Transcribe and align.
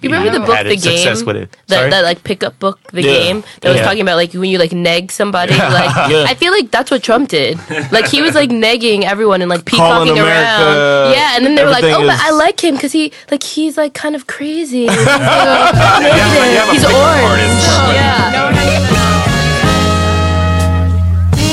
You 0.00 0.08
remember 0.10 0.30
the 0.32 0.40
book, 0.44 0.56
Had 0.56 0.66
The 0.66 0.76
success 0.78 1.18
Game? 1.18 1.26
with 1.26 1.36
it. 1.36 1.56
That, 1.68 1.76
Sorry? 1.76 1.90
that 1.90 2.02
like 2.04 2.24
pickup 2.24 2.58
book, 2.58 2.78
The 2.92 3.02
Yeah. 3.02 3.12
Game, 3.12 3.44
that 3.60 3.68
was 3.68 3.78
Yeah. 3.78 3.84
talking 3.84 4.00
about 4.02 4.16
like 4.16 4.32
when 4.32 4.50
you 4.50 4.58
like 4.58 4.72
neg 4.72 5.12
somebody. 5.12 5.54
Like 5.54 5.94
Yeah. 6.10 6.24
I 6.26 6.34
feel 6.34 6.50
like 6.52 6.70
that's 6.70 6.90
what 6.90 7.02
Trump 7.02 7.28
did. 7.28 7.58
Like 7.92 8.08
he 8.08 8.20
was 8.22 8.34
like 8.34 8.50
negging 8.50 9.04
everyone 9.04 9.42
and 9.42 9.50
like 9.50 9.64
Calling 9.64 10.08
peacocking 10.08 10.18
America, 10.18 10.62
around. 10.64 11.12
Yeah, 11.12 11.36
and 11.36 11.46
then 11.46 11.54
they 11.54 11.64
were 11.64 11.70
like, 11.70 11.84
everything 11.84 12.04
"Oh, 12.04 12.06
but 12.08 12.14
is- 12.16 12.20
I 12.24 12.30
like 12.30 12.58
him 12.64 12.74
because 12.74 12.92
he 12.92 13.12
like 13.30 13.42
he's 13.42 13.76
like 13.76 13.94
kind 13.94 14.16
of 14.16 14.26
crazy. 14.26 14.86
He's, 14.88 14.96
like, 14.96 15.06
have 15.06 16.68
a 16.68 16.72
he's 16.72 16.82
pickup 16.84 16.98
orange. 16.98 17.22
artist. 17.22 17.68
Oh, 17.70 17.92
yeah. 17.94 19.32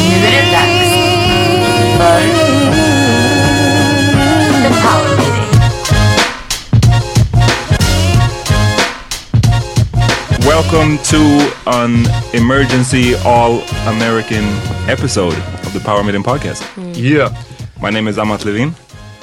Nu 0.10 0.26
är 0.28 0.32
det 0.32 0.52
dags 0.52 2.49
Welcome 10.50 10.98
to 11.14 11.54
an 11.68 12.08
emergency 12.34 13.14
all-American 13.24 14.44
episode 14.90 15.36
of 15.38 15.74
the 15.74 15.80
Power 15.80 16.04
Meeting 16.04 16.24
Podcast. 16.24 16.64
Yeah. 16.96 17.30
My 17.80 17.92
name 17.92 18.08
is 18.08 18.18
Amat 18.18 18.46
Levin. 18.46 18.74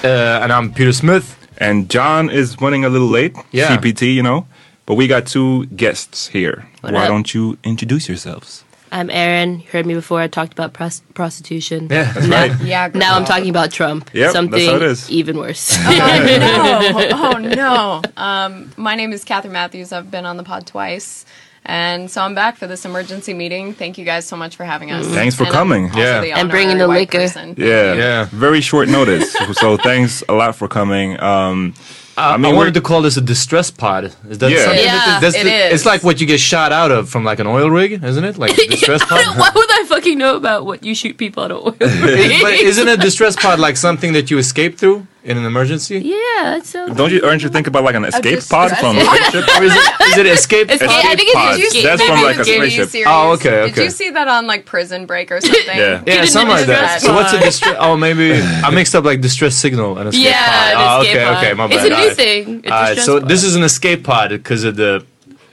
Uh, 0.05 0.41
and 0.43 0.53
I'm 0.53 0.73
Peter 0.73 0.93
Smith. 0.93 1.37
And 1.59 1.91
John 1.91 2.31
is 2.31 2.61
running 2.61 2.85
a 2.85 2.89
little 2.89 3.09
late. 3.09 3.37
Yeah. 3.51 3.77
CPT, 3.77 4.15
you 4.15 4.23
know. 4.23 4.47
But 4.87 4.95
we 4.95 5.09
got 5.09 5.27
two 5.27 5.67
guests 5.67 6.29
here. 6.29 6.69
What 6.81 6.95
Why 6.95 7.03
up? 7.03 7.09
don't 7.09 7.35
you 7.35 7.59
introduce 7.65 8.09
yourselves? 8.09 8.63
I'm 8.93 9.11
Erin. 9.11 9.61
You 9.61 9.67
heard 9.73 9.85
me 9.87 9.95
before. 9.95 10.21
I 10.21 10.29
talked 10.29 10.53
about 10.53 10.73
pros- 10.73 11.01
prostitution. 11.15 11.89
Yeah, 11.91 12.13
that's 12.13 12.27
now, 12.27 12.41
right. 12.49 12.61
Yeah, 12.63 12.89
girl. 12.89 13.01
Now 13.01 13.17
I'm 13.17 13.25
talking 13.25 13.51
about 13.51 13.71
Trump. 13.73 14.11
Yep, 14.13 14.23
that's 14.23 14.33
Something 14.33 14.69
how 14.69 14.77
it 14.77 14.83
is. 14.83 15.11
even 15.11 15.39
worse. 15.39 15.77
oh, 15.79 15.89
no. 15.89 17.09
Oh 17.13 17.39
no. 17.39 18.03
Um, 18.17 18.71
my 18.77 18.95
name 18.95 19.13
is 19.13 19.25
Kathryn 19.25 19.51
Mathews. 19.51 19.93
I've 19.93 20.11
been 20.11 20.25
on 20.25 20.37
the 20.37 20.45
pod 20.45 20.67
twice. 20.67 21.25
And 21.69 22.09
so 22.09 22.23
I'm 22.23 22.37
back 22.37 22.57
for 22.57 22.69
this 22.69 22.85
emergency 22.85 23.35
meeting. 23.35 23.75
Thank 23.75 23.99
you 23.99 24.05
guys 24.05 24.25
so 24.25 24.37
much 24.37 24.55
for 24.55 24.63
having 24.65 24.93
us. 24.93 25.05
Thanks 25.09 25.35
for 25.35 25.43
And 25.45 25.53
coming. 25.53 25.91
Yeah. 25.95 26.23
And 26.23 26.49
bringing 26.49 26.79
the 26.79 26.87
white 26.87 27.01
liquor. 27.13 27.19
person. 27.19 27.57
Yeah. 27.59 27.95
Yeah. 27.95 28.25
Very 28.31 28.61
short 28.61 28.89
notice. 28.89 29.33
so 29.55 29.77
thanks 29.77 30.23
a 30.29 30.33
lot 30.33 30.55
for 30.55 30.69
coming. 30.69 31.21
Um, 31.21 31.75
I, 32.19 32.35
I 32.35 32.37
mean, 32.37 32.47
I 32.47 32.49
we're- 32.49 32.57
wanted 32.59 32.75
to 32.75 32.81
call 32.81 33.03
this 33.03 33.17
a 33.17 33.21
distress 33.21 33.71
pod. 33.71 34.05
Is 34.29 34.39
that 34.39 34.51
Yeah. 34.51 34.65
something? 34.65 34.85
Yeah, 34.85 34.95
that, 35.07 35.19
that's 35.21 35.37
it 35.37 35.45
the- 35.45 35.67
is. 35.67 35.73
It's 35.75 35.87
like 35.87 36.03
what 36.03 36.21
you 36.21 36.27
get 36.27 36.41
shot 36.41 36.73
out 36.73 36.91
of 36.91 37.09
from 37.11 37.25
like 37.25 37.39
an 37.41 37.47
oil 37.47 37.71
rig, 37.71 38.03
isn't 38.03 38.25
it? 38.25 38.39
Like 38.39 38.57
a 38.59 38.67
distress 38.67 39.05
pod. 39.05 39.21
Why 39.39 39.51
would 39.55 39.71
I 39.71 39.85
fucking 39.87 40.17
know 40.17 40.37
about 40.37 40.65
what 40.65 40.83
you 40.83 40.95
shoot 40.95 41.19
people 41.19 41.43
out 41.45 41.51
of 41.51 41.59
oil? 41.67 41.71
but 41.79 41.91
isn't 41.91 42.89
a 42.89 42.97
distress 42.97 43.37
pod 43.37 43.59
like 43.59 43.77
something 43.77 44.13
that 44.15 44.31
you 44.31 44.39
escape 44.39 44.79
through 44.79 45.07
in 45.27 45.37
an 45.37 45.45
emergency? 45.45 45.99
Yeah, 45.99 46.17
that 46.57 46.65
sounds. 46.67 46.97
don't 46.97 47.11
you 47.13 47.21
aren't 47.23 47.43
you 47.43 47.49
think 47.49 47.67
about 47.67 47.85
like 47.85 47.95
an 47.97 48.05
escape 48.05 48.41
pod 48.49 48.71
distress 48.71 48.81
from 48.81 48.97
a 48.97 49.05
pod. 49.05 49.17
spaceship? 49.19 49.49
Or 49.61 49.65
is 49.65 49.75
it, 49.75 50.01
is 50.13 50.19
it 50.19 50.27
escape? 50.27 50.71
Escape- 50.71 50.89
escape 50.89 51.05
I 51.05 51.17
think 51.17 51.29
it's 51.29 51.35
pod? 51.35 51.61
escape- 51.61 51.85
That's 51.85 52.03
from 52.03 52.23
like 52.23 52.37
a 52.37 52.41
TV 52.41 52.57
spaceship. 52.57 52.89
series. 52.91 53.07
Oh, 53.11 53.33
okay, 53.33 53.61
okay. 53.63 53.73
Did 53.75 53.85
you 53.85 53.91
see 53.91 54.11
that 54.11 54.29
on 54.29 54.47
like 54.47 54.65
Prison 54.65 55.05
Break 55.07 55.31
or 55.33 55.41
something? 55.41 55.67
Yeah. 55.67 56.03
Yeah, 56.07 56.23
Get 56.23 56.29
something 56.29 56.57
into 56.57 56.61
like 56.61 56.67
that. 56.69 56.95
distress 56.95 57.03
So 57.03 57.15
what's 57.15 57.33
a 57.33 57.41
distress? 57.41 57.77
Oh, 57.79 57.97
maybe 57.97 58.33
I 58.41 58.71
mixed 58.71 58.95
up 58.95 59.05
like 59.05 59.21
distress 59.21 59.55
signal 59.57 59.99
and 59.99 60.09
escape 60.09 60.25
Yeah, 60.27 60.47
pod. 60.47 60.73
an 60.73 60.77
oh, 60.79 61.01
okay, 61.11 61.25
pod. 61.25 61.37
okay, 61.45 61.53
my 61.55 61.67
bad. 61.67 61.75
It's 61.75 61.85
a 61.85 61.89
new 61.89 61.95
Alright. 61.97 62.17
thing. 62.17 62.59
It's 62.61 62.69
Alright, 62.71 62.99
so 62.99 63.21
pod. 63.21 63.29
this 63.29 63.43
is 63.45 63.57
an 63.57 63.63
escape 63.65 64.05
pod 64.05 64.31
because 64.31 64.63
of 64.65 64.77
the 64.77 65.05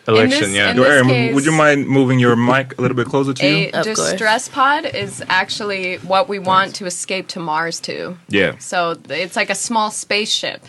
election. 0.08 0.42
this- 0.42 0.52
yeah. 0.54 0.72
in 0.72 0.78
Yo, 0.78 0.84
this 0.84 0.92
Erin, 0.92 1.08
case- 1.08 1.34
would 1.36 1.46
you 1.46 1.52
mind 1.52 1.88
moving 1.88 2.20
your 2.20 2.36
mic 2.36 2.78
a 2.78 2.82
little 2.82 2.96
bit 2.98 3.08
closer 3.08 3.34
to 3.34 3.46
A 3.46 3.62
you? 3.62 3.66
Of 3.74 3.86
course. 3.86 4.10
distress 4.12 4.48
pod 4.50 4.86
is 4.86 5.24
actually 5.30 5.96
what 5.98 6.28
we 6.30 6.40
want 6.40 6.76
to 6.76 6.86
escape 6.86 7.28
to 7.30 7.40
Mars 7.40 7.80
to. 7.82 8.18
Yeah. 8.30 8.58
So 8.60 8.98
it's 9.10 9.36
like 9.36 9.50
a 9.50 9.56
small 9.56 9.92
spaceship 9.92 10.62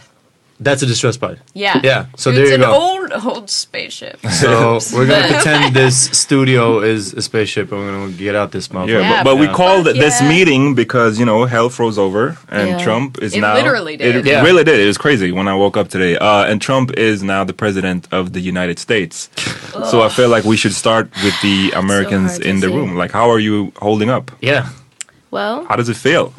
That's 0.60 0.82
a 0.82 0.86
distress 0.86 1.16
pod. 1.16 1.40
Yeah. 1.52 1.80
Yeah. 1.82 2.06
So 2.16 2.30
it's 2.30 2.38
there 2.38 2.46
you 2.46 2.58
go. 2.58 2.70
It's 3.02 3.12
an 3.12 3.20
old, 3.22 3.36
old 3.36 3.50
spaceship. 3.50 4.20
So 4.30 4.78
we're 4.94 5.06
gonna 5.06 5.26
pretend 5.26 5.74
this 5.74 5.96
studio 6.16 6.78
is 6.80 7.12
a 7.12 7.22
spaceship 7.22 7.72
and 7.72 7.80
we're 7.80 7.92
gonna 7.92 8.12
get 8.12 8.36
out 8.36 8.52
this 8.52 8.68
motherfucker. 8.68 8.88
Yeah, 8.88 9.00
Yeah, 9.00 9.22
but, 9.24 9.32
but 9.32 9.36
we 9.40 9.46
but- 9.48 9.56
called 9.56 9.86
this 9.86 10.20
yeah. 10.20 10.28
meeting 10.28 10.74
because 10.76 11.18
you 11.18 11.24
know 11.26 11.44
hell 11.44 11.68
froze 11.70 11.98
over 11.98 12.36
and 12.50 12.68
Yeah. 12.68 12.84
Trump 12.84 13.18
is 13.20 13.34
It 13.34 13.40
now. 13.40 13.54
literally 13.54 13.96
did. 13.96 14.14
It 14.16 14.26
Yeah. 14.26 14.42
really 14.44 14.62
did. 14.64 14.78
It 14.78 14.86
was 14.86 14.96
crazy 14.96 15.32
when 15.32 15.48
I 15.48 15.54
woke 15.54 15.76
up 15.76 15.88
today. 15.88 16.16
Uh, 16.18 16.44
and 16.44 16.62
Trump 16.62 16.92
is 16.92 17.22
now 17.24 17.42
the 17.44 17.52
president 17.54 18.06
of 18.12 18.32
the 18.32 18.40
United 18.40 18.78
States. 18.78 19.28
so 19.90 20.02
I 20.02 20.08
feel 20.08 20.28
like 20.28 20.44
we 20.44 20.56
should 20.56 20.72
start 20.74 21.10
with 21.24 21.34
the 21.42 21.72
Americans 21.72 22.30
hard 22.30 22.42
to 22.42 22.48
in 22.48 22.60
the 22.60 22.68
say. 22.68 22.74
room. 22.76 22.94
Like, 22.96 23.10
how 23.10 23.28
are 23.28 23.40
you 23.40 23.72
holding 23.80 24.08
up? 24.08 24.30
Yeah. 24.40 24.68
Well, 25.32 25.64
How 25.68 25.74
does 25.74 25.88
it 25.88 25.96
feel? 25.96 26.32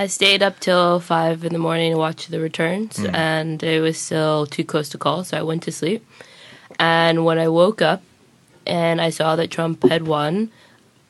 I, 0.00 0.04
s- 0.04 0.04
I 0.04 0.06
stayed 0.06 0.42
up 0.42 0.60
till 0.60 1.00
five 1.00 1.44
in 1.44 1.52
the 1.52 1.58
morning 1.58 1.92
to 1.92 1.98
watch 1.98 2.26
the 2.28 2.40
returns, 2.40 2.96
Mm. 2.98 3.14
and 3.14 3.62
it 3.62 3.80
was 3.80 3.98
still 3.98 4.46
too 4.46 4.64
close 4.64 4.88
to 4.90 4.98
call, 4.98 5.24
so 5.24 5.36
I 5.38 5.42
went 5.42 5.62
to 5.64 5.72
sleep. 5.72 6.00
And 6.78 7.24
when 7.26 7.38
I 7.38 7.48
woke 7.48 7.82
up 7.82 8.00
and 8.66 9.00
I 9.00 9.10
saw 9.10 9.36
that 9.36 9.50
Trump 9.50 9.82
had 9.88 10.06
won, 10.06 10.50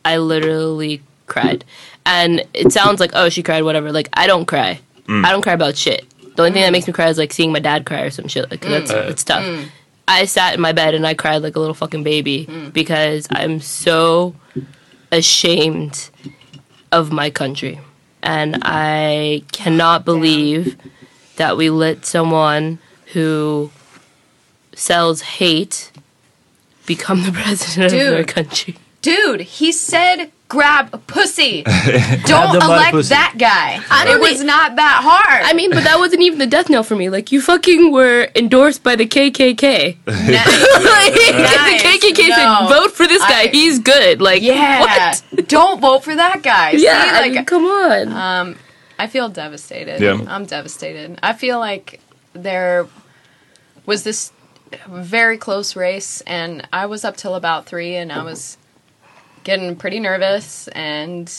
I 0.04 0.16
literally 0.18 1.02
cried. 1.26 1.64
And 2.04 2.42
it 2.54 2.72
sounds 2.72 2.98
like, 3.00 3.12
oh, 3.14 3.28
she 3.28 3.42
cried, 3.42 3.62
whatever. 3.62 3.92
Like, 3.92 4.08
I 4.14 4.26
don't 4.26 4.46
cry. 4.46 4.80
Mm. 5.06 5.24
I 5.24 5.30
don't 5.30 5.42
cry 5.42 5.52
about 5.54 5.76
shit. 5.76 6.04
The 6.36 6.42
only 6.42 6.52
thing 6.52 6.62
that 6.62 6.72
makes 6.72 6.86
me 6.86 6.92
cry 6.92 7.08
is 7.08 7.18
like 7.18 7.32
seeing 7.32 7.52
my 7.52 7.58
dad 7.60 7.84
cry 7.86 8.00
or 8.02 8.10
some 8.10 8.26
shit. 8.28 8.50
Like, 8.50 8.62
that's 8.62 8.90
it's 8.90 9.22
tough. 9.24 9.44
I 10.08 10.24
sat 10.24 10.54
in 10.54 10.60
my 10.60 10.72
bed 10.72 10.94
and 10.94 11.06
I 11.06 11.14
cried 11.14 11.42
like 11.42 11.54
a 11.54 11.60
little 11.60 11.74
fucking 11.74 12.02
baby 12.02 12.46
because 12.72 13.28
I'm 13.30 13.60
so 13.60 14.34
ashamed 15.12 16.10
of 16.90 17.12
my 17.12 17.30
country. 17.30 17.78
And 18.22 18.58
I 18.62 19.42
cannot 19.52 20.04
believe 20.04 20.76
that 21.36 21.56
we 21.56 21.70
let 21.70 22.04
someone 22.04 22.78
who 23.12 23.70
sells 24.74 25.22
hate 25.22 25.90
become 26.86 27.22
the 27.22 27.32
president 27.42 27.86
of 27.86 27.98
their 27.98 28.16
Dude. 28.18 28.28
country. 28.28 28.76
Dude, 29.02 29.40
he 29.40 29.72
said 29.72 30.30
grab 30.50 30.90
a 30.92 30.98
pussy. 30.98 31.62
Don't 32.26 32.52
the 32.52 32.60
elect 32.62 32.90
pussy. 32.90 33.08
that 33.14 33.36
guy. 33.38 33.80
I 33.90 34.04
don't 34.04 34.16
it 34.16 34.20
was 34.20 34.42
not 34.44 34.76
that 34.76 35.00
hard. 35.02 35.42
I 35.44 35.54
mean, 35.54 35.70
but 35.70 35.84
that 35.84 35.98
wasn't 35.98 36.22
even 36.22 36.38
the 36.38 36.46
death 36.46 36.68
knell 36.68 36.82
for 36.82 36.96
me. 36.96 37.08
Like, 37.08 37.32
you 37.32 37.40
fucking 37.40 37.92
were 37.92 38.28
endorsed 38.34 38.82
by 38.82 38.96
the 38.96 39.06
KKK. 39.06 39.96
like, 40.06 40.16
Nice. 40.18 40.32
the 41.82 41.88
KKK 41.88 42.28
No. 42.28 42.34
said, 42.36 42.68
vote 42.68 42.92
for 42.92 43.06
this 43.06 43.22
guy. 43.22 43.42
I- 43.42 43.46
He's 43.48 43.78
good. 43.78 44.20
Like, 44.20 44.42
yeah. 44.42 44.80
what? 44.80 45.48
Don't 45.48 45.80
vote 45.80 46.04
for 46.04 46.14
that 46.14 46.42
guy. 46.42 46.72
Yeah, 46.72 47.02
See, 47.04 47.10
I 47.10 47.28
mean, 47.30 47.44
come 47.44 47.64
on. 47.64 48.08
Um, 48.12 48.56
I 48.98 49.06
feel 49.06 49.28
devastated. 49.30 50.00
Yeah. 50.02 50.18
I'm 50.28 50.44
devastated. 50.44 51.18
I 51.22 51.32
feel 51.32 51.58
like 51.60 52.00
there 52.34 52.86
was 53.86 54.02
this 54.02 54.32
very 54.88 55.38
close 55.38 55.74
race, 55.76 56.20
and 56.26 56.66
I 56.72 56.86
was 56.86 57.04
up 57.04 57.16
till 57.16 57.34
about 57.34 57.66
three, 57.66 57.94
and 57.96 58.12
I 58.12 58.22
was 58.22 58.56
getting 59.44 59.76
pretty 59.76 60.00
nervous, 60.00 60.68
and 60.68 61.32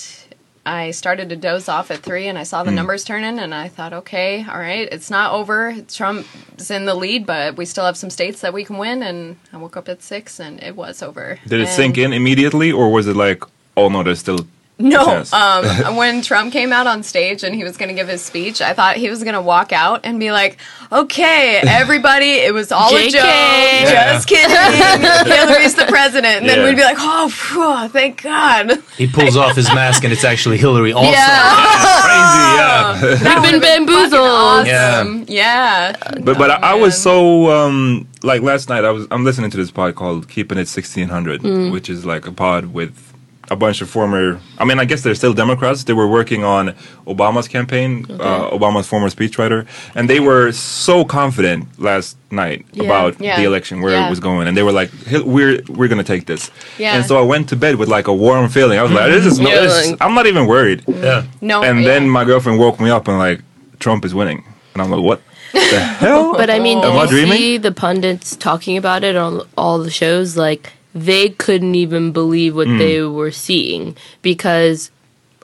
I 0.65 0.91
started 0.91 1.29
to 1.29 1.35
doze 1.35 1.67
off 1.67 1.89
at 1.91 1.99
three, 1.99 2.27
and 2.27 2.37
I 2.37 2.43
saw 2.43 2.63
the 2.63 2.69
hmm. 2.69 2.75
numbers 2.75 3.03
turning, 3.03 3.39
and 3.39 3.53
I 3.53 3.67
thought, 3.67 3.93
okay, 3.93 4.45
all 4.47 4.59
right, 4.59 4.87
it's 4.91 5.09
not 5.09 5.33
over. 5.33 5.75
Trump's 5.87 6.69
in 6.69 6.85
the 6.85 6.93
lead, 6.93 7.25
but 7.25 7.57
we 7.57 7.65
still 7.65 7.85
have 7.85 7.97
some 7.97 8.09
states 8.09 8.41
that 8.41 8.53
we 8.53 8.63
can 8.63 8.77
win, 8.77 9.01
and 9.01 9.37
I 9.51 9.57
woke 9.57 9.77
up 9.77 9.89
at 9.89 10.03
six, 10.03 10.39
and 10.39 10.61
it 10.61 10.75
was 10.75 11.01
over. 11.01 11.39
Did 11.47 11.61
it 11.61 11.67
And- 11.67 11.69
sink 11.69 11.97
in 11.97 12.13
immediately, 12.13 12.71
or 12.71 12.91
was 12.91 13.07
it 13.07 13.15
like, 13.15 13.43
oh 13.75 13.89
no, 13.89 14.03
there's 14.03 14.19
still 14.19 14.45
no, 14.81 15.23
um, 15.33 15.95
when 15.95 16.21
Trump 16.21 16.51
came 16.51 16.73
out 16.73 16.87
on 16.87 17.03
stage 17.03 17.43
and 17.43 17.55
he 17.55 17.63
was 17.63 17.77
going 17.77 17.89
to 17.89 17.95
give 17.95 18.07
his 18.07 18.21
speech, 18.21 18.61
I 18.61 18.73
thought 18.73 18.97
he 18.97 19.09
was 19.09 19.23
going 19.23 19.35
to 19.35 19.41
walk 19.41 19.71
out 19.71 20.01
and 20.03 20.19
be 20.19 20.31
like, 20.31 20.57
"Okay, 20.91 21.59
everybody, 21.67 22.31
it 22.33 22.53
was 22.53 22.71
all 22.71 22.89
a 22.95 22.99
JK. 22.99 23.11
joke. 23.11 23.91
Just 23.93 24.27
kidding. 24.27 24.51
Hillary's 25.31 25.75
the 25.75 25.85
president." 25.85 26.41
And 26.41 26.49
then 26.49 26.63
we'd 26.63 26.75
be 26.75 26.83
like, 26.83 26.97
"Oh, 26.99 27.29
phew, 27.29 27.87
thank 27.89 28.21
God." 28.21 28.81
He 28.97 29.07
pulls 29.07 29.37
off 29.37 29.55
his 29.55 29.67
mask 29.73 30.03
and 30.03 30.11
it's 30.13 30.23
actually 30.23 30.57
Hillary 30.57 30.93
also. 30.93 31.09
crazy? 31.11 31.17
Yeah. 31.21 33.01
We've 33.41 33.51
been 33.51 33.61
bamboozled. 33.61 34.67
Awesome. 34.67 35.25
Yeah. 35.27 35.95
But 36.21 36.37
but 36.37 36.51
I, 36.51 36.71
I 36.71 36.73
was 36.75 37.01
so 37.01 37.49
um 37.51 38.07
like 38.23 38.41
last 38.41 38.69
night 38.69 38.85
I 38.85 38.91
was 38.91 39.07
I'm 39.11 39.23
listening 39.23 39.51
to 39.51 39.57
this 39.57 39.71
pod 39.71 39.95
called 39.95 40.27
Keeping 40.29 40.57
It 40.57 40.67
1600, 40.67 41.71
which 41.71 41.89
is 41.89 42.05
like 42.05 42.27
a 42.27 42.31
pod 42.31 42.67
with 42.67 43.10
a 43.51 43.55
bunch 43.55 43.81
of 43.81 43.89
former. 43.89 44.39
I 44.57 44.63
mean, 44.67 44.79
I 44.79 44.85
guess 44.85 45.01
they're 45.03 45.19
still 45.23 45.33
Democrats. 45.43 45.83
They 45.83 45.93
were 46.01 46.07
working 46.07 46.41
on 46.55 46.63
Obama's 47.05 47.47
campaign, 47.57 48.05
uh, 48.09 48.49
Obama's 48.57 48.87
former 48.87 49.09
speechwriter, 49.09 49.67
and 49.93 50.09
they 50.09 50.21
were 50.29 50.51
so 50.53 51.03
confident 51.03 51.61
last 51.77 52.15
night 52.31 52.59
Yeah. 52.71 52.83
about 52.85 53.11
Yeah. 53.19 53.35
the 53.39 53.43
election 53.51 53.81
where 53.81 53.91
Yeah. 53.93 54.07
it 54.07 54.09
was 54.09 54.21
going, 54.29 54.47
and 54.47 54.55
they 54.57 54.63
were 54.63 54.71
like, 54.81 54.89
"Hil- 55.11 55.25
"We're 55.35 55.59
we're 55.77 55.89
gonna 55.89 56.09
take 56.13 56.25
this." 56.31 56.49
Yeah. 56.77 56.95
And 56.95 57.05
so 57.05 57.13
I 57.23 57.25
went 57.33 57.49
to 57.49 57.55
bed 57.65 57.75
with 57.75 57.89
like 57.97 58.07
a 58.07 58.13
warm 58.25 58.47
feeling. 58.49 58.79
I 58.79 58.83
was 58.83 58.93
like, 58.93 59.11
"This 59.11 59.25
is 59.31 59.37
no. 59.39 59.49
Yeah, 59.49 59.61
This, 59.65 59.75
like- 59.91 59.97
I'm 60.03 60.15
not 60.19 60.27
even 60.31 60.47
worried." 60.47 60.79
Yeah. 60.87 61.23
No. 61.41 61.61
And 61.61 61.81
yeah. 61.81 61.87
then 61.89 62.09
my 62.09 62.23
girlfriend 62.23 62.57
woke 62.57 62.79
me 62.79 62.89
up 62.89 63.07
and 63.09 63.17
like, 63.27 63.41
Trump 63.79 64.05
is 64.05 64.13
winning, 64.15 64.43
and 64.73 64.81
I'm 64.81 64.89
like, 64.95 65.01
"What 65.09 65.19
the 65.51 65.59
hell?" 66.05 66.33
But 66.41 66.49
I 66.49 66.59
mean, 66.59 66.77
Am 66.77 66.85
I 66.97 67.01
did 67.01 67.11
you 67.11 67.17
dreaming? 67.17 67.37
see 67.37 67.57
the 67.57 67.73
pundits 67.73 68.37
talking 68.37 68.77
about 68.77 69.03
it 69.03 69.15
on 69.17 69.41
all 69.57 69.77
the 69.79 69.91
shows? 69.91 70.37
Like, 70.37 70.71
they 70.93 71.29
couldn't 71.29 71.75
even 71.75 72.11
believe 72.11 72.55
what 72.55 72.67
they 72.67 72.97
mm. 72.97 73.13
were 73.13 73.31
seeing 73.31 73.95
because, 74.21 74.91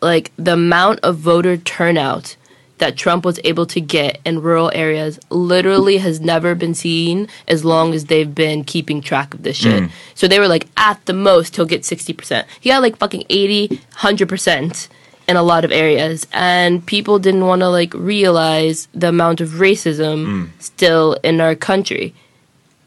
like, 0.01 0.31
the 0.37 0.53
amount 0.53 0.99
of 1.01 1.17
voter 1.17 1.57
turnout 1.57 2.35
that 2.77 2.95
Trump 2.95 3.25
was 3.25 3.39
able 3.43 3.65
to 3.65 3.81
get 3.81 4.19
in 4.25 4.41
rural 4.41 4.71
areas 4.73 5.19
literally 5.29 5.97
has 5.97 6.19
never 6.19 6.55
been 6.55 6.73
seen 6.73 7.27
as 7.47 7.65
long 7.65 7.93
as 7.93 8.05
they've 8.05 8.35
been 8.35 8.63
keeping 8.63 9.01
track 9.01 9.33
of 9.33 9.43
this 9.43 9.57
shit. 9.57 9.83
Mm. 9.83 9.91
So 10.15 10.27
they 10.27 10.39
were 10.39 10.47
like, 10.47 10.67
at 10.77 11.03
the 11.05 11.13
most, 11.13 11.55
he'll 11.55 11.65
get 11.65 11.81
60%. 11.81 12.45
He 12.59 12.69
got 12.69 12.81
like 12.81 12.97
fucking 12.97 13.25
80, 13.29 13.81
100% 13.93 14.87
in 15.27 15.35
a 15.35 15.43
lot 15.43 15.65
of 15.65 15.71
areas. 15.71 16.27
And 16.33 16.85
people 16.85 17.19
didn't 17.19 17.45
want 17.45 17.61
to 17.61 17.69
like 17.69 17.93
realize 17.93 18.87
the 18.93 19.09
amount 19.09 19.41
of 19.41 19.49
racism 19.49 20.25
mm. 20.25 20.49
still 20.59 21.13
in 21.23 21.41
our 21.41 21.55
country. 21.55 22.13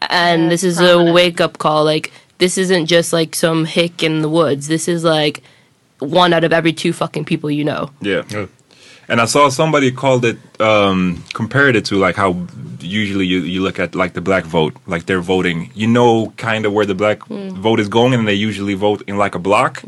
And 0.03 0.45
Yeah, 0.45 0.49
this 0.51 0.65
is 0.65 0.77
prominent. 0.77 1.09
a 1.09 1.13
wake 1.13 1.41
up 1.41 1.59
call. 1.59 1.85
Like, 1.85 2.13
this 2.41 2.59
isn't 2.59 2.87
just 2.87 3.13
like 3.13 3.35
some 3.37 3.65
hick 3.67 4.03
in 4.03 4.23
the 4.23 4.29
woods. 4.29 4.67
This 4.67 4.89
is 4.89 5.05
like 5.05 5.43
one 6.01 6.33
out 6.33 6.43
of 6.43 6.53
every 6.53 6.73
two 6.73 6.93
fucking 6.93 7.27
people 7.27 7.51
you 7.51 7.65
know. 7.65 7.91
Yeah. 8.01 8.47
And 9.09 9.21
I 9.21 9.27
saw 9.27 9.49
somebody 9.49 9.91
called 9.91 10.25
it, 10.25 10.39
um, 10.61 11.25
compared 11.35 11.77
it 11.77 11.85
to 11.87 11.97
like 11.97 12.17
how 12.17 12.47
usually 12.81 13.27
you, 13.27 13.41
you 13.41 13.61
look 13.61 13.79
at 13.79 13.95
like 13.95 14.15
the 14.15 14.21
black 14.21 14.45
vote, 14.45 14.75
like 14.87 15.07
they're 15.07 15.21
voting. 15.21 15.71
You 15.75 15.89
know, 15.89 16.33
kind 16.37 16.65
of 16.65 16.73
where 16.73 16.87
the 16.87 16.95
black 16.95 17.27
vote 17.27 17.81
is 17.81 17.89
going, 17.89 18.15
and 18.15 18.27
they 18.27 18.35
usually 18.35 18.75
vote 18.75 19.03
in 19.07 19.19
like 19.19 19.35
a 19.35 19.39
block. 19.39 19.83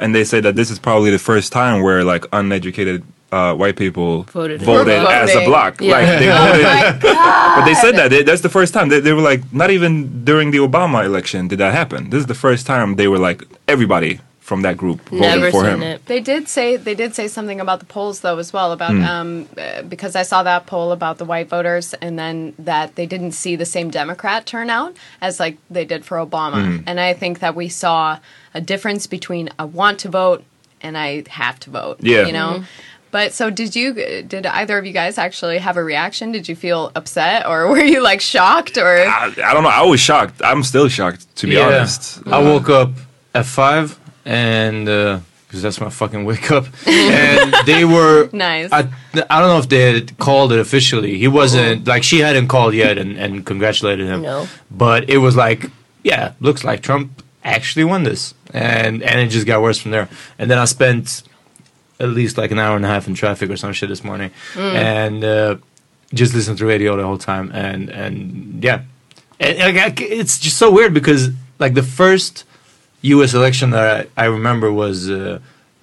And 0.00 0.14
they 0.14 0.24
say 0.24 0.40
that 0.40 0.54
this 0.54 0.70
is 0.70 0.78
probably 0.78 1.10
the 1.10 1.18
first 1.18 1.52
time 1.52 1.82
where 1.82 2.04
like 2.04 2.24
uneducated 2.32 3.02
uh, 3.30 3.54
white 3.54 3.76
people 3.76 4.22
Voted. 4.24 4.62
voted 4.62 5.02
Were 5.02 5.08
as 5.10 5.30
a 5.30 5.34
voting. 5.34 5.48
block. 5.50 5.80
Yeah. 5.80 5.92
Like 5.92 6.18
they 6.18 6.30
Oh 6.30 6.46
voted. 6.46 6.64
my 6.64 6.98
God. 7.00 7.58
But 7.58 7.64
they 7.66 7.74
said 7.74 7.94
that 7.96 8.08
they, 8.10 8.22
that's 8.22 8.40
the 8.42 8.48
first 8.48 8.72
time 8.72 8.88
they, 8.88 9.00
they 9.00 9.12
were 9.12 9.20
like 9.20 9.42
not 9.52 9.70
even 9.70 10.24
during 10.24 10.50
the 10.50 10.58
Obama 10.58 11.04
election 11.04 11.48
did 11.48 11.58
that 11.58 11.72
happen. 11.74 12.10
This 12.10 12.20
is 12.20 12.26
the 12.26 12.34
first 12.34 12.66
time 12.66 12.96
they 12.96 13.08
were 13.08 13.18
like 13.18 13.42
everybody 13.66 14.20
from 14.40 14.62
that 14.62 14.78
group 14.78 15.00
voted 15.10 15.20
Never 15.20 15.50
for 15.50 15.64
seen 15.64 15.74
him. 15.74 15.82
it. 15.82 16.06
They 16.06 16.20
did 16.20 16.48
say 16.48 16.78
they 16.78 16.94
did 16.94 17.14
say 17.14 17.28
something 17.28 17.60
about 17.60 17.80
the 17.80 17.84
polls 17.84 18.20
though 18.20 18.38
as 18.38 18.50
well 18.50 18.72
about 18.72 18.94
um, 18.94 19.46
uh, 19.58 19.82
because 19.82 20.16
I 20.16 20.22
saw 20.22 20.42
that 20.44 20.64
poll 20.64 20.90
about 20.92 21.18
the 21.18 21.26
white 21.26 21.48
voters 21.50 21.92
and 22.00 22.18
then 22.18 22.54
that 22.58 22.94
they 22.94 23.04
didn't 23.04 23.32
see 23.32 23.56
the 23.56 23.66
same 23.66 23.90
Democrat 23.90 24.46
turnout 24.46 24.96
as 25.20 25.38
like 25.38 25.58
they 25.68 25.84
did 25.84 26.06
for 26.06 26.16
Obama 26.16 26.82
and 26.86 26.98
I 26.98 27.12
think 27.12 27.40
that 27.40 27.54
we 27.54 27.68
saw 27.68 28.20
a 28.54 28.60
difference 28.62 29.06
between 29.06 29.50
I 29.58 29.64
want 29.64 29.98
to 30.00 30.08
vote 30.08 30.44
and 30.80 30.96
I 30.96 31.24
have 31.28 31.58
to 31.60 31.70
vote. 31.70 31.98
Yeah. 32.00 32.24
you 32.26 32.32
know. 32.32 32.64
But 33.10 33.32
so 33.32 33.50
did 33.50 33.74
you? 33.74 33.94
Did 34.22 34.46
either 34.46 34.78
of 34.78 34.84
you 34.86 34.92
guys 34.92 35.18
actually 35.18 35.58
have 35.58 35.76
a 35.76 35.84
reaction? 35.84 36.32
Did 36.32 36.48
you 36.48 36.56
feel 36.56 36.92
upset 36.94 37.46
or 37.46 37.68
were 37.70 37.78
you 37.80 38.02
like 38.02 38.20
shocked 38.20 38.76
or? 38.78 38.98
I, 38.98 39.32
I 39.44 39.54
don't 39.54 39.62
know. 39.62 39.68
I 39.70 39.82
was 39.82 40.00
shocked. 40.00 40.40
I'm 40.44 40.62
still 40.62 40.88
shocked, 40.88 41.34
to 41.36 41.46
be 41.46 41.58
honest. 41.58 42.20
I 42.26 42.38
woke 42.40 42.68
up 42.68 42.90
at 43.34 43.46
five 43.46 43.98
and 44.24 44.88
uh 44.88 45.20
because 45.46 45.62
that's 45.62 45.80
my 45.80 45.88
fucking 45.88 46.26
wake 46.26 46.50
up, 46.50 46.66
and 46.86 47.54
they 47.64 47.82
were 47.82 48.28
Nice. 48.34 48.70
I, 48.70 48.80
I 49.30 49.40
don't 49.40 49.48
know 49.48 49.58
if 49.58 49.68
they 49.70 49.94
had 49.94 50.18
called 50.18 50.52
it 50.52 50.58
officially. 50.58 51.16
He 51.16 51.26
wasn't 51.26 51.86
like 51.86 52.02
she 52.02 52.18
hadn't 52.18 52.48
called 52.48 52.74
yet 52.74 52.98
and, 52.98 53.16
and 53.16 53.46
congratulated 53.46 54.06
him. 54.06 54.20
No. 54.20 54.46
but 54.70 55.08
it 55.08 55.16
was 55.18 55.36
like, 55.36 55.70
yeah, 56.04 56.32
looks 56.40 56.64
like 56.64 56.82
Trump 56.82 57.22
actually 57.44 57.84
won 57.84 58.02
this, 58.02 58.34
and 58.52 59.02
and 59.02 59.20
it 59.20 59.28
just 59.28 59.46
got 59.46 59.62
worse 59.62 59.78
from 59.78 59.92
there. 59.92 60.10
And 60.38 60.50
then 60.50 60.58
I 60.58 60.66
spent 60.66 61.22
at 62.00 62.08
least 62.10 62.38
like 62.38 62.50
an 62.50 62.58
hour 62.58 62.76
and 62.76 62.84
a 62.84 62.88
half 62.88 63.06
in 63.08 63.14
traffic 63.14 63.50
or 63.50 63.56
some 63.56 63.72
shit 63.72 63.88
this 63.88 64.04
morning, 64.04 64.30
and 64.56 65.24
uh, 65.24 65.56
just 66.14 66.34
listened 66.34 66.58
to 66.58 66.66
radio 66.66 66.96
the 66.96 67.04
whole 67.04 67.18
time, 67.18 67.50
and 67.52 67.90
and 67.90 68.62
yeah, 68.64 68.82
and, 69.40 69.58
like, 69.76 70.00
I- 70.00 70.04
it's 70.04 70.38
just 70.38 70.56
so 70.56 70.70
weird 70.70 70.94
because 70.94 71.30
like 71.58 71.74
the 71.74 71.82
first 71.82 72.44
U.S. 73.02 73.34
election 73.34 73.70
that 73.70 74.08
I, 74.16 74.24
I 74.24 74.26
remember 74.26 74.72
was. 74.72 75.08
Uh, 75.10 75.38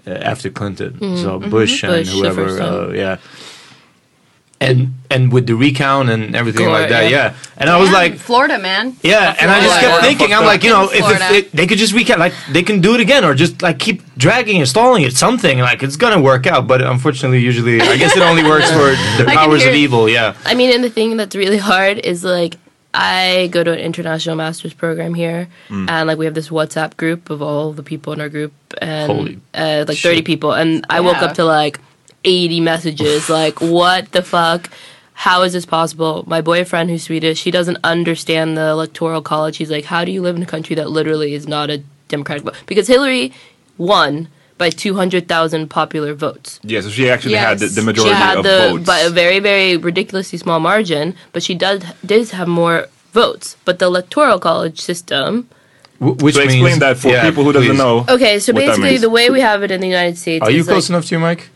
uh, 0.07 0.11
after 0.11 0.51
Clinton, 0.51 1.17
so 1.17 1.39
Bush 1.39 1.81
and 1.83 1.91
Bush, 2.05 2.13
whoever, 2.13 2.45
uh, 2.61 2.93
yeah. 2.93 3.17
And 4.71 4.93
and 5.09 5.31
with 5.31 5.45
the 5.47 5.55
recount 5.55 6.09
and 6.09 6.35
everything 6.35 6.65
Gore, 6.65 6.79
like 6.79 6.89
that, 6.89 7.03
yeah. 7.09 7.33
yeah. 7.33 7.35
And 7.57 7.69
I 7.69 7.77
was 7.79 7.87
Damn, 7.89 7.93
like, 7.93 8.15
Florida, 8.17 8.57
man. 8.59 8.95
yeah, 9.03 9.35
and 9.39 9.49
I 9.49 9.61
just 9.61 9.79
kept 9.79 10.03
thinking, 10.03 10.33
I'm 10.33 10.43
like, 10.45 10.63
you 10.63 10.69
know, 10.71 10.89
if, 10.91 11.05
if 11.15 11.31
it, 11.31 11.51
they 11.51 11.67
could 11.67 11.77
just 11.77 11.93
recount, 11.93 12.19
like 12.19 12.33
they 12.51 12.63
can 12.63 12.81
do 12.81 12.95
it 12.95 12.99
again, 13.01 13.23
or 13.23 13.33
just 13.33 13.61
like 13.61 13.79
keep 13.79 14.01
dragging 14.17 14.57
and 14.57 14.67
stalling 14.67 15.03
it, 15.03 15.13
something 15.15 15.59
like 15.59 15.83
it's 15.83 15.95
gonna 15.95 16.21
work 16.21 16.45
out. 16.47 16.67
But 16.67 16.81
unfortunately, 16.81 17.39
usually, 17.39 17.79
I 17.81 17.95
guess 17.97 18.15
it 18.17 18.21
only 18.23 18.43
works 18.53 18.69
for 18.71 18.89
the 19.17 19.25
can 19.25 19.35
powers 19.37 19.63
of 19.65 19.73
evil. 19.73 20.09
Yeah. 20.09 20.35
I 20.45 20.53
mean, 20.55 20.71
and 20.73 20.83
the 20.83 20.89
thing 20.89 21.17
that's 21.17 21.35
really 21.35 21.57
hard 21.57 21.99
is 21.99 22.23
like 22.23 22.55
I 22.93 23.49
go 23.51 23.63
to 23.63 23.71
an 23.71 23.79
international 23.79 24.35
master's 24.35 24.73
program 24.73 25.13
here, 25.13 25.47
Mm. 25.69 25.89
and 25.89 26.07
like 26.07 26.17
we 26.17 26.25
have 26.25 26.33
this 26.33 26.49
WhatsApp 26.49 26.95
group 26.97 27.29
of 27.29 27.41
all 27.41 27.73
the 27.73 27.83
people 27.83 28.13
in 28.13 28.21
our 28.21 28.29
group, 28.29 28.53
and 28.81 29.11
Holy 29.11 29.39
uh, 29.53 29.85
like 29.87 29.97
thirty 29.97 30.21
people, 30.21 30.51
and 30.53 30.85
I 30.89 30.99
woke 31.01 31.21
up 31.21 31.33
to 31.35 31.43
like 31.45 31.79
eighty 32.25 32.59
messages, 32.59 33.29
like 33.29 33.61
what 33.61 34.11
the 34.11 34.21
fuck. 34.21 34.69
How 35.13 35.43
is 35.43 35.53
this 35.53 35.65
possible? 35.65 36.25
My 36.27 36.41
boyfriend, 36.41 36.89
who's 36.89 37.03
Swedish, 37.03 37.43
he 37.43 37.51
doesn't 37.51 37.77
understand 37.85 38.57
the 38.57 38.67
electoral 38.67 39.21
college. 39.21 39.57
He's 39.57 39.71
like, 39.71 39.85
"How 39.85 40.03
do 40.03 40.11
you 40.11 40.21
live 40.21 40.35
in 40.35 40.43
a 40.43 40.45
country 40.45 40.75
that 40.75 40.89
literally 40.89 41.33
is 41.33 41.47
not 41.47 41.69
a 41.69 41.83
democratic 42.09 42.43
vote?" 42.43 42.55
Because 42.65 42.87
Hillary 42.87 43.31
won 43.77 44.27
by 44.57 44.69
two 44.69 44.95
hundred 44.95 45.27
thousand 45.27 45.69
popular 45.69 46.13
votes. 46.13 46.59
Yeah, 46.63 46.81
so 46.81 46.89
she 46.89 47.09
actually 47.09 47.35
had 47.35 47.59
the, 47.59 47.67
the 47.67 47.81
majority 47.81 48.13
She 48.13 48.19
had 48.21 48.37
of 48.39 48.43
the 48.43 48.69
votes. 48.71 48.85
by 48.85 48.99
a 48.99 49.09
very 49.09 49.39
very 49.39 49.77
ridiculously 49.77 50.37
small 50.37 50.59
margin, 50.59 51.15
but 51.31 51.43
she 51.43 51.55
does 51.55 51.83
did 52.05 52.29
have 52.31 52.47
more 52.47 52.87
votes. 53.13 53.55
But 53.65 53.79
the 53.79 53.85
electoral 53.85 54.39
college 54.39 54.81
system. 54.81 55.47
W- 56.01 56.17
which 56.23 56.35
so 56.35 56.41
means, 56.41 56.55
explain 56.55 56.79
that 56.79 56.97
for 56.97 57.07
yeah, 57.07 57.23
people 57.23 57.45
who 57.45 57.53
doesn't 57.53 57.77
know. 57.77 58.05
Okay, 58.09 58.39
so 58.39 58.51
what 58.51 58.59
that 58.59 58.67
basically 58.67 58.89
means. 58.89 59.01
the 59.01 59.09
way 59.09 59.29
we 59.29 59.39
have 59.39 59.63
it 59.63 59.71
in 59.71 59.79
the 59.79 59.87
United 59.87 60.17
States 60.17 60.43
Are 60.43 60.51
you 60.51 60.59
is 60.59 60.67
close 60.67 60.89
like, 60.89 60.95
enough 60.95 61.05
to 61.05 61.15
your 61.15 61.25
mic? 61.25 61.49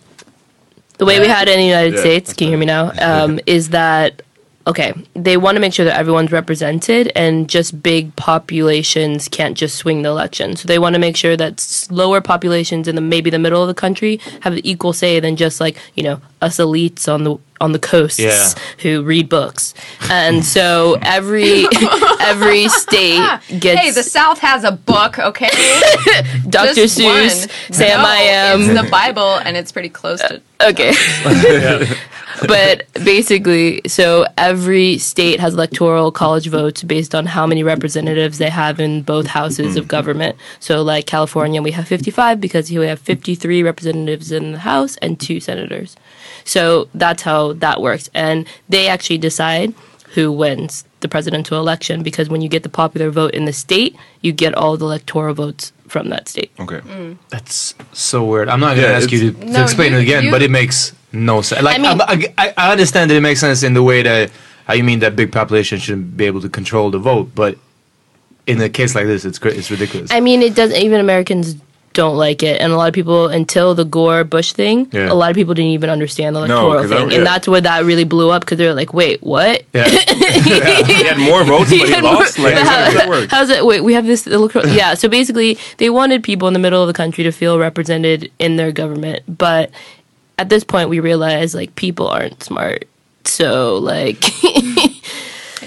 The 1.00 1.06
way 1.06 1.20
we 1.20 1.28
had 1.28 1.48
it 1.48 1.54
in 1.54 1.60
the 1.60 1.66
United 1.66 1.96
Yeah, 1.96 2.00
States. 2.02 2.34
Can 2.34 2.46
you 2.46 2.52
hear 2.52 2.60
me 2.60 2.66
now? 2.66 2.92
Um, 3.02 3.40
is 3.46 3.70
that 3.70 4.22
okay? 4.68 4.94
They 5.16 5.38
want 5.38 5.56
to 5.56 5.60
make 5.62 5.74
sure 5.74 5.86
that 5.86 5.98
everyone's 5.98 6.32
represented, 6.32 7.12
and 7.16 7.50
just 7.50 7.82
big 7.82 8.16
populations 8.18 9.28
can't 9.28 9.58
just 9.58 9.78
swing 9.78 10.04
the 10.04 10.10
election. 10.10 10.56
So 10.56 10.68
they 10.68 10.78
want 10.78 10.94
to 10.94 11.00
make 11.00 11.16
sure 11.16 11.36
that 11.38 11.88
lower 11.90 12.22
populations 12.22 12.88
in 12.88 12.96
the 12.96 13.02
maybe 13.02 13.30
the 13.30 13.40
middle 13.40 13.62
of 13.62 13.68
the 13.68 13.74
country 13.74 14.20
have 14.42 14.54
the 14.54 14.70
equal 14.70 14.94
say 14.94 15.20
than 15.20 15.36
just 15.36 15.60
like 15.60 15.78
you 15.96 16.04
know 16.04 16.22
us 16.42 16.58
elites 16.58 17.12
on 17.12 17.24
the 17.24 17.38
on 17.62 17.72
the 17.72 17.80
coasts 17.80 18.20
Yeah. 18.20 18.54
who 18.80 19.04
read 19.04 19.30
books. 19.30 19.74
And 20.10 20.44
so 20.46 20.98
every 21.02 21.66
every 22.20 22.68
state 22.70 23.40
gets 23.60 23.80
Hey, 23.82 23.92
the 23.92 24.04
South 24.04 24.40
has 24.40 24.64
a 24.64 24.72
book, 24.72 25.20
okay? 25.20 25.50
Dr. 26.50 26.74
Just 26.74 26.98
Seuss, 27.00 27.48
one. 27.48 27.74
Sam 27.74 28.02
No, 28.02 28.08
I 28.08 28.18
am. 28.18 28.62
It's 28.62 28.82
the 28.84 28.90
Bible, 28.90 29.36
and 29.46 29.56
it's 29.58 29.72
pretty 29.72 29.90
close 29.90 30.20
to. 30.22 30.42
Okay. 30.62 30.94
but 32.48 32.86
basically, 33.06 33.82
so 33.88 34.26
every 34.38 34.98
state 34.98 35.40
has 35.40 35.54
electoral 35.54 36.12
college 36.12 36.48
votes 36.48 36.84
based 36.84 37.16
on 37.16 37.26
how 37.26 37.46
many 37.48 37.64
representatives 37.64 38.38
they 38.40 38.50
have 38.50 38.80
in 38.80 39.02
both 39.02 39.28
houses 39.28 39.76
of 39.78 39.88
government. 39.88 40.36
So, 40.60 40.82
like 40.82 41.06
California, 41.06 41.62
we 41.62 41.72
have 41.72 41.88
55 41.88 42.40
because 42.42 42.68
here 42.68 42.82
we 42.82 42.88
have 42.88 43.00
53 43.00 43.64
representatives 43.64 44.32
in 44.32 44.52
the 44.54 44.60
House 44.60 44.98
and 44.98 45.20
two 45.20 45.40
senators. 45.40 45.96
So 46.46 46.88
that's 46.94 47.22
how 47.24 47.49
that 47.54 47.82
works. 47.82 48.10
And 48.14 48.46
they 48.70 48.88
actually 48.88 49.18
decide 49.18 49.74
who 50.16 50.32
wins 50.32 50.86
the 51.02 51.08
presidential 51.08 51.60
election 51.60 52.04
because 52.04 52.30
when 52.30 52.42
you 52.42 52.50
get 52.50 52.64
the 52.64 52.70
popular 52.70 53.10
vote 53.10 53.32
in 53.34 53.46
the 53.46 53.54
state, 53.54 53.96
you 54.22 54.32
get 54.32 54.54
all 54.56 54.76
the 54.78 54.86
electoral 54.86 55.34
votes 55.34 55.72
from 55.88 56.10
that 56.10 56.28
state. 56.28 56.52
Okay. 56.60 56.80
Mm. 56.82 57.18
That's 57.30 57.74
so 57.94 58.24
weird. 58.26 58.50
I'm 58.50 58.60
not 58.60 58.76
gonna 58.76 58.88
Yeah, 58.90 58.94
ask 58.98 59.12
you 59.12 59.20
to, 59.20 59.28
it's- 59.30 59.46
to 59.46 59.52
No, 59.52 59.64
explain 59.64 59.92
you- 59.94 60.00
it 60.00 60.02
again, 60.02 60.24
you- 60.26 60.32
but 60.32 60.42
it 60.42 60.52
makes 60.52 60.94
no 61.12 61.42
sense. 61.42 61.62
Like 61.64 61.76
I 61.80 61.82
mean- 61.82 62.02
I'm- 62.02 62.34
I, 62.38 62.54
I, 62.58 62.72
understand 62.72 63.10
that 63.12 63.16
it 63.16 63.22
makes 63.22 63.40
sense 63.40 63.64
in 63.64 63.74
the 63.74 63.84
way 63.84 64.02
that 64.04 64.30
how 64.66 64.74
you 64.74 64.84
mean 64.84 65.00
that 65.00 65.16
big 65.16 65.32
population 65.32 65.80
shouldn't 65.80 66.16
be 66.18 66.26
able 66.26 66.42
to 66.42 66.50
control 66.50 66.92
the 66.92 67.00
vote, 67.00 67.30
but 67.34 67.58
in 68.46 68.62
a 68.62 68.70
case 68.70 68.94
like 68.96 69.06
this, 69.06 69.26
it's 69.26 69.40
cra- 69.40 69.52
it's 69.54 69.70
ridiculous. 69.72 70.12
I 70.12 70.20
mean, 70.20 70.42
it 70.42 70.54
doesn't. 70.56 70.78
Even 70.78 71.00
Americans 71.00 71.56
don't 72.02 72.18
like 72.18 72.42
it, 72.52 72.56
and 72.62 72.72
a 72.72 72.78
lot 72.82 72.88
of 72.88 72.94
people 73.00 73.28
until 73.40 73.76
the 73.76 73.84
Gore 73.86 74.24
Bush 74.24 74.54
thing, 74.54 74.88
Yeah. 74.92 75.12
a 75.12 75.18
lot 75.22 75.30
of 75.32 75.36
people 75.36 75.54
didn't 75.54 75.72
even 75.80 75.90
understand 75.90 76.36
the 76.36 76.40
electoral 76.44 76.74
'cause 76.82 76.86
I 76.92 76.96
thing, 76.96 76.98
don't- 76.98 77.12
yeah. 77.12 77.18
and 77.20 77.26
that's 77.32 77.48
where 77.52 77.62
that 77.70 77.80
really 77.84 78.06
blew 78.06 78.30
up 78.32 78.42
because 78.46 78.58
they're 78.58 78.74
like, 78.82 78.94
"Wait, 78.94 79.22
what?" 79.22 79.64
yeah. 79.74 79.88
he 79.88 81.04
had 81.10 81.18
more 81.18 81.44
votes, 81.44 81.70
but 81.70 81.80
he 81.88 81.92
had 81.98 82.04
lost. 82.04 82.38
more- 82.40 82.48
Like, 82.50 82.56
but 82.58 82.64
how 82.68 82.78
how- 82.78 82.86
does 82.86 82.94
that 82.96 83.10
work? 83.10 83.30
How's 83.30 83.50
it? 83.50 83.66
Wait, 83.66 83.82
we 83.84 83.94
have 83.94 84.06
this 84.06 84.26
electoral. 84.28 84.68
yeah. 84.82 84.94
So 84.96 85.10
basically, 85.10 85.58
they 85.78 85.90
wanted 85.90 86.24
people 86.24 86.48
in 86.48 86.54
the 86.54 86.60
middle 86.66 86.82
of 86.82 86.88
the 86.88 86.94
country 87.04 87.24
to 87.24 87.32
feel 87.32 87.60
represented 87.60 88.32
in 88.40 88.56
their 88.56 88.72
government, 88.72 89.24
but 89.28 89.70
at 90.38 90.48
this 90.50 90.64
point, 90.64 90.90
we 90.90 91.00
realize 91.02 91.54
like 91.54 91.76
people 91.76 92.08
aren't 92.08 92.42
smart. 92.44 92.86
So 93.26 93.76
like, 93.78 94.24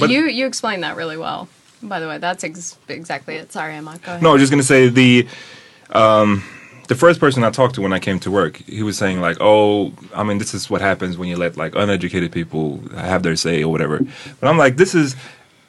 you 0.09 0.25
you 0.29 0.47
explained 0.47 0.83
that 0.83 0.97
really 0.97 1.17
well. 1.17 1.49
By 1.83 1.99
the 2.01 2.07
way, 2.09 2.19
that's 2.19 2.45
ex- 2.45 2.77
exactly 2.89 3.35
it. 3.37 3.53
Sorry, 3.53 3.75
Emma. 3.75 3.99
Go 4.05 4.13
ahead. 4.13 4.23
No, 4.23 4.31
I 4.31 4.33
was 4.35 4.43
just 4.43 4.53
gonna 4.53 4.63
say 4.63 4.89
the 4.89 5.27
um, 5.93 6.43
the 6.89 6.95
first 6.95 7.21
person 7.21 7.45
I 7.45 7.51
talked 7.51 7.75
to 7.77 7.81
when 7.83 7.93
I 7.93 7.99
came 7.99 8.19
to 8.21 8.31
work, 8.31 8.57
he 8.67 8.83
was 8.83 8.99
saying 8.99 9.21
like, 9.21 9.37
"Oh, 9.41 9.93
I 10.15 10.23
mean, 10.25 10.39
this 10.39 10.53
is 10.55 10.69
what 10.69 10.81
happens 10.81 11.17
when 11.17 11.29
you 11.29 11.37
let 11.37 11.57
like 11.57 11.75
uneducated 11.75 12.33
people 12.33 12.81
have 12.97 13.23
their 13.23 13.37
say 13.37 13.63
or 13.63 13.69
whatever." 13.71 14.01
But 14.41 14.49
I'm 14.49 14.59
like, 14.59 14.77
this 14.77 14.95
is, 14.95 15.17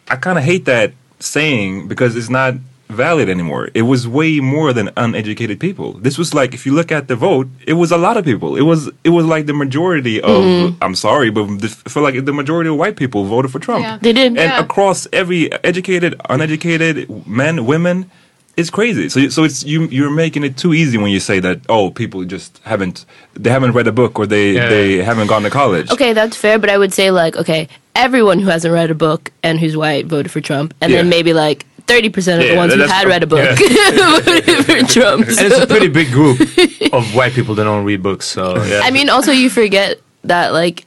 I 0.10 0.16
kind 0.16 0.38
of 0.38 0.44
hate 0.44 0.66
that 0.66 0.94
saying 1.20 1.88
because 1.88 2.16
it's 2.16 2.30
not 2.30 2.56
valid 2.90 3.28
anymore. 3.30 3.70
It 3.74 3.84
was 3.84 4.08
way 4.08 4.40
more 4.40 4.72
than 4.74 4.90
uneducated 4.98 5.60
people. 5.60 5.94
This 5.94 6.18
was 6.18 6.34
like, 6.34 6.54
if 6.54 6.66
you 6.66 6.74
look 6.74 6.92
at 6.92 7.08
the 7.08 7.16
vote, 7.16 7.48
it 7.66 7.74
was 7.74 7.92
a 7.92 7.98
lot 7.98 8.18
of 8.18 8.26
people. 8.26 8.56
It 8.56 8.62
was 8.64 8.90
it 9.04 9.10
was 9.10 9.26
like 9.26 9.46
the 9.46 9.54
majority 9.54 10.22
of. 10.22 10.76
I'm 10.82 10.96
sorry, 10.96 11.30
but 11.30 11.46
for 11.94 12.02
like 12.02 12.26
the 12.26 12.34
majority 12.34 12.70
of 12.70 12.76
white 12.78 12.96
people 12.96 13.24
voted 13.26 13.52
for 13.52 13.60
Trump. 13.60 13.84
Yeah. 13.84 13.98
They 14.02 14.14
did. 14.14 14.28
and 14.28 14.36
Yeah. 14.38 14.60
across 14.60 15.08
every 15.14 15.52
educated, 15.64 16.20
uneducated, 16.30 17.26
men, 17.28 17.66
women, 17.66 18.12
it's 18.56 18.70
crazy. 18.70 19.10
So, 19.10 19.30
so 19.30 19.44
it's 19.44 19.64
you. 19.64 19.88
You're 19.88 20.12
making 20.12 20.44
it 20.44 20.58
too 20.58 20.74
easy 20.74 20.98
when 20.98 21.12
you 21.12 21.20
say 21.20 21.40
that. 21.40 21.62
Oh, 21.70 21.90
people 21.90 22.24
just 22.26 22.60
haven't. 22.64 23.06
They 23.34 23.50
haven't 23.50 23.72
read 23.74 23.88
a 23.88 23.92
book, 23.92 24.20
or 24.20 24.26
they 24.28 24.52
Yeah. 24.54 24.70
they 24.70 24.98
haven't 25.04 25.28
gone 25.28 25.44
to 25.44 25.50
college. 25.50 25.90
okay, 25.92 26.14
that's 26.14 26.38
fair, 26.38 26.60
but 26.60 26.70
I 26.70 26.78
would 26.78 26.94
say 26.94 27.10
like, 27.12 27.36
okay, 27.38 27.68
everyone 27.96 28.40
who 28.40 28.50
hasn't 28.50 28.74
read 28.74 28.92
a 28.92 28.96
book 28.96 29.32
and 29.42 29.60
who's 29.60 29.76
white 29.76 30.06
voted 30.06 30.32
for 30.32 30.42
Trump, 30.42 30.74
and 30.82 30.94
then 30.94 31.10
maybe 31.10 31.34
like. 31.34 31.66
Thirty 31.86 32.08
percent 32.10 32.42
of 32.42 32.48
the 32.48 32.56
ones 32.56 32.74
who 32.74 32.80
had 32.88 33.08
read 33.08 33.24
a 33.24 33.28
book 33.28 33.60
voted 33.60 34.66
for 34.66 34.80
Trump. 34.88 35.28
and 35.28 35.38
it's 35.38 35.60
a 35.60 35.68
pretty 35.68 35.90
big 35.90 36.12
group 36.12 36.40
of 36.94 37.14
white 37.14 37.34
people 37.34 37.56
that 37.56 37.66
don't 37.66 37.84
read 37.84 38.02
books. 38.02 38.26
So 38.26 38.64
yeah. 38.72 38.80
I 38.84 38.90
mean, 38.90 39.10
also 39.10 39.34
you 39.34 39.50
forget 39.50 40.00
that 40.24 40.54
like, 40.54 40.86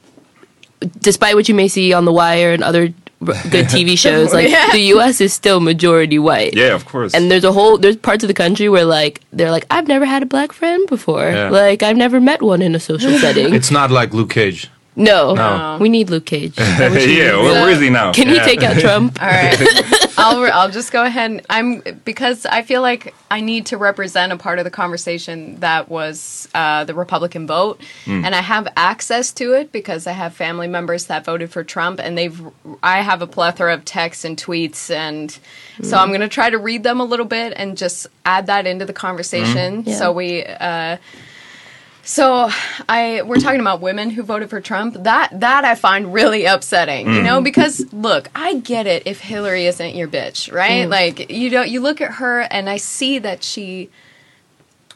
despite 0.99 1.35
what 1.35 1.47
you 1.47 1.53
may 1.55 1.67
see 1.67 1.93
on 1.93 2.05
The 2.05 2.11
Wire 2.11 2.51
and 2.51 2.63
other 2.63 2.81
r- 2.81 2.93
good 3.23 3.65
TV 3.65 3.97
shows, 4.05 4.33
like 4.33 4.49
Yeah. 4.49 4.71
the 4.71 4.79
U.S. 4.95 5.21
is 5.21 5.33
still 5.33 5.59
majority 5.59 6.19
white. 6.19 6.55
Yeah, 6.55 6.75
of 6.75 6.85
course. 6.85 7.13
And 7.13 7.29
there's 7.31 7.43
a 7.43 7.51
whole 7.51 7.77
there's 7.77 7.97
parts 7.97 8.23
of 8.23 8.27
the 8.27 8.33
country 8.33 8.69
where 8.69 8.85
like 8.85 9.21
they're 9.33 9.51
like 9.51 9.65
I've 9.71 9.87
never 9.87 10.05
had 10.05 10.23
a 10.23 10.25
black 10.27 10.51
friend 10.51 10.87
before. 10.87 11.29
Yeah. 11.29 11.49
Like 11.49 11.83
I've 11.83 11.97
never 11.97 12.19
met 12.21 12.41
one 12.41 12.61
in 12.61 12.75
a 12.75 12.79
social 12.79 13.17
setting. 13.19 13.53
it's 13.53 13.71
not 13.71 13.91
like 13.91 14.13
Luke 14.13 14.29
Cage. 14.29 14.69
No, 14.97 15.33
No. 15.35 15.77
we 15.79 15.89
need 15.89 16.09
Luke 16.09 16.25
Cage. 16.25 16.53
Yeah, 16.59 17.37
where, 17.37 17.61
where 17.63 17.69
is 17.69 17.79
he 17.79 17.89
now? 17.89 18.11
Can 18.11 18.27
you 18.27 18.35
Yeah. 18.35 18.43
take 18.45 18.63
out 18.63 18.77
Trump? 18.79 19.21
All 19.21 19.27
right, 19.27 19.55
I'll 20.17 20.41
re- 20.41 20.49
I'll 20.49 20.69
just 20.71 20.91
go 20.91 21.03
ahead. 21.03 21.31
And 21.31 21.41
I'm 21.49 21.81
because 22.03 22.45
I 22.45 22.61
feel 22.63 22.81
like 22.81 23.13
I 23.31 23.39
need 23.41 23.67
to 23.67 23.77
represent 23.77 24.31
a 24.33 24.37
part 24.37 24.57
of 24.59 24.65
the 24.65 24.71
conversation 24.71 25.59
that 25.59 25.89
was 25.89 26.47
uh, 26.55 26.83
the 26.85 26.93
Republican 26.93 27.47
vote, 27.47 27.79
and 28.05 28.33
I 28.35 28.41
have 28.41 28.67
access 28.75 29.31
to 29.33 29.53
it 29.53 29.71
because 29.71 30.07
I 30.07 30.11
have 30.13 30.33
family 30.33 30.67
members 30.67 31.05
that 31.05 31.23
voted 31.25 31.51
for 31.51 31.63
Trump, 31.63 31.99
and 31.99 32.17
they've 32.17 32.39
I 32.81 33.01
have 33.01 33.21
a 33.21 33.27
plethora 33.27 33.73
of 33.73 33.85
texts 33.85 34.25
and 34.25 34.37
tweets, 34.37 34.89
and 34.89 35.37
so 35.83 35.97
I'm 35.97 36.09
going 36.09 36.21
to 36.21 36.27
try 36.27 36.49
to 36.49 36.57
read 36.57 36.83
them 36.83 36.99
a 36.99 37.05
little 37.05 37.25
bit 37.25 37.53
and 37.55 37.77
just 37.77 38.07
add 38.25 38.47
that 38.47 38.65
into 38.65 38.85
the 38.85 38.93
conversation. 38.93 39.83
Yeah. 39.85 39.95
So 39.95 40.11
we. 40.11 40.43
Uh, 40.43 40.97
so 42.07 42.49
I 42.87 43.21
we're 43.23 43.41
talking 43.41 43.59
about 43.59 43.81
women 43.81 44.09
who 44.09 44.23
voted 44.23 44.49
for 44.49 44.61
Trump. 44.61 44.95
That 45.03 45.37
that 45.41 45.65
I 45.65 45.75
find 45.75 46.13
really 46.13 46.45
upsetting. 46.45 47.13
You 47.13 47.21
know, 47.21 47.41
mm. 47.41 47.43
because 47.43 47.91
look, 47.91 48.29
I 48.33 48.55
get 48.55 48.87
it 48.87 49.03
if 49.05 49.19
Hillary 49.19 49.65
isn't 49.65 49.93
your 49.93 50.07
bitch, 50.07 50.51
right? 50.51 50.87
Mm. 50.87 50.89
Like 50.89 51.29
you 51.29 51.49
know, 51.49 51.63
you 51.63 51.81
look 51.81 51.99
at 51.99 52.13
her 52.13 52.41
and 52.41 52.69
I 52.69 52.77
see 52.77 53.19
that 53.19 53.43
she 53.43 53.89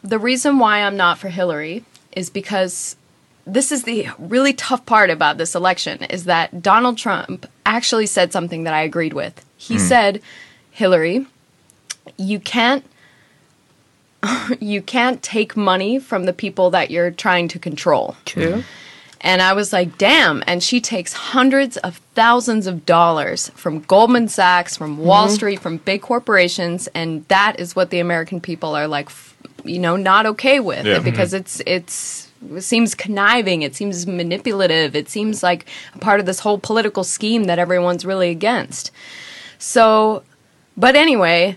the 0.02 0.18
reason 0.18 0.58
why 0.58 0.78
I'm 0.78 0.96
not 0.96 1.18
for 1.18 1.28
Hillary 1.28 1.84
is 2.12 2.30
because 2.30 2.96
this 3.46 3.72
is 3.72 3.82
the 3.82 4.08
really 4.18 4.54
tough 4.54 4.86
part 4.86 5.10
about 5.10 5.36
this 5.36 5.54
election 5.54 6.04
is 6.04 6.24
that 6.24 6.62
Donald 6.62 6.96
Trump 6.96 7.44
actually 7.66 8.06
said 8.06 8.32
something 8.32 8.64
that 8.64 8.72
I 8.72 8.82
agreed 8.82 9.12
with. 9.12 9.44
He 9.58 9.76
mm. 9.76 9.80
said, 9.80 10.22
"Hillary, 10.70 11.26
you 12.16 12.40
can't 12.40 12.86
you 14.60 14.82
can't 14.82 15.22
take 15.22 15.56
money 15.56 15.98
from 15.98 16.24
the 16.24 16.32
people 16.32 16.70
that 16.70 16.90
you're 16.90 17.10
trying 17.10 17.48
to 17.48 17.58
control. 17.58 18.16
True. 18.24 18.62
And 19.22 19.40
I 19.40 19.52
was 19.52 19.72
like, 19.72 19.98
damn. 19.98 20.42
And 20.46 20.62
she 20.62 20.80
takes 20.80 21.12
hundreds 21.12 21.76
of 21.78 21.98
thousands 22.14 22.66
of 22.66 22.84
dollars 22.84 23.50
from 23.50 23.80
Goldman 23.82 24.28
Sachs, 24.28 24.76
from 24.76 24.98
Wall 24.98 25.26
mm-hmm. 25.26 25.34
Street, 25.34 25.60
from 25.60 25.76
big 25.78 26.02
corporations. 26.02 26.88
And 26.88 27.26
that 27.28 27.58
is 27.60 27.76
what 27.76 27.90
the 27.90 28.00
American 28.00 28.40
people 28.40 28.74
are 28.74 28.88
like, 28.88 29.06
f- 29.06 29.36
you 29.64 29.78
know, 29.78 29.96
not 29.96 30.26
okay 30.26 30.58
with 30.58 30.84
Yeah. 30.84 30.98
because 30.98 31.30
mm-hmm. 31.30 31.40
it's, 31.40 31.62
it's, 31.66 32.28
seems 32.58 32.96
conniving. 32.96 33.62
It 33.62 33.76
seems 33.76 34.08
manipulative. 34.08 34.96
It 34.96 35.08
seems 35.08 35.44
like 35.44 35.66
a 35.94 35.98
part 35.98 36.18
of 36.18 36.26
this 36.26 36.40
whole 36.40 36.58
political 36.58 37.04
scheme 37.04 37.44
that 37.44 37.60
everyone's 37.60 38.04
really 38.04 38.30
against. 38.30 38.90
So, 39.58 40.24
but 40.76 40.96
anyway, 40.96 41.56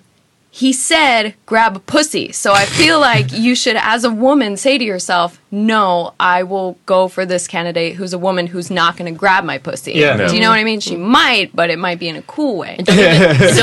he 0.56 0.72
said 0.72 1.36
grab 1.46 1.76
a 1.76 1.80
pussy. 1.80 2.32
So 2.32 2.54
I 2.54 2.64
feel 2.64 2.98
like 3.02 3.34
you 3.34 3.56
should, 3.56 3.76
as 3.76 4.06
a 4.06 4.10
woman, 4.10 4.56
say 4.56 4.78
to 4.78 4.86
yourself, 4.86 5.38
no, 5.52 6.14
I 6.18 6.44
will 6.44 6.78
go 6.86 7.10
for 7.10 7.26
this 7.26 7.46
candidate 7.46 7.96
who's 7.96 8.14
a 8.14 8.18
woman 8.18 8.48
who's 8.48 8.72
not 8.72 8.96
going 8.96 9.14
to 9.14 9.20
grab 9.20 9.44
my 9.44 9.58
pussy. 9.58 9.92
Yeah. 9.92 10.30
Do 10.30 10.34
you 10.34 10.40
know 10.40 10.52
what 10.52 10.60
I 10.60 10.64
mean? 10.64 10.80
She 10.80 10.96
might, 10.96 11.54
but 11.54 11.70
it 11.70 11.78
might 11.78 12.00
be 12.00 12.08
in 12.08 12.16
a 12.16 12.22
cool 12.22 12.58
way. 12.58 12.78
Don't 12.86 12.90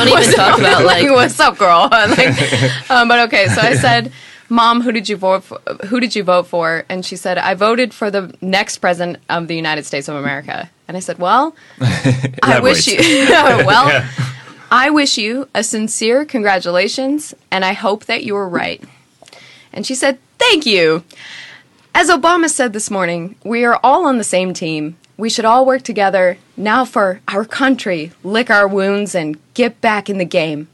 even 0.07 0.35
talk 0.35 0.59
about 0.59 0.85
like 0.85 1.11
what's 1.11 1.41
up, 1.41 1.57
girl? 1.57 1.89
like, 1.91 2.91
um, 2.91 3.09
but 3.09 3.21
okay, 3.21 3.47
so 3.47 3.63
I 3.63 3.75
said, 3.75 4.13
"Mom, 4.51 4.83
who 4.83 4.93
did 4.93 5.09
you 5.09 5.17
vote 5.17 5.45
for? 5.45 5.61
Who 5.87 5.99
did 5.99 6.15
you 6.15 6.23
vote 6.25 6.47
for?" 6.47 6.85
And 6.91 7.07
she 7.07 7.17
said, 7.17 7.39
"I 7.39 7.55
voted 7.55 7.95
for 7.95 8.11
the 8.11 8.37
next 8.43 8.79
president 8.79 9.17
of 9.31 9.49
the 9.49 9.57
United 9.57 9.87
States 9.87 10.09
of 10.09 10.17
America." 10.17 10.69
And 10.89 10.97
I 10.99 11.01
said, 11.01 11.19
"Well, 11.19 11.57
I 12.43 12.61
wish 12.61 12.87
you 12.87 12.99
well." 13.31 14.07
I 14.75 14.89
wish 14.89 15.19
you 15.19 15.51
a 15.55 15.63
sincere 15.63 16.25
congratulations, 16.25 17.35
and 17.51 17.63
I 17.63 17.75
hope 17.75 18.07
that 18.07 18.25
you 18.25 18.33
were 18.33 18.49
right. 18.49 18.83
And 19.71 19.85
she 19.85 19.95
said, 19.95 20.19
Thank 20.39 20.65
you. 20.65 21.05
As 21.95 22.09
Obama 22.09 22.49
said 22.49 22.73
this 22.73 22.91
morning, 22.91 23.37
we 23.45 23.67
are 23.67 23.79
all 23.83 24.07
on 24.07 24.17
the 24.17 24.25
same 24.25 24.55
team. 24.55 24.97
We 25.19 25.29
should 25.29 25.45
all 25.45 25.67
work 25.67 25.83
together 25.83 26.39
now 26.57 26.87
for 26.87 27.21
our 27.29 27.45
country, 27.45 28.13
lick 28.25 28.49
our 28.49 28.67
wounds, 28.67 29.15
and 29.15 29.39
get 29.53 29.83
back 29.83 30.09
in 30.09 30.17
the 30.17 30.25
game. 30.25 30.69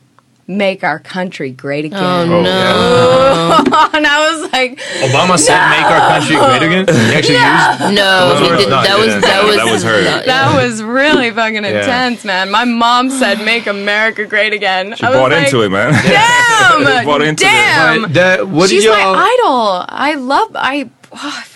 Make 0.51 0.83
our 0.83 0.99
country 0.99 1.51
great 1.51 1.85
oh, 1.85 1.89
again. 1.89 2.33
Oh, 2.33 2.41
no. 2.41 3.91
and 3.93 4.07
I 4.07 4.31
was 4.31 4.51
like, 4.51 4.79
Obama 5.05 5.39
said, 5.39 5.61
"Make 5.69 5.85
our 5.85 6.09
country 6.09 6.37
great 6.37 6.63
again." 6.63 6.87
He 6.89 7.15
actually 7.15 7.37
used. 7.37 7.95
No, 7.95 8.35
he 8.41 8.65
did, 8.65 8.73
that 8.73 8.97
was 8.99 9.09
didn't. 9.09 9.21
that 9.29 9.45
was 9.45 9.57
That 9.57 9.71
was 9.71 9.83
her. 9.83 10.03
no, 10.05 10.25
that 10.25 10.57
was 10.63 10.83
really 10.83 11.31
fucking 11.31 11.65
Yeah. 11.65 11.81
intense, 11.81 12.25
man. 12.25 12.51
My 12.51 12.65
mom 12.65 13.11
said, 13.11 13.45
"Make 13.45 13.67
America 13.67 14.25
great 14.25 14.55
again." 14.55 14.95
She 14.97 15.05
I 15.05 15.11
was 15.11 15.19
bought 15.19 15.33
like, 15.33 15.45
into 15.45 15.61
it, 15.65 15.69
man. 15.69 15.93
Damn! 15.93 17.05
Bought 17.05 17.21
into 17.21 17.45
it. 17.45 17.49
damn! 17.51 18.03
But 18.03 18.15
that, 18.15 18.49
what 18.49 18.71
She's 18.71 18.87
my 18.87 18.99
y'all? 18.99 19.17
idol. 19.17 19.85
I 19.87 20.15
love. 20.15 20.49
I. 20.55 20.89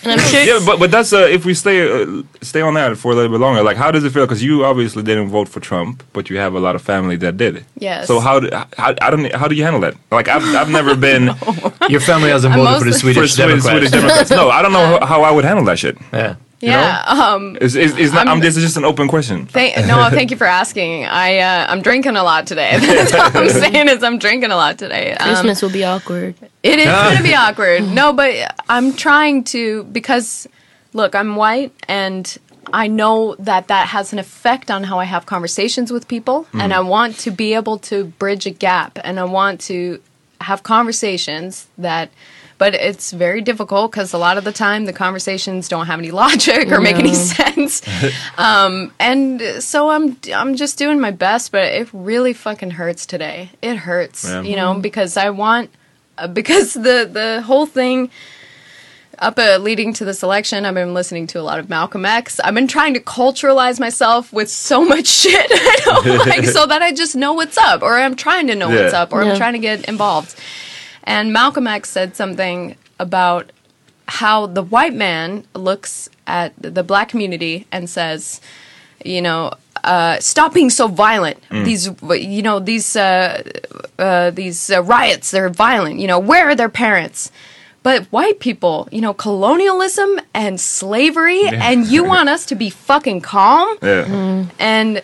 and 0.03 0.11
I'm 0.11 0.19
sure 0.19 0.43
Yeah, 0.43 0.59
but 0.65 0.79
but 0.79 0.91
that's 0.91 1.13
uh, 1.13 1.27
if 1.29 1.45
we 1.45 1.53
stay 1.53 1.77
uh, 2.03 2.23
stay 2.41 2.61
on 2.61 2.73
that 2.75 2.97
for 2.97 3.11
a 3.11 3.15
little 3.15 3.31
bit 3.31 3.39
longer. 3.39 3.61
Like, 3.63 3.77
how 3.77 3.91
does 3.91 4.03
it 4.03 4.11
feel? 4.11 4.25
Because 4.25 4.43
you 4.43 4.65
obviously 4.65 5.03
didn't 5.03 5.29
vote 5.29 5.47
for 5.49 5.59
Trump, 5.59 6.03
but 6.13 6.29
you 6.29 6.37
have 6.37 6.53
a 6.55 6.59
lot 6.59 6.75
of 6.75 6.81
family 6.81 7.15
that 7.17 7.37
did. 7.37 7.65
Yes. 7.77 8.07
So 8.07 8.19
how 8.19 8.39
do 8.39 8.49
how, 8.77 8.95
I 9.01 9.09
don't 9.09 9.31
how 9.33 9.47
do 9.47 9.55
you 9.55 9.63
handle 9.63 9.81
that? 9.81 9.95
Like, 10.11 10.27
I've 10.27 10.43
I've 10.55 10.69
never 10.69 10.95
been 11.07 11.31
Your 11.89 12.01
family 12.01 12.29
hasn't 12.29 12.53
voted 12.55 12.77
for 12.79 12.83
the 12.85 12.89
mostly- 12.91 13.13
for 13.13 13.27
Swedish 13.27 13.33
Swedish, 13.33 13.35
Democrats. 13.63 13.65
Swedish 13.65 13.91
Democrats. 13.91 14.29
No, 14.31 14.49
I 14.49 14.61
don't 14.61 14.73
know 14.73 14.99
how, 14.99 15.05
how 15.11 15.21
I 15.23 15.31
would 15.31 15.45
handle 15.45 15.65
that 15.65 15.79
shit. 15.79 15.97
Yeah. 16.11 16.35
You 16.63 16.69
know? 16.69 16.79
yeah. 16.79 17.03
Um. 17.07 17.57
Is 17.59 17.75
is, 17.75 17.97
is 17.97 18.13
not? 18.13 18.27
I'm- 18.27 18.37
I'm, 18.37 18.39
this 18.39 18.55
is 18.55 18.63
just 18.63 18.77
an 18.77 18.85
open 18.85 19.09
question. 19.09 19.45
Thank, 19.47 19.75
no, 19.85 20.09
thank 20.09 20.31
you 20.31 20.37
for 20.37 20.47
asking. 20.47 21.03
I 21.03 21.39
uh, 21.39 21.65
I'm 21.69 21.81
drinking 21.81 22.15
a 22.15 22.23
lot 22.23 22.47
today. 22.47 22.77
That's 22.79 23.13
all 23.13 23.37
I'm 23.37 23.49
saying 23.49 23.89
is 23.89 24.01
I'm 24.01 24.17
drinking 24.17 24.51
a 24.51 24.55
lot 24.55 24.77
today. 24.79 25.11
Um, 25.11 25.27
Christmas 25.27 25.61
will 25.61 25.71
be 25.71 25.83
awkward. 25.83 26.35
It 26.63 26.79
is 26.79 26.85
going 26.85 27.17
to 27.17 27.23
be 27.23 27.35
awkward. 27.35 27.83
No, 27.83 28.13
but 28.13 28.55
I'm 28.69 28.93
trying 28.93 29.43
to 29.55 29.83
because 29.85 30.47
look, 30.93 31.15
I'm 31.15 31.35
white 31.35 31.73
and 31.89 32.37
I 32.71 32.87
know 32.87 33.35
that 33.39 33.67
that 33.67 33.87
has 33.89 34.13
an 34.13 34.19
effect 34.19 34.71
on 34.71 34.85
how 34.85 34.99
I 34.99 35.03
have 35.03 35.25
conversations 35.25 35.91
with 35.91 36.07
people 36.07 36.47
and 36.53 36.73
I 36.73 36.79
want 36.79 37.17
to 37.19 37.31
be 37.31 37.53
able 37.55 37.77
to 37.79 38.05
bridge 38.05 38.45
a 38.45 38.51
gap 38.51 38.97
and 39.03 39.19
I 39.19 39.25
want 39.25 39.59
to 39.61 39.99
have 40.39 40.63
conversations 40.63 41.67
that 41.77 42.09
but 42.57 42.73
it's 42.75 43.11
very 43.11 43.41
difficult 43.41 43.91
because 43.91 44.13
a 44.13 44.17
lot 44.17 44.37
of 44.37 44.43
the 44.43 44.51
time 44.51 44.85
the 44.85 44.93
conversations 44.93 45.67
don't 45.67 45.87
have 45.87 45.99
any 45.99 46.11
logic 46.11 46.71
or 46.71 46.79
make 46.79 46.95
any 46.97 47.13
sense. 47.13 47.81
um, 48.37 48.93
and 48.99 49.41
so 49.59 49.89
I'm 49.89 50.17
I'm 50.33 50.55
just 50.55 50.77
doing 50.77 50.99
my 50.99 51.11
best, 51.11 51.51
but 51.51 51.63
it 51.65 51.89
really 51.93 52.33
fucking 52.33 52.71
hurts 52.71 53.05
today. 53.05 53.49
It 53.61 53.75
hurts, 53.77 54.23
Yeah. 54.25 54.41
you 54.41 54.55
know, 54.55 54.73
because 54.79 55.17
I 55.17 55.29
want 55.31 55.69
uh, 56.17 56.27
because 56.27 56.73
the 56.87 57.09
the 57.11 57.41
whole 57.45 57.65
thing 57.65 58.09
up 59.19 59.37
uh, 59.37 59.57
leading 59.59 59.93
to 59.93 60.05
this 60.05 60.23
election, 60.23 60.65
I've 60.65 60.73
been 60.73 60.93
listening 60.95 61.27
to 61.27 61.39
a 61.39 61.43
lot 61.43 61.59
of 61.59 61.69
Malcolm 61.69 62.03
X. 62.03 62.39
I've 62.39 62.55
been 62.55 62.67
trying 62.67 62.95
to 62.95 62.99
culturalize 62.99 63.79
myself 63.79 64.33
with 64.33 64.49
so 64.49 64.83
much 64.83 65.05
shit 65.21 65.47
I 65.51 65.77
don't 65.85 66.27
like, 66.27 66.45
so 66.45 66.65
that 66.65 66.81
I 66.81 66.91
just 66.91 67.15
know 67.15 67.33
what's 67.33 67.57
up, 67.57 67.83
or 67.83 67.95
I'm 67.95 68.15
trying 68.15 68.47
to 68.47 68.55
know 68.55 68.69
what's 68.69 68.93
up, 68.93 69.13
or 69.13 69.23
Yeah. 69.23 69.31
I'm 69.31 69.37
trying 69.37 69.53
to 69.53 69.59
get 69.59 69.85
involved. 69.87 70.35
And 71.03 71.33
Malcolm 71.33 71.67
X 71.67 71.89
said 71.89 72.15
something 72.15 72.75
about 72.99 73.51
how 74.07 74.45
the 74.47 74.63
white 74.63 74.93
man 74.93 75.45
looks 75.53 76.09
at 76.27 76.53
the 76.57 76.83
black 76.83 77.09
community 77.09 77.67
and 77.71 77.89
says, 77.89 78.41
you 79.03 79.21
know, 79.21 79.53
uh, 79.83 80.19
stop 80.19 80.53
being 80.53 80.69
so 80.69 80.87
violent. 80.87 81.37
These, 81.49 81.89
you 82.01 82.41
know, 82.41 82.59
these 82.59 82.95
uh, 82.95 83.43
uh, 83.99 84.31
these 84.31 84.71
uh, 84.71 84.81
riots, 84.83 85.31
they're 85.31 85.49
violent. 85.49 85.99
You 85.99 86.07
know, 86.07 86.19
where 86.19 86.49
are 86.49 86.55
their 86.55 86.69
parents? 86.69 87.31
But 87.81 88.05
white 88.05 88.39
people, 88.39 88.87
you 88.93 89.01
know, 89.01 89.13
colonialism 89.13 90.21
and 90.33 90.59
slavery, 90.59 91.45
and 91.45 91.85
you 91.85 92.03
want 92.13 92.29
us 92.29 92.45
to 92.47 92.55
be 92.55 92.69
fucking 92.69 93.21
calm? 93.21 93.77
Yeah. 93.81 94.45
And 94.57 95.01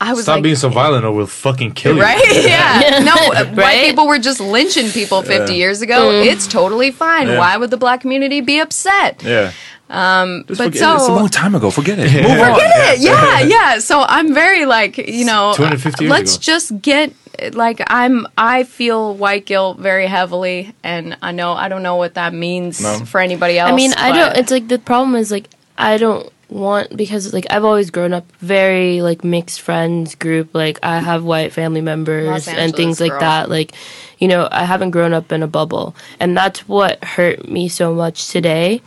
I 0.00 0.12
was 0.12 0.22
Stop 0.24 0.36
like, 0.36 0.42
being 0.44 0.54
so 0.56 0.68
violent, 0.68 1.04
or 1.04 1.10
we'll 1.12 1.26
fucking 1.26 1.72
kill 1.72 1.96
you. 1.96 2.02
Right? 2.02 2.22
Yeah. 2.48 3.00
No, 3.04 3.14
uh, 3.14 3.46
white 3.54 3.84
people 3.86 4.06
were 4.06 4.18
just 4.20 4.38
lynching 4.40 4.90
people 4.90 5.22
50 5.22 5.54
years 5.54 5.82
ago. 5.82 6.10
It's 6.12 6.46
totally 6.46 6.90
fine. 6.92 7.26
Yeah. 7.28 7.38
Why 7.38 7.56
would 7.56 7.70
the 7.70 7.76
black 7.76 8.00
community 8.02 8.40
be 8.40 8.60
upset? 8.60 9.22
Yeah. 9.24 9.52
Um, 9.90 10.44
but 10.46 10.56
forget, 10.56 10.76
so- 10.76 10.94
it's 10.96 11.08
a 11.08 11.12
long 11.12 11.28
time 11.28 11.54
ago. 11.54 11.70
Forget 11.70 11.98
it. 11.98 12.12
Move 12.22 12.30
on. 12.40 12.54
Forget 12.54 12.98
it. 12.98 13.00
Yeah, 13.00 13.40
yeah. 13.40 13.78
So 13.80 14.02
I'm 14.02 14.34
very 14.34 14.66
like, 14.66 14.98
you 14.98 15.24
know, 15.24 15.52
250 15.56 16.04
years 16.04 16.10
let's 16.10 16.36
ago. 16.36 16.42
just 16.42 16.80
get 16.82 17.12
like 17.52 17.80
I'm 17.86 18.26
I 18.36 18.64
feel 18.64 19.14
white 19.14 19.46
guilt 19.46 19.78
very 19.78 20.06
heavily 20.06 20.74
and 20.82 21.16
I 21.22 21.32
know 21.32 21.52
I 21.52 21.68
don't 21.68 21.82
know 21.82 21.96
what 21.96 22.14
that 22.14 22.34
means 22.34 22.80
No. 22.80 22.98
for 23.04 23.20
anybody 23.20 23.58
else. 23.58 23.70
I 23.72 23.74
mean, 23.74 23.92
I 23.94 24.12
don't. 24.12 24.36
It's 24.36 24.50
like 24.50 24.68
the 24.68 24.78
problem 24.78 25.14
is 25.14 25.30
like 25.30 25.48
I 25.78 25.96
don't 25.98 26.30
want 26.50 26.96
because 26.96 27.32
like 27.32 27.46
I've 27.50 27.64
always 27.64 27.90
grown 27.90 28.12
up 28.12 28.30
very 28.38 29.02
like 29.02 29.24
mixed 29.24 29.60
friends 29.60 30.14
group. 30.14 30.54
Like 30.54 30.78
I 30.82 30.98
have 30.98 31.24
white 31.24 31.52
family 31.52 31.80
members 31.80 32.48
and 32.48 32.58
Angeles 32.58 32.76
things 32.76 33.00
like 33.00 33.18
that. 33.20 33.48
Like 33.48 33.74
you 34.18 34.28
know, 34.28 34.48
I 34.50 34.64
haven't 34.64 34.90
grown 34.90 35.12
up 35.12 35.30
in 35.32 35.42
a 35.42 35.46
bubble, 35.46 35.94
and 36.18 36.36
that's 36.36 36.68
what 36.68 37.02
hurt 37.04 37.48
me 37.48 37.68
so 37.68 37.94
much 37.94 38.28
today. 38.28 38.82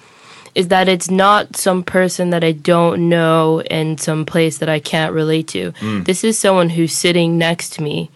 Is 0.54 0.68
that 0.68 0.90
it's 0.90 1.10
not 1.10 1.56
some 1.56 1.82
person 1.82 2.32
that 2.32 2.44
I 2.44 2.52
don't 2.52 3.08
know 3.08 3.62
in 3.62 3.98
some 3.98 4.26
place 4.26 4.58
that 4.58 4.68
I 4.68 4.80
can't 4.80 5.14
relate 5.14 5.48
to. 5.50 5.72
Mm. 5.72 6.06
This 6.06 6.26
is 6.26 6.38
someone 6.38 6.70
who's 6.70 6.92
sitting 6.92 7.38
next 7.38 7.70
to 7.74 7.82
me 7.82 8.12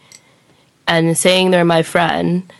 and 0.85 1.17
saying 1.17 1.51
they're 1.51 1.63
my 1.63 1.81
friend 1.81 2.51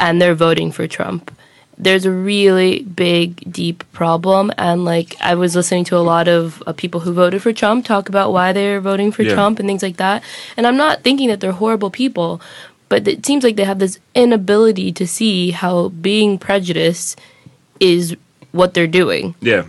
and 0.00 0.20
they're 0.20 0.34
voting 0.34 0.72
for 0.72 0.86
Trump. 0.86 1.30
There's 1.80 2.04
a 2.04 2.10
really 2.10 2.82
big, 2.82 3.52
deep 3.52 3.84
problem. 3.92 4.50
And 4.58 4.84
like, 4.84 5.16
I 5.20 5.36
was 5.36 5.54
listening 5.54 5.84
to 5.84 5.96
a 5.96 6.02
lot 6.02 6.26
of 6.26 6.60
uh, 6.66 6.72
people 6.72 7.00
who 7.00 7.12
voted 7.12 7.40
for 7.40 7.52
Trump 7.52 7.84
talk 7.84 8.08
about 8.08 8.32
why 8.32 8.52
they're 8.52 8.80
voting 8.80 9.12
for 9.12 9.22
Yeah. 9.22 9.34
Trump 9.34 9.60
and 9.60 9.68
things 9.68 9.82
like 9.82 9.96
that. 9.98 10.24
And 10.56 10.66
I'm 10.66 10.76
not 10.76 11.02
thinking 11.04 11.28
that 11.28 11.38
they're 11.38 11.52
horrible 11.52 11.90
people, 11.90 12.40
but 12.88 13.06
it 13.06 13.24
seems 13.24 13.44
like 13.44 13.54
they 13.54 13.64
have 13.64 13.78
this 13.78 14.00
inability 14.14 14.90
to 14.92 15.06
see 15.06 15.52
how 15.52 15.90
being 15.90 16.36
prejudiced 16.36 17.20
is 17.78 18.16
what 18.50 18.74
they're 18.74 18.88
doing. 18.88 19.36
Yeah. 19.40 19.66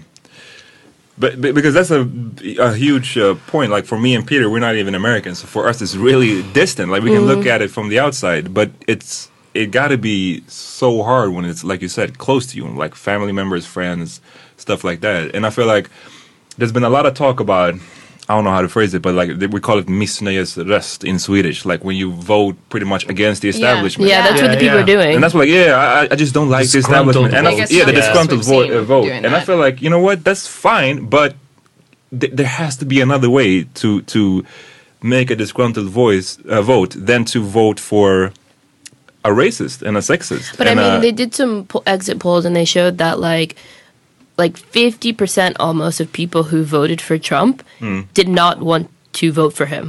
But, 1.20 1.42
but 1.42 1.54
because 1.54 1.74
that's 1.74 1.92
a, 1.92 2.10
a 2.60 2.74
huge 2.74 3.18
uh, 3.18 3.36
point. 3.48 3.72
Like 3.72 3.86
for 3.86 4.00
me 4.00 4.16
and 4.16 4.26
Peter, 4.26 4.50
we're 4.50 4.60
not 4.60 4.76
even 4.76 4.96
Americans. 4.96 5.40
So 5.40 5.48
for 5.48 5.68
us, 5.68 5.82
it's 5.82 5.96
really 5.96 6.42
distant. 6.54 6.92
Like 6.92 7.04
we 7.04 7.12
can 7.12 7.26
look 7.26 7.46
at 7.46 7.62
it 7.62 7.70
from 7.70 7.90
the 7.90 8.00
outside, 8.00 8.54
but 8.54 8.72
it's 8.88 9.30
it 9.60 9.72
got 9.72 9.90
to 9.90 9.98
be 9.98 10.42
so 10.48 11.04
hard 11.04 11.32
when 11.34 11.44
it's 11.44 11.66
like 11.66 11.82
you 11.82 11.90
said, 11.90 12.18
close 12.18 12.48
to 12.48 12.58
you, 12.58 12.66
like 12.84 12.96
family 12.96 13.34
members, 13.34 13.66
friends, 13.66 14.22
stuff 14.56 14.86
like 14.86 15.02
that. 15.02 15.36
And 15.36 15.46
I 15.46 15.50
feel 15.50 15.66
like 15.66 15.90
there's 16.58 16.72
been 16.72 16.86
a 16.86 16.90
lot 16.90 17.06
of 17.06 17.14
talk 17.14 17.42
about. 17.42 17.74
I 18.30 18.36
don't 18.36 18.44
know 18.44 18.52
how 18.52 18.62
to 18.62 18.70
phrase 18.70 18.94
it, 18.94 19.02
but 19.02 19.16
like 19.16 19.30
we 19.52 19.60
call 19.60 19.80
it 19.80 19.88
missnöjesröst 19.88 21.04
in 21.04 21.18
Swedish. 21.20 21.66
Like 21.66 21.84
when 21.84 21.98
you 21.98 22.12
vote 22.12 22.56
pretty 22.70 22.86
much 22.86 23.04
against 23.10 23.42
the 23.42 23.50
establishment. 23.50 24.08
Yeah, 24.08 24.22
that's 24.22 24.42
what 24.42 24.52
the 24.52 24.58
people 24.58 24.78
yeah. 24.78 24.84
are 24.84 24.86
doing. 24.86 25.16
And 25.16 25.24
that's 25.24 25.34
what, 25.34 25.48
like, 25.48 25.50
yeah, 25.50 25.76
I, 25.76 26.14
I 26.14 26.16
just 26.16 26.34
don't 26.34 26.50
like 26.50 26.70
the 26.70 26.78
establishment. 26.78 27.34
And 27.34 27.48
I, 27.48 27.58
votes. 27.58 27.72
yeah, 27.72 27.86
the 27.86 27.92
Biggest 27.92 28.08
disgruntled 28.10 28.46
votes 28.46 28.70
we've 28.70 28.72
vo- 28.72 28.80
uh, 28.80 28.84
vote. 28.84 29.06
doing 29.06 29.26
And 29.26 29.36
I 29.36 29.42
feel 29.42 29.58
like, 29.58 29.82
you 29.82 29.90
know 29.90 30.00
what, 30.00 30.24
that's 30.24 30.48
fine, 30.48 31.08
but 31.08 31.36
th- 32.18 32.32
there 32.32 32.46
has 32.46 32.78
to 32.78 32.86
be 32.86 33.02
another 33.02 33.30
way 33.30 33.64
to 33.82 34.04
to 34.14 34.46
make 35.02 35.32
a 35.32 35.36
disgruntled 35.36 35.90
voice 35.90 36.38
uh, 36.48 36.62
vote 36.62 36.92
than 37.10 37.26
to 37.34 37.40
vote 37.44 37.80
for 37.80 38.32
a 39.30 39.34
racist 39.34 39.82
and 39.88 39.96
a 39.98 40.02
sexist. 40.02 40.58
But 40.58 40.68
I 40.68 40.76
mean, 40.76 40.86
uh, 40.98 41.00
they 41.00 41.12
did 41.12 41.34
some 41.36 41.66
po- 41.66 41.84
exit 41.86 42.18
polls 42.20 42.46
and 42.46 42.56
they 42.56 42.66
showed 42.66 42.98
that 42.98 43.20
like 43.20 43.56
like 44.38 44.56
50% 44.58 45.56
almost 45.60 46.00
of 46.00 46.08
people 46.14 46.44
who 46.44 46.64
voted 46.64 47.02
for 47.02 47.18
Trump 47.18 47.62
Hmm. 47.80 48.02
did 48.14 48.30
not 48.30 48.56
want 48.70 48.88
to 49.20 49.32
vote 49.34 49.54
for 49.54 49.66
him. 49.66 49.86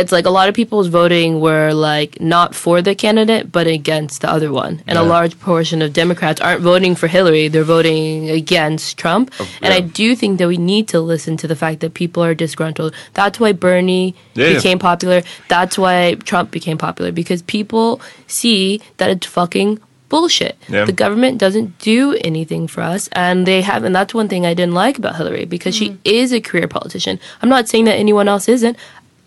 It's 0.00 0.12
like 0.12 0.26
a 0.26 0.30
lot 0.30 0.48
of 0.48 0.54
people's 0.54 0.88
voting 0.88 1.40
were 1.40 1.72
like 1.72 2.20
not 2.20 2.54
for 2.54 2.82
the 2.82 2.94
candidate 2.94 3.50
but 3.50 3.66
against 3.66 4.20
the 4.22 4.30
other 4.30 4.52
one. 4.52 4.82
And 4.86 4.98
a 4.98 5.02
large 5.02 5.38
portion 5.40 5.82
of 5.82 5.92
democrats 5.92 6.40
aren't 6.40 6.62
voting 6.62 6.94
for 6.94 7.06
hillary 7.06 7.48
they're 7.48 7.64
voting 7.64 8.30
against 8.30 8.98
trump. 8.98 9.32
Oh, 9.40 9.48
and 9.60 9.72
i 9.74 9.80
do 9.80 10.14
think 10.16 10.38
that 10.38 10.48
we 10.48 10.56
need 10.56 10.88
to 10.88 11.00
listen 11.00 11.36
to 11.38 11.46
the 11.46 11.56
fact 11.56 11.80
that 11.80 11.94
people 11.94 12.22
are 12.22 12.34
disgruntled. 12.34 12.94
That's 13.14 13.38
why 13.40 13.52
bernie 13.52 14.14
Yeah, 14.34 14.48
yeah. 14.48 14.54
became 14.56 14.78
popular. 14.78 15.22
That's 15.48 15.78
why 15.78 16.14
trump 16.14 16.50
became 16.50 16.78
popular 16.78 17.12
because 17.12 17.42
people 17.42 18.00
see 18.26 18.80
that 18.96 19.10
it's 19.10 19.26
fucking 19.26 19.80
bullshit. 20.12 20.58
Yeah. 20.68 20.84
the 20.84 20.92
government 20.92 21.38
doesn't 21.38 21.78
do 21.78 22.14
anything 22.20 22.68
for 22.68 22.82
us 22.82 23.08
and 23.12 23.46
they 23.46 23.62
have 23.62 23.82
and 23.82 23.96
that's 23.96 24.12
one 24.12 24.28
thing 24.28 24.44
i 24.44 24.52
didn't 24.52 24.74
like 24.74 24.98
about 24.98 25.16
hillary 25.16 25.46
because 25.46 25.74
she 25.74 25.90
mm. 25.90 25.98
is 26.04 26.32
a 26.32 26.40
career 26.40 26.68
politician. 26.68 27.18
I'm 27.40 27.48
not 27.48 27.66
saying 27.66 27.86
that 27.86 27.94
anyone 27.94 28.28
else 28.28 28.46
isn't 28.46 28.76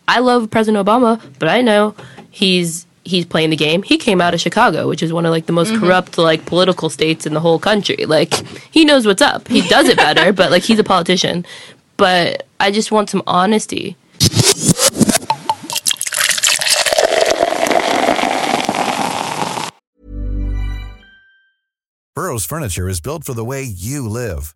I 0.08 0.20
love 0.20 0.52
President 0.52 0.86
Obama, 0.86 1.22
but 1.40 1.50
I 1.50 1.62
know 1.62 1.96
he's 2.30 2.86
he's 3.04 3.26
playing 3.26 3.52
the 3.52 3.56
game. 3.56 3.84
He 3.84 3.98
came 3.98 4.20
out 4.20 4.34
of 4.34 4.42
Chicago, 4.42 4.88
which 4.88 5.02
is 5.04 5.14
one 5.14 5.26
of 5.26 5.32
like 5.32 5.46
the 5.46 5.54
most 5.54 5.72
mm-hmm. 5.72 5.86
corrupt 5.86 6.18
like 6.18 6.46
political 6.46 6.90
states 6.90 7.26
in 7.26 7.34
the 7.34 7.40
whole 7.40 7.60
country. 7.60 8.06
Like 8.06 8.34
he 8.72 8.86
knows 8.86 9.06
what's 9.06 9.22
up. 9.22 9.48
He 9.48 9.62
does 9.62 9.88
it 9.88 9.98
better, 9.98 10.34
but 10.34 10.52
like 10.52 10.64
he's 10.64 10.80
a 10.80 10.84
politician. 10.84 11.46
But 11.98 12.46
I 12.60 12.72
just 12.72 12.92
want 12.92 13.10
some 13.10 13.24
honesty. 13.26 13.96
Burrow's 22.16 22.46
furniture 22.46 22.88
is 22.88 23.02
built 23.02 23.24
for 23.24 23.34
the 23.34 23.46
way 23.46 23.64
you 23.64 24.08
live. 24.08 24.56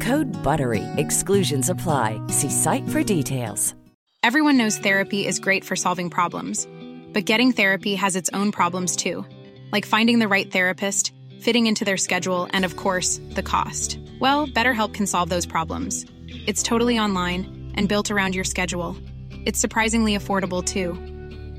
Code 0.01 0.31
BUTTERY. 0.41 0.83
Exclusions 0.97 1.69
apply. 1.69 2.19
See 2.27 2.49
site 2.49 2.89
for 2.89 3.03
details. 3.03 3.75
Everyone 4.23 4.57
knows 4.57 4.79
therapy 4.79 5.27
is 5.27 5.39
great 5.39 5.63
for 5.63 5.75
solving 5.75 6.09
problems, 6.09 6.67
but 7.13 7.25
getting 7.25 7.51
therapy 7.51 7.93
has 7.95 8.15
its 8.15 8.29
own 8.33 8.51
problems 8.51 8.95
too, 8.95 9.25
like 9.71 9.85
finding 9.85 10.17
the 10.17 10.27
right 10.27 10.51
therapist, 10.51 11.13
fitting 11.39 11.67
into 11.67 11.85
their 11.85 11.97
schedule, 11.97 12.47
and 12.51 12.65
of 12.65 12.77
course, 12.77 13.19
the 13.35 13.43
cost. 13.43 13.99
Well, 14.19 14.47
BetterHelp 14.47 14.95
can 14.95 15.05
solve 15.05 15.29
those 15.29 15.45
problems. 15.45 16.05
It's 16.47 16.63
totally 16.63 16.97
online 16.97 17.71
and 17.75 17.87
built 17.87 18.09
around 18.09 18.33
your 18.33 18.43
schedule. 18.43 18.97
It's 19.45 19.59
surprisingly 19.59 20.17
affordable 20.17 20.65
too. 20.65 20.93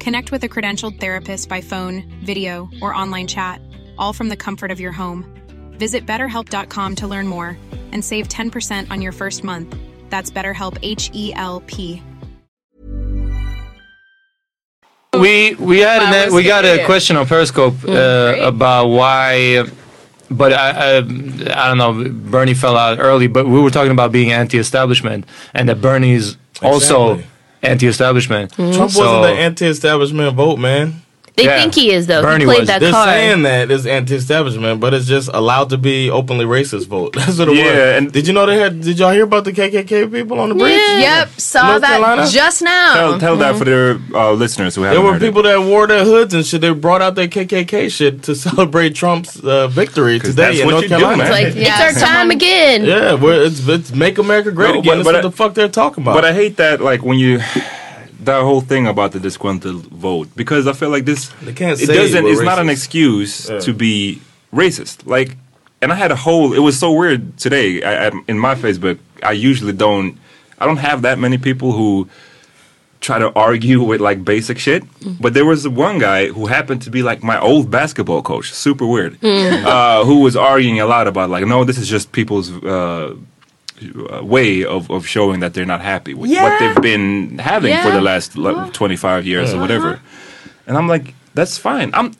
Connect 0.01 0.33
with 0.33 0.43
a 0.43 0.49
credentialed 0.49 0.99
therapist 0.99 1.49
by 1.49 1.61
phone, 1.61 2.03
video, 2.25 2.69
or 2.81 2.93
online 2.93 3.29
chat, 3.29 3.61
all 3.99 4.13
from 4.13 4.29
the 4.29 4.37
comfort 4.37 4.73
of 4.73 4.81
your 4.81 4.93
home. 4.93 5.33
Visit 5.79 6.07
betterhelp.com 6.07 6.97
to 6.97 7.07
learn 7.09 7.29
more 7.29 7.57
and 7.93 8.05
save 8.05 8.29
10% 8.29 8.91
on 8.91 9.01
your 9.01 9.13
first 9.13 9.45
month. 9.45 9.77
That's 10.11 10.31
BetterHelp 10.31 10.79
H 10.83 11.11
E 11.15 11.33
L 11.35 11.61
P. 11.67 12.03
We 15.15 15.55
we 15.57 15.81
had 15.81 15.99
Wow, 16.03 16.25
an, 16.27 16.33
we're 16.33 16.43
got 16.43 16.65
a 16.65 16.85
question 16.87 17.17
on 17.17 17.27
Periscope 17.27 17.75
uh, 17.87 18.35
about 18.41 18.87
why, 18.89 19.65
but 20.31 20.55
I, 20.55 20.71
I 20.71 20.97
I 20.99 21.69
don't 21.69 21.77
know. 21.77 22.09
Bernie 22.11 22.55
fell 22.55 22.79
out 22.79 22.99
early, 22.99 23.27
but 23.27 23.47
we 23.47 23.61
were 23.61 23.69
talking 23.71 23.93
about 23.93 24.11
being 24.11 24.33
anti-establishment, 24.33 25.27
and 25.53 25.69
that 25.69 25.83
Bernie's 25.83 26.39
also 26.63 27.23
anti-establishment. 27.63 28.53
Trump 28.55 28.91
So- 28.91 29.01
wasn't 29.21 29.23
the 29.37 29.43
anti-establishment 29.43 30.35
vote, 30.35 30.59
man. 30.59 31.03
They 31.35 31.45
Yeah. 31.45 31.61
think 31.61 31.75
he 31.75 31.91
is 31.91 32.07
though. 32.09 32.21
Bernie 32.21 32.41
he 32.41 32.45
played 32.45 32.59
was. 32.61 32.69
that 32.69 32.81
They're 32.81 32.91
card. 32.93 33.09
saying 33.09 33.43
that 33.45 33.71
it's 33.71 33.87
anti-establishment, 33.87 34.81
but 34.81 34.93
it's 34.93 35.07
just 35.07 35.31
allowed 35.33 35.71
to 35.71 35.79
be 35.79 36.11
openly 36.11 36.45
racist 36.45 36.89
vote. 36.89 37.15
That's 37.17 37.39
what 37.39 37.49
it 37.49 37.57
Yeah, 37.57 37.65
was. 37.65 37.75
and- 37.97 38.13
did 38.13 38.27
you 38.27 38.35
know 38.35 38.45
they 38.45 38.59
had? 38.59 38.83
Did 38.83 38.99
y'all 38.99 39.13
hear 39.13 39.25
about 39.25 39.45
the 39.45 39.53
KKK 39.53 40.13
people 40.13 40.39
on 40.39 40.51
the 40.51 40.55
bridge? 40.55 40.77
Yeah. 40.79 40.99
Yep, 41.21 41.29
saw 41.41 41.67
North 41.69 41.81
that 41.81 41.89
Carolina? 42.01 42.29
just 42.31 42.61
now. 42.61 42.95
Tell, 42.95 43.19
tell 43.19 43.37
that 43.37 43.57
for 43.57 43.65
their 43.65 43.99
uh, 44.15 44.33
listeners 44.33 44.75
who 44.75 44.83
haven't 44.83 44.97
There 44.97 45.05
were 45.07 45.15
heard 45.15 45.23
it. 45.23 45.27
people 45.27 45.43
that 45.45 45.59
wore 45.63 45.87
their 45.87 46.05
hoods 46.05 46.35
and 46.35 46.45
shit. 46.45 46.61
They 46.61 46.71
brought 46.71 47.01
out 47.01 47.15
their 47.15 47.29
KKK 47.29 47.91
shit 47.91 48.23
to 48.25 48.35
celebrate 48.47 48.95
Trump's 48.95 49.41
uh, 49.43 49.69
victory 49.69 50.19
'Cause 50.21 50.31
today 50.31 50.43
that's 50.49 50.59
in 50.61 50.67
what 50.67 50.73
North 50.73 50.83
you 50.83 50.89
do, 50.91 50.97
Carolina. 50.97 51.23
man. 51.25 51.33
Like 51.33 51.55
Yeah, 51.55 51.89
it's 51.89 52.03
our 52.03 52.09
time 52.09 52.31
again. 52.31 52.85
yeah, 52.85 53.15
where 53.15 53.43
it's, 53.43 53.67
it's 53.67 53.95
make 53.95 54.19
America 54.19 54.51
great 54.53 54.75
No, 54.75 54.81
again. 54.81 54.85
but- 54.85 54.95
That's 54.97 55.05
but 55.07 55.15
what 55.15 55.17
I- 55.17 55.23
the 55.23 55.31
fuck 55.33 55.55
they're 55.55 55.69
talking 55.69 56.05
about. 56.05 56.15
But 56.15 56.27
I 56.27 56.35
hate 56.35 56.59
that, 56.59 56.83
like 56.83 57.03
when 57.03 57.19
you 57.19 57.41
that 58.25 58.43
whole 58.43 58.61
thing 58.61 58.87
about 58.87 59.13
the 59.13 59.21
disgruntled 59.21 59.87
vote 59.87 60.29
because 60.37 60.67
I 60.67 60.73
feel 60.73 60.91
like 60.91 61.05
this 61.05 61.29
They 61.43 61.53
can't 61.53 61.81
it 61.81 61.87
say 61.87 61.95
doesn't. 61.95 62.25
we're 62.25 62.33
It's 62.33 62.43
not 62.43 62.59
an 62.59 62.69
excuse 62.69 63.49
Yeah. 63.49 63.61
to 63.61 63.73
be 63.73 64.21
racist. 64.53 65.07
Like, 65.07 65.37
and 65.81 65.93
I 65.93 65.97
had 65.97 66.11
a 66.13 66.17
whole. 66.17 66.53
It 66.53 66.61
was 66.61 66.79
so 66.79 66.93
weird 66.93 67.37
today. 67.39 67.83
I, 67.83 68.07
I, 68.07 68.11
in 68.29 68.39
my 68.39 68.55
Facebook, 68.55 68.99
I 69.23 69.33
usually 69.33 69.73
don't. 69.73 70.19
I 70.61 70.67
don't 70.67 70.77
have 70.79 71.03
that 71.03 71.19
many 71.19 71.39
people 71.39 71.73
who 71.73 72.09
try 73.01 73.19
to 73.19 73.33
argue 73.35 73.83
with 73.83 74.01
like 74.01 74.25
basic 74.25 74.59
shit. 74.59 74.85
But 75.21 75.35
there 75.35 75.45
was 75.45 75.67
one 75.67 75.99
guy 75.99 76.29
who 76.29 76.47
happened 76.47 76.83
to 76.83 76.91
be 76.91 77.03
like 77.03 77.21
my 77.25 77.41
old 77.41 77.69
basketball 77.69 78.23
coach. 78.23 78.53
Super 78.53 78.87
weird. 78.87 79.19
Uh, 79.25 80.05
who 80.05 80.21
was 80.21 80.37
arguing 80.37 80.79
a 80.79 80.87
lot 80.87 81.09
about 81.09 81.29
like, 81.31 81.45
no, 81.47 81.65
this 81.65 81.79
is 81.79 81.89
just 81.89 82.13
people's. 82.13 82.49
Uh, 82.63 83.17
Uh, 83.91 84.25
way 84.25 84.65
of, 84.65 84.91
of 84.91 85.07
showing 85.07 85.41
that 85.41 85.55
they're 85.55 85.67
not 85.67 85.81
happy 85.81 86.15
with 86.15 86.31
what 86.31 86.59
they've 86.59 86.83
been 86.83 87.39
having 87.39 87.77
for 87.83 87.91
the 87.91 88.01
last 88.01 88.37
like, 88.37 88.57
uh-huh. 88.57 88.71
25 88.73 89.27
years 89.27 89.51
or 89.51 89.57
uh-huh. 89.57 89.61
whatever. 89.63 90.01
And 90.67 90.77
I'm 90.77 90.89
like, 90.89 91.15
that's 91.35 91.59
fine. 91.59 91.91
I'm 91.95 92.13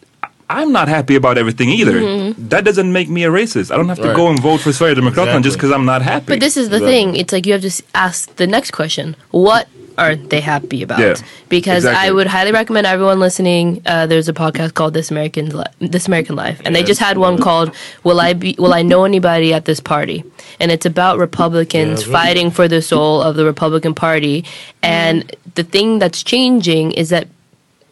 I'm 0.51 0.71
not 0.71 0.89
happy 0.89 1.17
about 1.17 1.39
everything 1.39 1.71
either. 1.71 1.99
Mm-hmm. 2.01 2.49
That 2.49 2.65
doesn't 2.65 2.93
make 2.93 3.09
me 3.09 3.25
a 3.25 3.31
racist. 3.31 3.71
I 3.71 3.77
don't 3.77 3.89
have 3.89 4.01
to 4.01 4.09
Right. 4.09 4.17
go 4.17 4.29
and 4.29 4.39
vote 4.39 4.61
for 4.61 4.71
Sverigedemokraterna 4.71 5.43
just 5.43 5.57
because 5.57 5.73
I'm 5.73 5.87
not 5.87 6.03
happy. 6.03 6.27
But 6.27 6.41
this 6.41 6.59
is 6.59 6.69
the 6.69 6.81
thing. 6.81 7.17
It's 7.17 7.33
like 7.33 7.47
you 7.47 7.55
have 7.55 7.63
to 7.63 7.83
ask 7.95 8.37
the 8.37 8.47
next 8.47 8.73
question. 8.73 9.17
What 9.31 9.67
are 9.99 10.17
they 10.17 10.41
happy 10.41 10.83
about? 10.83 11.01
Yeah, 11.01 11.15
because 11.49 11.85
exactly. 11.85 12.09
I 12.09 12.13
would 12.13 12.27
highly 12.27 12.53
recommend 12.53 12.87
everyone 12.87 13.21
listening. 13.21 13.83
Uh, 13.87 14.07
there's 14.07 14.29
a 14.29 14.33
podcast 14.33 14.75
called 14.75 14.95
This 14.95 15.11
American 15.11 15.57
Li- 15.57 15.65
This 15.81 16.07
American 16.07 16.37
Life, 16.37 16.61
and 16.65 16.75
they 16.75 16.83
just 16.83 17.01
had 17.01 17.19
one 17.19 17.39
called 17.39 17.75
"Will 18.05 18.21
I 18.21 18.33
Be 18.33 18.57
Will 18.59 18.75
I 18.75 18.83
Know 18.83 19.05
Anybody 19.05 19.53
at 19.53 19.65
This 19.65 19.81
Party?" 19.81 20.25
And 20.61 20.71
it's 20.71 20.87
about 20.87 21.19
Republicans 21.19 22.05
fighting 22.05 22.51
for 22.51 22.69
the 22.69 22.83
soul 22.83 23.23
of 23.23 23.37
the 23.37 23.45
Republican 23.45 23.95
Party. 23.95 24.45
And 24.83 25.35
the 25.55 25.65
thing 25.65 25.99
that's 25.99 26.23
changing 26.23 26.93
is 26.93 27.11
that 27.11 27.29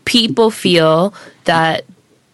people 0.04 0.50
feel 0.50 1.14
that 1.44 1.84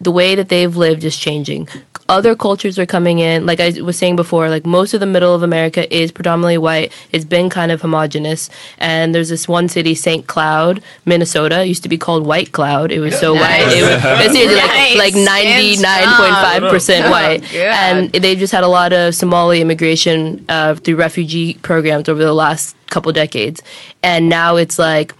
the 0.00 0.11
way 0.11 0.35
that 0.35 0.48
they've 0.48 0.76
lived 0.76 1.05
is 1.05 1.16
changing. 1.16 1.68
Other 2.09 2.37
cultures 2.37 2.79
are 2.79 2.87
coming 2.87 3.19
in. 3.19 3.47
Like 3.47 3.59
I 3.59 3.81
was 3.83 3.99
saying 3.99 4.14
before, 4.16 4.49
like 4.49 4.64
most 4.64 4.95
of 4.95 5.01
the 5.01 5.07
middle 5.07 5.35
of 5.35 5.42
America 5.42 5.92
is 5.95 6.12
predominantly 6.12 6.57
white. 6.59 6.92
It's 7.11 7.25
been 7.25 7.51
kind 7.51 7.73
of 7.73 7.81
homogenous. 7.83 8.49
And 8.79 9.12
there's 9.14 9.29
this 9.29 9.49
one 9.49 9.69
city, 9.69 9.95
St. 9.97 10.27
Cloud, 10.27 10.83
Minnesota. 11.05 11.62
It 11.62 11.66
used 11.66 11.83
to 11.83 11.88
be 11.88 11.99
called 11.99 12.25
White 12.25 12.53
Cloud. 12.53 12.92
It 12.92 13.01
was 13.01 13.19
so 13.19 13.35
white. 13.35 13.66
It 13.73 13.83
was 13.83 14.01
it's 14.27 14.35
usually 14.38 14.55
Nice. 14.55 14.97
like, 14.97 15.14
like 15.14 15.29
99.5% 15.29 17.11
white. 17.11 17.42
Good. 17.51 17.61
And 17.66 18.12
they've 18.12 18.38
just 18.38 18.53
had 18.53 18.64
a 18.64 18.69
lot 18.69 18.92
of 18.92 19.14
Somali 19.14 19.61
immigration 19.61 20.45
uh, 20.49 20.75
through 20.77 20.97
refugee 20.97 21.55
programs 21.62 22.09
over 22.09 22.23
the 22.23 22.35
last 22.35 22.77
couple 22.88 23.11
decades. 23.12 23.62
And 24.03 24.29
now 24.29 24.57
it's 24.57 24.79
like 24.79 25.12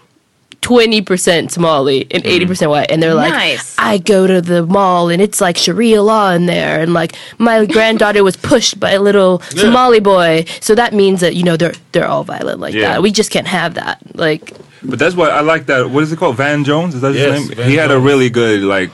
20% 0.67 1.53
Somali 1.53 2.09
and 2.11 2.25
mm-hmm. 2.25 2.51
80% 2.53 2.71
white. 2.71 2.91
And 2.91 3.01
they're 3.01 3.15
like, 3.15 3.33
Nice. 3.33 3.77
I 3.79 3.99
go 3.99 4.27
to 4.27 4.41
the 4.41 4.67
mall 4.67 5.09
and 5.11 5.23
it's 5.23 5.41
like 5.41 5.57
Sharia 5.57 6.03
law 6.03 6.33
in 6.33 6.47
there. 6.47 6.81
And 6.81 6.93
like 6.93 7.15
my 7.39 7.65
granddaughter 7.77 8.25
was 8.25 8.37
pushed 8.37 8.81
by 8.81 8.91
a 8.91 9.01
little 9.01 9.39
Somali 9.43 10.01
boy. 10.01 10.45
So 10.61 10.75
that 10.75 10.93
means 10.93 11.21
that, 11.21 11.37
you 11.37 11.45
know, 11.45 11.57
they're, 11.57 11.75
they're 11.93 12.09
all 12.09 12.25
violent 12.25 12.59
like 12.59 12.75
Yeah. 12.75 12.95
that. 12.95 13.03
We 13.03 13.13
just 13.13 13.31
can't 13.31 13.47
have 13.47 13.75
that. 13.75 14.01
Like, 14.17 14.55
But 14.83 14.99
that's 14.99 15.15
what 15.15 15.31
I 15.31 15.41
like. 15.41 15.67
That 15.67 15.91
what 15.91 16.03
is 16.03 16.11
it 16.11 16.19
called? 16.19 16.37
Van 16.37 16.65
Jones? 16.65 16.97
Is 16.97 17.01
that 17.03 17.15
his 17.15 17.23
Yes, 17.23 17.49
name? 17.49 17.57
Van 17.59 17.71
he 17.71 17.77
had 17.77 17.93
a 17.93 18.01
really 18.01 18.29
good 18.29 18.63
like 18.63 18.91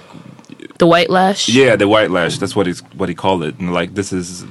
The 0.76 0.86
white 0.86 1.08
lash. 1.08 1.48
Yeah, 1.48 1.76
the 1.76 1.88
white 1.88 2.10
lash. 2.10 2.36
That's 2.36 2.54
what 2.54 2.66
he's 2.66 2.80
what 2.98 3.08
he 3.08 3.14
called 3.14 3.42
it. 3.44 3.58
And 3.58 3.72
like 3.72 3.94
this 3.94 4.12
is, 4.12 4.44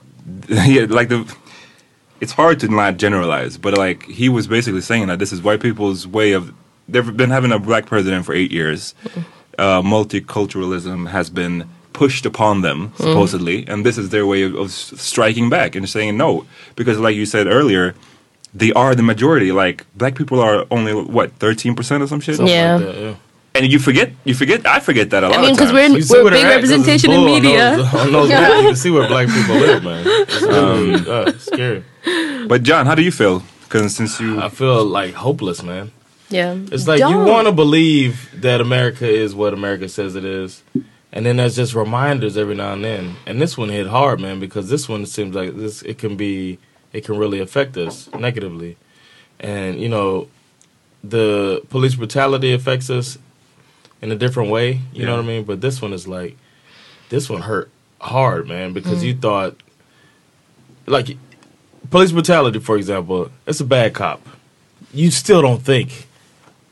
yeah, 0.48 0.86
like 0.88 1.10
the. 1.10 1.26
It's 2.20 2.32
hard 2.32 2.58
to 2.60 2.68
not 2.68 2.96
generalize, 2.96 3.56
but 3.58 3.76
like 3.78 4.04
he 4.04 4.28
was 4.28 4.46
basically 4.46 4.80
saying 4.80 5.06
that 5.06 5.18
this 5.18 5.32
is 5.32 5.40
white 5.42 5.60
people's 5.60 6.06
way 6.06 6.32
of. 6.32 6.52
They've 6.88 7.16
been 7.16 7.30
having 7.30 7.52
a 7.52 7.58
black 7.58 7.86
president 7.86 8.24
for 8.26 8.34
eight 8.34 8.50
years. 8.50 8.94
Uh, 9.58 9.82
multiculturalism 9.82 11.08
has 11.10 11.30
been 11.30 11.68
pushed 11.92 12.24
upon 12.26 12.62
them 12.62 12.92
supposedly, 12.96 13.66
and 13.66 13.84
this 13.84 13.98
is 13.98 14.10
their 14.10 14.24
way 14.26 14.42
of, 14.42 14.54
of 14.54 14.70
striking 14.70 15.50
back 15.50 15.74
and 15.74 15.88
saying 15.88 16.16
no, 16.16 16.46
because 16.76 16.98
like 16.98 17.14
you 17.16 17.26
said 17.26 17.46
earlier, 17.46 17.94
they 18.54 18.72
are 18.72 18.94
the 18.94 19.02
majority. 19.02 19.52
Like 19.52 19.84
black 19.96 20.14
people 20.14 20.40
are 20.40 20.64
only 20.70 20.94
what 20.94 21.32
thirteen 21.34 21.74
percent 21.74 22.02
or 22.02 22.06
some 22.06 22.20
shit. 22.20 22.36
Something 22.36 22.54
Yeah. 22.54 22.76
like 22.76 22.84
that, 22.86 22.96
yeah. 23.00 23.14
And 23.54 23.72
you 23.72 23.78
forget, 23.80 24.12
you 24.24 24.34
forget, 24.34 24.64
I 24.66 24.78
forget 24.78 25.10
that 25.10 25.24
a 25.24 25.28
lot 25.28 25.38
I 25.38 25.42
mean, 25.42 25.54
because 25.54 25.72
we're 25.72 25.88
You 25.88 26.02
see 26.02 26.14
we're 26.14 26.22
where 26.24 26.32
big 26.32 26.42
they're 26.42 26.52
at 26.52 26.60
'cause 26.60 26.70
representation 26.70 27.10
in 27.10 27.16
bull 27.20 27.34
on 27.34 27.42
media. 27.42 27.76
those- 27.76 27.94
on 27.94 28.12
those 28.12 28.30
blogs. 28.30 28.56
You 28.62 28.66
can 28.68 28.76
see 28.76 28.90
where 28.90 29.08
black 29.08 29.26
people 29.28 29.56
live, 29.56 29.82
man. 29.82 30.04
It's 30.06 30.42
really 30.42 31.10
uh, 31.10 31.32
scary. 31.38 31.84
But 32.48 32.62
John, 32.62 32.86
how 32.86 32.94
do 32.94 33.02
you 33.02 33.12
feel? 33.12 33.42
Because 33.64 33.94
since 33.94 34.18
you, 34.20 34.40
I 34.40 34.48
feel 34.48 34.84
like 34.84 35.14
hopeless, 35.14 35.62
man. 35.62 35.90
Yeah, 36.30 36.58
It's 36.72 36.86
like 36.86 36.98
you 37.00 37.08
Don't. 37.08 37.26
want 37.26 37.46
to 37.46 37.52
believe 37.52 38.28
that 38.42 38.60
America 38.60 39.08
is 39.08 39.34
what 39.34 39.54
America 39.54 39.88
says 39.88 40.14
it 40.14 40.24
is, 40.26 40.62
and 41.12 41.24
then 41.24 41.36
there's 41.36 41.56
just 41.56 41.74
reminders 41.74 42.36
every 42.36 42.54
now 42.54 42.74
and 42.74 42.84
then. 42.84 43.16
And 43.26 43.40
this 43.40 43.56
one 43.56 43.70
hit 43.70 43.86
hard, 43.86 44.20
man, 44.20 44.38
because 44.40 44.68
this 44.68 44.88
one 44.90 45.06
seems 45.06 45.34
like 45.34 45.56
this 45.56 45.80
it 45.82 45.96
can 45.98 46.16
be 46.16 46.58
it 46.92 47.04
can 47.04 47.16
really 47.16 47.40
affect 47.40 47.76
us 47.78 48.10
negatively, 48.18 48.76
and 49.40 49.80
you 49.80 49.88
know, 49.88 50.28
the 51.02 51.62
police 51.70 51.94
brutality 51.94 52.52
affects 52.52 52.90
us 52.90 53.16
in 54.02 54.12
a 54.12 54.16
different 54.16 54.50
way. 54.50 54.80
You 54.92 55.06
know 55.06 55.16
what 55.16 55.24
I 55.24 55.28
mean? 55.28 55.44
But 55.44 55.60
this 55.62 55.80
one 55.80 55.92
is 55.94 56.06
like 56.06 56.36
this 57.08 57.30
one 57.30 57.42
hurt 57.42 57.70
hard, 58.00 58.46
man, 58.48 58.72
because 58.74 59.00
Mm. 59.02 59.06
you 59.06 59.14
thought 59.14 59.56
like 60.86 61.16
police 61.90 62.12
brutality, 62.12 62.58
for 62.58 62.76
example, 62.76 63.30
it's 63.46 63.60
a 63.60 63.64
bad 63.64 63.94
cop. 63.94 64.26
You 64.92 65.10
still 65.10 65.42
don't 65.42 65.62
think 65.62 66.08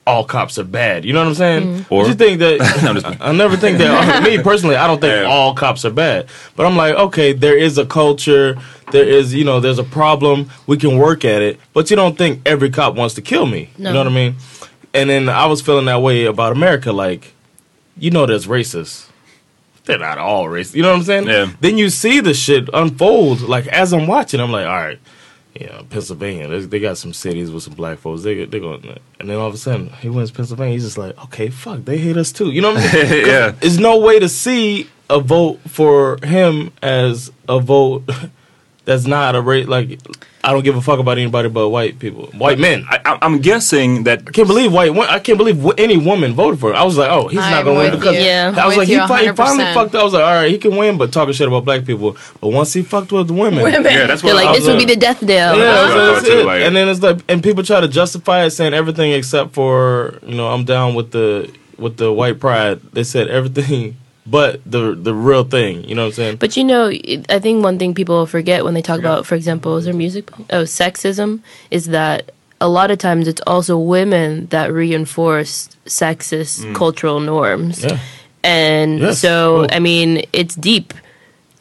all 0.06 0.24
cops 0.24 0.58
are 0.58 0.64
bad. 0.64 1.04
You 1.04 1.12
know 1.12 1.20
what 1.20 1.28
I'm 1.28 1.34
saying? 1.34 1.62
Mm-hmm. 1.62 1.94
Or 1.94 2.06
you 2.06 2.14
think 2.14 2.38
that 2.38 2.58
No, 2.82 2.88
I'm 2.90 2.94
just 2.94 3.06
kidding. 3.06 3.22
I 3.22 3.32
never 3.32 3.56
think 3.56 3.78
that. 3.78 4.22
me 4.22 4.40
personally, 4.42 4.76
I 4.76 4.86
don't 4.86 5.00
think 5.00 5.28
all 5.28 5.54
cops 5.54 5.84
are 5.84 5.90
bad. 5.90 6.28
But 6.54 6.66
I'm 6.66 6.76
like, 6.76 6.94
okay, 6.94 7.32
there 7.32 7.56
is 7.56 7.76
a 7.76 7.84
culture. 7.84 8.56
There 8.92 9.04
is, 9.04 9.34
you 9.34 9.44
know, 9.44 9.58
there's 9.58 9.80
a 9.80 9.84
problem. 9.84 10.48
We 10.66 10.76
can 10.76 10.96
work 10.96 11.24
at 11.24 11.42
it. 11.42 11.58
But 11.72 11.90
you 11.90 11.96
don't 11.96 12.16
think 12.16 12.42
every 12.46 12.70
cop 12.70 12.94
wants 12.94 13.14
to 13.16 13.22
kill 13.22 13.46
me. 13.46 13.70
No. 13.76 13.90
You 13.90 13.94
know 13.94 14.00
what 14.00 14.12
I 14.12 14.14
mean? 14.14 14.36
And 14.94 15.10
then 15.10 15.28
I 15.28 15.46
was 15.46 15.60
feeling 15.60 15.86
that 15.86 16.00
way 16.00 16.24
about 16.24 16.52
America. 16.52 16.92
Like, 16.92 17.34
you 17.98 18.10
know, 18.10 18.26
there's 18.26 18.46
racists. 18.46 19.10
They're 19.86 19.98
not 19.98 20.18
all 20.18 20.44
racist. 20.44 20.74
You 20.74 20.82
know 20.82 20.90
what 20.90 20.98
I'm 20.98 21.04
saying? 21.04 21.26
Yeah. 21.28 21.50
Then 21.60 21.78
you 21.78 21.88
see 21.90 22.20
the 22.20 22.34
shit 22.34 22.68
unfold. 22.74 23.40
Like 23.40 23.66
as 23.68 23.92
I'm 23.92 24.06
watching, 24.06 24.40
I'm 24.40 24.52
like, 24.52 24.66
all 24.66 24.72
right, 24.72 24.98
yeah, 25.54 25.80
Pennsylvania. 25.88 26.48
They, 26.48 26.58
they 26.60 26.80
got 26.80 26.98
some 26.98 27.12
cities 27.12 27.50
with 27.50 27.62
some 27.62 27.74
black 27.74 27.98
folks. 27.98 28.22
They 28.22 28.44
they 28.44 28.60
going, 28.60 28.98
and 29.20 29.30
then 29.30 29.36
all 29.36 29.48
of 29.48 29.54
a 29.54 29.58
sudden 29.58 29.90
he 30.00 30.08
wins 30.08 30.30
Pennsylvania. 30.30 30.74
He's 30.74 30.84
just 30.84 30.98
like, 30.98 31.16
okay, 31.24 31.48
fuck, 31.48 31.84
they 31.84 31.98
hate 31.98 32.16
us 32.16 32.32
too. 32.32 32.50
You 32.50 32.60
know 32.60 32.74
what 32.74 32.82
I'm 32.82 32.90
saying? 32.90 33.26
Yeah. 33.26 33.50
There's 33.52 33.78
no 33.78 33.98
way 33.98 34.18
to 34.18 34.28
see 34.28 34.88
a 35.08 35.20
vote 35.20 35.60
for 35.68 36.18
him 36.24 36.72
as 36.82 37.30
a 37.48 37.60
vote 37.60 38.02
that's 38.86 39.06
not 39.06 39.36
a 39.36 39.42
rate. 39.42 39.68
Like 39.68 40.00
I 40.42 40.52
don't 40.52 40.62
give 40.62 40.76
a 40.76 40.80
fuck 40.80 41.00
about 41.00 41.18
anybody 41.18 41.48
but 41.48 41.68
white 41.70 41.98
people, 41.98 42.26
white 42.28 42.58
men. 42.58 42.86
I, 42.88 42.96
I, 43.04 43.12
I- 43.14 43.18
I'm 43.22 43.40
guessing 43.40 44.04
that 44.04 44.20
I 44.28 44.30
can't 44.30 44.46
believe 44.46 44.72
white. 44.72 44.94
wo- 44.94 45.02
I 45.08 45.18
can't 45.18 45.36
believe 45.36 45.58
any 45.76 45.96
woman 45.96 46.32
voted 46.34 46.60
for 46.60 46.70
him. 46.70 46.76
I 46.76 46.84
was 46.84 46.96
like, 46.96 47.10
oh, 47.10 47.26
he's 47.26 47.36
not 47.40 47.52
I'm 47.52 47.64
gonna 47.64 47.78
win 47.78 47.90
because. 47.92 48.16
Yeah. 48.16 48.54
I 48.56 48.66
was 48.66 48.76
like, 48.76 48.86
he, 48.88 48.94
you 48.94 49.06
fi- 49.08 49.24
he 49.26 49.32
finally 49.32 49.64
fucked. 49.74 49.94
up. 49.94 50.00
I 50.00 50.04
was 50.04 50.12
like, 50.14 50.22
all 50.24 50.32
right, 50.34 50.50
he 50.50 50.56
can 50.58 50.76
win, 50.76 50.96
but 50.98 51.12
talking 51.12 51.34
shit 51.34 51.48
about 51.48 51.64
black 51.64 51.84
people. 51.84 52.16
But 52.40 52.48
once 52.48 52.72
he 52.72 52.82
fucked 52.82 53.10
with 53.12 53.30
women, 53.30 53.62
Women. 53.64 53.84
yeah, 53.92 54.06
that's 54.06 54.22
what 54.22 54.34
They're 54.34 54.40
I 54.42 54.44
like, 54.44 54.54
was 54.56 54.64
this 54.64 54.68
would 54.72 54.78
be 54.78 54.94
the 54.94 55.00
death 55.00 55.18
deal. 55.20 55.28
yeah, 55.36 55.52
That's 55.56 55.92
so 55.92 56.14
that's 56.14 56.26
too, 56.28 56.38
it. 56.40 56.46
like- 56.46 56.62
and 56.62 56.76
then 56.76 56.88
it's 56.88 57.02
like, 57.02 57.18
and 57.28 57.42
people 57.42 57.62
try 57.64 57.80
to 57.80 57.88
justify 57.88 58.44
it, 58.44 58.50
saying 58.50 58.72
everything 58.72 59.12
except 59.12 59.52
for 59.52 60.20
you 60.24 60.36
know, 60.36 60.46
I'm 60.48 60.64
down 60.64 60.94
with 60.94 61.10
the 61.10 61.52
with 61.76 61.96
the 61.96 62.12
white 62.12 62.38
pride. 62.38 62.80
They 62.92 63.02
said 63.04 63.26
everything 63.28 63.96
but 64.26 64.60
the 64.64 64.94
the 64.94 65.14
real 65.14 65.44
thing. 65.44 65.84
You 65.84 65.94
know 65.94 66.02
what 66.02 66.08
I'm 66.08 66.14
saying? 66.14 66.36
But 66.36 66.56
you 66.56 66.64
know, 66.64 66.88
I 67.28 67.38
think 67.38 67.62
one 67.62 67.78
thing 67.78 67.94
people 67.94 68.26
forget 68.26 68.64
when 68.64 68.74
they 68.74 68.82
talk 68.82 68.98
about, 68.98 69.26
for 69.26 69.34
example, 69.34 69.76
is 69.76 69.84
there 69.84 69.94
music? 69.94 70.30
Oh, 70.50 70.62
sexism 70.62 71.40
is 71.70 71.86
that 71.86 72.32
a 72.60 72.68
lot 72.68 72.90
of 72.90 72.98
times 72.98 73.28
it's 73.28 73.40
also 73.46 73.78
women 73.78 74.46
that 74.46 74.72
reinforce 74.72 75.68
sexist 75.86 76.64
mm. 76.64 76.74
cultural 76.74 77.20
norms. 77.20 77.84
Yeah. 77.84 77.98
And 78.42 79.00
Yes, 79.00 79.18
so. 79.18 79.66
I 79.70 79.80
mean, 79.80 80.24
it's 80.32 80.54
deep. 80.54 80.94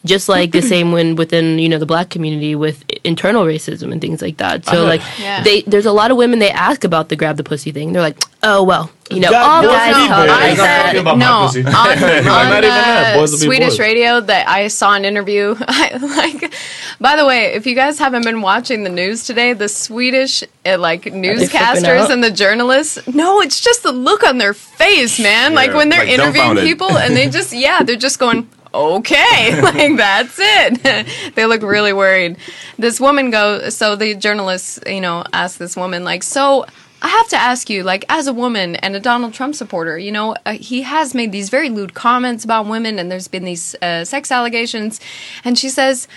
Just 0.06 0.30
like 0.30 0.52
the 0.52 0.62
same 0.74 0.92
when 0.92 1.16
within 1.16 1.60
you 1.60 1.68
know 1.68 1.80
the 1.80 1.86
black 1.86 2.10
community 2.10 2.56
with 2.56 2.84
internal 3.04 3.44
racism 3.46 3.92
and 3.92 4.00
things 4.00 4.22
like 4.22 4.38
that. 4.38 4.66
So 4.66 4.72
Uh-huh. 4.72 4.84
like 4.88 5.02
Yeah. 5.20 5.44
they 5.44 5.62
there's 5.64 5.86
a 5.86 5.92
lot 5.92 6.12
of 6.12 6.18
women 6.18 6.40
they 6.40 6.52
ask 6.52 6.84
about 6.84 7.10
the 7.10 7.16
grab 7.16 7.38
the 7.38 7.44
pussy 7.44 7.72
thing. 7.72 7.92
They're 7.94 8.02
like, 8.02 8.18
oh 8.44 8.64
well, 8.64 8.90
you 9.12 9.20
know, 9.20 9.30
God, 9.32 9.66
all 9.66 9.72
guys 9.72 9.94
talk 9.94 10.10
bad. 10.10 10.30
I 10.30 10.50
got 10.56 10.58
that. 10.64 10.86
fucking 10.86 11.02
about 11.02 11.18
my 11.18 11.26
no, 11.26 11.48
pussy. 11.48 11.60
on, 11.66 11.74
not 12.26 12.54
on 12.54 12.64
even 12.64 12.70
uh, 12.72 13.14
Boys 13.18 13.32
will 13.32 13.40
be 13.40 13.46
Swedish 13.46 13.80
radio 13.80 14.22
that 14.22 14.48
I 14.48 14.68
saw 14.68 14.96
an 14.96 15.06
interview. 15.06 15.56
I, 15.60 15.98
like, 16.42 16.54
by 17.00 17.16
the 17.16 17.26
way, 17.26 17.54
if 17.54 17.66
you 17.68 17.76
guys 17.76 18.00
haven't 18.00 18.24
been 18.24 18.42
watching 18.42 18.84
the 18.84 18.90
news 18.90 19.26
today, 19.26 19.54
the 19.54 19.70
Swedish 19.70 20.44
uh, 20.66 20.78
like 20.80 21.04
newscasters 21.04 22.10
and 22.10 22.24
the 22.24 22.32
journalists, 22.32 22.98
no, 23.08 23.42
it's 23.42 23.60
just 23.62 23.84
the 23.84 23.92
look 23.92 24.24
on 24.24 24.38
their 24.38 24.54
face, 24.54 25.20
man. 25.20 25.54
like 25.54 25.74
when 25.74 25.90
they're 25.90 26.06
like 26.06 26.10
interviewing 26.10 26.58
people 26.58 26.98
and 26.98 27.16
they 27.16 27.30
just, 27.38 27.54
yeah, 27.54 27.84
they're 27.84 27.96
just 27.96 28.20
going. 28.20 28.50
Okay, 28.76 29.62
like 29.62 29.96
that's 29.96 30.38
it. 30.38 31.08
they 31.36 31.46
look 31.46 31.62
really 31.62 31.94
worried. 31.94 32.38
This 32.78 33.00
woman 33.00 33.32
goes, 33.32 33.76
so 33.76 33.96
the 33.96 34.16
journalist, 34.16 34.86
you 34.88 35.02
know, 35.02 35.24
asked 35.32 35.60
this 35.60 35.78
woman, 35.78 36.04
like, 36.04 36.24
so 36.24 36.66
I 37.02 37.08
have 37.08 37.30
to 37.30 37.38
ask 37.38 37.70
you, 37.70 37.84
like, 37.84 38.04
as 38.10 38.28
a 38.28 38.34
woman 38.34 38.76
and 38.78 38.96
a 38.96 39.00
Donald 39.00 39.34
Trump 39.34 39.56
supporter, 39.56 39.98
you 39.98 40.12
know, 40.12 40.36
uh, 40.46 40.54
he 40.54 40.82
has 40.82 41.14
made 41.14 41.32
these 41.32 41.50
very 41.50 41.70
lewd 41.70 41.94
comments 41.94 42.44
about 42.44 42.66
women, 42.66 43.00
and 43.00 43.12
there's 43.12 43.28
been 43.28 43.46
these 43.46 43.76
uh, 43.82 44.04
sex 44.04 44.32
allegations. 44.32 45.00
And 45.44 45.58
she 45.58 45.70
says, 45.70 46.08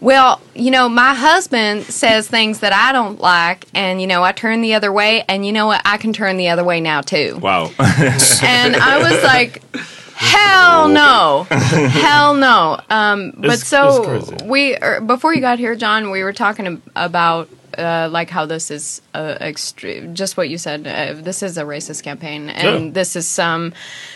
Well, 0.00 0.40
you 0.54 0.70
know, 0.70 0.88
my 0.88 1.14
husband 1.14 1.84
says 1.84 2.28
things 2.28 2.60
that 2.60 2.72
I 2.72 2.92
don't 2.92 3.20
like, 3.20 3.66
and, 3.74 4.00
you 4.00 4.06
know, 4.06 4.22
I 4.22 4.32
turn 4.32 4.60
the 4.60 4.74
other 4.74 4.92
way, 4.92 5.24
and 5.28 5.46
you 5.46 5.52
know 5.52 5.66
what? 5.66 5.80
I 5.84 5.96
can 5.96 6.12
turn 6.12 6.36
the 6.36 6.50
other 6.50 6.62
way 6.64 6.80
now, 6.80 7.00
too. 7.00 7.38
wow. 7.40 7.70
And 7.78 8.76
I 8.76 8.98
was 8.98 9.22
like, 9.24 9.62
Hell 10.24 10.88
no, 10.88 11.44
hell 11.50 12.34
no. 12.34 12.80
Um, 12.90 13.32
but 13.36 13.44
It's- 13.46 13.66
so 13.68 14.12
it's 14.14 14.42
we 14.44 14.76
er, 14.76 15.00
before 15.00 15.34
you 15.34 15.40
got 15.40 15.58
here, 15.58 15.74
John, 15.76 16.10
we 16.10 16.22
were 16.22 16.32
talking 16.32 16.80
about 16.96 17.48
uh, 17.76 18.08
like 18.10 18.30
how 18.30 18.46
this 18.46 18.70
is 18.70 19.02
uh, 19.14 19.36
extreme. 19.40 20.14
Just 20.14 20.36
what 20.36 20.48
you 20.48 20.58
said. 20.58 20.86
Uh, 20.86 21.20
this 21.20 21.42
is 21.42 21.58
a 21.58 21.62
racist 21.64 22.02
campaign, 22.04 22.48
and 22.50 22.86
Yeah. 22.86 22.92
this 22.92 23.16
is 23.16 23.26
some. 23.26 23.72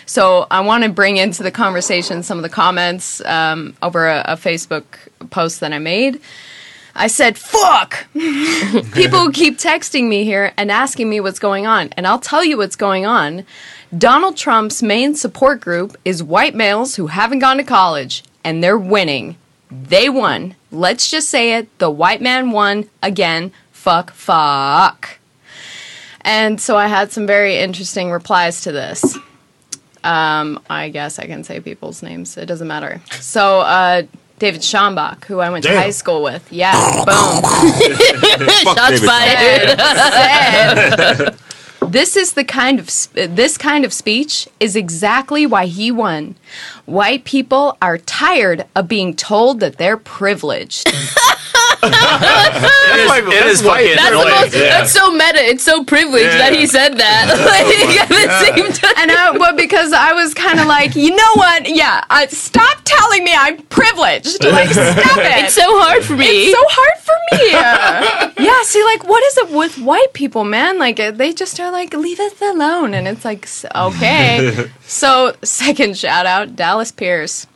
so 0.07 0.47
I 0.51 0.61
want 0.61 0.85
to 0.85 0.91
bring 0.91 1.17
into 1.17 1.43
the 1.43 1.51
conversation 1.51 2.23
some 2.23 2.39
of 2.39 2.43
the 2.43 2.49
comments 2.49 3.21
um, 3.25 3.75
over 3.83 4.07
a, 4.09 4.23
a 4.29 4.37
Facebook 4.37 4.85
post 5.31 5.61
that 5.61 5.73
I 5.73 5.79
made. 5.79 6.21
I 7.01 7.07
said, 7.07 7.39
fuck! 7.39 8.07
People 8.93 9.31
keep 9.31 9.57
texting 9.57 10.09
me 10.09 10.25
here 10.25 10.53
and 10.57 10.69
asking 10.71 11.09
me 11.09 11.21
what's 11.21 11.39
going 11.39 11.65
on. 11.65 11.91
And 11.97 12.09
I'll 12.09 12.19
tell 12.19 12.45
you 12.45 12.57
what's 12.57 12.75
going 12.75 13.07
on. 13.07 13.45
Donald 13.97 14.37
Trump's 14.37 14.83
main 14.83 15.15
support 15.15 15.61
group 15.61 15.97
is 16.05 16.23
white 16.23 16.55
males 16.55 16.97
who 16.97 17.07
haven't 17.07 17.39
gone 17.39 17.57
to 17.57 17.65
college, 17.65 18.23
and 18.45 18.63
they're 18.63 18.79
winning. 18.79 19.37
They 19.71 20.09
won. 20.09 20.57
Let's 20.71 21.11
just 21.11 21.31
say 21.31 21.55
it. 21.55 21.79
The 21.79 21.91
white 21.91 22.21
man 22.21 22.51
won 22.51 22.89
again. 23.03 23.53
Fuck, 23.73 24.13
fuck. 24.13 25.19
And 26.21 26.61
so 26.61 26.77
I 26.77 26.87
had 26.89 27.11
some 27.13 27.27
very 27.27 27.57
interesting 27.57 28.11
replies 28.11 28.61
to 28.63 28.73
this. 28.73 29.17
Um, 30.05 30.61
I 30.69 30.91
guess 30.91 31.19
I 31.19 31.27
can 31.27 31.43
say 31.43 31.61
people's 31.61 32.03
names. 32.03 32.37
It 32.37 32.47
doesn't 32.47 32.69
matter. 32.69 33.01
So, 33.21 33.61
uh, 33.61 34.03
David 34.39 34.61
Schambach, 34.61 35.25
who 35.25 35.41
I 35.41 35.51
went 35.51 35.65
to 35.65 35.75
high 35.75 35.91
school 35.91 36.23
with. 36.23 36.47
Yeah, 36.53 36.73
boom. 37.05 37.43
Fuck 38.65 38.77
Shots 38.77 39.01
fired. 39.05 39.79
this 41.89 42.17
is 42.17 42.35
the 42.35 42.45
kind 42.45 42.79
of 42.79 42.91
sp- 42.91 43.29
this 43.31 43.59
kind 43.59 43.85
of 43.85 43.93
speech 43.93 44.49
is 44.61 44.77
exactly 44.77 45.47
why 45.47 45.67
he 45.67 45.91
won. 45.91 46.37
White 46.87 47.25
people 47.25 47.77
are 47.81 47.99
tired 47.99 48.67
of 48.75 48.89
being 48.89 49.15
told 49.15 49.61
that 49.61 49.77
they're 49.79 49.97
privileged. 49.97 50.87
it 51.83 53.47
is 53.47 53.63
fucking 53.63 53.97
That's, 53.97 54.11
the 54.11 54.19
annoying. 54.21 54.29
most, 54.41 54.55
Yeah. 54.55 54.61
that's 54.79 54.93
so 54.93 55.11
meta. 55.11 55.39
It's 55.45 55.65
so 55.65 55.85
privileged 55.85 56.27
Yeah. 56.27 56.39
that 56.39 56.53
he 56.55 56.67
said 56.67 56.97
that. 56.99 57.27
like, 57.53 58.01
at 58.01 58.09
the 58.09 58.45
same 58.47 58.73
time. 58.73 58.95
and 58.99 59.11
I, 59.13 59.31
well, 59.39 59.55
because 59.57 59.93
I 59.93 60.13
was 60.13 60.35
kind 60.35 60.61
of 60.61 60.67
like, 60.67 60.97
you 60.97 61.15
know 61.15 61.33
what? 61.35 61.69
Yeah, 61.69 62.03
I, 62.11 62.27
stop 62.27 62.79
telling 62.85 63.25
me 63.25 63.33
I'm 63.35 63.59
privileged. 63.67 64.43
Like, 64.45 64.71
stop 64.71 65.19
it. 65.19 65.45
It's 65.45 65.55
so 65.55 65.65
hard 65.81 66.05
for 66.05 66.17
me. 66.17 66.27
It's 66.27 66.59
so 66.59 66.65
hard 66.69 66.99
for 67.05 67.17
me. 68.39 68.45
yeah, 68.45 68.63
see, 68.65 68.83
like, 68.85 69.05
what 69.07 69.23
is 69.25 69.39
it 69.39 69.51
with 69.51 69.79
white 69.79 70.13
people, 70.13 70.45
man? 70.45 70.79
Like, 70.79 70.99
uh, 70.99 71.11
they 71.11 71.33
just 71.33 71.59
are 71.61 71.71
like, 71.71 71.95
leave 71.95 72.19
us 72.21 72.41
alone. 72.41 72.95
And 72.95 73.07
it's 73.07 73.25
like, 73.25 73.49
okay. 73.75 74.71
so, 74.87 75.35
second 75.43 75.97
shout 75.97 76.27
out, 76.27 76.57
Dallas 76.57 76.91
Pierce. 76.93 77.47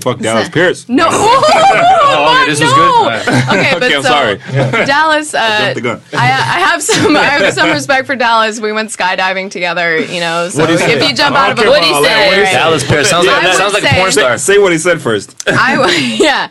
Fuck 0.00 0.20
Dallas 0.20 0.48
Pierce. 0.56 0.88
No. 0.88 1.08
Oh, 2.08 2.38
okay, 2.42 2.50
this 2.50 2.60
was 2.60 2.70
no. 2.70 2.76
good. 2.76 3.20
Okay, 3.58 3.70
but 3.74 3.82
Okay, 3.82 3.96
I'm 3.96 4.02
so 4.02 4.08
sorry. 4.08 4.86
Dallas, 4.86 5.34
uh, 5.34 5.58
Jumped 5.58 5.74
the 5.74 5.80
gun. 5.80 6.00
I, 6.14 6.26
I 6.26 6.60
have 6.70 6.80
some 6.82 7.16
I 7.16 7.24
have 7.24 7.52
some 7.52 7.70
respect 7.70 8.06
for 8.06 8.14
Dallas. 8.14 8.60
We 8.60 8.72
went 8.72 8.90
skydiving 8.90 9.50
together, 9.50 9.98
you 9.98 10.20
know. 10.20 10.48
So 10.48 10.60
What'd 10.60 10.76
if 10.76 10.80
say? 10.82 11.08
you 11.08 11.14
jump 11.14 11.34
I 11.36 11.46
out 11.46 11.52
of 11.52 11.58
a 11.58 11.62
care 11.62 11.70
What'd 11.70 11.84
he 11.84 11.90
about 11.90 11.96
all 11.96 12.02
that. 12.04 12.08
say? 12.08 12.28
What'd 12.28 12.38
he 12.38 12.46
say? 12.46 12.52
Dallas 12.52 12.84
Pierce 12.88 13.10
sounds 13.10 13.26
like 13.26 13.54
sounds 13.54 13.74
like 13.74 13.82
a 13.84 13.94
porn 13.96 14.12
star. 14.12 14.38
Say 14.38 14.58
what 14.58 14.70
he 14.72 14.78
said 14.78 15.00
first. 15.02 15.48
I 15.48 15.76
would, 15.78 16.20
yeah. 16.20 16.48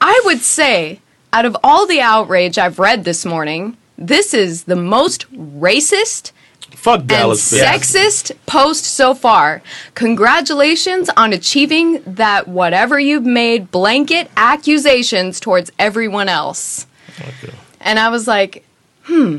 I 0.00 0.20
would 0.24 0.40
say, 0.40 1.00
out 1.32 1.44
of 1.44 1.56
all 1.62 1.86
the 1.86 2.00
outrage 2.00 2.56
I've 2.58 2.78
read 2.78 3.04
this 3.04 3.24
morning, 3.26 3.76
this 3.98 4.32
is 4.32 4.64
the 4.64 4.76
most 4.76 5.30
racist 5.34 6.32
Fuck 6.74 7.00
and 7.00 7.08
Dallas. 7.08 7.52
bitch. 7.52 7.62
sexist 7.62 8.32
post 8.46 8.84
so 8.84 9.14
far. 9.14 9.62
Congratulations 9.94 11.10
on 11.16 11.32
achieving 11.32 12.02
that 12.06 12.48
whatever 12.48 12.98
you've 12.98 13.26
made 13.26 13.70
blanket 13.70 14.30
accusations 14.36 15.40
towards 15.40 15.70
everyone 15.78 16.28
else. 16.28 16.86
And 17.80 17.98
I 17.98 18.08
was 18.08 18.26
like, 18.26 18.64
hmm, 19.04 19.38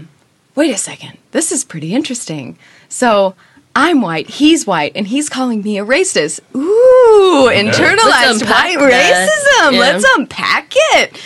wait 0.55 0.71
a 0.73 0.77
second. 0.77 1.17
This 1.31 1.51
is 1.51 1.63
pretty 1.63 1.93
interesting. 1.93 2.57
So 2.89 3.35
I'm 3.75 4.01
white, 4.01 4.29
he's 4.29 4.67
white, 4.67 4.91
and 4.95 5.07
he's 5.07 5.29
calling 5.29 5.61
me 5.61 5.77
a 5.77 5.85
racist. 5.85 6.41
Ooh, 6.53 7.49
internalized 7.49 8.43
white 8.43 8.77
that. 8.77 9.29
racism. 9.61 9.73
Yeah. 9.73 9.79
Let's 9.79 10.05
unpack 10.17 10.73
it. 10.75 11.21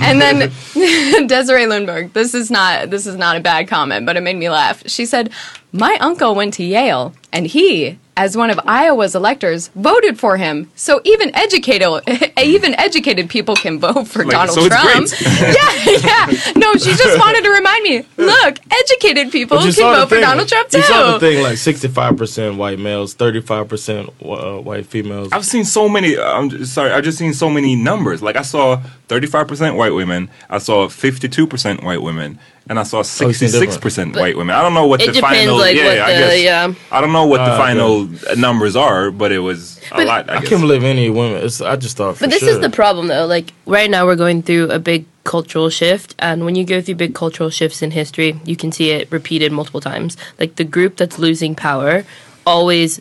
And 0.00 0.20
then 0.20 0.48
Desiree 1.26 1.64
Lundberg, 1.64 2.12
this 2.12 2.34
is 2.34 2.50
not 2.50 2.90
this 2.90 3.06
is 3.06 3.16
not 3.16 3.36
a 3.36 3.40
bad 3.40 3.66
comment, 3.66 4.06
but 4.06 4.16
it 4.16 4.20
made 4.22 4.36
me 4.36 4.48
laugh. 4.48 4.82
She 4.86 5.06
said, 5.06 5.32
"My 5.72 5.96
uncle 6.00 6.34
went 6.34 6.54
to 6.54 6.64
Yale, 6.64 7.14
and 7.32 7.46
he, 7.46 7.98
as 8.16 8.36
one 8.36 8.50
of 8.50 8.58
Iowa's 8.66 9.14
electors, 9.14 9.68
voted 9.74 10.18
for 10.18 10.36
him. 10.36 10.70
So 10.74 11.00
even 11.04 11.34
educated 11.36 11.88
even 12.42 12.74
educated 12.78 13.28
people 13.28 13.54
can 13.56 13.78
vote 13.78 14.08
for 14.08 14.24
Like, 14.24 14.32
Donald 14.32 14.58
so 14.58 14.64
it's 14.64 14.74
Trump." 14.74 15.08
great. 15.08 15.20
yeah, 16.02 16.26
yeah. 16.32 16.52
No, 16.56 16.72
she 16.74 16.90
just 16.94 17.18
wanted 17.24 17.42
to 17.44 17.50
remind 17.50 17.82
me. 17.84 18.04
Look, 18.16 18.58
educated 18.70 19.30
people 19.30 19.58
can 19.58 19.72
saw 19.72 19.92
the 19.92 19.96
vote 20.00 20.08
for 20.08 20.20
Donald 20.20 20.48
Trump 20.48 20.68
too. 20.70 20.78
You 20.78 20.84
saw 20.84 21.12
the 21.12 21.20
thing 21.20 21.42
like 21.42 21.54
65% 21.54 22.56
white 22.56 22.78
males, 22.78 23.14
35% 23.14 24.08
uh, 24.22 24.62
white 24.62 24.86
females. 24.86 25.28
I've 25.32 25.44
seen 25.46 25.64
so 25.64 25.88
many. 25.88 26.18
I'm 26.18 26.48
just, 26.50 26.74
sorry, 26.74 26.90
I've 26.92 27.04
just 27.04 27.18
seen 27.18 27.34
so 27.34 27.50
many 27.50 27.76
numbers. 27.76 28.22
Like 28.22 28.36
I 28.36 28.42
saw 28.42 28.82
35% 29.08 29.76
white 29.76 29.92
women, 29.94 30.30
I 30.50 30.58
saw 30.58 30.86
52% 30.88 31.82
white 31.82 32.02
women, 32.02 32.38
and 32.68 32.78
I 32.78 32.82
saw 32.82 32.98
Oh, 32.98 33.02
seen 33.02 33.28
different. 33.30 33.70
66% 33.72 34.16
white 34.16 34.36
women. 34.36 34.54
I 34.54 34.62
don't 34.62 34.74
know 34.74 34.86
what 34.86 35.00
It 35.02 35.06
the 35.06 35.12
depends, 35.12 35.38
final. 35.38 35.56
like, 35.58 35.76
yeah, 35.76 35.84
what 35.84 35.98
I 35.98 36.12
the- 36.14 36.18
guess. 36.20 36.42
yeah. 36.42 36.72
I 36.92 37.00
don't 37.00 37.12
know 37.12 37.26
what 37.26 37.38
the 37.38 37.52
Ah, 37.52 37.56
final 37.58 38.08
numbers 38.36 38.76
are, 38.76 39.10
but 39.10 39.32
it 39.32 39.38
was 39.40 39.80
a 39.92 40.04
lot. 40.04 40.28
I, 40.30 40.36
I 40.36 40.40
guess. 40.40 40.48
can't 40.50 40.60
believe 40.60 40.84
any 40.84 41.08
women. 41.10 41.42
It's, 41.44 41.60
I 41.60 41.76
just 41.76 41.96
thought. 41.96 42.16
For 42.16 42.24
But 42.24 42.30
this 42.30 42.40
sure. 42.40 42.50
is 42.50 42.60
the 42.60 42.70
problem, 42.70 43.08
though. 43.08 43.26
Like 43.26 43.52
right 43.66 43.90
now, 43.90 44.04
we're 44.06 44.16
going 44.16 44.42
through 44.42 44.70
a 44.70 44.78
big 44.78 45.06
cultural 45.24 45.68
shift, 45.70 46.14
and 46.18 46.44
when 46.44 46.54
you 46.54 46.64
go 46.64 46.80
through 46.80 46.94
big 46.96 47.14
cultural 47.14 47.50
shifts 47.50 47.82
in 47.82 47.90
history, 47.90 48.38
you 48.44 48.56
can 48.56 48.70
see 48.72 48.90
it 48.90 49.10
repeated 49.10 49.52
multiple 49.52 49.80
times. 49.80 50.16
Like 50.38 50.56
the 50.56 50.64
group 50.64 50.96
that's 50.96 51.18
losing 51.18 51.54
power 51.54 52.04
always 52.46 53.00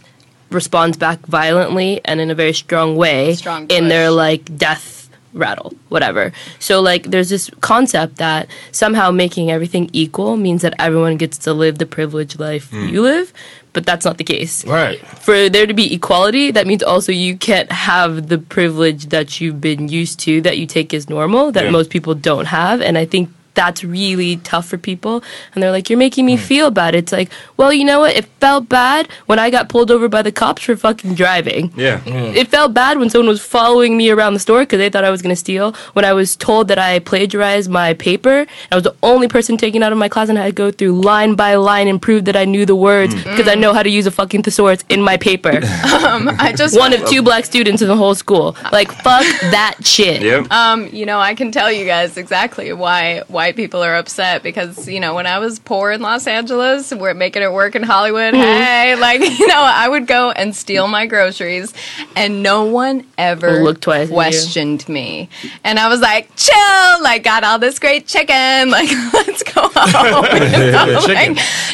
responds 0.49 0.95
back 0.97 1.19
violently 1.25 1.99
and 2.05 2.21
in 2.21 2.31
a 2.31 2.35
very 2.35 2.53
strong 2.53 2.95
way 2.95 3.35
Strong 3.35 3.67
in 3.67 3.89
their 3.89 4.09
like 4.09 4.57
death 4.57 4.96
rattle 5.33 5.73
whatever 5.89 6.31
so 6.59 6.81
like 6.81 7.03
there's 7.03 7.29
this 7.29 7.49
concept 7.61 8.17
that 8.17 8.47
somehow 8.71 9.11
making 9.11 9.51
everything 9.51 9.89
equal 9.93 10.37
means 10.37 10.61
that 10.61 10.73
everyone 10.79 11.17
gets 11.17 11.37
to 11.37 11.53
live 11.53 11.77
the 11.77 11.85
privileged 11.85 12.39
life 12.39 12.69
hmm. 12.71 12.87
you 12.87 13.01
live 13.01 13.33
but 13.77 13.85
that's 13.85 14.05
not 14.05 14.17
the 14.17 14.23
case 14.23 14.65
right. 14.65 14.97
for 15.19 15.49
there 15.49 15.67
to 15.67 15.73
be 15.73 15.93
equality, 15.93 16.49
that 16.49 16.65
means 16.65 16.81
also 16.81 17.11
you 17.11 17.37
can't 17.37 17.71
have 17.71 18.27
the 18.27 18.39
privilege 18.39 19.09
that 19.09 19.39
you've 19.39 19.61
been 19.61 19.87
used 19.87 20.19
to 20.21 20.41
that 20.41 20.57
you 20.57 20.65
take 20.65 20.95
as 20.95 21.07
normal 21.07 21.51
that 21.51 21.65
Yeah. 21.65 21.69
most 21.69 21.91
people 21.91 22.15
don't 22.15 22.45
have. 22.45 22.81
And 22.81 22.97
I 22.97 23.05
think 23.05 23.29
that's 23.57 23.83
really 23.83 24.37
tough 24.37 24.67
for 24.69 24.77
people. 24.77 25.21
And 25.53 25.61
they're 25.61 25.71
like, 25.71 25.89
You're 25.89 25.99
making 25.99 26.25
me 26.25 26.37
feel 26.37 26.71
bad. 26.71 26.95
It's 26.95 27.11
like, 27.11 27.29
well, 27.57 27.73
you 27.73 27.83
know 27.83 27.99
what? 27.99 28.15
It 28.15 28.25
felt 28.39 28.69
bad 28.69 29.09
when 29.25 29.39
I 29.39 29.49
got 29.49 29.67
pulled 29.67 29.91
over 29.91 30.07
by 30.07 30.21
the 30.21 30.31
cops 30.31 30.63
for 30.63 30.75
fucking 30.77 31.15
driving. 31.15 31.73
Yeah. 31.75 31.99
It 32.05 32.47
felt 32.47 32.73
bad 32.73 32.99
when 32.99 33.09
someone 33.09 33.27
was 33.27 33.41
following 33.43 33.97
me 33.97 34.09
around 34.11 34.33
the 34.35 34.39
store 34.39 34.61
because 34.61 34.77
they 34.79 34.89
thought 34.89 35.03
I 35.03 35.09
was 35.09 35.21
going 35.21 35.33
to 35.35 35.41
steal. 35.47 35.73
When 35.93 36.05
I 36.05 36.13
was 36.13 36.35
told 36.37 36.67
that 36.69 36.77
I 36.79 36.99
plagiarized 36.99 37.69
my 37.69 37.93
paper, 37.95 38.45
I 38.71 38.75
was 38.75 38.83
the 38.83 38.95
only 39.03 39.27
person 39.27 39.57
taken 39.57 39.81
out 39.83 39.91
of 39.91 39.97
my 39.97 40.07
class 40.07 40.29
and 40.29 40.37
I 40.37 40.43
had 40.43 40.55
to 40.55 40.61
go 40.65 40.71
through 40.71 41.01
line 41.01 41.33
by 41.35 41.55
line 41.55 41.87
and 41.87 41.99
prove 42.01 42.25
that 42.25 42.35
I 42.37 42.45
knew 42.45 42.65
the 42.65 42.75
words 42.75 43.13
Hmm. 43.15 43.23
because 43.31 43.47
I 43.47 43.55
know 43.55 43.73
how 43.73 43.81
to 43.83 43.89
use 43.89 44.05
a 44.05 44.11
fucking 44.11 44.43
thesaurus 44.43 44.83
in 44.89 45.01
my 45.01 45.17
paper. 45.17 45.59
I 45.63 46.53
just 46.55 46.77
One 46.77 46.93
of 46.93 47.03
two 47.09 47.21
black 47.23 47.45
students 47.45 47.81
in 47.81 47.87
the 47.87 47.95
whole 47.97 48.13
school. 48.15 48.55
Like, 48.71 48.91
fuck 48.91 49.25
that 49.51 49.75
shit. 49.83 50.21
Yeah. 50.21 50.45
Um, 50.51 50.87
you 50.93 51.05
know, 51.05 51.19
I 51.19 51.33
can 51.33 51.51
tell 51.51 51.71
you 51.71 51.85
guys 51.85 52.17
exactly 52.17 52.71
why 52.73 53.23
why 53.27 53.46
white 53.47 53.55
people 53.55 53.81
are 53.81 53.95
upset 53.95 54.43
because, 54.43 54.89
you 54.89 54.99
know, 54.99 55.15
when 55.15 55.25
I 55.25 55.39
was 55.39 55.57
poor 55.57 55.89
in 55.91 56.01
Los 56.01 56.27
Angeles, 56.27 56.93
we're 56.93 57.13
making 57.13 57.43
it 57.43 57.53
work 57.53 57.75
in 57.75 57.83
Hollywood. 57.83 58.33
Mm-hmm. 58.33 58.41
Hey, 58.63 58.95
like, 58.97 59.21
you 59.39 59.47
know, 59.47 59.61
I 59.61 59.87
would 59.87 60.05
go 60.05 60.31
and 60.31 60.53
steal 60.53 60.89
my 60.89 61.05
groceries 61.05 61.73
and 62.17 62.43
no 62.43 62.65
one 62.65 63.05
ever 63.17 63.59
Or 63.59 63.63
look 63.63 63.79
twice 63.79 64.09
questioned 64.09 64.87
me. 64.89 65.29
And 65.63 65.79
I 65.79 65.87
was 65.87 66.01
like, 66.01 66.29
chill, 66.35 67.01
like, 67.01 67.23
got 67.23 67.45
all 67.45 67.57
this 67.57 67.79
great 67.79 68.05
chicken, 68.05 68.69
like, 68.69 68.89
let's 69.13 69.43
go 69.43 69.61
home. 69.73 70.25
You 70.51 70.71
know, 70.73 70.99
like, 71.07 71.29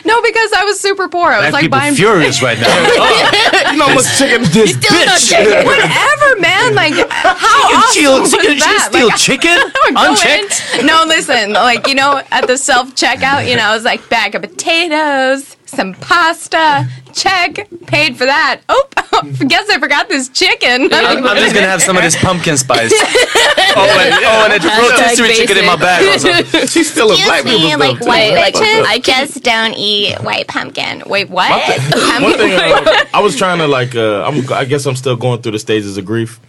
no, 0.06 0.22
because 0.22 0.54
I 0.54 0.62
was 0.66 0.80
super 0.80 1.10
poor. 1.10 1.32
I 1.32 1.40
was 1.40 1.44
Black 1.50 1.54
like 1.54 1.62
people 1.64 1.80
buying 1.80 1.96
furious 1.96 2.44
right 2.44 2.60
now. 2.60 2.68
Oh, 2.70 3.72
you 3.72 3.78
know 3.80 3.88
how 3.88 3.96
much 3.96 4.18
chicken 4.20 4.44
this 4.54 4.78
Still 4.78 4.94
bitch. 4.94 5.30
chicken. 5.30 5.66
whatever, 5.66 6.40
man. 6.40 6.76
Like, 6.76 6.94
how 7.10 7.68
She 7.70 7.76
awesome 7.76 7.92
steal, 7.92 8.20
was 8.22 8.30
she 8.32 8.38
can, 8.38 8.54
she 8.54 8.60
that? 8.60 8.90
steal 8.92 9.08
Like, 9.08 9.18
chicken 9.18 9.58
I 9.58 9.72
would 9.86 9.96
go 9.96 10.12
unchecked. 10.12 10.80
in- 10.80 10.86
No, 10.86 11.04
listen, 11.08 11.54
like, 11.64 11.88
you 11.88 11.96
know, 11.96 12.22
at 12.32 12.48
the 12.48 12.58
self 12.58 12.96
checkout, 12.96 13.50
you 13.50 13.56
know, 13.56 13.64
I 13.64 13.76
was 13.76 13.84
like, 13.84 14.08
bag 14.10 14.36
of 14.36 14.42
potatoes, 14.42 15.58
some 15.66 15.94
pasta, 15.96 16.88
check, 17.14 17.68
paid 17.88 18.18
for 18.18 18.26
that. 18.26 18.62
Oh, 18.70 18.88
guess 19.48 19.70
I 19.70 19.80
forgot 19.80 20.10
this 20.10 20.30
chicken. 20.30 20.94
I'm, 20.94 21.26
I'm 21.26 21.38
just 21.38 21.54
gonna 21.54 21.68
have 21.68 21.82
some 21.82 21.98
of 21.98 22.04
this 22.04 22.16
pumpkin 22.22 22.58
spice. 22.58 22.92
oh, 22.96 24.00
and, 24.00 24.14
oh, 24.24 24.46
and 24.46 24.54
a 24.54 24.60
Hashtag 24.60 24.90
rotisserie 24.90 25.34
chicken 25.34 25.58
in 25.58 25.66
my 25.66 25.76
bag. 25.76 26.08
Also. 26.08 26.66
She's 26.68 26.92
still 26.92 27.12
a 27.12 27.16
black 27.16 27.42
Excuse 27.42 27.62
me, 27.62 27.70
people 27.70 27.80
like 27.80 28.00
white 28.02 28.34
Like, 28.34 28.54
bitches 28.56 28.84
I 28.86 29.00
just 29.00 29.44
don't 29.44 29.74
eat 29.76 30.16
white 30.20 30.48
pumpkin. 30.48 31.04
Wait, 31.08 31.30
what? 31.30 31.50
One 31.50 32.38
thing 32.38 32.54
uh, 32.54 33.06
I 33.14 33.22
was 33.22 33.36
trying 33.36 33.60
to 33.60 33.68
like, 33.68 33.96
uh, 33.96 34.24
I'm, 34.24 34.52
I 34.52 34.66
guess 34.66 34.86
I'm 34.86 34.96
still 34.96 35.16
going 35.16 35.42
through 35.42 35.54
the 35.54 35.60
stages 35.60 35.98
of 35.98 36.06
grief, 36.06 36.40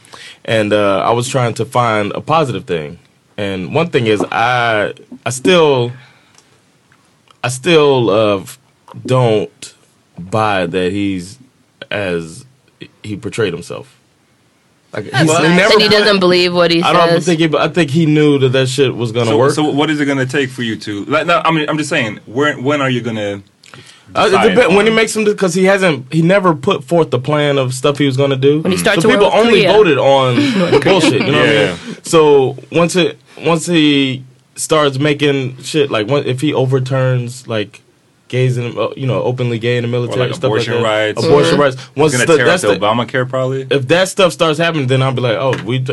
and 0.44 0.72
uh, 0.72 1.00
I 1.00 1.12
was 1.12 1.28
trying 1.28 1.54
to 1.54 1.64
find 1.64 2.12
a 2.12 2.20
positive 2.20 2.64
thing. 2.64 2.98
And 3.36 3.74
one 3.74 3.88
thing 3.90 4.06
is, 4.06 4.24
I 4.30 4.94
I 5.26 5.30
still 5.30 5.92
I 7.42 7.48
still 7.48 8.10
uh, 8.10 8.44
don't 9.04 9.74
buy 10.18 10.66
that 10.66 10.92
he's 10.92 11.38
as 11.90 12.44
he 13.02 13.16
portrayed 13.16 13.52
himself. 13.52 13.98
Like 14.92 15.04
he's, 15.06 15.12
nice. 15.12 15.72
And 15.72 15.82
he 15.82 15.88
doesn't 15.88 16.20
believe 16.20 16.54
what 16.54 16.70
he 16.70 16.80
I 16.80 16.92
don't 16.92 17.20
think 17.22 17.40
he. 17.40 17.56
I 17.58 17.66
think 17.66 17.90
he 17.90 18.06
knew 18.06 18.38
that 18.38 18.50
that 18.50 18.68
shit 18.68 18.94
was 18.94 19.10
gonna 19.10 19.26
So, 19.26 19.38
work. 19.38 19.52
so 19.52 19.64
what 19.68 19.90
is 19.90 20.00
it 20.00 20.04
going 20.04 20.18
to 20.18 20.26
take 20.26 20.50
for 20.50 20.62
you 20.62 20.76
to? 20.76 21.04
Like, 21.06 21.26
no, 21.26 21.42
I 21.44 21.50
mean, 21.50 21.68
I'm 21.68 21.76
just 21.78 21.90
saying. 21.90 22.20
When 22.26 22.62
when 22.62 22.80
are 22.80 22.88
you 22.90 23.00
going 23.00 23.16
to? 23.16 23.42
Uh, 24.14 24.26
it 24.26 24.30
decide 24.30 24.48
depend- 24.54 24.76
when 24.76 24.86
he 24.86 24.92
makes 24.92 25.14
them 25.14 25.24
because 25.24 25.54
he 25.54 25.64
hasn't 25.64 26.12
he 26.12 26.22
never 26.22 26.54
put 26.54 26.84
forth 26.84 27.10
the 27.10 27.18
plan 27.18 27.58
of 27.58 27.72
stuff 27.74 27.98
he 27.98 28.06
was 28.06 28.16
going 28.16 28.30
to 28.30 28.36
do. 28.36 28.60
When 28.60 28.72
he 28.72 28.78
starts 28.78 29.02
so 29.02 29.08
people 29.08 29.26
only 29.32 29.62
Korea. 29.62 29.72
voted 29.72 29.98
on 29.98 30.36
the 30.72 30.80
bullshit. 30.84 31.22
You 31.22 31.32
know 31.32 31.44
Yeah. 31.44 31.70
what 31.72 31.80
I 31.80 31.86
mean? 31.86 31.96
So 32.02 32.56
once 32.72 32.96
it 32.96 33.18
once 33.42 33.66
he 33.66 34.24
starts 34.56 34.98
making 34.98 35.56
shit 35.62 35.90
like 35.90 36.08
if 36.10 36.40
he 36.40 36.52
overturns 36.54 37.48
like 37.48 37.80
gays 38.36 38.58
in 38.58 38.66
uh, 38.78 38.88
you 39.02 39.06
know 39.10 39.20
openly 39.30 39.58
gay 39.66 39.76
in 39.78 39.82
the 39.86 39.88
military 39.96 40.26
like 40.26 40.34
stuff 40.34 40.44
abortion 40.50 40.74
like 40.74 40.82
that, 40.82 40.88
rights. 41.16 41.24
abortion 41.24 41.56
rights. 41.62 41.76
Once 41.96 42.12
He's 42.12 42.24
going 42.24 42.26
the- 42.26 42.32
to 42.32 42.38
tear 42.38 42.46
up 42.46 42.50
that's 42.52 42.62
the 42.62 42.74
the, 42.74 42.86
Obamacare 42.86 43.26
probably. 43.34 43.60
if 43.70 43.82
that 43.88 44.06
stuff 44.08 44.30
starts 44.32 44.58
happening, 44.58 44.86
then 44.88 45.00
I'll 45.02 45.12
be 45.20 45.20
like, 45.28 45.36
oh, 45.46 45.54
we. 45.64 45.84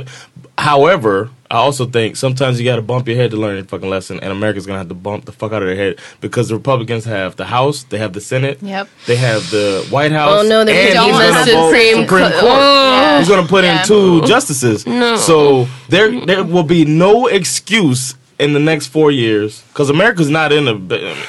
However, 0.57 1.29
I 1.49 1.55
also 1.55 1.85
think 1.85 2.15
sometimes 2.15 2.59
you 2.59 2.65
got 2.65 2.75
to 2.75 2.81
bump 2.83 3.07
your 3.07 3.17
head 3.17 3.31
to 3.31 3.37
learn 3.37 3.57
a 3.57 3.63
fucking 3.63 3.89
lesson, 3.89 4.19
and 4.19 4.31
America's 4.31 4.65
gonna 4.67 4.77
have 4.79 4.89
to 4.89 4.93
bump 4.93 5.25
the 5.25 5.31
fuck 5.31 5.51
out 5.53 5.61
of 5.63 5.67
their 5.67 5.75
head 5.75 5.99
because 6.19 6.49
the 6.49 6.55
Republicans 6.55 7.03
have 7.05 7.35
the 7.35 7.45
House, 7.45 7.83
they 7.83 7.97
have 7.97 8.13
the 8.13 8.21
Senate, 8.21 8.59
Yep. 8.61 8.87
they 9.07 9.15
have 9.15 9.49
the 9.49 9.85
White 9.89 10.11
House. 10.11 10.43
Oh, 10.45 10.47
no, 10.47 10.63
they're 10.63 10.75
and 10.87 10.93
gonna 10.93 11.07
he's 11.07 11.17
gonna 11.33 11.45
the 11.45 11.51
Supreme 11.65 12.03
Supreme 12.03 12.31
Co- 12.31 12.39
Court. 12.41 12.59
Oh. 12.61 13.17
He's 13.19 13.29
gonna 13.29 13.47
put 13.47 13.63
Yeah. 13.63 13.81
in 13.81 13.87
two 13.87 14.21
justices. 14.27 14.85
No. 14.85 15.15
So 15.17 15.67
there, 15.89 16.07
there 16.25 16.43
will 16.43 16.63
be 16.77 16.85
no 16.85 17.25
excuse 17.27 18.15
in 18.41 18.53
the 18.53 18.59
next 18.59 18.87
four 18.87 19.11
years 19.11 19.61
because 19.69 19.89
America's 19.89 20.29
not 20.29 20.51
in 20.51 20.67
a, 20.67 20.75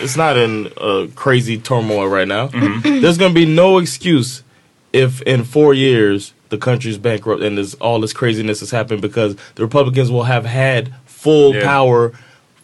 it's 0.02 0.16
not 0.16 0.36
in 0.36 0.72
a 0.78 1.08
crazy 1.14 1.58
turmoil 1.58 2.08
right 2.08 2.26
now. 2.26 2.48
Mm-hmm. 2.48 3.00
There's 3.02 3.18
gonna 3.18 3.34
be 3.34 3.46
no 3.46 3.78
excuse 3.78 4.42
if 4.92 5.20
in 5.22 5.44
four 5.44 5.74
years 5.74 6.32
the 6.48 6.58
country's 6.58 6.98
bankrupt 6.98 7.42
and 7.42 7.56
this 7.58 7.74
all 7.74 8.00
this 8.00 8.12
craziness 8.12 8.60
has 8.60 8.70
happened 8.70 9.02
because 9.02 9.36
the 9.54 9.62
Republicans 9.62 10.10
will 10.10 10.24
have 10.24 10.44
had 10.46 10.94
full 11.06 11.54
Yeah. 11.54 11.62
power, 11.64 12.12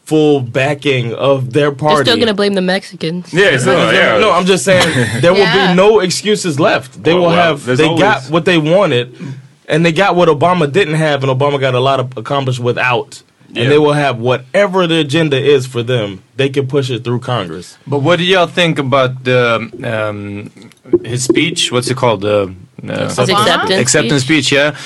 full 0.04 0.40
backing 0.40 1.12
of 1.14 1.52
their 1.52 1.70
party. 1.70 1.96
They're 1.96 2.04
still 2.06 2.18
gonna 2.18 2.34
blame 2.34 2.54
the 2.54 2.62
Mexicans. 2.62 3.32
Yeah, 3.32 3.46
it's 3.52 3.66
not, 3.66 3.92
yeah. 3.94 4.18
No, 4.18 4.32
I'm 4.32 4.46
just 4.46 4.64
saying 4.64 5.20
there 5.20 5.32
will 5.32 5.40
Yeah. 5.40 5.70
be 5.72 5.76
no 5.76 6.00
excuses 6.00 6.58
left. 6.58 7.02
They 7.02 7.12
Well, 7.12 7.22
will 7.24 7.28
well, 7.28 7.50
have 7.52 7.64
there's 7.66 7.78
they 7.78 7.84
always- 7.86 8.02
got 8.02 8.22
what 8.30 8.44
they 8.46 8.58
wanted 8.58 9.14
and 9.68 9.84
they 9.84 9.92
got 9.92 10.16
what 10.16 10.28
Obama 10.28 10.70
didn't 10.72 10.94
have 10.94 11.22
and 11.22 11.30
Obama 11.30 11.60
got 11.60 11.74
a 11.74 11.80
lot 11.80 12.00
of 12.00 12.16
accomplished 12.16 12.60
without. 12.60 13.22
Yeah. 13.50 13.62
And 13.62 13.72
they 13.72 13.78
will 13.78 13.94
have 13.94 14.18
whatever 14.18 14.86
the 14.86 15.00
agenda 15.00 15.38
is 15.38 15.66
for 15.66 15.82
them. 15.82 16.22
They 16.36 16.50
can 16.50 16.66
push 16.68 16.90
it 16.90 17.02
through 17.02 17.20
Congress. 17.20 17.78
But 17.86 18.00
what 18.00 18.18
do 18.18 18.24
y'all 18.24 18.46
think 18.46 18.78
about 18.78 19.24
the 19.24 19.70
um, 19.82 20.50
his 21.02 21.24
speech? 21.24 21.72
What's 21.72 21.88
it 21.90 21.96
called? 21.96 22.20
The 22.20 22.54
uh, 22.86 23.08
His 23.08 23.18
acceptance. 23.18 23.80
acceptance 23.80 24.22
speech. 24.22 24.52
Yeah, 24.52 24.76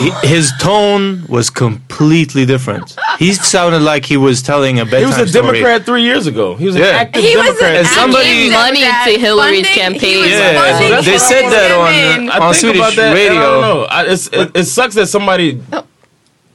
he, 0.00 0.10
his 0.26 0.52
tone 0.60 1.24
was 1.28 1.48
completely 1.48 2.44
different. 2.44 2.96
He 3.20 3.32
sounded 3.34 3.80
like 3.82 4.04
he 4.04 4.16
was 4.16 4.42
telling 4.42 4.80
a 4.80 4.84
bedtime 4.84 5.00
He 5.00 5.06
was 5.06 5.18
a 5.18 5.26
story. 5.28 5.46
Democrat 5.60 5.86
three 5.86 6.02
years 6.02 6.26
ago. 6.26 6.56
He 6.56 6.66
was 6.66 6.74
an 6.76 6.82
active 6.82 7.22
He 7.22 7.36
was 7.36 7.46
Democrat. 7.46 7.70
an 7.70 7.76
And 7.78 7.86
somebody- 7.86 8.28
active 8.28 8.52
Money 8.52 8.80
Democrat 8.80 9.06
to 9.14 9.18
Hillary's 9.20 9.66
funding- 9.68 9.82
campaign. 9.82 10.24
he 10.24 10.30
Yeah, 10.30 10.78
so 11.00 11.10
they 11.10 11.18
said 11.18 11.48
that 11.50 11.70
on- 11.70 11.92
campaign. 11.92 12.30
I 12.30 12.38
on 12.38 12.52
think 12.52 12.60
Swedish 12.60 12.80
about 12.80 12.94
that, 12.96 13.16
and 13.16 13.18
I 13.18 13.22
radio. 13.28 13.40
don't 13.40 13.60
know. 13.62 13.82
I, 13.84 14.04
it's, 14.06 14.26
it, 14.28 14.50
it 14.56 14.64
sucks 14.64 14.94
that 14.96 15.06
somebody 15.06 15.62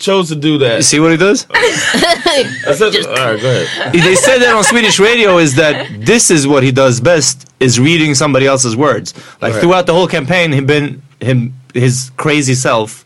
chose 0.03 0.27
to 0.29 0.35
do 0.35 0.57
that. 0.63 0.75
You 0.77 0.83
see 0.83 0.99
what 0.99 1.11
he 1.11 1.17
does? 1.17 1.47
I 1.53 2.73
said- 2.75 2.95
all 3.05 3.13
right, 3.33 3.41
go 3.41 3.49
ahead. 3.49 3.93
they 3.93 4.15
said 4.15 4.39
that 4.39 4.53
on 4.55 4.63
Swedish 4.63 4.99
radio 4.99 5.37
is 5.37 5.55
that 5.55 5.75
this 6.11 6.29
is 6.29 6.45
what 6.47 6.61
he 6.63 6.71
does 6.71 6.99
best 7.01 7.47
is 7.59 7.79
reading 7.79 8.13
somebody 8.15 8.45
else's 8.45 8.75
words. 8.75 9.13
Like 9.41 9.53
Right. 9.53 9.61
throughout 9.61 9.85
the 9.85 9.93
whole 9.93 10.07
campaign, 10.07 10.51
he 10.51 10.61
been 10.61 11.01
him 11.19 11.53
his 11.73 12.11
crazy 12.17 12.53
self, 12.53 13.05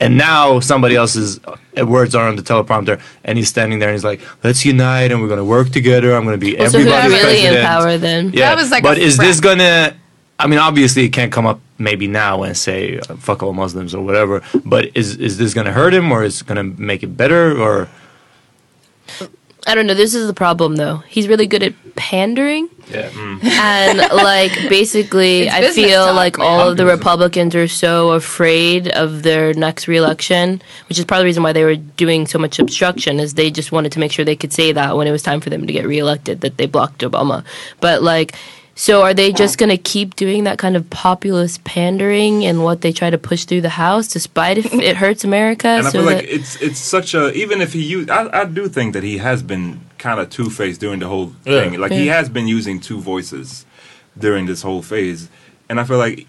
and 0.00 0.16
now 0.16 0.60
somebody 0.60 0.94
else's 0.96 1.40
uh, 1.44 1.84
words 1.86 2.14
are 2.14 2.28
on 2.28 2.36
the 2.36 2.42
teleprompter, 2.42 3.00
and 3.24 3.36
he's 3.38 3.48
standing 3.48 3.78
there 3.80 3.88
and 3.90 3.96
he's 3.96 4.04
like, 4.04 4.20
"Let's 4.44 4.64
unite 4.64 5.10
and 5.12 5.20
we're 5.20 5.28
gonna 5.34 5.44
work 5.58 5.68
together. 5.70 6.14
I'm 6.16 6.24
gonna 6.24 6.38
be 6.38 6.52
So 6.56 6.64
who's 6.64 6.74
everybody's 6.74 7.12
really 7.12 7.38
in 7.46 7.52
president." 7.52 7.66
power 7.66 7.98
then? 7.98 8.22
Yeah, 8.32 8.50
That 8.50 8.56
was 8.62 8.70
like 8.70 8.82
but 8.82 8.96
a 8.98 9.02
is 9.02 9.16
this 9.18 9.40
gonna? 9.40 9.94
I 10.38 10.46
mean, 10.46 10.58
obviously, 10.58 11.04
it 11.04 11.10
can't 11.10 11.32
come 11.32 11.46
up 11.46 11.60
maybe 11.78 12.06
now 12.06 12.42
and 12.42 12.56
say 12.56 12.98
uh, 12.98 13.16
"fuck 13.16 13.42
all 13.42 13.52
Muslims" 13.54 13.94
or 13.94 14.04
whatever. 14.04 14.42
But 14.64 14.90
is 14.94 15.16
is 15.16 15.38
this 15.38 15.54
gonna 15.54 15.72
hurt 15.72 15.94
him 15.94 16.12
or 16.12 16.24
is 16.24 16.40
it 16.42 16.46
gonna 16.46 16.64
make 16.64 17.02
it 17.02 17.16
better 17.16 17.56
or? 17.58 17.88
I 19.68 19.74
don't 19.74 19.88
know. 19.88 19.94
This 19.94 20.14
is 20.14 20.28
the 20.28 20.34
problem, 20.34 20.76
though. 20.76 20.98
He's 21.08 21.26
really 21.26 21.48
good 21.48 21.64
at 21.64 21.74
pandering, 21.96 22.68
Yeah. 22.88 23.10
and 23.42 23.98
like 24.14 24.52
basically, 24.68 25.48
It's 25.48 25.54
I 25.54 25.70
feel 25.72 26.06
talk, 26.06 26.14
like 26.14 26.38
man. 26.38 26.46
all 26.46 26.68
of 26.68 26.76
the 26.76 26.86
Republicans 26.86 27.52
are 27.56 27.66
so 27.66 28.12
afraid 28.12 28.86
of 28.92 29.24
their 29.24 29.54
next 29.54 29.88
reelection, 29.88 30.62
which 30.88 31.00
is 31.00 31.04
part 31.04 31.18
of 31.18 31.22
the 31.22 31.26
reason 31.26 31.42
why 31.42 31.52
they 31.52 31.64
were 31.64 31.74
doing 31.74 32.28
so 32.28 32.38
much 32.38 32.60
obstruction. 32.60 33.18
Is 33.18 33.34
they 33.34 33.50
just 33.50 33.72
wanted 33.72 33.90
to 33.92 33.98
make 33.98 34.12
sure 34.12 34.24
they 34.24 34.36
could 34.36 34.52
say 34.52 34.70
that 34.70 34.96
when 34.96 35.08
it 35.08 35.10
was 35.10 35.22
time 35.24 35.40
for 35.40 35.50
them 35.50 35.66
to 35.66 35.72
get 35.72 35.84
reelected, 35.84 36.42
that 36.42 36.58
they 36.58 36.66
blocked 36.66 37.00
Obama. 37.00 37.44
But 37.80 38.02
like. 38.04 38.36
So 38.78 39.02
are 39.02 39.14
they 39.14 39.32
just 39.32 39.56
oh. 39.56 39.60
going 39.66 39.76
to 39.76 39.82
keep 39.82 40.16
doing 40.16 40.44
that 40.44 40.58
kind 40.58 40.76
of 40.76 40.88
populist 40.90 41.64
pandering 41.64 42.44
and 42.44 42.62
what 42.62 42.82
they 42.82 42.92
try 42.92 43.08
to 43.08 43.16
push 43.16 43.46
through 43.46 43.62
the 43.62 43.70
House, 43.70 44.06
despite 44.06 44.58
if 44.58 44.72
it 44.74 44.96
hurts 44.96 45.24
America? 45.24 45.66
And 45.66 45.86
I 45.86 45.90
so 45.90 45.98
feel 46.02 46.12
like 46.14 46.24
it's 46.24 46.60
it's 46.60 46.78
such 46.78 47.14
a 47.14 47.32
even 47.32 47.62
if 47.62 47.72
he 47.72 47.82
used 47.82 48.10
I, 48.10 48.42
I 48.42 48.44
do 48.44 48.68
think 48.68 48.92
that 48.92 49.02
he 49.02 49.16
has 49.16 49.42
been 49.42 49.80
kind 49.96 50.20
of 50.20 50.28
two 50.28 50.50
faced 50.50 50.80
during 50.82 51.00
the 51.00 51.08
whole 51.08 51.32
Yeah. 51.46 51.60
thing. 51.70 51.80
Like 51.80 51.90
he 51.90 52.08
has 52.08 52.28
been 52.28 52.46
using 52.46 52.78
two 52.78 53.00
voices 53.00 53.64
during 54.18 54.44
this 54.44 54.60
whole 54.60 54.82
phase, 54.82 55.30
and 55.70 55.80
I 55.80 55.84
feel 55.84 55.98
like 55.98 56.26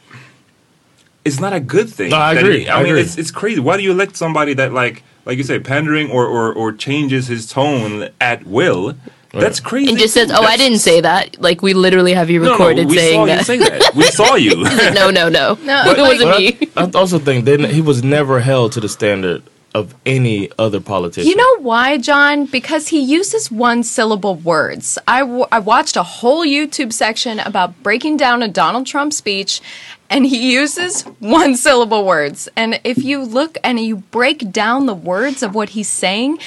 it's 1.26 1.42
not 1.42 1.52
a 1.52 1.60
good 1.60 1.90
thing. 1.90 2.12
No, 2.12 2.16
I 2.18 2.34
agree. 2.34 2.62
he- 2.62 2.70
I 2.70 2.80
I, 2.80 2.84
mean, 2.84 2.92
agree. 2.94 3.02
it's 3.02 3.18
it's 3.18 3.32
crazy. 3.32 3.60
Why 3.60 3.76
do 3.76 3.84
you 3.84 3.92
elect 3.92 4.16
somebody 4.16 4.54
that 4.54 4.72
like 4.72 5.04
like 5.26 5.38
you 5.38 5.44
say 5.44 5.60
pandering 5.60 6.10
or 6.10 6.26
or, 6.26 6.54
or 6.54 6.72
changes 6.72 7.28
his 7.28 7.46
tone 7.46 8.08
at 8.22 8.48
will? 8.48 8.96
That's 9.32 9.60
crazy. 9.60 9.90
and 9.92 10.00
just 10.00 10.14
says, 10.14 10.32
"Oh, 10.32 10.42
I 10.44 10.58
didn't 10.58 10.80
say 10.80 11.02
that." 11.02 11.40
Like 11.42 11.62
we 11.62 11.74
literally 11.74 12.14
have 12.14 12.30
you 12.30 12.40
No, 12.40 12.46
no, 12.46 12.52
recorded 12.54 12.88
we 12.90 12.96
saying 12.98 13.20
saw 13.20 13.26
that. 13.26 13.38
you 13.40 13.44
say 13.44 13.58
that. 13.58 13.96
We 13.96 14.04
saw 14.04 14.36
you. 14.48 14.64
no, 14.94 15.10
no, 15.10 15.30
no, 15.30 15.58
No, 15.64 15.84
it 15.92 15.98
wasn't 16.00 16.38
me. 16.40 16.70
I, 16.78 16.84
I 16.86 16.92
also 16.94 17.20
think 17.20 17.46
they, 17.46 17.58
he 17.68 17.82
was 17.82 18.04
never 18.04 18.40
held 18.40 18.72
to 18.74 18.80
the 18.80 18.90
standard 18.90 19.44
of 19.76 19.94
any 20.08 20.50
other 20.58 20.80
politician. 20.80 21.30
You 21.30 21.36
know 21.36 21.60
why, 21.62 21.98
John? 22.00 22.46
Because 22.46 22.88
he 22.88 23.00
uses 23.02 23.52
one 23.52 23.84
syllable 23.84 24.34
words. 24.36 24.98
I, 25.08 25.20
w- 25.20 25.46
I 25.52 25.60
watched 25.60 25.96
a 25.98 26.04
whole 26.04 26.44
YouTube 26.46 26.92
section 26.92 27.40
about 27.40 27.84
breaking 27.84 28.18
down 28.18 28.42
a 28.42 28.48
Donald 28.48 28.88
Trump 28.88 29.14
speech, 29.14 29.62
and 30.10 30.26
he 30.26 30.52
uses 30.54 31.04
one 31.20 31.56
syllable 31.58 32.06
words. 32.06 32.50
And 32.56 32.80
if 32.84 33.04
you 33.04 33.22
look 33.24 33.58
and 33.64 33.80
you 33.80 33.98
break 33.98 34.52
down 34.52 34.88
the 34.88 34.96
words 34.96 35.44
of 35.44 35.54
what 35.54 35.70
he's 35.70 35.90
saying, 35.90 36.40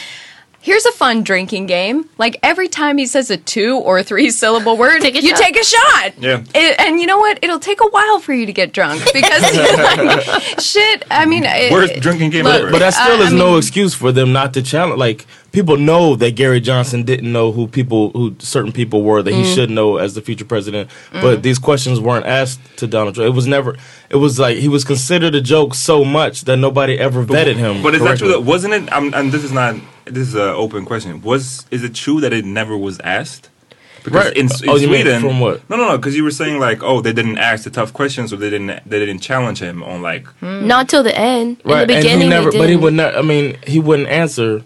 Here's 0.63 0.85
a 0.85 0.93
fun 0.93 1.23
drinking 1.23 1.67
game. 1.67 2.09
Like 2.19 2.39
every 2.43 2.69
time 2.69 2.99
he 2.99 3.07
says 3.07 3.31
a 3.31 3.39
two 3.39 3.79
or 3.79 4.03
three 4.03 4.31
syllable 4.31 4.77
word, 4.77 5.01
Take 5.01 5.15
you 5.23 5.31
shot. 5.31 5.39
take 5.39 5.59
a 5.59 5.65
shot. 5.65 6.13
Yeah. 6.19 6.43
It- 6.55 6.79
and 6.79 7.01
you 7.01 7.07
know 7.07 7.19
what? 7.19 7.39
It'll 7.43 7.59
take 7.59 7.81
a 7.81 7.87
while 7.89 8.19
for 8.21 8.35
you 8.35 8.45
to 8.45 8.53
get 8.53 8.73
drunk 8.75 9.03
because 9.15 9.43
like, 9.43 10.61
shit. 10.61 11.05
I 11.11 11.25
mean, 11.25 11.45
it- 11.47 11.73
Worst 11.73 11.95
drinking 12.01 12.31
game 12.31 12.45
Look, 12.45 12.61
ever. 12.63 12.71
But 12.71 12.81
that 12.81 12.93
still 12.95 13.21
I- 13.21 13.25
is 13.27 13.33
I 13.33 13.37
no 13.37 13.51
mean- 13.51 13.59
excuse 13.59 13.95
for 13.95 14.13
them 14.13 14.33
not 14.35 14.53
to 14.55 14.63
challenge. 14.63 14.99
Like 14.99 15.27
people 15.53 15.79
know 15.79 16.15
that 16.17 16.37
Gary 16.37 16.61
Johnson 16.61 17.05
didn't 17.05 17.33
know 17.33 17.53
who 17.53 17.67
people, 17.67 18.11
who 18.11 18.37
certain 18.39 18.71
people 18.73 19.03
were 19.03 19.23
that 19.23 19.33
he 19.33 19.43
Mm. 19.45 19.55
should 19.55 19.71
know 19.71 19.97
as 19.97 20.15
the 20.15 20.21
future 20.21 20.45
president. 20.45 20.91
But 21.11 21.43
these 21.43 21.59
questions 21.59 21.99
weren't 22.01 22.27
asked 22.27 22.61
to 22.77 22.87
Donald 22.87 23.15
Trump. 23.15 23.29
It 23.29 23.35
was 23.35 23.47
never. 23.47 23.77
It 24.11 24.17
was 24.17 24.39
like 24.39 24.59
he 24.59 24.69
was 24.69 24.85
considered 24.85 25.35
a 25.35 25.41
joke 25.41 25.75
so 25.75 26.05
much 26.05 26.43
that 26.43 26.59
nobody 26.59 26.99
ever 26.99 27.25
vetted 27.25 27.57
him. 27.57 27.83
But 27.83 27.95
is 27.95 28.03
that 28.03 28.19
true? 28.19 28.29
correctly. 28.29 28.45
Wasn't 28.47 28.75
it? 28.75 28.93
Um, 28.93 29.15
and 29.15 29.33
this 29.33 29.43
is 29.43 29.53
not. 29.53 29.77
This 30.15 30.29
is 30.29 30.35
an 30.35 30.41
open 30.41 30.85
question. 30.85 31.23
Was 31.23 31.67
is 31.71 31.83
it 31.85 31.95
true 31.95 32.21
that 32.21 32.33
it 32.33 32.45
never 32.45 32.77
was 32.77 33.01
asked? 33.01 33.49
Because 34.03 34.25
Right. 34.27 34.37
in, 34.37 34.47
in 34.47 34.69
Oh, 34.71 34.77
you 34.77 34.89
mean 34.89 35.03
Sweden, 35.03 35.21
from 35.21 35.41
what? 35.41 35.69
No, 35.69 35.77
no, 35.77 35.89
no. 35.89 35.97
Because 35.99 36.17
you 36.17 36.25
were 36.25 36.31
saying 36.31 36.59
like, 36.59 36.83
oh, 36.83 37.01
they 37.03 37.13
didn't 37.13 37.37
ask 37.37 37.65
the 37.65 37.71
tough 37.71 37.93
questions, 37.93 38.33
or 38.33 38.37
they 38.37 38.49
didn't 38.49 38.81
they 38.89 38.99
didn't 38.99 39.21
challenge 39.21 39.59
him 39.61 39.83
on 39.83 40.01
like. 40.01 40.27
Not 40.43 40.89
till 40.89 41.03
the 41.03 41.17
end. 41.17 41.61
In 41.65 41.71
Right, 41.71 41.87
the 41.87 41.95
and 41.95 42.03
beginning, 42.05 42.21
he 42.23 42.29
never. 42.29 42.51
they 42.51 42.59
But 42.59 42.69
he 42.71 42.77
would 42.77 42.95
not. 42.95 43.17
I 43.17 43.23
mean, 43.23 43.59
he 43.67 43.79
wouldn't 43.79 44.09
answer, 44.09 44.63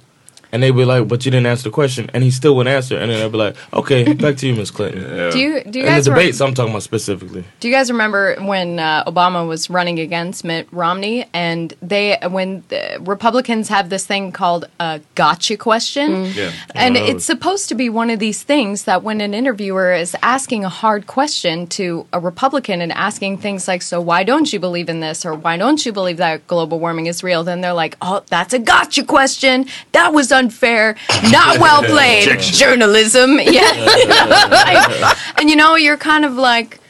and 0.55 0.63
they'd 0.63 0.71
be 0.71 0.85
like, 0.87 1.07
"But 1.09 1.25
you 1.27 1.31
didn't 1.31 1.47
answer 1.47 1.65
the 1.65 1.71
question," 1.71 2.09
and 2.15 2.25
he 2.25 2.31
still 2.31 2.55
wouldn't 2.57 2.75
answer, 2.75 2.97
and 2.97 3.11
then 3.11 3.19
they'd 3.21 3.33
be 3.33 3.37
like, 3.39 3.57
"Okay, 3.75 4.13
back 4.25 4.37
to 4.39 4.47
you, 4.47 4.55
Miss 4.55 4.71
Clinton." 4.71 5.03
do 5.33 5.39
you 5.39 5.63
do 5.65 5.81
you 5.81 5.85
In 5.85 5.93
guys 5.93 6.05
the 6.07 6.13
re- 6.13 6.21
debates, 6.21 6.41
I'm 6.41 6.55
talking 6.55 6.71
about 6.71 6.83
specifically. 6.85 7.45
Do 7.61 7.69
you 7.69 7.75
guys 7.75 7.91
remember 7.91 8.37
when 8.41 8.79
uh, 8.79 9.05
Obama 9.05 9.47
was 9.47 9.69
running 9.69 9.99
against 9.99 10.45
Mitt 10.45 10.67
Romney, 10.73 11.27
and 11.35 11.75
they 11.83 12.17
when 12.31 12.63
the 12.69 12.99
Republicans 13.01 13.69
have 13.69 13.91
this 13.91 14.07
thing 14.07 14.33
called 14.33 14.65
a 14.81 15.01
gotcha 15.17 15.57
question, 15.57 16.27
Yeah. 16.35 16.53
and 16.75 16.97
Oh. 16.97 17.05
it's 17.05 17.25
supposed 17.25 17.69
to 17.71 17.75
be 17.75 17.89
one 17.91 18.09
of 18.11 18.19
these 18.21 18.43
things 18.43 18.85
that 18.85 19.03
when 19.03 19.21
an 19.21 19.35
interviewer 19.35 19.93
is 19.93 20.15
asking 20.23 20.65
a 20.65 20.69
hard 20.69 21.07
question 21.07 21.67
to 21.79 22.07
a 22.13 22.21
Republican 22.21 22.81
and 22.81 22.93
asking 22.93 23.39
things 23.39 23.67
like, 23.67 23.83
"So 23.83 24.01
why 24.01 24.23
don't 24.23 24.53
you 24.53 24.61
believe 24.61 24.89
in 24.89 25.01
this?" 25.01 25.27
or 25.27 25.35
"Why 25.35 25.57
don't 25.57 25.85
you 25.85 25.93
believe 25.93 26.19
that 26.19 26.47
global 26.47 26.79
warming 26.79 27.07
is 27.07 27.23
real?" 27.25 27.43
Then 27.45 27.61
they're 27.61 27.73
like, 27.85 27.97
"Oh, 28.01 28.23
that's 28.31 28.55
a 28.55 28.59
gotcha 28.59 29.03
question. 29.05 29.67
That 29.93 30.13
was 30.13 30.31
unfair. 30.45 30.97
Not 31.31 31.59
well 31.59 31.83
played. 31.95 32.39
Journalism." 32.41 33.41
Yeah. 33.55 35.15
And 35.39 35.51
you 35.51 35.57
know, 35.57 35.77
you're 35.77 35.97
kind 35.99 36.25
of 36.25 36.35
like, 36.35 36.81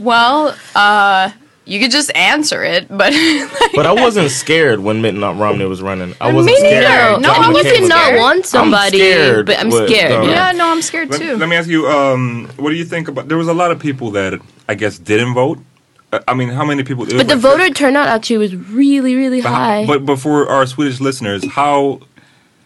well, 0.00 0.54
uh, 0.74 1.30
you 1.64 1.78
could 1.80 1.90
just 1.92 2.10
answer 2.16 2.62
it, 2.64 2.88
but 2.88 3.12
But 3.74 3.86
I 3.86 3.92
wasn't 3.92 4.30
scared 4.30 4.80
when 4.80 5.00
Mitt 5.02 5.14
Romney 5.14 5.64
was 5.64 5.80
running. 5.80 6.14
I 6.20 6.32
wasn't 6.32 6.54
Me 6.54 6.58
scared. 6.58 6.84
neither. 6.84 7.10
No, 7.12 7.28
No, 7.28 7.34
John 7.34 7.44
I 7.44 7.48
you 7.48 7.54
wasn't 7.54 7.66
McCain 7.66 7.72
can 7.74 7.82
was 7.82 7.88
not 7.88 8.04
scared. 8.04 8.20
want 8.20 8.46
somebody, 8.46 8.98
scared 8.98 9.46
but 9.46 9.58
I'm 9.60 9.70
with 9.70 9.88
scared. 9.88 10.10
Donald. 10.10 10.30
yeah. 10.30 10.46
yeah, 10.50 10.52
no, 10.60 10.68
I'm 10.72 10.82
scared 10.82 11.10
Let, 11.10 11.20
too. 11.20 11.36
let 11.36 11.48
me 11.48 11.56
ask 11.56 11.68
you. 11.68 11.86
Um, 11.88 12.50
what 12.56 12.70
do 12.70 12.76
you 12.76 12.84
think 12.84 13.06
about? 13.08 13.28
There 13.28 13.38
was 13.38 13.48
a 13.48 13.54
lot 13.54 13.70
of 13.70 13.78
people 13.78 14.10
that 14.18 14.40
I 14.68 14.74
guess 14.74 14.98
didn't 14.98 15.34
vote. 15.34 15.58
Uh, 16.12 16.18
I 16.28 16.34
mean, 16.34 16.48
how 16.50 16.64
many 16.64 16.82
people? 16.82 17.04
it 17.04 17.16
But 17.16 17.28
the 17.28 17.36
like- 17.36 17.42
voter 17.48 17.70
turnout 17.70 18.08
actually 18.08 18.38
was 18.38 18.54
really, 18.56 19.14
really 19.14 19.40
But, 19.40 19.48
how- 19.50 19.64
high. 19.64 19.86
but 19.86 20.04
but 20.04 20.18
for 20.18 20.48
our 20.54 20.66
Swedish 20.66 21.00
listeners, 21.00 21.40
how 21.60 22.00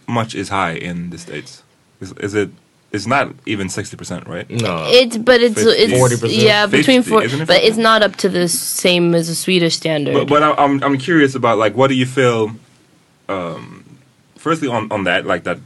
much 0.07 0.35
is 0.35 0.49
high 0.49 0.73
in 0.73 1.11
the 1.11 1.19
states? 1.19 1.63
Is, 2.01 2.13
is 2.13 2.35
it? 2.35 2.51
It's 2.93 3.07
not 3.07 3.35
even 3.47 3.69
sixty 3.69 3.97
percent, 3.97 4.27
right? 4.27 4.49
No. 4.49 4.85
it's 4.89 5.17
but 5.19 5.41
it's 5.43 5.55
50, 5.63 5.71
it's 5.71 6.23
40%. 6.23 6.43
yeah 6.43 6.67
between 6.67 7.03
50, 7.03 7.11
four, 7.11 7.23
isn't 7.25 7.41
it 7.43 7.47
but 7.49 7.63
it's 7.63 7.77
not 7.77 8.03
up 8.03 8.17
to 8.17 8.29
the 8.29 8.49
same 8.49 9.15
as 9.15 9.29
a 9.29 9.35
Swedish 9.35 9.77
standard. 9.77 10.15
But 10.15 10.29
but 10.29 10.43
I- 10.43 10.55
I'm 10.65 10.83
I'm 10.83 10.97
curious 10.97 11.35
about 11.35 11.59
like 11.59 11.77
what 11.77 11.89
do 11.89 11.95
you 11.95 12.07
feel, 12.07 12.53
um, 13.29 13.85
firstly 14.37 14.69
on 14.69 14.91
on 14.93 15.05
that 15.05 15.27
like 15.27 15.45
that 15.45 15.59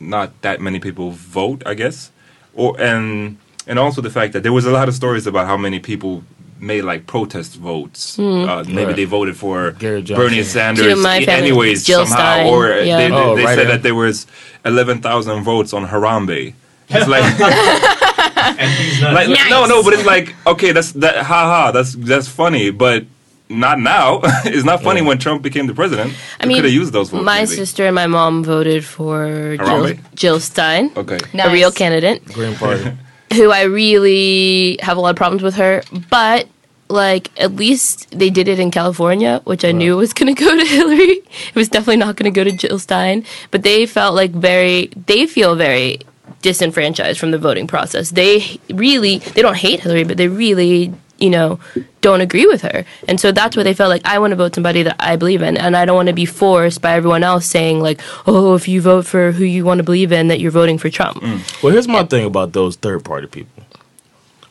not 0.00 0.40
that 0.42 0.60
many 0.60 0.78
people 0.78 1.10
vote 1.10 1.62
i 1.66 1.72
guess 1.72 2.10
or 2.54 2.78
and 2.78 3.38
and 3.66 3.78
also 3.78 4.00
the 4.02 4.10
fact 4.10 4.32
that 4.34 4.42
there 4.42 4.52
was 4.52 4.66
a 4.66 4.70
lot 4.70 4.88
of 4.88 4.94
stories 4.94 5.26
about 5.26 5.46
how 5.46 5.56
many 5.56 5.78
people 5.78 6.22
made 6.60 6.82
like 6.82 7.06
protest 7.06 7.56
votes 7.56 8.18
uh, 8.18 8.64
maybe 8.66 8.84
Right. 8.86 8.96
they 8.96 9.04
voted 9.04 9.36
for 9.36 9.72
bernie 9.72 10.42
sanders 10.42 10.86
To 10.86 10.96
my 10.96 11.24
family, 11.24 11.48
anyways 11.50 11.84
Jill 11.84 12.06
somehow 12.06 12.16
Stein, 12.16 12.46
or 12.52 12.68
yeah. 12.68 12.96
they, 12.98 13.08
they, 13.08 13.14
Oh, 13.14 13.36
they 13.36 13.44
right, 13.44 13.54
said 13.56 13.66
yeah. 13.68 13.72
that 13.76 13.82
there 13.82 13.94
was 13.94 14.26
11000 14.64 15.42
votes 15.44 15.72
on 15.72 15.86
harambe 15.88 16.54
it's 16.88 17.08
like 17.08 17.22
And 18.58 18.70
he's 18.80 19.00
not. 19.02 19.12
like, 19.12 19.28
no, 19.50 19.66
no, 19.66 19.82
but 19.82 19.92
it's 19.92 20.04
like 20.06 20.34
okay, 20.46 20.70
that's 20.72 20.92
that, 20.92 21.24
haha, 21.26 21.72
that's 21.72 21.94
that's 21.94 22.28
funny, 22.28 22.70
but 22.70 23.04
not 23.48 23.80
now. 23.80 24.20
it's 24.44 24.64
not 24.64 24.82
funny 24.82 25.02
when 25.02 25.18
Trump 25.18 25.42
became 25.42 25.66
the 25.66 25.74
president. 25.74 26.14
I 26.40 26.46
mean, 26.46 26.58
could 26.58 26.64
have 26.64 26.72
used 26.72 26.92
those 26.92 27.10
votes. 27.10 27.24
my 27.24 27.40
maybe. 27.40 27.46
sister 27.46 27.86
and 27.86 27.94
my 27.94 28.06
mom 28.06 28.44
voted 28.44 28.84
for 28.84 29.56
Jill, 29.56 29.94
Jill 30.14 30.40
Stein, 30.40 30.92
Okay. 30.96 31.18
a 31.38 31.50
real 31.50 31.72
candidate. 31.72 32.24
Green 32.26 32.54
Party. 32.54 32.92
Who 33.34 33.50
I 33.50 33.62
really 33.62 34.78
have 34.82 34.96
a 34.96 35.00
lot 35.00 35.10
of 35.10 35.16
problems 35.16 35.42
with 35.42 35.54
her, 35.56 35.82
but 36.10 36.48
like 36.88 37.30
at 37.40 37.56
least 37.56 38.10
they 38.16 38.30
did 38.30 38.48
it 38.48 38.58
in 38.58 38.70
California, 38.70 39.40
which 39.44 39.64
I 39.64 39.72
knew 39.72 39.96
was 39.96 40.12
going 40.12 40.34
to 40.34 40.44
go 40.44 40.56
to 40.56 40.64
Hillary. 40.64 41.22
It 41.48 41.54
was 41.54 41.68
definitely 41.68 41.96
not 41.96 42.16
going 42.16 42.32
to 42.32 42.36
go 42.36 42.44
to 42.44 42.52
Jill 42.52 42.78
Stein, 42.78 43.24
but 43.50 43.62
they 43.62 43.86
felt 43.86 44.14
like 44.14 44.30
very 44.30 44.86
they 45.06 45.26
feel 45.26 45.54
very 45.54 46.00
disenfranchised 46.42 47.18
from 47.18 47.30
the 47.30 47.38
voting 47.38 47.66
process. 47.66 48.10
They 48.10 48.60
really 48.70 49.18
they 49.18 49.42
don't 49.42 49.56
hate 49.56 49.80
Hillary, 49.80 50.04
but 50.04 50.16
they 50.16 50.28
really 50.28 50.92
you 51.18 51.30
know 51.30 51.58
don't 52.02 52.20
agree 52.20 52.46
with 52.46 52.62
her 52.62 52.84
and 53.08 53.18
so 53.18 53.32
that's 53.32 53.56
why 53.56 53.62
they 53.62 53.72
felt 53.74 53.88
like 53.88 54.04
i 54.04 54.18
want 54.18 54.30
to 54.32 54.36
vote 54.36 54.54
somebody 54.54 54.82
that 54.82 54.94
i 55.00 55.16
believe 55.16 55.40
in 55.42 55.56
and 55.56 55.76
i 55.76 55.84
don't 55.84 55.96
want 55.96 56.08
to 56.08 56.12
be 56.14 56.26
forced 56.26 56.82
by 56.82 56.92
everyone 56.92 57.22
else 57.24 57.46
saying 57.46 57.80
like 57.80 58.00
oh 58.26 58.54
if 58.54 58.68
you 58.68 58.80
vote 58.80 59.06
for 59.06 59.32
who 59.32 59.44
you 59.44 59.64
want 59.64 59.78
to 59.78 59.82
believe 59.84 60.12
in 60.12 60.28
that 60.28 60.38
you're 60.40 60.50
voting 60.50 60.76
for 60.78 60.90
trump 60.90 61.22
Well, 61.62 61.72
here's 61.72 61.88
my 61.88 62.04
thing 62.04 62.26
about 62.26 62.52
those 62.52 62.76
third 62.76 63.02
party 63.04 63.26
people. 63.26 63.62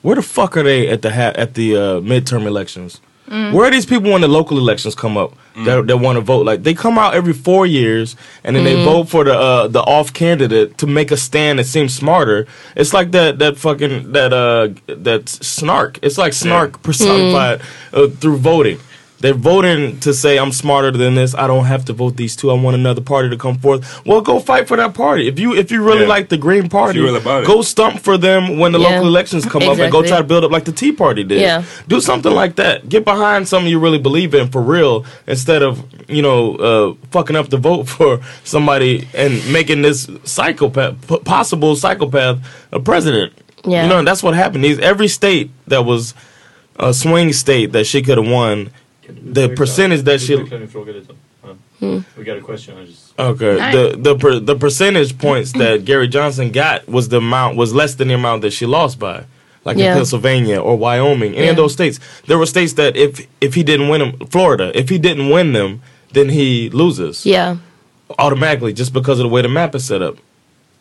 Where 0.02 0.16
the 0.16 0.22
fuck 0.22 0.56
are 0.58 0.64
they 0.64 0.88
at 0.90 1.02
the 1.02 1.12
ha- 1.12 1.34
at 1.36 1.54
the 1.56 1.76
uh, 1.76 1.82
midterm 2.02 2.46
elections? 2.46 3.02
Where 3.28 3.66
are 3.66 3.72
these 3.72 3.86
people 3.86 4.12
when 4.12 4.22
the 4.22 4.28
local 4.28 4.58
elections 4.58 4.94
come 4.96 5.18
up 5.18 5.34
that, 5.66 5.88
that 5.88 5.98
want 5.98 6.18
to 6.18 6.22
vote? 6.22 6.46
Like 6.46 6.64
they 6.64 6.74
come 6.74 6.98
out 6.98 7.16
every 7.16 7.34
four 7.34 7.66
years 7.66 8.16
and 8.44 8.56
then 8.56 8.64
they 8.64 8.76
vote 8.86 9.06
for 9.10 9.24
the 9.24 9.34
uh, 9.34 9.68
the 9.68 9.82
off 9.82 10.14
candidate 10.14 10.78
to 10.78 10.86
make 10.88 11.12
a 11.12 11.18
stand 11.18 11.58
that 11.60 11.64
seems 11.66 11.94
smarter. 11.96 12.46
It's 12.76 12.94
like 12.94 13.12
that 13.12 13.40
that 13.40 13.58
fucking 13.58 14.12
that 14.12 14.32
uh 14.32 14.70
that 14.88 15.28
snark. 15.30 15.98
It's 16.04 16.18
like 16.18 16.34
snark 16.34 16.82
personified 16.84 17.62
uh, 17.94 18.08
through 18.10 18.38
voting. 18.38 18.80
They're 19.26 19.34
voting 19.34 20.00
to 20.02 20.14
say 20.14 20.38
I'm 20.38 20.52
smarter 20.52 20.92
than 20.92 21.16
this. 21.16 21.34
I 21.34 21.48
don't 21.48 21.66
have 21.66 21.84
to 21.86 21.94
vote 21.94 22.16
these 22.16 22.36
two. 22.36 22.52
I 22.52 22.54
want 22.54 22.76
another 22.76 23.02
party 23.02 23.28
to 23.32 23.38
come 23.38 23.58
forth. 23.58 24.06
Well, 24.06 24.22
go 24.22 24.40
fight 24.40 24.68
for 24.68 24.78
that 24.78 24.94
party. 24.94 25.28
If 25.28 25.40
you 25.40 25.56
if 25.56 25.72
you 25.72 25.82
really 25.82 26.02
Yeah. 26.04 26.08
like 26.10 26.30
the 26.30 26.38
Green 26.38 26.70
Party, 26.70 27.00
really 27.00 27.22
go 27.22 27.64
stump 27.64 28.02
for 28.02 28.20
them 28.20 28.60
when 28.60 28.72
the 28.72 28.78
Yeah. 28.80 28.90
local 28.90 29.08
elections 29.08 29.44
come 29.44 29.64
up 29.64 29.80
and 29.80 29.92
go 29.92 30.04
try 30.04 30.18
to 30.20 30.24
build 30.24 30.44
up 30.44 30.52
like 30.52 30.66
the 30.66 30.72
Tea 30.72 30.92
Party 30.92 31.24
did. 31.24 31.42
Yeah. 31.42 31.64
Do 31.88 32.00
something 32.02 32.32
like 32.32 32.56
that. 32.58 32.88
Get 32.88 33.04
behind 33.04 33.48
something 33.48 33.68
you 33.68 33.80
really 33.80 33.98
believe 33.98 34.36
in 34.36 34.48
for 34.50 34.62
real 34.62 35.06
instead 35.26 35.64
of, 35.64 35.84
you 36.08 36.22
know, 36.22 36.56
uh, 36.70 36.94
fucking 37.10 37.36
up 37.36 37.50
the 37.50 37.58
vote 37.58 37.88
for 37.98 38.20
somebody 38.44 39.08
and 39.16 39.42
making 39.52 39.82
this 39.82 40.08
psychopath, 40.24 41.08
p- 41.08 41.18
possible 41.26 41.76
psychopath, 41.76 42.38
a 42.72 42.80
president. 42.80 43.34
Yeah. 43.66 43.82
You 43.84 43.90
know, 43.90 44.04
that's 44.04 44.22
what 44.22 44.36
happened. 44.36 44.64
These, 44.64 44.78
every 44.78 45.08
state 45.08 45.50
that 45.66 45.84
was 45.84 46.14
a 46.78 46.94
swing 46.94 47.34
state 47.34 47.72
that 47.72 47.88
she 47.88 48.04
could 48.04 48.20
have 48.20 48.28
won, 48.30 48.70
the 49.08 49.50
percentage 49.50 50.02
that 50.04 50.22
she. 50.22 50.36
Hmm. 51.80 52.00
We 52.18 52.24
got 52.24 52.38
a 52.38 52.42
question. 52.42 52.78
I 52.78 52.86
just. 52.86 53.20
Okay. 53.20 53.58
Nice. 53.58 53.74
The 53.74 53.98
the 53.98 54.16
per, 54.18 54.40
the 54.40 54.56
percentage 54.56 55.18
points 55.18 55.52
that 55.54 55.86
Gary 55.86 56.08
Johnson 56.08 56.52
got 56.52 56.88
was 56.88 57.10
the 57.10 57.18
amount 57.18 57.58
was 57.58 57.74
less 57.74 57.96
than 57.96 58.08
the 58.08 58.14
amount 58.14 58.42
that 58.44 58.52
she 58.52 58.66
lost 58.66 58.98
by. 59.00 59.26
Like 59.66 59.78
Yeah. 59.78 59.92
in 59.92 59.98
Pennsylvania 59.98 60.62
or 60.62 60.78
Wyoming, 60.78 61.36
any 61.36 61.48
of 61.48 61.56
those 61.56 61.74
states. 61.74 62.00
There 62.28 62.38
were 62.38 62.46
states 62.46 62.74
that 62.74 62.96
if 62.96 63.28
if 63.42 63.56
he 63.56 63.64
didn't 63.64 63.90
win 63.90 64.00
them, 64.00 64.28
Florida, 64.28 64.72
if 64.78 64.90
he 64.90 64.98
didn't 64.98 65.30
win 65.30 65.54
them, 65.54 65.82
then 66.14 66.30
he 66.30 66.70
loses 66.70 67.26
yeah 67.26 67.58
automatically 68.20 68.72
just 68.72 68.94
because 68.94 69.20
of 69.20 69.24
the 69.24 69.30
way 69.30 69.42
the 69.42 69.50
map 69.50 69.74
is 69.76 69.84
set 69.86 70.02
up. 70.02 70.18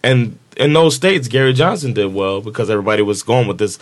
And 0.05 0.39
in 0.57 0.73
those 0.73 0.95
states, 0.95 1.27
Gary 1.27 1.53
Johnson 1.53 1.95
did 1.95 2.15
well 2.15 2.41
because 2.41 2.71
everybody 2.71 3.03
was 3.03 3.25
going 3.25 3.49
with 3.49 3.59
this 3.59 3.79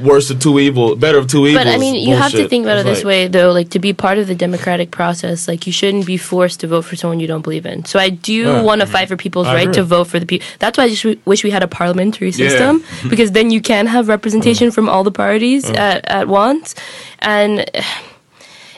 worse 0.00 0.30
of 0.30 0.38
two 0.40 0.58
evil, 0.58 0.96
better 0.96 1.18
of 1.18 1.26
two 1.26 1.46
evils. 1.46 1.64
But 1.64 1.74
I 1.74 1.76
mean, 1.76 1.96
you 2.08 2.16
have 2.16 2.32
to 2.32 2.48
think 2.48 2.64
about 2.64 2.78
it 2.78 2.84
this 2.86 3.00
like- 3.00 3.04
way, 3.12 3.28
though. 3.28 3.52
Like 3.52 3.68
to 3.70 3.78
be 3.78 3.92
part 3.92 4.16
of 4.18 4.26
the 4.26 4.34
democratic 4.34 4.90
process, 4.90 5.46
like 5.48 5.66
you 5.66 5.72
shouldn't 5.72 6.06
be 6.06 6.16
forced 6.16 6.60
to 6.60 6.66
vote 6.68 6.82
for 6.86 6.96
someone 6.96 7.20
you 7.20 7.26
don't 7.26 7.42
believe 7.42 7.66
in. 7.66 7.84
So 7.84 7.98
I 7.98 8.08
do 8.08 8.32
Yeah. 8.32 8.62
want 8.62 8.80
to 8.80 8.86
fight 8.86 9.08
for 9.08 9.16
people's 9.16 9.46
I 9.48 9.54
right 9.54 9.62
agree. 9.68 9.74
to 9.74 9.84
vote 9.84 10.04
for 10.06 10.18
the 10.18 10.26
people. 10.26 10.46
That's 10.60 10.78
why 10.78 10.84
I 10.84 10.88
just 10.88 11.02
w- 11.02 11.20
wish 11.26 11.44
we 11.44 11.50
had 11.50 11.62
a 11.62 11.68
parliamentary 11.68 12.32
system 12.32 12.82
because 13.10 13.32
then 13.32 13.50
you 13.50 13.60
can 13.60 13.86
have 13.86 14.08
representation 14.08 14.68
Mm. 14.70 14.74
from 14.74 14.88
all 14.88 15.04
the 15.04 15.12
parties 15.12 15.68
at, 15.68 16.08
at 16.08 16.26
once, 16.28 16.74
and 17.18 17.68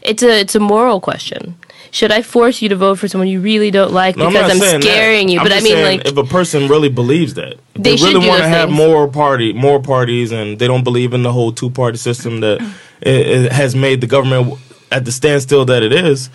it's 0.03 0.23
a 0.23 0.41
it's 0.41 0.55
a 0.57 0.61
moral 0.61 1.01
question. 1.01 1.55
Should 1.95 2.11
I 2.11 2.23
force 2.23 2.61
you 2.61 2.69
to 2.71 2.75
vote 2.75 2.99
for 2.99 3.07
someone 3.07 3.29
you 3.29 3.41
really 3.41 3.71
don't 3.71 3.93
like 3.93 4.17
No, 4.17 4.29
because 4.29 4.51
I'm, 4.51 4.59
saying 4.59 4.81
that. 4.81 4.83
scaring 4.83 5.29
you? 5.29 5.39
I'm 5.39 5.45
but 5.45 5.53
I 5.53 5.61
mean, 5.61 5.81
like, 5.81 6.05
if 6.05 6.17
a 6.17 6.25
person 6.25 6.67
really 6.67 6.89
believes 6.89 7.35
that, 7.35 7.55
They 7.75 7.95
they, 7.95 8.03
really 8.03 8.27
want 8.27 8.43
to 8.43 8.49
have 8.49 8.69
things. 8.69 8.77
more 8.77 9.07
party, 9.07 9.53
more 9.53 9.81
parties, 9.81 10.33
and 10.33 10.59
they 10.59 10.67
don't 10.67 10.83
believe 10.83 11.15
in 11.15 11.23
the 11.23 11.33
whole 11.33 11.53
two 11.53 11.71
party 11.71 11.97
system 11.97 12.41
that 12.41 12.61
it, 13.01 13.27
it 13.45 13.53
has 13.53 13.77
made 13.77 14.01
the 14.01 14.09
government 14.09 14.59
at 14.91 15.05
the 15.05 15.13
standstill 15.13 15.67
that 15.67 15.85
it 15.85 15.93
is. 15.93 16.31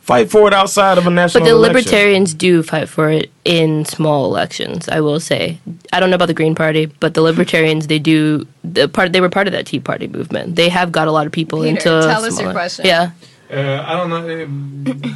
Fight 0.00 0.32
for 0.32 0.48
it 0.48 0.52
outside 0.52 0.98
of 0.98 1.06
a 1.06 1.10
national. 1.10 1.42
But 1.44 1.48
the 1.48 1.54
election. 1.54 1.76
libertarians 1.76 2.34
do 2.34 2.64
fight 2.64 2.88
for 2.88 3.08
it 3.08 3.30
in 3.44 3.84
small 3.84 4.24
elections. 4.24 4.88
I 4.88 5.00
will 5.00 5.20
say. 5.20 5.60
I 5.92 6.00
don't 6.00 6.10
know 6.10 6.16
about 6.16 6.26
the 6.26 6.34
Green 6.34 6.56
Party, 6.56 6.86
but 6.86 7.14
the 7.14 7.22
libertarians 7.22 7.86
they 7.86 8.00
do. 8.00 8.48
The 8.64 8.88
part 8.88 9.12
they 9.12 9.20
were 9.20 9.28
part 9.28 9.46
of 9.46 9.52
that 9.52 9.66
Tea 9.66 9.78
Party 9.78 10.08
movement. 10.08 10.56
They 10.56 10.70
have 10.70 10.90
got 10.90 11.06
a 11.06 11.12
lot 11.12 11.26
of 11.26 11.32
people 11.32 11.60
Peter, 11.60 11.68
into. 11.68 11.84
tell 11.84 12.24
us 12.24 12.40
your 12.40 12.50
question. 12.50 12.84
Yeah. 12.84 13.12
Uh, 13.50 13.84
I 13.86 13.96
don't 13.96 14.10
know. 14.10 14.92
Uh, 14.92 15.08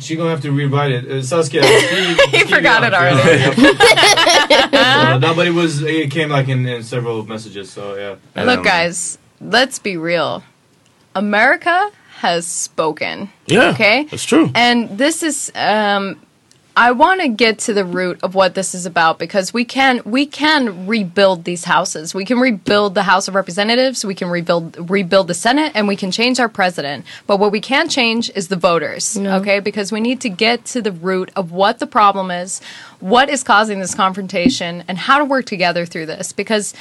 she 0.00 0.16
gonna 0.16 0.30
have 0.30 0.42
to 0.42 0.50
rewrite 0.52 0.90
it. 0.92 1.08
Uh, 1.10 1.22
Saskia, 1.22 1.62
speed, 1.62 2.16
speed 2.18 2.48
forgot 2.50 2.82
it 2.84 2.92
already. 2.94 3.40
yeah. 3.40 4.70
Uh, 4.74 5.18
no, 5.18 5.34
but 5.34 5.46
it 5.46 5.52
was. 5.52 5.82
It 5.82 6.10
came 6.10 6.28
like 6.30 6.48
in, 6.48 6.66
in 6.66 6.82
several 6.82 7.24
messages. 7.24 7.70
So 7.70 7.94
yeah. 8.34 8.44
Look, 8.44 8.64
guys, 8.64 9.18
let's 9.40 9.78
be 9.78 9.96
real. 9.96 10.42
America 11.14 11.90
has 12.18 12.46
spoken. 12.46 13.30
Yeah, 13.46 13.70
Okay. 13.70 14.06
it's 14.10 14.24
true. 14.24 14.50
And 14.54 14.98
this 14.98 15.22
is 15.22 15.50
um 15.54 16.20
I 16.76 16.90
want 16.90 17.20
to 17.20 17.28
get 17.28 17.60
to 17.60 17.72
the 17.72 17.84
root 17.84 18.18
of 18.24 18.34
what 18.34 18.54
this 18.54 18.74
is 18.74 18.84
about 18.84 19.18
because 19.20 19.54
we 19.54 19.64
can 19.64 20.02
we 20.04 20.26
can 20.26 20.88
rebuild 20.88 21.44
these 21.44 21.64
houses. 21.64 22.14
We 22.14 22.24
can 22.24 22.40
rebuild 22.40 22.96
the 22.96 23.04
House 23.04 23.28
of 23.28 23.36
Representatives, 23.36 24.04
we 24.04 24.14
can 24.14 24.28
rebuild 24.28 24.90
rebuild 24.90 25.28
the 25.28 25.34
Senate 25.34 25.70
and 25.74 25.86
we 25.86 25.94
can 25.94 26.10
change 26.10 26.40
our 26.40 26.48
president. 26.48 27.04
But 27.28 27.38
what 27.38 27.52
we 27.52 27.60
can't 27.60 27.90
change 27.90 28.28
is 28.34 28.48
the 28.48 28.56
voters, 28.56 29.16
okay? 29.16 29.60
Because 29.60 29.92
we 29.92 30.00
need 30.00 30.20
to 30.22 30.28
get 30.28 30.64
to 30.66 30.82
the 30.82 30.90
root 30.90 31.30
of 31.36 31.52
what 31.52 31.78
the 31.78 31.86
problem 31.86 32.32
is, 32.32 32.60
what 32.98 33.28
is 33.28 33.44
causing 33.44 33.78
this 33.78 33.94
confrontation 33.94 34.82
and 34.88 34.98
how 34.98 35.18
to 35.18 35.24
work 35.24 35.46
together 35.46 35.86
through 35.86 36.06
this 36.06 36.32
because 36.32 36.74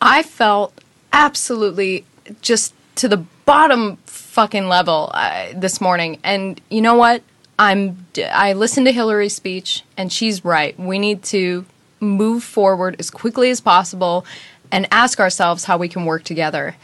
I 0.00 0.22
felt 0.22 0.72
absolutely 1.12 2.04
just 2.40 2.72
to 2.96 3.08
the 3.08 3.16
bottom 3.44 3.96
fucking 4.06 4.68
level 4.68 5.10
uh, 5.14 5.48
this 5.54 5.80
morning. 5.80 6.18
And 6.22 6.60
you 6.68 6.80
know 6.80 6.94
what? 6.94 7.22
I'm 7.58 8.06
I 8.32 8.52
listened 8.52 8.86
to 8.86 8.92
Hillary's 8.92 9.34
speech 9.34 9.82
and 9.96 10.12
she's 10.12 10.44
right. 10.44 10.78
We 10.78 10.98
need 10.98 11.22
to 11.24 11.64
move 12.00 12.44
forward 12.44 12.96
as 12.98 13.10
quickly 13.10 13.50
as 13.50 13.60
possible 13.60 14.24
and 14.70 14.86
ask 14.92 15.18
ourselves 15.18 15.64
how 15.64 15.78
we 15.78 15.88
can 15.88 16.04
work 16.04 16.24
together. 16.24 16.76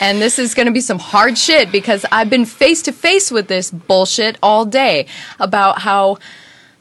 And 0.00 0.20
this 0.20 0.38
is 0.38 0.54
going 0.54 0.66
to 0.66 0.72
be 0.72 0.80
some 0.80 0.98
hard 0.98 1.36
shit 1.36 1.70
because 1.70 2.06
I've 2.10 2.30
been 2.30 2.46
face 2.46 2.82
to 2.82 2.92
face 2.92 3.30
with 3.30 3.48
this 3.48 3.70
bullshit 3.70 4.38
all 4.42 4.64
day 4.64 5.06
about 5.38 5.80
how 5.80 6.18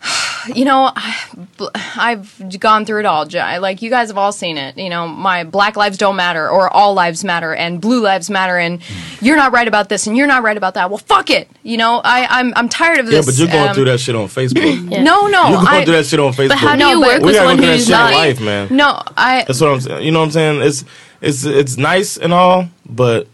you 0.56 0.66
know, 0.66 0.92
I- 0.96 1.16
I've 1.98 2.60
gone 2.60 2.86
through 2.86 3.02
it 3.02 3.06
all. 3.06 3.28
Like 3.60 3.82
you 3.82 3.90
guys 3.90 4.08
have 4.08 4.18
all 4.18 4.32
seen 4.32 4.58
it. 4.58 4.78
You 4.78 4.90
know, 4.90 5.08
my 5.08 5.44
Black 5.44 5.76
Lives 5.76 5.98
Don't 5.98 6.16
Matter 6.16 6.50
or 6.50 6.70
All 6.74 6.94
Lives 6.94 7.24
Matter 7.24 7.54
and 7.54 7.82
Blue 7.82 8.02
Lives 8.02 8.30
Matter 8.30 8.58
and 8.58 8.82
you're 9.22 9.36
not 9.36 9.52
right 9.52 9.68
about 9.68 9.90
this 9.90 10.08
and 10.08 10.16
you're 10.16 10.28
not 10.28 10.44
right 10.44 10.56
about 10.58 10.76
that. 10.76 10.90
Well, 10.90 11.00
fuck 11.00 11.30
it. 11.30 11.50
You 11.64 11.78
know, 11.78 12.02
I, 12.04 12.26
I'm 12.40 12.54
I'm 12.56 12.70
tired 12.70 13.00
of 13.00 13.06
this. 13.08 13.14
Yeah, 13.16 13.22
but 13.26 13.38
you're 13.38 13.48
going 13.48 13.70
um, 13.70 13.76
through 13.76 13.86
that 13.86 14.00
shit 14.00 14.16
on 14.16 14.28
Facebook. 14.28 14.60
No, 15.10 15.28
no, 15.28 15.48
You're 15.50 15.56
going 15.58 15.68
I, 15.68 15.86
through 15.86 15.94
that 15.96 16.06
shit 16.06 16.20
on 16.20 16.34
Facebook. 16.34 16.50
But 16.50 16.58
how 16.58 16.74
do 16.74 16.80
No, 16.80 16.90
you 16.92 17.00
but- 17.02 17.08
work 17.08 17.20
we 17.22 17.26
with 17.28 17.36
gotta 17.36 17.48
go 17.48 17.50
someone 17.50 17.58
through 17.58 17.66
that 17.66 17.72
who's 17.74 17.86
shit 17.86 17.96
in 17.96 18.00
not? 18.00 18.14
life, 18.14 18.42
man. 18.42 18.68
no, 18.76 19.04
I. 19.18 19.44
That's 19.48 19.62
what 19.62 19.72
I'm 19.72 19.82
saying. 19.82 20.04
You 20.06 20.12
know 20.12 20.20
what 20.20 20.26
I'm 20.26 20.32
saying? 20.32 20.62
It's 20.62 20.86
it's 21.22 21.44
it's 21.46 21.78
nice 21.78 22.18
and 22.18 22.32
all, 22.34 22.70
but 22.86 23.28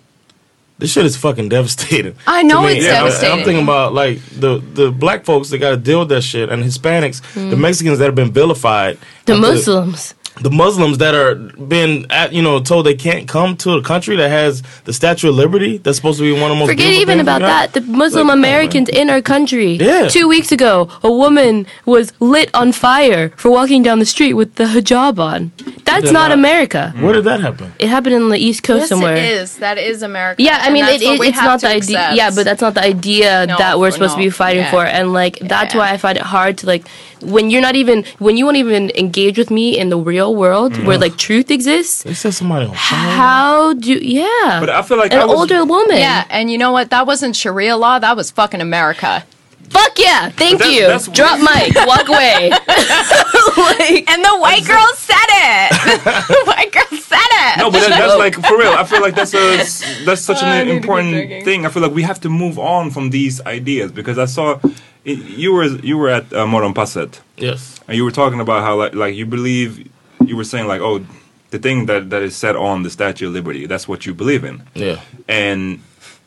this 0.78 0.92
shit 0.92 1.06
is 1.06 1.16
fucking 1.16 1.50
devastating. 1.50 2.16
I 2.28 2.44
know 2.44 2.66
it's 2.66 2.86
I- 2.86 2.90
and 2.90 2.98
devastating. 2.98 3.40
I'm 3.40 3.46
thinking 3.46 3.64
about 3.64 3.94
like 3.94 4.20
the 4.40 4.60
the 4.74 4.92
black 4.92 5.26
folks 5.26 5.50
that 5.50 5.60
got 5.60 5.72
to 5.72 5.78
deal 5.78 6.00
with 6.00 6.10
that 6.10 6.22
shit, 6.22 6.50
and 6.50 6.64
Hispanics, 6.64 7.24
Hmm. 7.34 7.50
the 7.50 7.56
Mexicans 7.58 8.00
that 8.00 8.06
have 8.06 8.16
been 8.16 8.32
vilified, 8.32 8.98
The 9.26 9.36
Muslims. 9.38 10.14
The 10.42 10.50
Muslims 10.52 10.98
that 10.98 11.16
are 11.16 11.36
being 11.36 12.06
at, 12.10 12.34
you 12.34 12.42
know 12.42 12.60
told 12.60 12.86
they 12.86 12.96
can't 12.96 13.28
come 13.28 13.56
to 13.58 13.72
a 13.74 13.82
country 13.82 14.16
that 14.18 14.30
has 14.30 14.62
the 14.84 14.94
Statue 14.94 15.30
of 15.30 15.36
Liberty 15.36 15.78
that's 15.78 15.98
supposed 15.98 16.20
to 16.20 16.24
be 16.24 16.34
one 16.34 16.52
of 16.52 16.58
the 16.58 16.60
most 16.60 16.70
Forget 16.70 16.94
even 16.94 17.20
about 17.20 17.42
we 17.42 17.48
got. 17.48 17.74
that. 17.74 17.74
The 17.74 17.82
Muslim 17.82 18.28
Like, 18.28 18.34
come 18.34 18.40
on, 18.44 18.46
Americans 18.46 18.90
in 18.90 19.10
our 19.10 19.22
country. 19.22 19.74
Yeah. 19.76 20.08
Two 20.10 20.28
weeks 20.28 20.52
ago, 20.52 20.90
a 21.04 21.12
woman 21.12 21.66
was 21.86 22.12
lit 22.20 22.50
on 22.54 22.72
fire 22.72 23.30
for 23.38 23.50
walking 23.52 23.82
down 23.84 24.00
the 24.00 24.06
street 24.06 24.34
with 24.34 24.56
the 24.56 24.66
hijab 24.66 25.20
on. 25.20 25.52
That's 25.86 26.06
not 26.12 26.30
not- 26.30 26.32
America. 26.32 26.94
Mm. 26.96 27.02
Where 27.04 27.14
did 27.14 27.24
that 27.26 27.40
happen? 27.42 27.72
It 27.80 27.88
happened 27.88 28.16
in 28.16 28.30
the 28.30 28.38
East 28.38 28.64
Coast 28.64 28.82
Yes, 28.82 28.90
somewhere. 28.90 29.16
it 29.16 29.24
is. 29.24 29.58
That 29.58 29.78
is 29.78 30.02
America. 30.02 30.42
Yeah, 30.42 30.58
I 30.62 30.70
mean, 30.72 30.84
it, 30.86 31.02
it, 31.02 31.22
it's 31.22 31.38
not 31.38 31.60
to 31.62 31.68
the 31.68 31.74
idea. 31.76 32.14
Yeah, 32.14 32.32
but 32.36 32.44
that's 32.46 32.62
not 32.62 32.74
the 32.74 32.82
idea 32.84 33.46
No, 33.46 33.58
that 33.58 33.80
we're 33.80 33.92
supposed 33.92 34.14
to 34.16 34.20
be 34.20 34.30
fighting 34.30 34.64
yeah. 34.64 34.72
for. 34.72 34.84
And 34.86 35.14
like, 35.14 35.40
that's 35.40 35.74
Yeah. 35.74 35.80
why 35.82 35.92
I 35.92 35.98
find 35.98 36.18
it 36.18 36.24
hard 36.24 36.58
to 36.60 36.66
like 36.68 36.84
when 37.22 37.50
you're 37.50 37.62
not 37.62 37.76
even 37.76 38.04
when 38.20 38.38
you 38.38 38.46
won't 38.46 38.58
even 38.58 38.92
engage 38.96 39.38
with 39.38 39.50
me 39.52 39.78
in 39.78 39.90
the 39.90 39.98
real 39.98 40.25
world 40.34 40.74
Mm. 40.74 40.86
where 40.86 40.98
like 40.98 41.18
truth 41.18 41.52
exists. 41.52 42.04
They 42.04 42.14
set 42.14 42.34
somebody 42.34 42.66
on 42.66 42.72
fire. 42.76 43.16
How 43.18 43.74
do 43.74 43.94
yeah? 43.94 44.60
But 44.60 44.70
I 44.70 44.82
feel 44.82 44.98
like 44.98 45.14
an 45.14 45.20
I 45.20 45.26
was- 45.26 45.38
older 45.40 45.66
woman. 45.66 45.98
Yeah, 45.98 46.26
and 46.30 46.50
you 46.52 46.58
know 46.58 46.72
what? 46.72 46.90
That 46.90 47.06
wasn't 47.06 47.36
Sharia 47.36 47.76
law. 47.78 48.00
That 48.00 48.16
was 48.16 48.32
fucking 48.32 48.62
America. 48.62 49.24
Fuck 49.70 49.98
yeah! 49.98 50.30
Thank 50.30 50.60
that- 50.60 50.72
you. 50.72 50.82
that's- 50.82 51.08
Drop 51.08 51.40
mic. 51.40 51.74
Walk 51.88 52.08
away. 52.08 52.50
like, 53.58 54.10
And 54.10 54.24
the 54.24 54.36
white 54.38 54.66
girl 54.66 54.88
said 54.96 55.30
it. 55.30 55.72
the 56.28 56.44
white 56.46 56.72
girl 56.72 57.00
said 57.00 57.18
it. 57.32 57.58
No, 57.58 57.72
but 57.72 57.80
that, 57.82 57.90
that's 57.90 58.18
like 58.18 58.36
for 58.36 58.58
real. 58.58 58.74
I 58.74 58.84
feel 58.84 59.02
like 59.02 59.16
that's 59.16 59.34
a 59.34 59.58
that's 60.06 60.22
such 60.22 60.42
Oh, 60.42 60.46
an 60.46 60.52
need 60.52 60.66
to 60.66 60.72
keep 60.80 60.84
important 60.84 61.44
thing. 61.46 61.66
I 61.66 61.70
feel 61.70 61.82
like 61.84 61.94
we 61.94 62.04
have 62.04 62.20
to 62.22 62.30
move 62.30 62.60
on 62.60 62.92
from 62.92 63.10
these 63.10 63.42
ideas 63.46 63.92
because 63.92 64.18
I 64.18 64.26
saw 64.26 64.60
it, 65.04 65.18
you 65.44 65.54
were 65.54 65.66
you 65.66 65.98
were 65.98 66.10
at 66.10 66.32
uh, 66.34 66.46
Morgonpasset 66.46 67.20
Yes. 67.38 67.80
and 67.88 67.98
you 67.98 68.04
were 68.06 68.12
talking 68.12 68.40
about 68.40 68.62
how 68.64 68.76
like, 68.76 68.94
like 68.96 69.16
you 69.16 69.26
believe 69.26 69.90
you 70.28 70.36
were 70.36 70.44
saying 70.44 70.68
like 70.68 70.82
oh 70.82 71.06
the 71.52 71.60
thing 71.60 71.86
that 71.86 72.10
that 72.10 72.22
is 72.22 72.36
set 72.36 72.56
on 72.56 72.84
the 72.84 72.90
Statue 72.90 73.28
of 73.28 73.34
Liberty 73.34 73.66
that's 73.66 73.88
what 73.88 74.06
you 74.06 74.14
believe 74.14 74.44
in. 74.44 74.64
Yeah. 74.74 75.00
and 75.28 75.80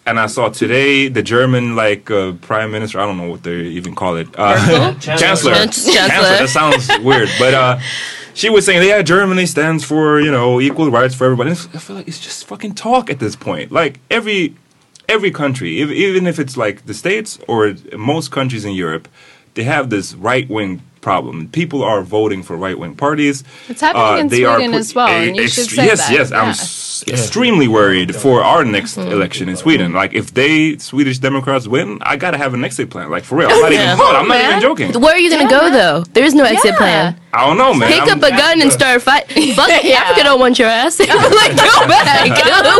and 0.07 0.18
I 0.18 0.26
saw 0.26 0.49
today 0.49 1.09
the 1.09 1.22
German 1.22 1.76
like 1.76 2.11
uh, 2.11 2.32
prime 2.40 2.70
minister 2.70 2.99
I 3.01 3.07
don't 3.07 3.18
know 3.18 3.28
what 3.28 3.42
they 3.42 3.57
even 3.78 3.94
call 3.94 4.16
it 4.16 4.28
uh, 4.38 4.94
chancellor? 5.01 5.55
Chan- 5.55 5.72
chancellor. 5.72 6.38
that 6.38 6.49
sounds 6.49 6.88
weird 7.05 7.28
but 7.38 7.53
uh 7.55 7.78
she 8.34 8.49
was 8.49 8.64
saying 8.64 8.86
yeah 8.88 9.03
Germany 9.03 9.46
stands 9.46 9.84
for 9.84 10.20
you 10.20 10.30
know 10.30 10.61
equal 10.61 10.90
rights 10.90 11.14
for 11.14 11.24
everybody. 11.24 11.51
And 11.51 11.59
I 11.74 11.78
feel 11.78 11.96
like 11.96 12.09
it's 12.09 12.20
just 12.20 12.46
fucking 12.46 12.74
talk 12.74 13.11
at 13.11 13.18
this 13.18 13.34
point. 13.36 13.72
Like 13.72 13.99
every 14.11 14.55
every 15.09 15.30
country 15.30 15.80
if, 15.80 15.90
even 15.90 16.26
if 16.26 16.38
it's 16.38 16.57
like 16.57 16.86
the 16.86 16.94
states 16.94 17.38
or 17.49 17.74
most 17.96 18.30
countries 18.30 18.64
in 18.64 18.72
Europe 18.72 19.09
they 19.55 19.64
have 19.64 19.90
this 19.90 20.14
right 20.14 20.49
wing 20.49 20.80
problem 21.09 21.34
people 21.61 21.80
are 21.90 22.00
voting 22.18 22.40
for 22.46 22.54
right 22.66 22.78
wing 22.82 22.94
parties 23.06 23.36
It's 23.72 23.82
happening 23.86 24.14
uh, 24.18 24.22
in 24.22 24.26
they 24.34 24.42
Sweden 24.44 24.70
put- 24.72 24.80
as 24.84 24.94
well, 24.96 25.09
and 25.09 25.36
you 25.36 25.48
should 25.54 25.68
ext- 25.68 25.76
say 25.78 25.86
yes 25.90 26.00
that, 26.00 26.12
yes 26.18 26.28
I'm 26.40 26.50
yeah. 26.50 26.50
s- 26.50 27.04
extremely 27.14 27.68
worried 27.78 28.11
for 28.24 28.36
our 28.52 28.62
next 28.76 28.92
mm-hmm. 28.96 29.16
election 29.16 29.44
in 29.52 29.56
Sweden. 29.64 29.88
Like 30.00 30.12
if 30.20 30.26
they 30.40 30.76
Swedish 30.90 31.18
Democrats 31.28 31.66
win, 31.74 31.88
I 32.02 32.14
gotta 32.24 32.38
have 32.44 32.52
an 32.59 32.62
exit 32.68 32.90
plan. 32.92 33.06
Like 33.14 33.24
for 33.28 33.34
real, 33.38 33.48
I'm 33.52 33.61
not 33.61 33.70
oh, 33.72 33.74
Yeah. 33.74 33.94
even. 33.94 34.16
I'm 34.20 34.28
not 34.28 34.40
oh, 34.40 34.48
even 34.48 34.61
joking. 34.68 34.88
where 35.04 35.14
are 35.16 35.22
you 35.24 35.30
gonna 35.34 35.48
go 35.59 35.70
though? 35.80 35.96
There 36.14 36.24
is 36.24 36.34
no 36.34 36.44
exit 36.44 36.72
Yeah. 36.72 36.82
plan. 36.82 37.04
I 37.30 37.46
don't 37.46 37.58
know, 37.58 37.74
man. 37.74 37.88
Pick 37.92 38.02
I'm- 38.02 38.18
up 38.22 38.22
a 38.24 38.30
gun 38.30 38.62
and 38.62 38.72
start 38.80 39.02
fighting. 39.02 39.54
But 39.54 39.84
Yeah. 39.84 39.96
Africa 40.00 40.22
don't 40.24 40.40
want 40.40 40.58
your 40.58 40.68
ass. 40.68 40.98
like 41.00 41.08
go 41.10 41.86
back. 41.86 42.24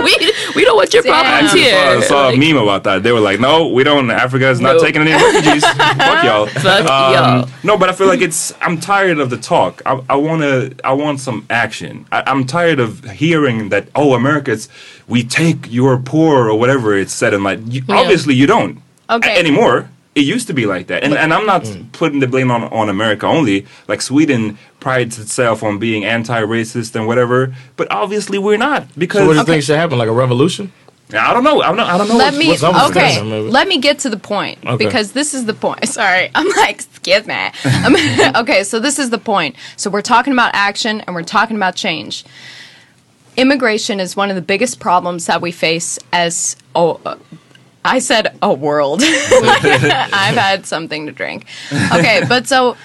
we 0.03 0.32
we 0.57 0.64
don't 0.64 0.76
want 0.76 0.92
your 0.94 1.03
Damn. 1.03 1.12
Problems 1.12 1.44
actually 1.53 1.61
here. 1.62 2.03
saw, 2.03 2.09
saw 2.09 2.26
Like, 2.28 2.36
a 2.36 2.38
meme 2.38 2.57
about 2.62 2.84
that. 2.84 3.03
They 3.03 3.12
were 3.12 3.20
like, 3.20 3.40
"No, 3.40 3.68
we 3.68 3.84
don't. 3.84 4.11
Africa 4.11 4.49
is 4.49 4.61
not 4.61 4.74
Nope. 4.76 4.82
taking 4.82 5.03
any 5.03 5.12
refugees. 5.12 5.64
Fuck 5.66 6.24
y'all." 6.24 6.46
Fuck 6.46 6.88
Um, 6.90 7.12
y'all. 7.14 7.49
No, 7.62 7.76
but 7.76 7.90
I 7.90 7.92
feel 7.92 8.07
like 8.07 8.20
it's. 8.22 8.55
I'm 8.62 8.80
tired 8.80 9.18
of 9.18 9.28
the 9.30 9.36
talk. 9.36 9.82
I, 9.84 10.01
I 10.09 10.16
want 10.16 10.40
to. 10.42 10.74
I 10.82 10.92
want 10.94 11.20
some 11.20 11.44
action. 11.51 12.07
I, 12.11 12.22
I'm 12.26 12.46
tired 12.46 12.80
of 12.80 13.05
hearing 13.11 13.68
that. 13.68 13.88
Oh, 13.94 14.14
America's. 14.14 14.68
We 15.09 15.24
take 15.24 15.66
your 15.70 15.99
poor 15.99 16.49
or 16.49 16.59
whatever 16.59 16.94
it's 16.96 17.12
said 17.12 17.34
in 17.34 17.42
my. 17.42 17.53
You, 17.55 17.82
Obviously, 17.88 18.34
you 18.34 18.46
don't. 18.46 18.80
Okay. 19.11 19.36
a- 19.36 19.38
anymore. 19.38 19.88
It 20.15 20.23
used 20.23 20.49
to 20.49 20.55
be 20.55 20.67
like 20.67 20.89
that, 20.89 21.05
and 21.05 21.15
and 21.15 21.33
I'm 21.33 21.47
not 21.47 21.63
mm. 21.63 21.93
putting 21.93 22.21
the 22.21 22.27
blame 22.27 22.51
on 22.51 22.65
on 22.65 22.89
America 22.89 23.27
only. 23.27 23.67
Like 23.87 24.03
Sweden 24.03 24.59
prides 24.81 25.19
itself 25.19 25.63
on 25.63 25.79
being 25.79 26.05
anti-racist 26.05 26.97
and 26.97 27.07
whatever, 27.07 27.55
but 27.77 27.91
obviously 27.91 28.39
we're 28.39 28.57
not 28.57 28.87
because 28.99 29.21
So 29.21 29.27
what 29.27 29.35
do 29.35 29.39
you 29.41 29.45
think 29.45 29.63
should 29.63 29.77
happen? 29.77 29.99
Like 29.99 30.09
a 30.09 30.13
revolution? 30.13 30.73
I 31.15 31.33
don't 31.33 31.45
know. 31.45 31.63
I 31.63 31.69
don't. 31.69 31.81
I 31.81 31.97
don't 31.97 32.09
know. 32.09 32.17
Let 32.17 32.35
what's- 32.35 32.39
me 32.39 32.49
what's 32.49 32.63
up 32.63 32.91
okay. 32.91 33.23
Let 33.23 33.67
me 33.67 33.79
get 33.79 34.01
to 34.01 34.11
the 34.11 34.19
point 34.19 34.59
Okay. 34.67 34.85
because 34.85 35.13
this 35.13 35.33
is 35.33 35.47
the 35.47 35.55
point. 35.55 35.89
Sorry, 35.89 36.31
I'm 36.35 36.49
like, 36.49 36.77
excuse 36.77 37.27
me. 37.27 37.51
Okay, 38.39 38.63
so 38.65 38.79
this 38.79 38.99
is 38.99 39.11
the 39.11 39.19
point. 39.19 39.57
So 39.77 39.91
we're 39.91 40.03
talking 40.03 40.33
about 40.33 40.51
action 40.55 41.01
and 41.03 41.15
we're 41.15 41.23
talking 41.23 41.57
about 41.57 41.77
change. 41.77 42.25
Immigration 43.37 44.01
is 44.01 44.17
one 44.17 44.31
of 44.31 44.37
the 44.37 44.43
biggest 44.43 44.81
problems 44.81 45.27
that 45.27 45.41
we 45.41 45.53
face 45.53 45.99
as 46.13 46.57
oh. 46.75 47.01
I 47.89 47.99
said 48.01 48.36
a 48.43 48.53
world. 48.53 49.01
I've 49.05 50.36
had 50.36 50.66
something 50.66 51.07
to 51.07 51.12
drink. 51.12 51.47
Okay, 51.72 52.22
but 52.28 52.47
so 52.47 52.76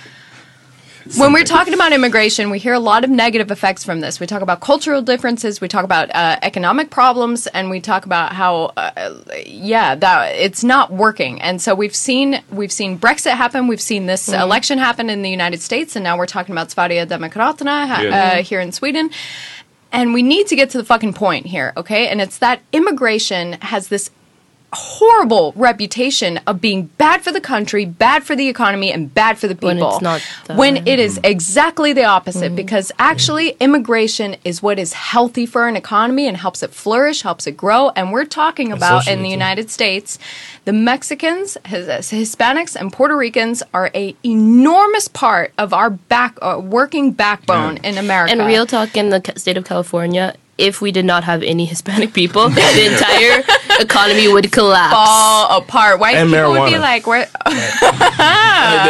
when 1.18 1.34
we're 1.34 1.43
talking 1.43 1.74
about 1.74 1.91
immigration, 1.91 2.49
we 2.49 2.60
hear 2.60 2.74
a 2.74 2.80
lot 2.80 3.04
of 3.04 3.10
negative 3.10 3.51
effects 3.51 3.84
from 3.84 3.99
this. 3.99 4.22
We 4.22 4.26
talk 4.28 4.41
about 4.41 4.62
cultural 4.62 5.01
differences, 5.01 5.60
we 5.60 5.68
talk 5.68 5.84
about 5.84 6.10
uh, 6.16 6.38
economic 6.41 6.89
problems, 6.91 7.45
and 7.47 7.70
we 7.70 7.82
talk 7.82 8.06
about 8.06 8.32
how, 8.32 8.72
uh, 8.78 9.12
yeah, 9.45 9.95
that 9.95 10.36
it's 10.36 10.64
not 10.64 10.91
working. 10.91 11.41
And 11.41 11.62
so 11.62 11.76
we've 11.76 11.95
seen 11.95 12.41
we've 12.51 12.72
seen 12.72 12.97
Brexit 12.97 13.32
happen, 13.34 13.68
we've 13.68 13.82
seen 13.82 14.06
this 14.06 14.30
election 14.30 14.78
happen 14.78 15.10
in 15.10 15.22
the 15.24 15.30
United 15.30 15.62
States, 15.62 15.97
and 15.97 16.04
now 16.04 16.18
we're 16.18 16.26
talking 16.26 16.54
about 16.54 16.72
Sverige 16.72 17.08
Demokraterna 17.10 17.88
ha- 17.88 18.01
Yeah. 18.01 18.34
uh, 18.39 18.43
here 18.43 18.62
in 18.62 18.72
Sweden. 18.72 19.10
And 19.91 20.12
we 20.14 20.24
need 20.24 20.47
to 20.47 20.56
get 20.56 20.72
to 20.72 20.80
the 20.80 20.84
fucking 20.86 21.14
point 21.14 21.45
here, 21.45 21.72
okay? 21.78 22.08
And 22.08 22.20
it's 22.20 22.39
that 22.39 22.62
immigration 22.72 23.54
has 23.62 23.89
this 23.89 24.10
horrible 24.74 25.54
reputation 25.56 26.40
of 26.48 26.62
being 26.62 26.86
bad 26.98 27.22
for 27.22 27.32
the 27.32 27.42
country, 27.42 27.84
bad 27.86 28.24
for 28.24 28.36
the 28.36 28.48
economy, 28.48 28.92
and 28.92 29.14
bad 29.14 29.38
for 29.38 29.48
the 29.48 29.56
people. 29.56 29.68
When 29.68 29.78
it's 29.78 30.02
not 30.02 30.22
that. 30.46 30.58
When 30.58 30.88
it 30.88 31.00
is 31.00 31.20
exactly 31.24 31.92
the 31.94 32.06
opposite, 32.06 32.56
because 32.56 32.92
actually 32.98 33.50
immigration 33.60 34.38
is 34.46 34.64
what 34.64 34.80
is 34.80 34.94
healthy 34.94 35.46
for 35.46 35.68
an 35.68 35.76
economy 35.76 36.28
and 36.28 36.38
helps 36.38 36.64
it 36.64 36.72
flourish, 36.72 37.22
helps 37.24 37.46
it 37.46 37.58
grow. 37.58 37.90
And 37.90 38.12
we're 38.14 38.26
talking 38.26 38.72
about 38.72 39.06
in 39.08 39.22
the. 39.22 39.34
United 39.34 39.70
States, 39.70 40.20
the 40.66 40.72
Mexicans, 40.74 41.58
His- 41.66 41.88
Hispanics, 42.12 42.76
and 42.76 42.94
Puerto 42.94 43.18
Ricans 43.18 43.64
are 43.74 43.90
a 43.94 44.16
enormous 44.24 45.08
part 45.08 45.52
of 45.58 45.74
our 45.74 45.90
back 45.90 46.38
uh, 46.42 46.62
working 46.64 47.12
backbone 47.12 47.78
in 47.78 47.98
America. 47.98 48.32
And 48.32 48.46
real 48.46 48.66
talk 48.66 48.96
in 48.96 49.10
the 49.10 49.22
state 49.36 49.58
of 49.58 49.66
California, 49.66 50.36
if 50.58 50.82
we 50.82 50.91
did 50.91 51.06
not 51.06 51.24
have 51.24 51.41
any 51.43 51.66
Hispanic 51.66 52.14
people, 52.14 52.49
the 52.60 52.86
entire 52.91 53.43
economy 53.82 54.28
would 54.28 54.51
collapse. 54.51 54.93
fall 54.93 55.58
apart. 55.58 55.99
White 55.99 56.16
And 56.16 56.30
people 56.30 56.51
would 56.51 56.70
be 56.72 56.78
like, 56.78 57.08
"Where?" 57.08 57.28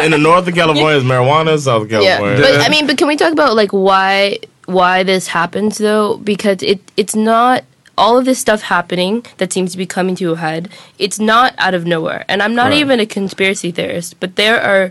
In 0.04 0.10
the 0.10 0.18
north 0.20 0.46
of 0.48 0.54
California 0.54 0.96
is 0.98 1.04
marijuana, 1.04 1.58
south 1.58 1.82
of 1.84 1.90
Yeah, 1.90 2.16
California. 2.18 2.42
but 2.42 2.60
I 2.60 2.68
mean, 2.68 2.86
but 2.86 2.98
can 2.98 3.08
we 3.08 3.16
talk 3.16 3.32
about 3.32 3.54
like 3.56 3.70
why 3.72 4.38
why 4.66 5.02
this 5.02 5.28
happens 5.28 5.78
though? 5.78 6.16
Because 6.18 6.62
it 6.62 6.80
it's 6.96 7.14
not 7.16 7.64
all 7.96 8.18
of 8.18 8.24
this 8.24 8.38
stuff 8.40 8.62
happening 8.62 9.24
that 9.38 9.52
seems 9.52 9.70
to 9.72 9.78
be 9.78 9.86
coming 9.86 10.16
to 10.16 10.32
a 10.32 10.36
head. 10.36 10.68
It's 10.98 11.18
not 11.20 11.54
out 11.58 11.74
of 11.74 11.86
nowhere, 11.86 12.24
and 12.28 12.42
I'm 12.42 12.54
not 12.54 12.70
Right. 12.70 12.80
even 12.80 13.00
a 13.00 13.06
conspiracy 13.06 13.70
theorist, 13.70 14.18
but 14.20 14.36
there 14.36 14.60
are 14.60 14.90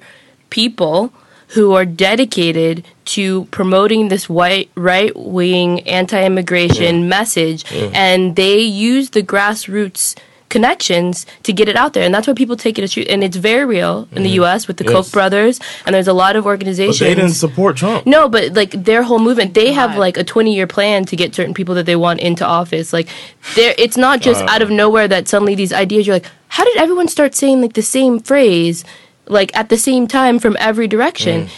people 0.49 1.11
who 1.49 1.73
are 1.73 1.85
dedicated 1.85 2.85
to 3.05 3.45
promoting 3.45 4.07
this 4.07 4.29
white 4.29 4.69
right 4.75 5.15
wing 5.15 5.81
anti 5.81 6.23
immigration 6.23 7.09
message, 7.09 7.65
and 7.93 8.35
they 8.35 8.59
use 8.59 9.11
the 9.11 9.23
grassroots 9.23 10.15
connections 10.53 11.25
to 11.41 11.51
get 11.51 11.67
it 11.67 11.75
out 11.75 11.93
there 11.93 12.03
and 12.03 12.13
that's 12.13 12.27
why 12.27 12.33
people 12.33 12.55
take 12.55 12.77
it 12.77 12.83
as 12.83 12.93
true 12.93 13.01
and 13.09 13.23
it's 13.23 13.35
very 13.37 13.65
real 13.65 14.07
in 14.11 14.21
the 14.21 14.29
mm-hmm. 14.29 14.43
US 14.43 14.67
with 14.67 14.77
the 14.77 14.83
Yes. 14.83 14.93
Koch 14.93 15.11
brothers 15.11 15.59
and 15.83 15.95
there's 15.95 16.07
a 16.07 16.13
lot 16.13 16.35
of 16.35 16.43
But 16.43 16.49
organizations 16.51 16.99
they 16.99 17.15
didn't 17.15 17.31
support 17.31 17.75
Trump. 17.77 18.05
no, 18.05 18.29
but 18.29 18.53
like 18.53 18.71
their 18.71 19.01
whole 19.01 19.17
movement, 19.17 19.55
they 19.55 19.73
have 19.73 19.97
like 19.97 20.15
a 20.15 20.23
20 20.23 20.53
year 20.53 20.67
plan 20.67 21.05
to 21.05 21.15
get 21.15 21.33
certain 21.33 21.55
people 21.55 21.73
that 21.73 21.87
they 21.87 21.95
want 21.95 22.19
into 22.19 22.45
office. 22.45 22.93
Like, 22.93 23.07
there, 23.55 23.73
it's 23.79 23.97
not 23.97 24.21
just 24.21 24.43
out 24.43 24.61
of 24.61 24.69
nowhere 24.69 25.07
that 25.07 25.27
suddenly 25.27 25.55
these 25.55 25.73
ideas. 25.73 26.05
You're 26.05 26.17
like, 26.17 26.29
how 26.49 26.63
did 26.65 26.77
everyone 26.77 27.07
start 27.07 27.33
saying 27.33 27.61
like 27.61 27.73
the 27.73 27.81
same 27.81 28.19
phrase, 28.19 28.85
like 29.27 29.55
at 29.55 29.69
the 29.69 29.77
same 29.77 30.07
time 30.07 30.39
from 30.39 30.57
every 30.59 30.87
direction? 30.87 31.45
Mm. 31.45 31.49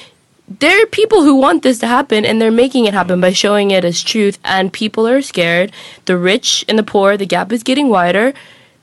There 0.59 0.84
are 0.84 0.86
people 0.86 1.24
who 1.24 1.36
want 1.36 1.63
this 1.63 1.80
to 1.80 1.88
happen, 1.88 2.24
and 2.24 2.39
they're 2.39 2.51
making 2.51 2.86
it 2.86 2.93
happen 2.93 3.20
by 3.20 3.32
showing 3.34 3.72
it 3.72 3.84
as 3.84 4.03
truth. 4.03 4.38
And 4.43 4.72
people 4.72 5.07
are 5.07 5.22
scared. 5.22 5.72
The 6.05 6.18
rich 6.18 6.63
and 6.70 6.78
the 6.78 6.84
poor, 6.84 7.18
the 7.18 7.26
gap 7.26 7.51
is 7.51 7.63
getting 7.63 7.89
wider. 7.89 8.34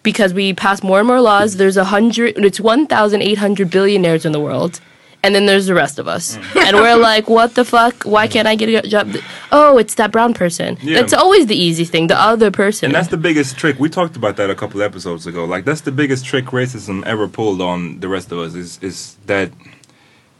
Because 0.02 0.34
we 0.34 0.52
pass 0.52 0.82
more 0.82 0.98
and 0.98 1.06
more 1.06 1.20
laws, 1.20 1.58
there's 1.58 1.76
a 1.76 1.84
hundred, 1.84 2.36
it's 2.36 2.58
1,800 2.58 3.70
billionaires 3.70 4.24
in 4.24 4.32
the 4.32 4.40
world 4.40 4.80
and 5.22 5.34
then 5.34 5.46
there's 5.46 5.66
the 5.66 5.74
rest 5.74 5.98
of 5.98 6.08
us. 6.08 6.36
and 6.56 6.76
we're 6.76 6.96
like, 6.96 7.28
what 7.28 7.54
the 7.54 7.64
fuck? 7.64 8.02
Why 8.02 8.26
can't 8.26 8.48
I 8.48 8.54
get 8.56 8.84
a 8.84 8.88
job? 8.88 9.14
Oh, 9.52 9.78
it's 9.78 9.94
that 9.94 10.10
brown 10.10 10.34
person. 10.34 10.78
Yeah. 10.82 11.00
That's 11.00 11.12
always 11.12 11.46
the 11.46 11.56
easy 11.56 11.84
thing, 11.84 12.08
the 12.08 12.20
other 12.20 12.50
person. 12.50 12.86
And 12.86 12.94
that's 12.94 13.08
the 13.08 13.16
biggest 13.16 13.56
trick. 13.56 13.78
We 13.78 13.88
talked 13.88 14.16
about 14.16 14.36
that 14.36 14.50
a 14.50 14.54
couple 14.54 14.82
episodes 14.82 15.26
ago. 15.26 15.44
Like 15.44 15.64
that's 15.64 15.82
the 15.82 15.92
biggest 15.92 16.24
trick 16.24 16.46
racism 16.46 17.04
ever 17.04 17.28
pulled 17.28 17.60
on 17.60 18.00
the 18.00 18.08
rest 18.08 18.32
of 18.32 18.38
us 18.38 18.54
is 18.54 18.78
is 18.82 19.16
that 19.26 19.50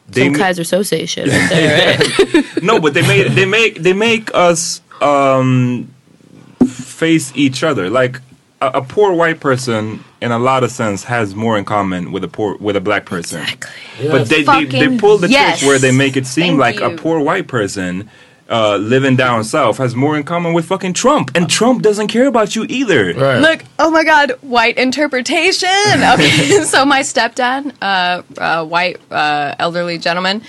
they 0.09 0.25
Some 0.27 0.35
Keyser 0.35 0.65
Söze 0.65 1.09
shit 1.09 1.29
right 1.29 1.49
there, 1.51 1.99
right? 1.99 2.45
no, 2.63 2.81
but 2.81 2.95
they 2.95 3.03
make 3.03 3.29
they 3.29 3.47
make 3.47 3.83
they 3.83 3.93
make 3.93 4.35
us 4.35 4.81
um, 5.01 5.93
face 6.67 7.33
each 7.35 7.63
other. 7.63 7.89
Like 7.89 8.21
a, 8.61 8.67
a 8.75 8.83
poor 8.83 9.13
white 9.13 9.41
person, 9.41 10.05
in 10.23 10.31
a 10.31 10.39
lot 10.39 10.63
of 10.63 10.71
sense, 10.71 11.05
has 11.05 11.35
more 11.35 11.59
in 11.59 11.65
common 11.65 12.13
with 12.13 12.23
a 12.23 12.29
poor 12.29 12.57
with 12.59 12.77
a 12.77 12.81
black 12.81 13.05
person. 13.05 13.45
But 14.01 14.29
they, 14.29 14.45
they 14.45 14.65
they 14.65 14.97
pull 14.97 15.19
the 15.19 15.29
yes. 15.29 15.59
trick 15.59 15.69
where 15.69 15.79
they 15.79 15.91
make 15.93 16.17
it 16.17 16.27
seem 16.27 16.59
Thank 16.59 16.81
like 16.81 16.81
a 16.81 16.97
poor 16.97 17.21
white 17.21 17.49
person. 17.49 18.09
Uh, 18.49 18.77
living 18.77 19.17
down 19.17 19.43
south 19.43 19.79
has 19.79 19.95
more 19.97 20.15
in 20.15 20.25
common 20.25 20.53
with 20.53 20.67
fucking 20.67 20.93
Trump, 20.93 21.31
and 21.35 21.49
Trump 21.49 21.81
doesn't 21.81 22.09
care 22.09 22.27
about 22.27 22.55
you 22.55 22.67
either. 22.69 23.15
Right. 23.15 23.39
Look, 23.39 23.65
oh 23.79 23.91
my 23.91 24.05
God, 24.05 24.33
white 24.43 24.77
interpretation. 24.77 25.69
Okay, 26.13 26.63
so 26.65 26.85
my 26.85 27.01
stepdad, 27.01 27.75
uh, 27.81 28.23
uh, 28.37 28.65
white 28.67 29.01
uh, 29.11 29.55
elderly 29.59 29.97
gentleman, 29.97 30.43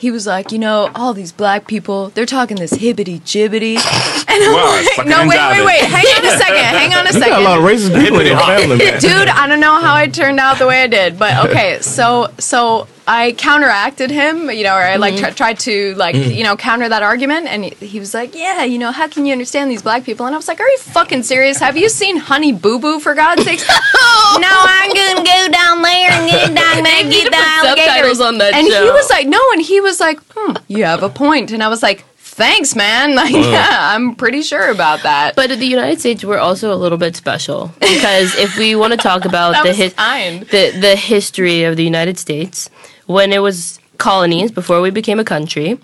he 0.00 0.10
was 0.10 0.26
like, 0.26 0.52
you 0.52 0.58
know, 0.58 0.90
all 0.94 1.12
these 1.14 1.32
black 1.32 1.66
people, 1.66 2.10
they're 2.10 2.26
talking 2.26 2.56
this 2.56 2.72
hibbity 2.72 3.20
jibbity. 3.20 3.76
And 4.30 4.44
I'm 4.44 4.52
Wow, 4.52 4.82
like, 4.98 5.06
no, 5.08 5.26
wait, 5.26 5.38
Punjabi. 5.38 5.60
wait, 5.60 5.66
wait, 5.66 5.80
hang 5.84 6.04
on 6.18 6.26
a 6.26 6.36
second, 6.38 6.56
hang 6.56 6.94
on 6.94 7.06
a 7.06 7.12
second. 7.12 7.22
You 7.28 7.28
got 7.30 7.40
a 7.40 7.44
lot 7.44 7.58
of 7.58 7.80
second. 7.80 7.96
racist 7.98 8.04
people 8.04 8.20
in 8.20 8.26
your 8.26 8.38
family, 8.38 8.76
man. 8.76 9.00
Dude, 9.00 9.28
I 9.28 9.46
don't 9.46 9.58
know 9.60 9.80
how 9.80 9.94
I 9.94 10.06
turned 10.06 10.38
out 10.38 10.58
the 10.58 10.66
way 10.66 10.82
I 10.82 10.86
did, 10.86 11.18
but 11.18 11.46
okay, 11.48 11.78
so 11.80 12.28
so 12.38 12.86
I 13.10 13.32
counteracted 13.32 14.10
him, 14.10 14.50
you 14.50 14.64
know, 14.64 14.74
or 14.76 14.82
I 14.82 14.96
like 14.96 15.14
Mm-hmm. 15.14 15.24
tr- 15.32 15.34
tried 15.42 15.58
to 15.60 15.94
like 15.94 16.14
you 16.14 16.44
know 16.44 16.56
counter 16.56 16.88
that 16.88 17.02
argument, 17.02 17.46
and 17.48 17.64
he, 17.64 17.70
he 17.92 17.98
was 18.00 18.12
like, 18.12 18.34
"Yeah, 18.34 18.64
you 18.64 18.78
know, 18.78 18.92
how 18.92 19.08
can 19.08 19.24
you 19.24 19.32
understand 19.32 19.70
these 19.70 19.80
black 19.82 20.04
people?" 20.04 20.26
And 20.26 20.34
I 20.34 20.38
was 20.38 20.46
like, 20.46 20.60
"Are 20.60 20.68
you 20.68 20.78
fucking 20.78 21.22
serious? 21.22 21.58
Have 21.58 21.76
you 21.78 21.88
seen 21.88 22.18
Honey 22.18 22.52
Boo 22.52 22.78
Boo 22.78 23.00
for 23.00 23.14
God's 23.14 23.44
sakes?" 23.44 23.66
no, 24.46 24.52
I'm 24.76 24.92
gonna 24.94 25.24
go 25.24 25.48
down 25.50 25.80
there 25.82 26.10
and 26.12 26.30
get 26.30 26.54
down 26.54 26.84
there 26.84 27.00
and 27.02 27.10
get 27.10 27.32
alligators. 27.32 27.84
subtitles 27.86 28.20
on 28.20 28.38
that 28.38 28.52
And 28.54 28.66
he 28.66 28.90
was 28.98 29.08
like, 29.08 29.26
"No," 29.26 29.40
and 29.52 29.62
he 29.62 29.80
was 29.80 29.98
like, 30.00 30.20
"Hmm, 30.36 30.56
you 30.68 30.84
have 30.84 31.02
a 31.02 31.08
point," 31.08 31.50
and 31.50 31.62
I 31.62 31.68
was 31.68 31.82
like. 31.82 32.04
Thanks, 32.38 32.76
man. 32.76 33.14
Like, 33.22 33.32
yeah, 33.34 33.92
I'm 33.94 34.14
pretty 34.14 34.42
sure 34.42 34.70
about 34.70 35.02
that. 35.02 35.34
But 35.34 35.50
in 35.50 35.58
the 35.58 35.66
United 35.66 35.98
States, 35.98 36.24
we're 36.24 36.38
also 36.38 36.72
a 36.72 36.78
little 36.78 36.96
bit 36.98 37.16
special 37.16 37.72
because 37.80 38.36
if 38.36 38.56
we 38.56 38.76
want 38.76 38.92
to 38.92 38.96
talk 38.96 39.24
about 39.32 39.64
the, 39.64 39.72
his- 39.72 39.94
the 39.94 40.70
the 40.80 40.94
history 40.94 41.64
of 41.64 41.74
the 41.76 41.82
United 41.82 42.16
States, 42.16 42.70
when 43.08 43.32
it 43.32 43.40
was 43.40 43.80
colonies 43.96 44.52
before 44.52 44.80
we 44.80 44.90
became 44.90 45.18
a 45.18 45.24
country, 45.24 45.76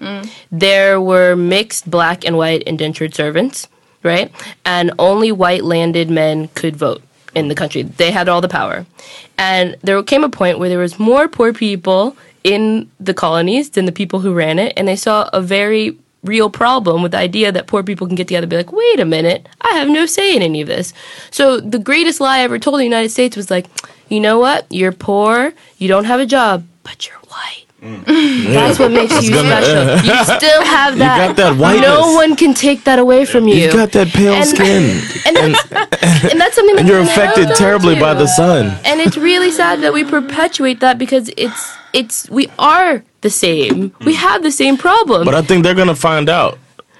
there 0.53 1.01
were 1.01 1.35
mixed 1.35 1.91
black 1.91 2.25
and 2.25 2.37
white 2.37 2.62
indentured 2.62 3.14
servants, 3.14 3.66
right? 4.05 4.31
And 4.64 4.93
only 4.99 5.33
white 5.33 5.64
landed 5.64 6.09
men 6.11 6.49
could 6.55 6.77
vote 6.77 7.03
in 7.35 7.49
the 7.49 7.55
country. 7.57 7.83
They 7.83 8.12
had 8.12 8.29
all 8.29 8.41
the 8.41 8.49
power. 8.49 8.87
And 9.37 9.77
there 9.83 10.01
came 10.05 10.22
a 10.22 10.29
point 10.29 10.61
where 10.61 10.68
there 10.68 10.79
was 10.79 11.01
more 11.01 11.27
poor 11.27 11.53
people 11.53 12.16
in 12.45 12.89
the 13.01 13.14
colonies 13.14 13.70
than 13.70 13.87
the 13.87 13.93
people 14.01 14.20
who 14.20 14.33
ran 14.35 14.59
it, 14.59 14.72
and 14.77 14.87
they 14.87 14.97
saw 14.97 15.29
a 15.33 15.41
very 15.41 15.97
real 16.22 16.51
problem 16.51 17.03
with 17.03 17.12
the 17.12 17.18
idea 17.18 17.51
that 17.51 17.66
poor 17.66 17.83
people 17.83 18.07
can 18.07 18.16
get 18.16 18.29
together 18.29 18.45
and 18.45 18.51
be 18.51 18.57
like, 18.57 18.72
wait 18.72 19.01
a 19.01 19.05
minute, 19.05 19.49
I 19.61 19.72
have 19.72 19.89
no 19.89 20.07
say 20.07 20.37
in 20.37 20.43
any 20.43 20.61
of 20.61 20.68
this. 20.68 20.93
So 21.31 21.59
the 21.59 21.79
greatest 21.79 22.20
lie 22.20 22.41
ever 22.41 22.59
told 22.59 22.77
in 22.77 22.79
the 22.81 22.85
United 22.85 23.11
States 23.11 23.37
was 23.37 23.51
like, 23.51 23.66
you 24.09 24.20
know 24.20 24.39
what? 24.39 24.66
You're 24.70 24.93
poor, 24.93 25.53
you 25.79 25.89
don't 25.89 26.05
have 26.05 26.20
a 26.20 26.27
job, 26.27 26.64
but 26.85 27.09
you're 27.09 27.18
white. 27.28 27.64
Mm. 27.82 28.55
That's 28.55 28.78
what 28.78 28.93
makes 28.93 29.20
you 29.22 29.35
gonna- 29.35 29.62
special. 29.62 30.09
You 30.14 30.24
still 30.39 30.62
have 30.64 30.97
that. 30.99 31.28
You 31.28 31.35
got 31.35 31.37
that 31.37 31.57
whiteness. 31.59 31.89
No 31.89 32.14
one 32.14 32.37
can 32.37 32.55
take 32.55 32.85
that 32.85 32.99
away 32.99 33.24
from 33.24 33.49
you. 33.49 33.57
You 33.57 33.72
got 33.72 33.91
that 33.93 34.09
pale 34.09 34.35
And- 34.35 34.47
skin. 34.47 34.82
and, 35.26 35.37
that's, 35.37 36.32
and 36.32 36.41
that's 36.41 36.55
something 36.55 36.76
that 36.76 36.80
And 36.80 36.89
you're 36.89 37.01
affected 37.01 37.49
terribly 37.57 37.99
by 37.99 38.14
the 38.14 38.26
sun. 38.26 38.78
And 38.85 39.01
it's 39.01 39.16
really 39.16 39.51
sad 39.51 39.82
that 39.82 39.93
we 39.93 40.05
perpetuate 40.05 40.80
that 40.80 40.99
because 40.99 41.30
it's 41.37 41.74
it's 41.93 42.28
we 42.30 42.49
are 42.59 43.05
the 43.20 43.30
same. 43.30 43.93
We 44.05 44.14
mm. 44.14 44.16
have 44.16 44.43
the 44.43 44.51
same 44.51 44.76
problem. 44.76 45.24
But 45.24 45.35
I 45.35 45.43
think 45.43 45.64
they're 45.64 45.74
gonna 45.74 45.95
find 45.95 46.28
out 46.28 46.59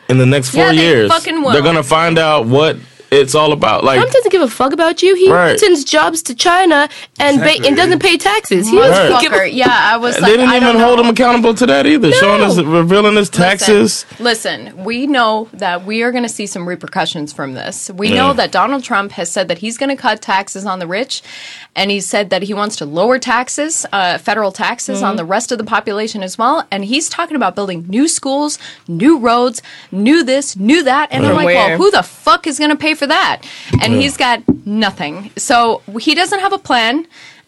in 0.09 0.19
the 0.19 0.27
next 0.27 0.51
four 0.51 0.65
Yeah, 0.65 0.73
they 0.73 0.87
years. 0.87 1.11
fucking 1.11 1.43
will. 1.43 1.53
They're 1.53 1.63
gonna 1.63 1.83
find 1.83 2.19
out 2.19 2.47
what 2.47 2.77
it's 3.21 3.35
all 3.35 3.53
about. 3.53 3.85
Like 3.85 3.99
Trump 3.99 4.13
doesn't 4.13 4.31
give 4.33 4.43
a 4.43 4.49
fuck 4.49 4.73
about 4.73 5.03
you. 5.03 5.15
He 5.15 5.31
Right. 5.31 5.59
sends 5.59 5.85
jobs 5.85 6.23
to 6.25 6.35
China 6.35 6.89
and 7.19 7.41
ba- 7.41 7.67
and 7.67 7.77
doesn't 7.77 8.01
pay 8.01 8.17
taxes. 8.17 8.69
He 8.69 8.77
doesn't 8.77 9.13
Right. 9.13 9.23
give 9.23 9.33
a 9.33 9.37
Motherfucker. 9.37 9.53
Yeah, 9.55 9.69
I 9.93 9.97
was 9.97 10.15
they 10.17 10.21
like, 10.23 10.31
didn't 10.33 10.49
I 10.49 10.57
even 10.57 10.79
hold 10.79 10.99
know. 10.99 11.05
him 11.05 11.11
accountable 11.11 11.55
to 11.55 11.67
that 11.67 11.87
either. 11.87 12.13
Showing 12.13 12.43
us 12.43 12.59
revealing 12.59 13.17
his 13.17 13.31
taxes. 13.31 14.05
Listen, 14.21 14.65
listen, 14.67 14.85
we 14.85 15.07
know 15.07 15.49
that 15.53 15.85
we 15.85 16.03
are 16.03 16.11
going 16.13 16.23
to 16.25 16.29
see 16.29 16.47
some 16.47 16.69
repercussions 16.69 17.33
from 17.33 17.55
this. 17.55 17.91
We 17.95 18.11
know 18.11 18.33
that 18.35 18.51
Donald 18.53 18.83
Trump 18.85 19.13
has 19.13 19.31
said 19.31 19.49
that 19.49 19.59
he's 19.59 19.79
going 19.79 19.91
to 19.91 19.97
cut 19.97 20.21
taxes 20.23 20.67
on 20.67 20.79
the 20.79 20.87
rich, 20.87 21.23
and 21.77 21.91
he 21.91 22.01
said 22.01 22.31
that 22.31 22.43
he 22.43 22.55
wants 22.55 22.77
to 22.77 22.85
lower 22.87 23.19
taxes, 23.19 23.87
uh, 23.93 24.19
federal 24.19 24.53
taxes 24.53 25.03
on 25.03 25.17
the 25.17 25.25
rest 25.25 25.53
of 25.53 25.59
the 25.59 25.65
population 25.65 26.23
as 26.23 26.37
well. 26.39 26.67
And 26.71 26.85
he's 26.85 27.09
talking 27.09 27.37
about 27.37 27.55
building 27.55 27.85
new 27.89 28.09
schools, 28.09 28.59
new 28.89 29.19
roads, 29.19 29.63
new 29.91 30.23
this, 30.23 30.57
new 30.57 30.83
that. 30.85 31.09
And 31.11 31.27
I'm 31.27 31.35
like, 31.35 31.47
where? 31.47 31.69
well, 31.71 31.77
who 31.79 31.91
the 31.91 32.03
fuck 32.03 32.47
is 32.47 32.59
going 32.59 32.71
to 32.71 32.77
pay 32.77 32.95
for 32.95 33.04
that? 33.07 33.43
And 33.81 33.95
he's 33.95 34.17
got 34.17 34.43
nothing. 34.67 35.31
So 35.37 35.83
he 36.01 36.15
doesn't 36.15 36.41
have 36.41 36.53
a 36.53 36.59
plan. 36.59 37.07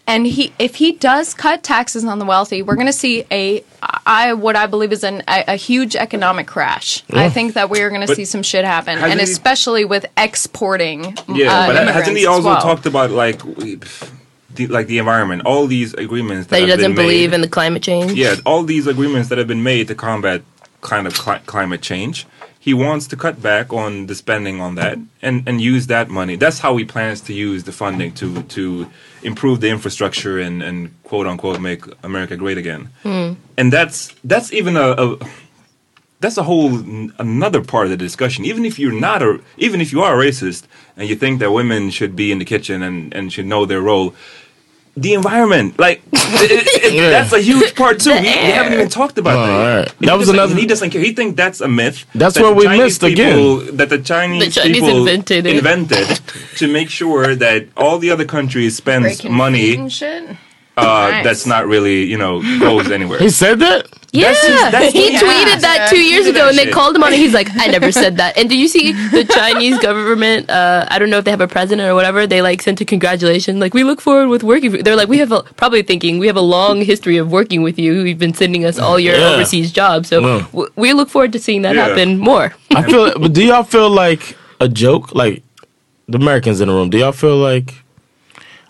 And 0.08 0.24
he, 0.24 0.52
if 0.60 0.76
he 0.76 0.92
does 0.92 1.34
cut 1.34 1.64
taxes 1.64 2.04
on 2.04 2.20
the 2.20 2.24
wealthy, 2.24 2.62
we're 2.62 2.76
going 2.76 2.86
to 2.86 2.92
see 2.92 3.24
a, 3.28 3.64
I 3.82 4.34
what 4.34 4.54
I 4.54 4.66
believe 4.66 4.92
is 4.92 5.02
an, 5.02 5.24
a, 5.26 5.42
a 5.48 5.56
huge 5.56 5.96
economic 5.96 6.46
crash. 6.46 7.02
I 7.10 7.28
think 7.28 7.54
that 7.54 7.70
we 7.70 7.80
are 7.80 7.88
going 7.88 8.06
to 8.06 8.14
see 8.14 8.24
some 8.24 8.44
shit 8.44 8.64
happen, 8.64 8.98
and 8.98 9.14
he- 9.14 9.24
especially 9.24 9.84
with 9.84 10.06
exporting. 10.16 11.16
Yeah, 11.26 11.52
uh, 11.52 11.66
but 11.66 11.88
hasn't 11.92 12.16
he 12.16 12.24
also 12.24 12.50
well. 12.50 12.60
talked 12.62 12.86
about 12.86 13.10
like 13.10 13.42
the, 14.54 14.68
like 14.68 14.86
the 14.86 14.98
environment, 14.98 15.42
all 15.44 15.66
these 15.66 15.92
agreements 15.94 16.46
that, 16.46 16.50
that 16.50 16.62
he 16.62 16.70
have 16.70 16.78
doesn't 16.78 16.94
been 16.94 17.04
believe 17.04 17.30
made, 17.30 17.34
in 17.34 17.40
the 17.40 17.48
climate 17.48 17.82
change. 17.82 18.12
Yeah, 18.12 18.36
all 18.46 18.62
these 18.62 18.86
agreements 18.86 19.28
that 19.30 19.38
have 19.38 19.48
been 19.48 19.64
made 19.64 19.88
to 19.88 19.96
combat 19.96 20.42
kind 20.82 21.08
of 21.08 21.14
cli- 21.14 21.40
climate 21.46 21.82
change. 21.82 22.26
He 22.66 22.74
wants 22.74 23.06
to 23.12 23.16
cut 23.16 23.40
back 23.40 23.72
on 23.72 24.06
the 24.08 24.16
spending 24.16 24.60
on 24.60 24.74
that 24.74 24.98
and, 25.22 25.36
and 25.48 25.60
use 25.60 25.86
that 25.86 26.08
money. 26.08 26.34
That's 26.34 26.58
how 26.58 26.76
he 26.76 26.84
plans 26.84 27.20
to 27.28 27.32
use 27.32 27.62
the 27.62 27.70
funding 27.70 28.10
to 28.14 28.42
to 28.56 28.62
improve 29.22 29.60
the 29.60 29.70
infrastructure 29.76 30.36
and, 30.46 30.56
and 30.68 30.78
quote 31.04 31.28
unquote 31.30 31.60
make 31.60 31.82
America 32.02 32.36
great 32.36 32.58
again. 32.58 32.82
Hmm. 33.04 33.34
And 33.56 33.72
that's 33.72 33.98
that's 34.24 34.52
even 34.52 34.76
a, 34.76 34.88
a 35.04 35.16
that's 36.18 36.38
a 36.38 36.42
whole 36.42 36.70
n- 36.78 37.12
another 37.20 37.62
part 37.62 37.84
of 37.86 37.90
the 37.90 37.96
discussion. 38.08 38.44
Even 38.44 38.64
if 38.64 38.80
you're 38.80 39.00
not 39.08 39.22
a, 39.22 39.40
even 39.66 39.80
if 39.80 39.92
you 39.92 40.00
are 40.02 40.20
a 40.20 40.26
racist 40.26 40.64
and 40.96 41.08
you 41.08 41.14
think 41.14 41.38
that 41.38 41.52
women 41.52 41.90
should 41.90 42.16
be 42.16 42.32
in 42.32 42.38
the 42.40 42.44
kitchen 42.44 42.82
and, 42.82 43.14
and 43.14 43.32
should 43.32 43.46
know 43.46 43.64
their 43.64 43.80
role, 43.80 44.12
the 44.96 45.12
environment, 45.14 45.78
like 45.78 46.00
it- 46.12 46.50
it- 46.52 46.94
it- 46.94 47.10
that's 47.10 47.32
a 47.32 47.40
huge 47.40 47.74
part 47.74 48.00
too. 48.00 48.12
We, 48.14 48.20
we 48.20 48.26
haven't 48.26 48.72
even 48.72 48.88
talked 48.88 49.18
about 49.18 49.36
Oh, 49.36 49.46
that. 49.46 49.52
all 49.52 49.76
right. 49.76 49.88
And 49.90 50.00
he 50.00 50.06
That 50.06 50.18
was 50.18 50.28
doesn't- 50.28 50.34
another- 50.42 50.54
He 50.60 50.66
doesn't 50.66 50.90
care. 50.90 51.02
He 51.02 51.12
thinks 51.12 51.36
that's 51.36 51.60
a 51.60 51.68
myth. 51.68 52.06
That's 52.14 52.34
that 52.34 52.42
where 52.42 52.54
we 52.54 52.64
Chinese 52.64 52.82
missed 52.84 53.02
again. 53.02 53.34
people- 53.36 53.76
That 53.76 53.88
the 53.90 53.98
Chinese, 53.98 54.44
The 54.54 54.60
Chinese 54.62 54.76
people 54.80 54.98
invented 55.00 55.46
invented 55.46 56.20
to 56.56 56.66
make 56.68 56.88
sure 56.88 57.34
that 57.36 57.66
all 57.76 57.98
the 57.98 58.10
other 58.10 58.24
countries 58.24 58.76
spends 58.76 59.04
Breaking 59.04 59.34
money 59.34 59.88
shit. 59.90 60.24
Uh, 60.76 60.82
Nice. 61.10 61.24
that's 61.24 61.46
not 61.46 61.66
really 61.66 62.04
you 62.04 62.18
know 62.18 62.40
goes 62.58 62.90
anywhere. 62.90 63.18
He 63.18 63.30
said 63.30 63.58
that. 63.60 63.86
Yeah, 64.12 64.28
That's 64.32 64.46
his- 64.46 64.60
that's 64.72 64.92
he 64.92 65.10
his- 65.10 65.20
tweeted 65.22 65.60
that 65.60 65.88
two 65.90 66.00
years 66.00 66.26
ago, 66.26 66.44
that 66.44 66.48
and 66.50 66.58
they 66.58 66.64
shit. 66.64 66.72
called 66.72 66.96
him 66.96 67.02
on 67.04 67.12
it. 67.12 67.18
He's 67.18 67.34
like, 67.34 67.48
"I 67.58 67.66
never 67.66 67.92
said 67.92 68.16
that." 68.16 68.38
And 68.38 68.48
do 68.48 68.56
you 68.56 68.66
see 68.66 68.92
the 69.10 69.24
Chinese 69.40 69.78
government? 69.78 70.48
Uh, 70.48 70.86
I 70.88 70.98
don't 70.98 71.10
know 71.10 71.18
if 71.18 71.24
they 71.26 71.30
have 71.30 71.42
a 71.42 71.48
president 71.48 71.86
or 71.86 71.94
whatever. 71.94 72.26
They 72.26 72.40
like 72.40 72.62
sent 72.62 72.80
a 72.80 72.84
congratulation, 72.86 73.60
like, 73.60 73.74
"We 73.74 73.84
look 73.84 74.00
forward 74.00 74.28
with 74.28 74.42
working." 74.42 74.72
with-" 74.72 74.84
They're 74.86 74.96
like, 74.96 75.08
"We 75.08 75.18
have 75.18 75.32
a, 75.32 75.42
probably 75.42 75.82
thinking 75.82 76.18
we 76.18 76.28
have 76.28 76.36
a 76.36 76.40
long 76.56 76.80
history 76.80 77.18
of 77.18 77.30
working 77.30 77.62
with 77.62 77.78
you. 77.78 77.92
You've 78.04 78.18
been 78.18 78.32
sending 78.32 78.64
us 78.64 78.78
all 78.78 78.98
your 78.98 79.16
Yeah. 79.16 79.30
overseas 79.34 79.70
jobs, 79.72 80.08
so 80.08 80.20
Yeah. 80.20 80.46
w- 80.52 80.70
we 80.76 80.92
look 80.94 81.10
forward 81.10 81.32
to 81.32 81.38
seeing 81.38 81.60
that 81.62 81.74
Yeah. 81.74 81.88
happen 81.88 82.18
more." 82.18 82.54
I 82.74 82.82
feel. 82.84 83.18
but 83.18 83.32
do 83.34 83.42
y'all 83.44 83.64
feel 83.64 83.90
like 83.90 84.34
a 84.60 84.68
joke? 84.68 85.14
Like 85.14 85.42
the 86.08 86.16
Americans 86.16 86.60
in 86.62 86.68
the 86.68 86.74
room. 86.74 86.88
Do 86.88 86.96
y'all 86.98 87.12
feel 87.12 87.36
like? 87.36 87.74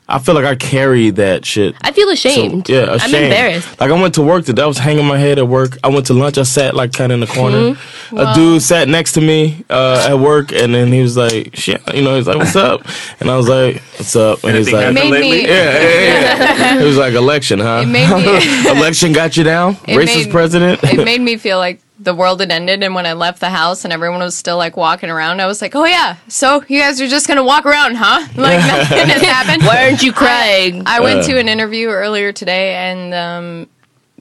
I 0.08 0.20
feel 0.20 0.36
like 0.36 0.44
I 0.44 0.54
carry 0.54 1.10
that 1.10 1.44
shit. 1.44 1.74
I 1.82 1.90
feel 1.90 2.06
So, 2.06 2.12
ashamed. 2.12 2.68
yeah, 2.68 2.94
ashamed. 2.94 3.14
I'm 3.16 3.22
embarrassed. 3.24 3.80
Like 3.80 3.90
I 3.90 4.00
went 4.00 4.14
to 4.14 4.22
work 4.22 4.44
today. 4.44 4.62
I 4.62 4.66
was 4.66 4.78
hanging 4.78 5.04
my 5.04 5.18
head 5.18 5.38
at 5.38 5.48
work. 5.48 5.78
I 5.82 5.88
went 5.88 6.06
to 6.06 6.14
lunch. 6.14 6.38
I 6.38 6.44
sat 6.44 6.76
like 6.76 6.92
kind 6.92 7.10
of 7.10 7.16
in 7.16 7.20
the 7.20 7.26
corner. 7.34 7.72
Mm-hmm. 7.72 8.18
A 8.18 8.32
dude 8.34 8.62
sat 8.62 8.88
next 8.88 9.12
to 9.14 9.20
me 9.20 9.64
uh, 9.68 10.06
at 10.08 10.14
work, 10.20 10.52
and 10.52 10.72
then 10.72 10.92
he 10.92 11.00
was 11.02 11.16
like, 11.16 11.56
"Shit," 11.56 11.82
you 11.92 12.02
know, 12.02 12.14
he's 12.14 12.28
like, 12.28 12.36
"What's 12.38 12.54
up?" 12.54 12.82
And 13.20 13.28
I 13.28 13.36
was 13.36 13.48
like, 13.48 13.82
"What's 13.98 14.14
up?" 14.14 14.44
And 14.44 14.56
he's 14.56 14.70
like, 14.72 14.94
Made 14.94 15.10
me- 15.10 15.42
"Yeah, 15.44 15.80
yeah, 15.80 16.00
yeah." 16.00 16.78
It 16.82 16.84
was 16.84 16.96
like 16.96 17.14
election, 17.14 17.58
huh? 17.58 17.80
It 17.82 17.86
made 17.86 18.08
me- 18.08 18.70
election 18.78 19.12
got 19.12 19.36
you 19.36 19.42
down. 19.42 19.72
It 19.88 19.96
Racist 19.98 20.16
made- 20.26 20.30
president. 20.30 20.84
it 20.84 21.04
made 21.04 21.20
me 21.20 21.36
feel 21.36 21.58
like 21.58 21.80
the 21.98 22.14
world 22.14 22.40
had 22.40 22.50
ended 22.50 22.82
and 22.82 22.94
when 22.94 23.06
i 23.06 23.12
left 23.14 23.40
the 23.40 23.48
house 23.48 23.84
and 23.84 23.92
everyone 23.92 24.20
was 24.20 24.36
still 24.36 24.58
like 24.58 24.76
walking 24.76 25.08
around 25.08 25.40
i 25.40 25.46
was 25.46 25.62
like 25.62 25.74
oh 25.74 25.84
yeah 25.86 26.16
so 26.28 26.62
you 26.68 26.78
guys 26.80 27.00
are 27.00 27.08
just 27.08 27.26
gonna 27.26 27.42
walk 27.42 27.64
around 27.64 27.94
huh? 27.96 28.20
Like 28.36 28.58
nothing 28.66 29.08
has 29.08 29.22
happened. 29.22 29.62
Why 29.62 29.84
aren't 29.86 30.02
you 30.02 30.12
crying? 30.12 30.82
i 30.86 31.00
went 31.00 31.24
to 31.24 31.38
an 31.38 31.48
interview 31.48 31.88
earlier 31.88 32.32
today 32.32 32.74
and 32.74 33.14
um, 33.14 33.68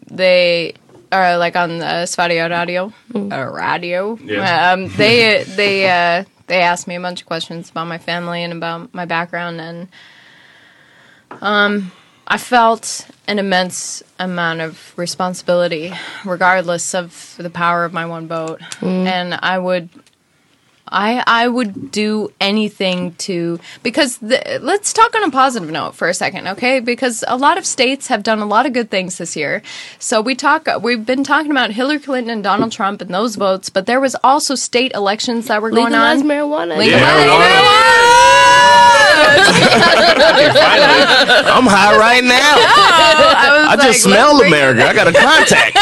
they 0.09 0.73
are 1.11 1.37
like 1.37 1.55
on 1.55 1.77
the 1.79 2.05
Svadio 2.07 2.49
radio. 2.49 2.93
Uh, 3.13 3.49
radio? 3.51 4.17
Yeah. 4.23 4.71
um, 4.71 4.87
they 4.95 5.43
they 5.43 5.89
uh, 5.89 6.23
they 6.47 6.61
asked 6.61 6.87
me 6.87 6.95
a 6.95 7.01
bunch 7.01 7.21
of 7.21 7.27
questions 7.27 7.69
about 7.69 7.87
my 7.87 7.97
family 7.97 8.43
and 8.43 8.53
about 8.53 8.93
my 8.93 9.05
background 9.05 9.59
and 9.61 9.87
um 11.41 11.91
I 12.27 12.37
felt 12.37 13.07
an 13.27 13.39
immense 13.39 14.03
amount 14.19 14.61
of 14.61 14.93
responsibility, 14.97 15.93
regardless 16.23 16.95
of 16.95 17.35
the 17.37 17.49
power 17.49 17.85
of 17.85 17.93
my 17.93 18.05
one 18.05 18.27
vote, 18.27 18.61
mm. 18.79 19.05
and 19.05 19.33
I 19.41 19.57
would. 19.57 19.89
I 20.87 21.23
I 21.25 21.47
would 21.47 21.89
do 21.89 22.31
anything 22.39 23.15
to 23.15 23.59
because 23.81 24.19
the, 24.19 24.59
let's 24.61 24.93
talk 24.93 25.15
on 25.15 25.23
a 25.23 25.31
positive 25.31 25.71
note 25.71 25.95
for 25.95 26.07
a 26.07 26.13
second, 26.13 26.47
okay? 26.47 26.79
Because 26.79 27.23
a 27.27 27.37
lot 27.37 27.57
of 27.57 27.65
states 27.65 28.05
have 28.05 28.21
done 28.21 28.37
a 28.37 28.45
lot 28.45 28.67
of 28.67 28.73
good 28.73 28.91
things 28.91 29.17
this 29.17 29.35
year. 29.35 29.63
So 29.97 30.21
we 30.21 30.35
talk 30.35 30.67
we've 30.83 31.03
been 31.03 31.23
talking 31.23 31.49
about 31.49 31.71
Hillary 31.71 31.97
Clinton 31.97 32.29
and 32.29 32.43
Donald 32.43 32.71
Trump 32.71 33.01
and 33.01 33.11
those 33.11 33.35
votes, 33.35 33.71
but 33.71 33.87
there 33.87 33.99
was 33.99 34.15
also 34.23 34.53
state 34.53 34.91
elections 34.93 35.47
that 35.47 35.59
were 35.59 35.71
going 35.71 35.85
Legalize 35.85 36.21
on. 36.21 36.27
marijuana. 36.27 36.77
Legalize 36.77 38.04
I'm 41.55 41.65
high 41.65 41.97
right 41.97 42.23
now. 42.23 42.55
I, 42.57 43.67
I 43.71 43.75
was 43.75 43.85
just 43.85 44.05
like, 44.05 44.13
smell 44.13 44.41
America. 44.41 44.85
I 44.87 44.93
got 44.93 45.07
a 45.07 45.13
contact. 45.17 45.77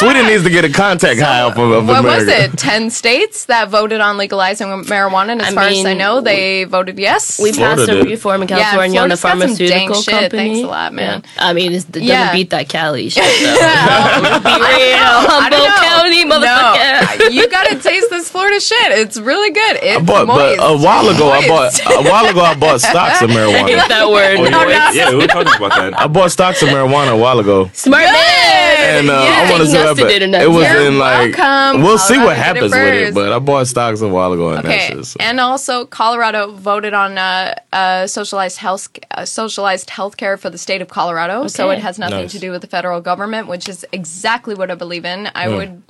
Sweden 0.00 0.26
needs 0.26 0.42
to 0.44 0.50
get 0.50 0.64
a 0.64 0.70
contact 0.72 1.20
high 1.20 1.40
off 1.42 1.56
of, 1.56 1.70
of 1.70 1.86
What 1.86 2.00
America. 2.00 2.24
was 2.24 2.28
it? 2.28 2.58
Ten 2.58 2.90
states 2.90 3.44
that 3.46 3.68
voted 3.68 4.00
on 4.00 4.16
legalizing 4.18 4.68
marijuana, 4.84 5.30
and 5.32 5.42
as 5.42 5.48
I 5.48 5.54
far 5.54 5.64
as 5.64 5.84
I 5.84 5.94
know, 5.94 6.20
they 6.20 6.64
voted 6.64 6.98
yes. 6.98 7.38
We 7.40 7.52
passed 7.52 7.84
Florida 7.84 8.00
a 8.00 8.04
reform 8.10 8.42
in 8.42 8.48
Yeah, 8.48 8.58
California 8.62 9.00
on 9.00 9.08
the 9.10 9.16
Florida's 9.16 9.56
some 9.58 9.66
dang 9.66 9.88
pharmaceutical 9.88 10.02
shit. 10.02 10.14
company. 10.14 10.48
Thanks 10.54 10.64
a 10.64 10.68
lot, 10.70 10.92
man. 10.94 11.22
Yeah. 11.24 11.30
I 11.46 11.52
mean, 11.52 11.72
it's, 11.72 11.84
it 11.84 11.92
doesn't 11.92 12.08
Yeah. 12.08 12.32
beat 12.32 12.50
that 12.50 12.68
Cali 12.68 13.08
shit 13.10 13.22
though. 13.24 13.30
I 13.60 15.48
don't 15.50 15.60
know. 15.60 15.70
Humboldt 15.70 15.80
County, 15.84 16.24
motherfucker. 16.24 17.18
No, 17.20 17.28
you 17.28 17.48
gotta 17.48 17.78
taste 17.78 18.10
this 18.10 18.30
Florida 18.30 18.60
shit. 18.60 18.92
It's 18.98 19.18
really 19.18 19.50
good. 19.50 19.78
It's 19.82 20.04
But, 20.04 20.26
but 20.26 20.58
a 20.60 20.76
while 20.76 21.08
ago, 21.08 21.30
I 21.30 21.46
bought 21.46 21.78
a 21.86 22.02
while 22.10 22.26
ago 22.26 22.40
I 22.40 22.54
bought 22.54 22.80
stocks 22.80 23.22
of 23.22 23.30
I 23.30 23.34
marijuana. 23.36 23.68
hate 23.68 23.88
that 23.88 24.08
word. 24.08 24.38
Oh, 24.40 24.44
No, 24.48 24.58
were- 24.60 24.72
no. 24.72 24.90
yeah, 24.92 25.10
we 25.10 25.16
were 25.16 25.26
talking 25.26 25.52
about 25.54 25.70
that. 25.78 25.98
I 25.98 26.06
bought 26.06 26.30
stocks 26.32 26.62
of 26.62 26.68
marijuana 26.68 27.12
a 27.12 27.16
while 27.16 27.38
ago. 27.38 27.70
Smart 27.74 28.04
man. 28.04 28.98
And 28.98 29.10
uh, 29.10 29.12
Yeah. 29.12 29.44
I 29.46 29.50
want 29.50 29.62
to 29.62 29.68
Taking 29.70 29.80
see 29.96 30.02
us 30.02 30.06
what 30.06 30.12
to 30.12 30.18
dinner 30.18 30.26
happened. 30.26 30.32
next 30.32 30.44
It 30.44 30.48
was 30.48 30.68
You're 30.82 30.86
in 30.92 30.98
like 30.98 31.36
welcome. 31.38 31.82
we'll 31.82 31.98
see 31.98 32.18
what 32.18 32.36
happens 32.36 32.72
with 32.72 32.94
it. 32.94 33.14
But 33.14 33.32
I 33.32 33.38
bought 33.38 33.66
stocks 33.66 34.00
a 34.00 34.08
while 34.08 34.32
ago 34.32 34.50
and 34.50 34.58
Okay, 34.60 34.68
that 34.68 34.96
shit. 34.96 35.04
so- 35.06 35.16
and 35.20 35.40
also 35.40 35.84
Colorado 35.86 36.52
voted 36.52 36.94
on 36.94 37.18
uh, 37.18 37.54
uh, 37.72 38.06
socialized 38.06 38.58
health 38.58 38.88
uh, 39.12 39.24
socialized 39.24 39.88
healthcare 39.88 40.38
for 40.38 40.50
the 40.50 40.58
state 40.58 40.82
of 40.82 40.88
Colorado, 40.88 41.46
so 41.46 41.70
it 41.70 41.78
has 41.78 41.98
nothing 41.98 42.22
Nice. 42.22 42.32
to 42.32 42.38
do 42.38 42.50
with 42.50 42.62
the 42.62 42.66
federal 42.68 43.00
government, 43.00 43.48
which 43.48 43.68
is 43.68 43.84
exactly 43.92 44.54
what 44.54 44.70
I 44.70 44.74
believe 44.74 45.04
in. 45.04 45.28
I 45.34 45.48
would 45.48 45.82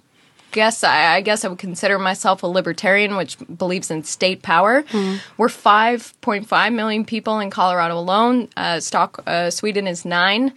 guess 0.53 0.83
I, 0.83 1.15
I 1.15 1.21
guess 1.21 1.45
I 1.45 1.49
would 1.49 1.59
consider 1.59 1.97
myself 1.97 2.43
a 2.43 2.47
libertarian, 2.49 3.17
which 3.17 3.37
believes 3.57 3.89
in 3.89 4.03
state 4.03 4.43
power. 4.43 4.85
We're 5.39 5.47
5.5 5.49 6.75
million 6.75 7.05
people 7.05 7.39
in 7.39 7.51
Colorado 7.51 7.97
alone. 7.99 8.49
Uh, 8.57 8.81
stock 8.81 9.23
uh, 9.27 9.51
Sweden 9.51 9.87
is 9.87 10.05
nine. 10.05 10.53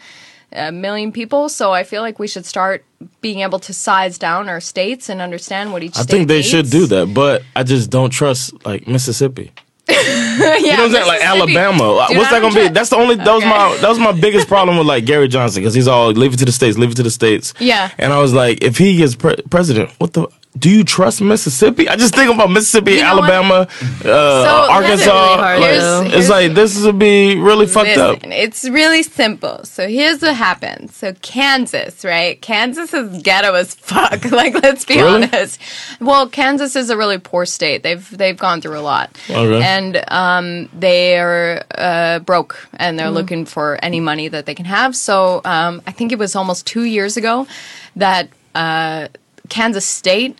A 0.56 0.72
million 0.72 1.12
people, 1.12 1.49
so 1.49 1.72
I 1.72 1.84
feel 1.84 2.01
like 2.01 2.20
we 2.20 2.28
should 2.28 2.45
start 2.45 2.86
being 3.22 3.39
able 3.39 3.60
to 3.60 3.74
size 3.74 4.18
down 4.18 4.49
our 4.49 4.62
states 4.62 5.10
and 5.10 5.22
understand 5.22 5.74
what 5.74 5.84
each. 5.84 5.97
I 5.97 6.04
think 6.04 6.28
they 6.28 6.41
should 6.41 6.70
do 6.70 6.86
that, 6.88 7.14
but 7.14 7.43
I 7.56 7.64
just 7.64 7.89
don't 7.89 8.12
trust 8.12 8.66
like 8.66 8.88
Mississippi. 8.88 9.51
yeah, 9.89 10.56
You 10.58 10.68
know 10.68 10.70
what 10.70 10.80
I'm 10.80 10.91
saying? 10.91 11.08
Like 11.08 11.22
Alabama. 11.24 12.06
Dude, 12.08 12.18
What's 12.18 12.30
that 12.30 12.41
gonna 12.41 12.56
be? 12.56 12.68
That's 12.70 12.89
the 12.89 12.95
only. 12.95 13.16
That 13.16 13.34
was 13.34 13.43
my. 13.43 13.78
That 13.82 13.89
was 13.89 13.99
my 13.99 14.12
biggest 14.22 14.47
problem 14.47 14.78
with 14.78 14.88
like 14.88 15.06
Gary 15.06 15.28
Johnson 15.28 15.62
because 15.62 15.74
he's 15.74 15.88
all 15.88 16.12
leave 16.12 16.34
it 16.34 16.38
to 16.38 16.45
the 16.45 16.51
states, 16.51 16.78
leave 16.78 16.91
it 16.91 16.95
to 16.95 17.04
the 17.04 17.12
states. 17.12 17.54
Yeah. 17.60 17.89
And 17.97 18.14
I 18.14 18.20
was 18.20 18.34
like, 18.34 18.64
if 18.64 18.78
he 18.78 18.95
gets 18.97 19.16
pre- 19.16 19.41
president, 19.49 19.89
what 19.97 20.14
the? 20.14 20.28
Do 20.56 20.70
you 20.70 20.84
trust 20.84 21.20
Mississippi? 21.20 21.89
I 21.89 21.95
just 21.95 22.14
think 22.14 22.32
about 22.32 22.51
Mississippi, 22.51 22.91
You 22.91 22.97
know? 23.01 23.08
Alabama, 23.08 23.68
uh, 24.06 24.68
Arkansas. 24.70 25.51
really 25.51 25.80
like, 25.80 26.14
it's 26.14 26.30
like 26.30 26.54
this 26.54 26.80
would 26.84 26.99
be 26.99 27.36
really 27.38 27.66
fucked 27.66 27.97
up. 27.97 28.20
It's 28.24 28.64
really 28.70 29.01
simple. 29.01 29.64
So 29.66 29.88
here's 29.88 30.22
what 30.22 30.36
happened. 30.36 30.91
So 30.91 31.14
Kansas, 31.24 32.06
right? 32.06 32.39
Kansas 32.41 32.93
is 32.93 33.24
ghetto 33.24 33.56
as 33.56 33.74
fuck. 33.74 34.26
like, 34.32 34.54
let's 34.62 34.86
be 34.86 34.97
Really? 35.01 35.24
honest. 35.26 35.60
Well, 35.99 36.30
Kansas 36.30 36.76
is 36.76 36.91
a 36.91 36.97
really 36.97 37.18
poor 37.18 37.47
state. 37.47 37.82
They've 37.82 38.08
they've 38.16 38.38
gone 38.38 38.62
through 38.62 38.78
a 38.78 38.82
lot, 38.82 39.10
Okay. 39.32 39.60
and 39.64 40.04
um, 40.10 40.70
they 40.78 41.18
are 41.18 41.64
uh, 41.76 42.20
broke, 42.20 42.68
and 42.76 42.99
they're 42.99 43.10
looking 43.10 43.45
for 43.45 43.80
any 43.82 43.99
money 43.99 44.28
that 44.28 44.45
they 44.45 44.54
can 44.54 44.66
have. 44.66 44.95
So 44.95 45.41
um, 45.45 45.82
I 45.88 45.91
think 45.91 46.12
it 46.12 46.20
was 46.20 46.36
almost 46.36 46.68
two 46.68 46.84
years 46.84 47.18
ago 47.18 47.47
that 47.95 48.30
uh, 48.54 49.08
Kansas 49.49 49.86
State 49.86 50.38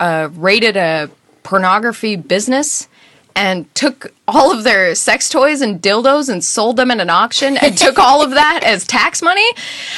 uh, 0.00 0.28
raided 0.32 0.76
a 0.76 1.10
pornography 1.42 2.16
business 2.16 2.88
and 3.36 3.72
took 3.74 4.12
all 4.26 4.50
of 4.56 4.64
their 4.64 4.94
sex 4.94 5.28
toys 5.28 5.60
and 5.60 5.82
dildos 5.82 6.30
and 6.30 6.42
sold 6.42 6.76
them 6.76 6.90
at 6.90 6.98
an 6.98 7.10
auction 7.10 7.58
and 7.58 7.76
took 7.84 7.98
all 7.98 8.22
of 8.22 8.30
that 8.30 8.62
as 8.64 8.86
tax 8.86 9.20
money 9.20 9.46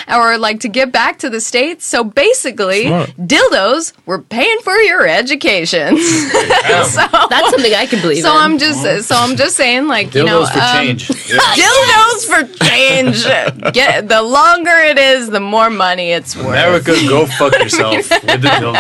or 0.08 0.36
like 0.38 0.58
to 0.60 0.68
give 0.68 0.90
back 0.90 1.18
to 1.18 1.30
the 1.30 1.40
states. 1.40 1.86
So 1.86 2.02
basically, 2.02 2.86
Smart. 2.86 3.10
dildos 3.18 3.92
were 4.04 4.20
paying 4.20 4.58
for 4.60 4.74
your 4.74 5.06
education. 5.06 5.96
so 5.98 7.06
That's 7.30 7.50
something 7.50 7.72
I 7.74 7.86
can 7.88 8.00
believe 8.00 8.22
so 8.22 8.30
in. 8.32 8.36
I'm 8.42 8.58
just 8.58 9.06
so 9.08 9.14
I'm 9.16 9.36
just 9.36 9.56
saying 9.56 9.86
like 9.86 10.14
you 10.14 10.24
know 10.24 10.44
Dildos 10.44 10.52
for 10.52 10.58
um, 10.60 10.86
change. 10.86 11.08
dildos 11.08 12.26
for 12.26 12.64
change. 12.64 13.72
Get 13.74 14.08
the 14.08 14.22
longer 14.22 14.70
it 14.70 14.98
is, 14.98 15.30
the 15.30 15.40
more 15.40 15.70
money 15.70 16.10
it's 16.10 16.34
worth. 16.34 16.46
America, 16.46 16.92
go 17.08 17.26
fuck 17.26 17.52
yourself 17.58 17.96
with 17.96 18.08
the 18.08 18.38
dildo. 18.38 18.72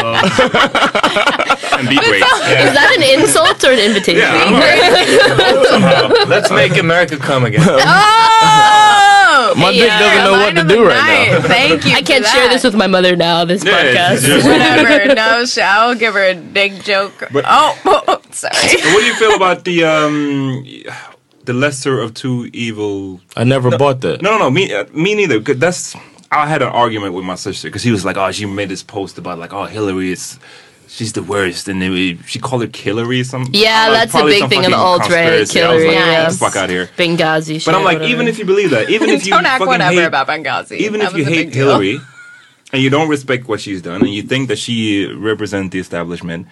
And 1.78 1.88
beat 1.88 2.00
rates. 2.00 2.26
Is 2.26 2.72
that 2.74 2.94
an 2.96 3.20
insult 3.20 3.62
or 3.64 3.72
an 3.72 3.78
invitation? 3.78 4.22
Somehow. 5.70 6.08
Let's 6.26 6.50
make 6.50 6.76
America 6.76 7.16
come 7.16 7.44
again. 7.44 7.62
Oh, 7.68 9.54
My 9.58 9.72
dick 9.72 9.88
doesn't 9.88 10.24
know 10.24 10.32
what 10.32 10.54
to 10.56 10.62
do 10.62 10.84
the 10.84 10.90
right 10.90 11.30
now. 11.32 11.40
Thank 11.42 11.84
you. 11.86 11.92
I 11.92 12.02
can't 12.02 12.24
for 12.24 12.30
share 12.30 12.48
this 12.48 12.64
with 12.64 12.74
my 12.74 12.86
mother 12.86 13.16
now. 13.16 13.44
This 13.44 13.64
Yeah, 13.64 13.72
podcast. 13.72 14.24
just- 14.26 14.46
Whatever. 14.46 15.14
No, 15.14 15.44
I'll 15.62 15.94
give 15.94 16.14
her 16.14 16.22
a 16.24 16.34
dick 16.34 16.82
joke. 16.84 17.28
But- 17.32 17.44
oh, 17.46 18.20
sorry. 18.30 18.54
what 18.92 19.00
do 19.00 19.06
you 19.06 19.14
feel 19.14 19.34
about 19.34 19.64
the 19.64 19.84
um, 19.84 20.64
the 21.44 21.52
lesser 21.52 22.00
of 22.00 22.14
two 22.14 22.48
evil? 22.52 23.20
I 23.36 23.44
never 23.44 23.76
bought 23.78 24.00
that. 24.02 24.22
No, 24.22 24.32
no, 24.32 24.38
no. 24.38 24.50
Me, 24.50 24.72
uh, 24.72 24.84
me 24.92 25.14
neither. 25.14 25.40
'cause 25.40 25.58
that's. 25.58 25.96
I 26.30 26.46
had 26.48 26.60
an 26.60 26.68
argument 26.68 27.14
with 27.14 27.24
my 27.24 27.36
sister 27.36 27.68
because 27.68 27.82
he 27.84 27.92
was 27.92 28.04
like, 28.04 28.16
"Oh, 28.16 28.30
she 28.32 28.46
made 28.46 28.68
this 28.68 28.82
post 28.82 29.16
about 29.16 29.38
like, 29.38 29.52
oh, 29.52 29.64
Hillary 29.64 30.10
is." 30.12 30.38
She's 30.96 31.12
the 31.12 31.22
worst, 31.22 31.68
and 31.68 31.82
then 31.82 32.18
she 32.26 32.38
called 32.38 32.62
her 32.64 32.70
Hillary. 32.74 33.20
or 33.20 33.24
Some 33.24 33.48
Yeah, 33.52 33.86
uh, 33.88 33.92
that's 33.92 34.14
a 34.14 34.24
big 34.24 34.48
thing 34.48 34.64
on 34.64 34.70
the 34.70 34.70
fucking 34.70 34.74
alt-right, 34.74 35.08
conspiracy. 35.08 35.60
I 35.60 35.72
was 35.74 35.82
Hillary, 35.82 35.86
like, 35.88 35.94
yeah. 35.94 36.22
"Get 36.24 36.30
the 36.32 36.38
fuck 36.38 36.56
out 36.56 36.70
here. 36.70 36.86
Benghazi 36.96 37.54
shit. 37.60 37.64
But 37.66 37.74
I'm 37.74 37.84
like, 37.84 37.96
whatever. 37.98 38.12
even 38.14 38.28
if 38.28 38.38
you 38.38 38.46
believe 38.46 38.70
that, 38.70 38.88
even 38.88 39.10
if 39.16 39.26
you 39.26 39.32
Don't 39.32 39.44
act 39.44 39.58
fucking 39.58 39.68
whatever 39.68 39.92
hate, 40.00 40.04
about 40.06 40.26
Benghazi. 40.26 40.76
even 40.78 41.00
That 41.00 41.12
if 41.12 41.18
you 41.18 41.24
hate 41.26 41.46
big 41.46 41.52
deal. 41.52 41.66
Hillary 41.68 42.00
and 42.72 42.80
you 42.82 42.88
don't 42.88 43.10
respect 43.10 43.46
what 43.46 43.60
she's 43.60 43.82
done 43.82 44.00
and 44.00 44.12
you 44.12 44.22
think 44.22 44.48
that 44.48 44.58
she 44.58 45.04
represents 45.12 45.70
the 45.74 45.80
establishment, 45.80 46.46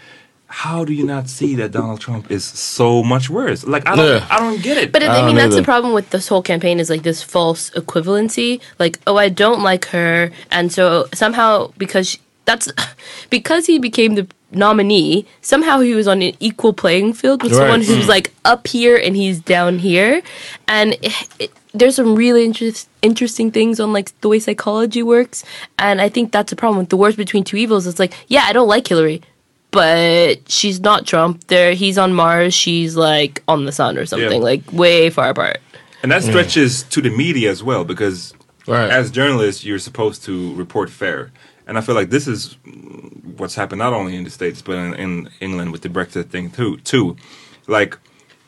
how 0.47 0.85
do 0.85 0.93
you 0.93 1.05
not 1.07 1.29
see 1.29 1.55
that 1.57 1.73
Donald 1.73 2.01
Trump 2.01 2.31
is 2.31 2.45
so 2.45 3.03
much 3.03 3.31
worse? 3.31 3.65
Like 3.65 3.89
I 3.89 3.97
don't, 3.97 4.07
Yeah. 4.07 4.27
I 4.31 4.39
don't 4.41 4.63
get 4.63 4.77
it. 4.77 4.93
But 4.93 5.03
I 5.03 5.07
I 5.07 5.27
mean, 5.27 5.37
don't 5.37 5.37
that's 5.37 5.57
the 5.57 5.63
problem 5.65 5.95
with 5.95 6.11
this 6.11 6.29
whole 6.29 6.43
campaign 6.43 6.79
is 6.81 6.91
like 6.91 7.03
this 7.03 7.23
false 7.23 7.71
equivalency. 7.71 8.61
Like, 8.79 9.01
oh, 9.07 9.17
I 9.17 9.31
don't 9.31 9.63
like 9.63 9.87
her, 9.87 10.31
and 10.51 10.71
so 10.71 11.09
somehow 11.15 11.73
because 11.79 12.09
she, 12.11 12.19
that's 12.45 12.71
because 13.31 13.67
he 13.67 13.79
became 13.79 14.15
the 14.15 14.27
nominee, 14.53 15.27
somehow 15.41 15.81
he 15.81 15.95
was 15.95 16.07
on 16.07 16.23
an 16.23 16.35
equal 16.41 16.73
playing 16.73 17.13
field 17.13 17.43
with 17.43 17.53
Right. 17.53 17.59
someone 17.59 17.83
who's 17.83 18.05
hmm. 18.05 18.11
like 18.11 18.33
up 18.45 18.67
here 18.67 18.97
and 18.97 19.17
he's 19.17 19.41
down 19.41 19.79
here, 19.79 20.23
and 20.69 20.95
it, 21.03 21.29
it, 21.39 21.53
there's 21.73 21.97
some 21.97 22.15
really 22.15 22.45
interest, 22.45 22.89
interesting 23.03 23.51
things 23.51 23.81
on 23.81 23.93
like 23.93 24.19
the 24.21 24.29
way 24.29 24.39
psychology 24.39 25.03
works, 25.03 25.45
and 25.79 26.01
I 26.01 26.09
think 26.09 26.33
that's 26.33 26.53
a 26.53 26.57
problem 26.57 26.79
with 26.79 26.91
the 26.91 26.97
worst 26.97 27.17
between 27.17 27.45
two 27.45 27.57
evils. 27.57 27.87
It's 27.87 27.99
like, 27.99 28.15
yeah, 28.29 28.45
I 28.47 28.53
don't 28.53 28.69
like 28.69 28.87
Hillary. 28.87 29.23
But 29.71 30.49
she's 30.49 30.79
not 30.79 31.05
Trump. 31.05 31.49
There, 31.49 31.75
he's 31.75 31.99
on 31.99 32.15
Mars. 32.15 32.55
She's 32.55 32.95
like 32.95 33.43
on 33.49 33.65
the 33.65 33.73
sun 33.73 33.99
or 33.99 34.07
something, 34.07 34.41
like 34.41 34.63
way 34.73 35.11
far 35.11 35.31
apart. 35.31 35.59
and 36.05 36.13
that 36.13 36.23
hmm. 36.23 36.29
stretches 36.29 36.85
to 36.85 37.01
the 37.01 37.11
media 37.11 37.51
as 37.51 37.61
well 37.65 37.85
because 37.85 38.35
Right. 38.67 38.91
as 38.91 39.11
journalists, 39.11 39.65
you're 39.65 39.79
supposed 39.79 40.25
to 40.25 40.55
report 40.55 40.91
fair. 40.91 41.33
And 41.67 41.79
I 41.79 41.81
feel 41.81 41.95
like 41.95 42.11
this 42.11 42.27
is 42.29 42.57
what's 43.37 43.55
happened 43.55 43.79
not 43.79 43.93
only 43.93 44.17
in 44.17 44.25
the 44.25 44.31
states 44.31 44.63
but 44.63 44.77
in, 44.77 44.95
in 44.95 45.29
England 45.41 45.73
with 45.73 45.83
the 45.83 45.89
Brexit 45.89 46.29
thing 46.29 46.51
too. 46.51 46.79
Too, 46.79 47.17
like 47.67 47.99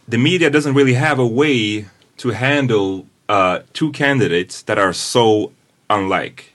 the 0.06 0.18
media 0.18 0.50
doesn't 0.50 0.74
really 0.74 0.94
have 0.94 1.18
a 1.18 1.26
way 1.26 1.86
to 2.18 2.30
handle 2.30 3.06
uh, 3.28 3.60
two 3.72 3.92
candidates 3.92 4.62
that 4.62 4.78
are 4.78 4.92
so 4.92 5.52
unlike. 5.90 6.52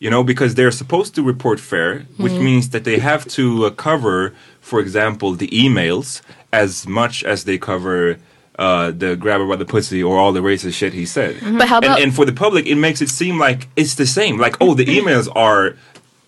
You 0.00 0.10
know, 0.10 0.22
because 0.22 0.54
they're 0.54 0.70
supposed 0.70 1.16
to 1.16 1.24
report 1.24 1.58
fair, 1.58 2.06
which 2.18 2.32
means 2.32 2.68
that 2.70 2.84
they 2.84 3.00
have 3.00 3.26
to 3.30 3.64
uh, 3.64 3.70
cover, 3.70 4.32
for 4.60 4.78
example, 4.78 5.32
the 5.32 5.48
emails 5.48 6.22
as 6.52 6.86
much 6.86 7.24
as 7.24 7.42
they 7.42 7.58
cover 7.58 8.18
uh, 8.58 8.90
the 8.90 9.16
grabber 9.16 9.46
by 9.46 9.56
the 9.56 9.64
pussy 9.64 10.02
or 10.02 10.18
all 10.18 10.32
the 10.32 10.40
racist 10.40 10.74
shit 10.74 10.92
he 10.92 11.06
said. 11.06 11.36
But 11.40 11.68
how 11.68 11.78
about 11.78 11.98
and, 11.98 12.04
and 12.04 12.14
for 12.14 12.24
the 12.24 12.32
public, 12.32 12.66
it 12.66 12.74
makes 12.74 13.00
it 13.00 13.08
seem 13.08 13.38
like 13.38 13.68
it's 13.76 13.94
the 13.94 14.06
same. 14.06 14.38
Like, 14.38 14.56
oh, 14.60 14.74
the 14.74 14.84
emails 14.98 15.28
are 15.34 15.76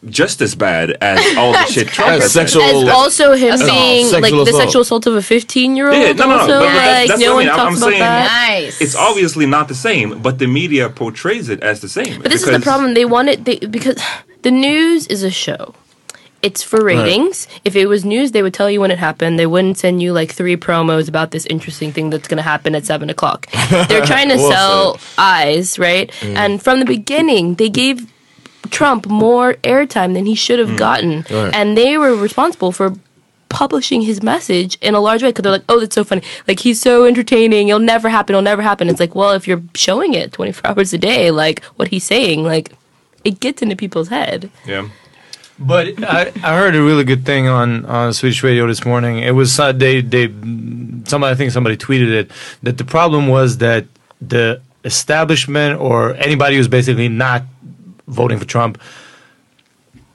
just 0.09 0.41
as 0.41 0.55
bad 0.55 0.97
as 1.03 1.19
all 1.37 1.53
the 1.53 1.65
shit 1.67 1.89
Trump 1.89 2.13
As 2.23 2.33
sexual- 2.33 2.63
As 2.63 2.89
also 2.89 3.35
him 3.35 3.53
Assault. 3.55 3.71
being 3.71 4.07
like 4.13 4.23
Sexual 4.25 4.45
the 4.47 4.53
sexual 4.53 4.83
assault 4.83 5.07
of 5.07 5.15
a 5.15 5.23
15 5.23 5.77
year 5.77 5.89
old. 5.91 5.97
Yeah, 5.97 6.13
no, 6.13 6.25
no, 6.25 6.27
no, 6.29 6.39
also, 6.39 6.47
but- 6.47 6.59
but 6.61 6.77
like 6.77 7.09
that's 7.09 7.21
no 7.21 7.27
what 7.27 7.31
I 7.33 7.35
one 7.35 7.39
mean. 7.45 7.49
I'm- 7.49 7.57
talks 7.59 7.71
I'm 7.71 7.77
about 7.77 7.89
saying- 7.91 8.01
that. 8.01 8.49
Nice. 8.49 8.81
It's 8.81 8.95
obviously 8.97 9.47
not 9.47 9.69
the 9.69 9.75
same, 9.75 10.23
but 10.23 10.39
the 10.39 10.47
media 10.47 10.89
portrays 10.89 11.49
it 11.51 11.63
as 11.63 11.81
the 11.81 11.89
same. 11.89 12.23
But 12.23 12.31
this 12.33 12.43
is 12.43 12.51
the 12.51 12.61
problem. 12.61 12.95
They 12.95 13.05
want 13.05 13.29
it 13.29 13.45
they, 13.45 13.57
because 13.59 13.97
the 14.43 14.51
news 14.51 15.07
is 15.09 15.23
a 15.23 15.31
show. 15.31 15.75
It's 16.43 16.63
for 16.63 16.83
ratings. 16.83 17.47
If 17.67 17.77
it 17.77 17.85
was 17.85 18.03
news, 18.03 18.33
they 18.33 18.43
would 18.43 18.55
tell 18.55 18.71
you 18.71 18.81
when 18.81 18.91
it 18.91 18.97
happened. 18.99 19.39
They 19.39 19.45
wouldn't 19.47 19.77
send 19.77 20.01
you 20.01 20.15
like 20.15 20.33
three 20.33 20.57
promos 20.57 21.07
about 21.07 21.33
this 21.33 21.45
interesting 21.51 21.93
thing 21.93 22.09
that's 22.09 22.27
going 22.29 22.39
to 22.39 22.43
happen 22.43 22.75
at 22.75 22.87
seven 22.87 23.11
o'clock. 23.11 23.47
They're 23.91 24.07
trying 24.07 24.31
to 24.31 24.37
Well 24.39 24.51
sell 24.51 24.99
eyes, 25.19 25.79
right? 25.79 26.11
Mm. 26.21 26.37
And 26.37 26.63
from 26.63 26.79
the 26.79 26.87
beginning, 26.87 27.57
they 27.57 27.69
gave 27.69 28.11
Trump 28.71 29.07
more 29.07 29.55
airtime 29.63 30.15
than 30.15 30.27
he 30.27 30.35
should 30.35 30.59
have 30.59 30.77
gotten, 30.77 31.25
Right. 31.31 31.55
and 31.55 31.77
they 31.77 31.99
were 31.99 32.15
responsible 32.15 32.73
for 32.73 32.95
publishing 33.49 34.03
his 34.03 34.23
message 34.23 34.79
in 34.81 34.95
a 34.95 35.01
large 35.01 35.23
way 35.25 35.31
because 35.31 35.43
they're 35.43 35.53
like, 35.53 35.65
oh, 35.69 35.81
that's 35.81 35.95
so 35.95 36.05
funny. 36.05 36.23
Like 36.47 36.61
he's 36.61 36.81
so 36.81 37.05
entertaining. 37.05 37.67
It'll 37.69 37.81
never 37.81 38.09
happen. 38.09 38.35
It'll 38.35 38.43
never 38.43 38.63
happen. 38.63 38.89
It's 38.89 39.01
like, 39.01 39.15
well, 39.17 39.33
if 39.33 39.49
you're 39.49 39.63
showing 39.75 40.15
it 40.15 40.33
24 40.33 40.71
hours 40.71 40.93
a 40.93 40.99
day, 40.99 41.31
like 41.33 41.65
what 41.77 41.89
he's 41.89 42.05
saying, 42.05 42.45
like 42.45 42.73
it 43.25 43.41
gets 43.41 43.61
into 43.61 43.75
people's 43.75 44.09
head. 44.09 44.51
Yeah. 44.67 44.89
But 45.59 46.03
I, 46.05 46.33
I 46.43 46.57
heard 46.57 46.75
a 46.77 46.83
really 46.83 47.05
good 47.05 47.27
thing 47.27 47.49
on, 47.49 47.85
on 47.87 48.15
Swedish 48.15 48.43
radio 48.43 48.67
this 48.67 48.85
morning. 48.85 49.19
It 49.19 49.33
was 49.35 49.59
uh, 49.61 49.73
they 49.73 50.01
they 50.01 50.29
somebody 51.05 51.33
I 51.33 51.35
think 51.35 51.51
somebody 51.51 51.77
tweeted 51.77 52.11
it 52.11 52.31
that 52.63 52.79
the 52.79 52.85
problem 52.85 53.27
was 53.29 53.59
that 53.59 53.85
the 54.23 54.63
establishment 54.85 55.79
or 55.81 56.15
anybody 56.15 56.57
who's 56.57 56.69
basically 56.69 57.09
not 57.09 57.43
voting 58.11 58.39
for 58.39 58.45
Trump 58.45 58.79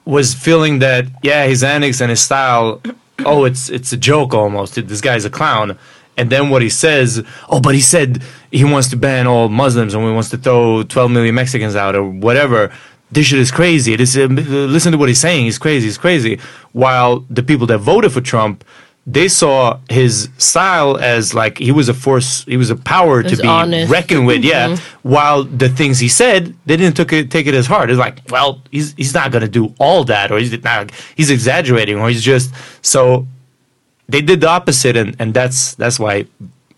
was 0.04 0.34
feeling 0.34 0.78
that 0.78 1.06
yeah 1.22 1.46
his 1.46 1.64
antics 1.64 2.00
and 2.00 2.10
his 2.10 2.20
style 2.20 2.80
oh 3.24 3.44
it's 3.44 3.68
it's 3.68 3.92
a 3.92 3.96
joke 3.96 4.32
almost. 4.32 4.74
This 4.74 5.00
guy's 5.00 5.24
a 5.24 5.30
clown. 5.30 5.78
And 6.18 6.30
then 6.30 6.48
what 6.48 6.62
he 6.62 6.70
says 6.70 7.24
oh 7.48 7.60
but 7.60 7.74
he 7.74 7.80
said 7.80 8.22
he 8.50 8.64
wants 8.64 8.88
to 8.90 8.96
ban 8.96 9.26
all 9.26 9.48
Muslims 9.48 9.94
and 9.94 10.02
he 10.04 10.10
wants 10.10 10.30
to 10.30 10.38
throw 10.38 10.82
12 10.82 11.10
million 11.10 11.34
Mexicans 11.34 11.76
out 11.76 11.94
or 11.94 12.04
whatever. 12.04 12.72
This 13.10 13.26
shit 13.26 13.38
is 13.38 13.50
crazy. 13.50 13.94
This 13.96 14.16
uh, 14.16 14.26
listen 14.26 14.92
to 14.92 14.98
what 14.98 15.08
he's 15.08 15.20
saying. 15.20 15.44
He's 15.44 15.58
crazy. 15.58 15.86
He's 15.86 15.98
crazy. 15.98 16.40
While 16.72 17.20
the 17.30 17.42
people 17.42 17.66
that 17.68 17.78
voted 17.78 18.12
for 18.12 18.20
Trump 18.20 18.64
they 19.06 19.28
saw 19.28 19.78
his 19.88 20.28
style 20.36 20.96
as 20.96 21.32
like 21.32 21.58
he 21.58 21.70
was 21.70 21.88
a 21.88 21.94
force 21.94 22.44
he 22.44 22.56
was 22.56 22.70
a 22.70 22.76
power 22.76 23.22
to 23.22 23.36
be 23.36 23.46
honest. 23.46 23.90
reckoned 23.90 24.26
with 24.26 24.44
yeah. 24.44 24.70
Mm-hmm. 24.70 25.08
While 25.08 25.44
the 25.44 25.68
things 25.68 26.00
he 26.00 26.08
said 26.08 26.54
they 26.66 26.76
didn't 26.76 26.96
took 26.96 27.12
it, 27.12 27.30
take 27.30 27.46
it 27.46 27.54
as 27.54 27.66
hard. 27.66 27.88
It's 27.90 28.00
like 28.00 28.20
well 28.30 28.60
he's 28.72 28.94
he's 28.94 29.14
not 29.14 29.30
going 29.30 29.42
to 29.42 29.48
do 29.48 29.72
all 29.78 30.02
that 30.04 30.32
or 30.32 30.38
he's 30.38 30.52
not 30.64 30.90
he's 31.14 31.30
exaggerating 31.30 31.98
or 31.98 32.08
he's 32.08 32.22
just 32.22 32.52
so 32.82 33.26
they 34.08 34.20
did 34.20 34.40
the 34.40 34.48
opposite 34.48 34.96
and 34.96 35.14
and 35.20 35.32
that's 35.32 35.76
that's 35.76 36.00
why 36.00 36.26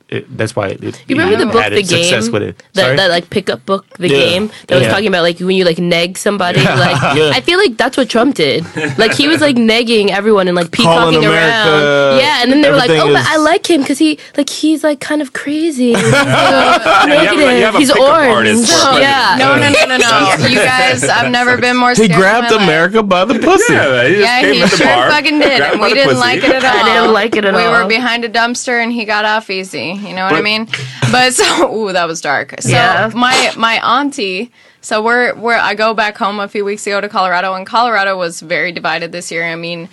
it, 0.09 0.25
that's 0.39 0.57
why 0.57 0.69
it, 0.69 1.05
You 1.07 1.17
remember 1.17 1.37
the 1.45 1.51
book, 1.53 1.63
The 1.71 1.83
Game? 1.83 2.33
with 2.33 2.43
it 2.43 2.63
That, 2.73 2.97
that 2.97 3.11
like 3.11 3.29
pickup 3.29 3.67
book, 3.67 3.85
The 3.99 4.09
Yeah. 4.09 4.17
Game, 4.17 4.51
that 4.69 4.77
was 4.77 4.85
Yeah. 4.85 4.89
talking 4.91 5.09
about 5.09 5.23
like 5.23 5.39
when 5.39 5.51
you 5.57 5.65
like 5.65 5.79
neg 5.79 6.17
somebody. 6.17 6.61
Like 6.61 6.97
Yeah. 7.17 7.31
I 7.35 7.41
feel 7.43 7.59
like 7.59 7.77
that's 7.77 7.97
what 7.97 8.09
Trump 8.09 8.35
did. 8.37 8.65
Like 8.99 9.13
he 9.13 9.29
was 9.29 9.41
like 9.43 9.57
negging 9.57 10.09
everyone 10.11 10.49
and 10.49 10.57
like 10.57 10.71
Calling 10.73 11.13
peacocking 11.21 11.29
America, 11.29 11.69
around. 11.69 12.19
Yeah, 12.21 12.43
and 12.43 12.51
then 12.53 12.63
they 12.63 12.71
were 12.71 12.77
like, 12.77 12.89
everything 12.91 13.11
"Oh, 13.11 13.15
but 13.15 13.27
I 13.27 13.37
like 13.37 13.69
him 13.69 13.83
because 13.83 13.99
he 13.99 14.19
like 14.37 14.49
he's 14.49 14.83
like 14.83 15.01
kind 15.01 15.21
of 15.21 15.33
crazy. 15.35 15.93
He's, 15.93 16.03
you 16.03 16.11
have, 16.11 16.83
like- 16.87 17.09
negative. 17.09 17.41
you 17.59 17.65
have 17.65 17.75
a 17.75 17.79
he's 17.79 17.91
orange. 17.91 18.33
artist 18.35 18.73
yeah. 18.99 19.37
No, 19.39 19.57
no, 19.57 19.69
no, 19.71 19.85
no, 19.87 19.97
no. 19.99 20.47
you 20.49 20.57
guys, 20.57 21.05
I've 21.05 21.31
never 21.31 21.59
been 21.59 21.77
more 21.77 21.93
He 21.95 22.09
grabbed 22.09 22.51
my 22.51 22.57
life. 22.57 22.63
America 22.65 23.03
by 23.03 23.25
the 23.27 23.39
pussy. 23.39 23.75
Yeah, 23.75 24.09
he 24.09 24.15
just 24.15 24.21
Yeah, 24.25 24.41
came 24.41 24.55
he 24.55 24.63
at 24.63 24.71
the 24.71 24.77
sure 24.77 24.87
fucking 25.11 25.39
did, 25.39 25.61
and 25.61 25.81
we 25.81 25.93
didn't 25.93 26.19
like 26.19 26.43
it 26.43 26.51
at 26.51 26.65
all. 26.65 26.71
I 26.81 26.95
didn't 26.95 27.13
like 27.13 27.37
it 27.37 27.45
at 27.45 27.55
all 27.55 27.61
we 27.61 27.69
were 27.79 27.87
behind 27.87 28.25
a 28.25 28.29
dumpster, 28.31 28.83
and 28.83 28.91
he 28.93 29.05
got 29.05 29.25
off 29.27 29.51
easy. 29.51 29.98
You 30.07 30.15
know 30.15 30.25
what 30.25 30.35
I 30.35 30.41
mean? 30.43 30.69
But 31.13 31.35
so, 31.35 31.75
ooh, 31.89 31.93
that 31.93 32.07
was 32.07 32.21
dark. 32.21 32.55
So 32.61 32.71
Yeah. 32.71 33.11
my 33.15 33.53
my 33.57 33.75
auntie. 34.01 34.53
So 34.81 35.03
we're 35.03 35.35
we're 35.35 35.57
I 35.57 35.75
go 35.75 35.93
back 35.95 36.17
home 36.17 36.41
a 36.41 36.49
few 36.49 36.65
weeks 36.65 36.87
ago 36.87 37.01
to 37.01 37.09
Colorado, 37.09 37.55
and 37.55 37.67
Colorado 37.67 38.17
was 38.17 38.41
very 38.41 38.73
divided 38.73 39.13
this 39.13 39.31
year. 39.31 39.45
I 39.45 39.55
mean, 39.57 39.89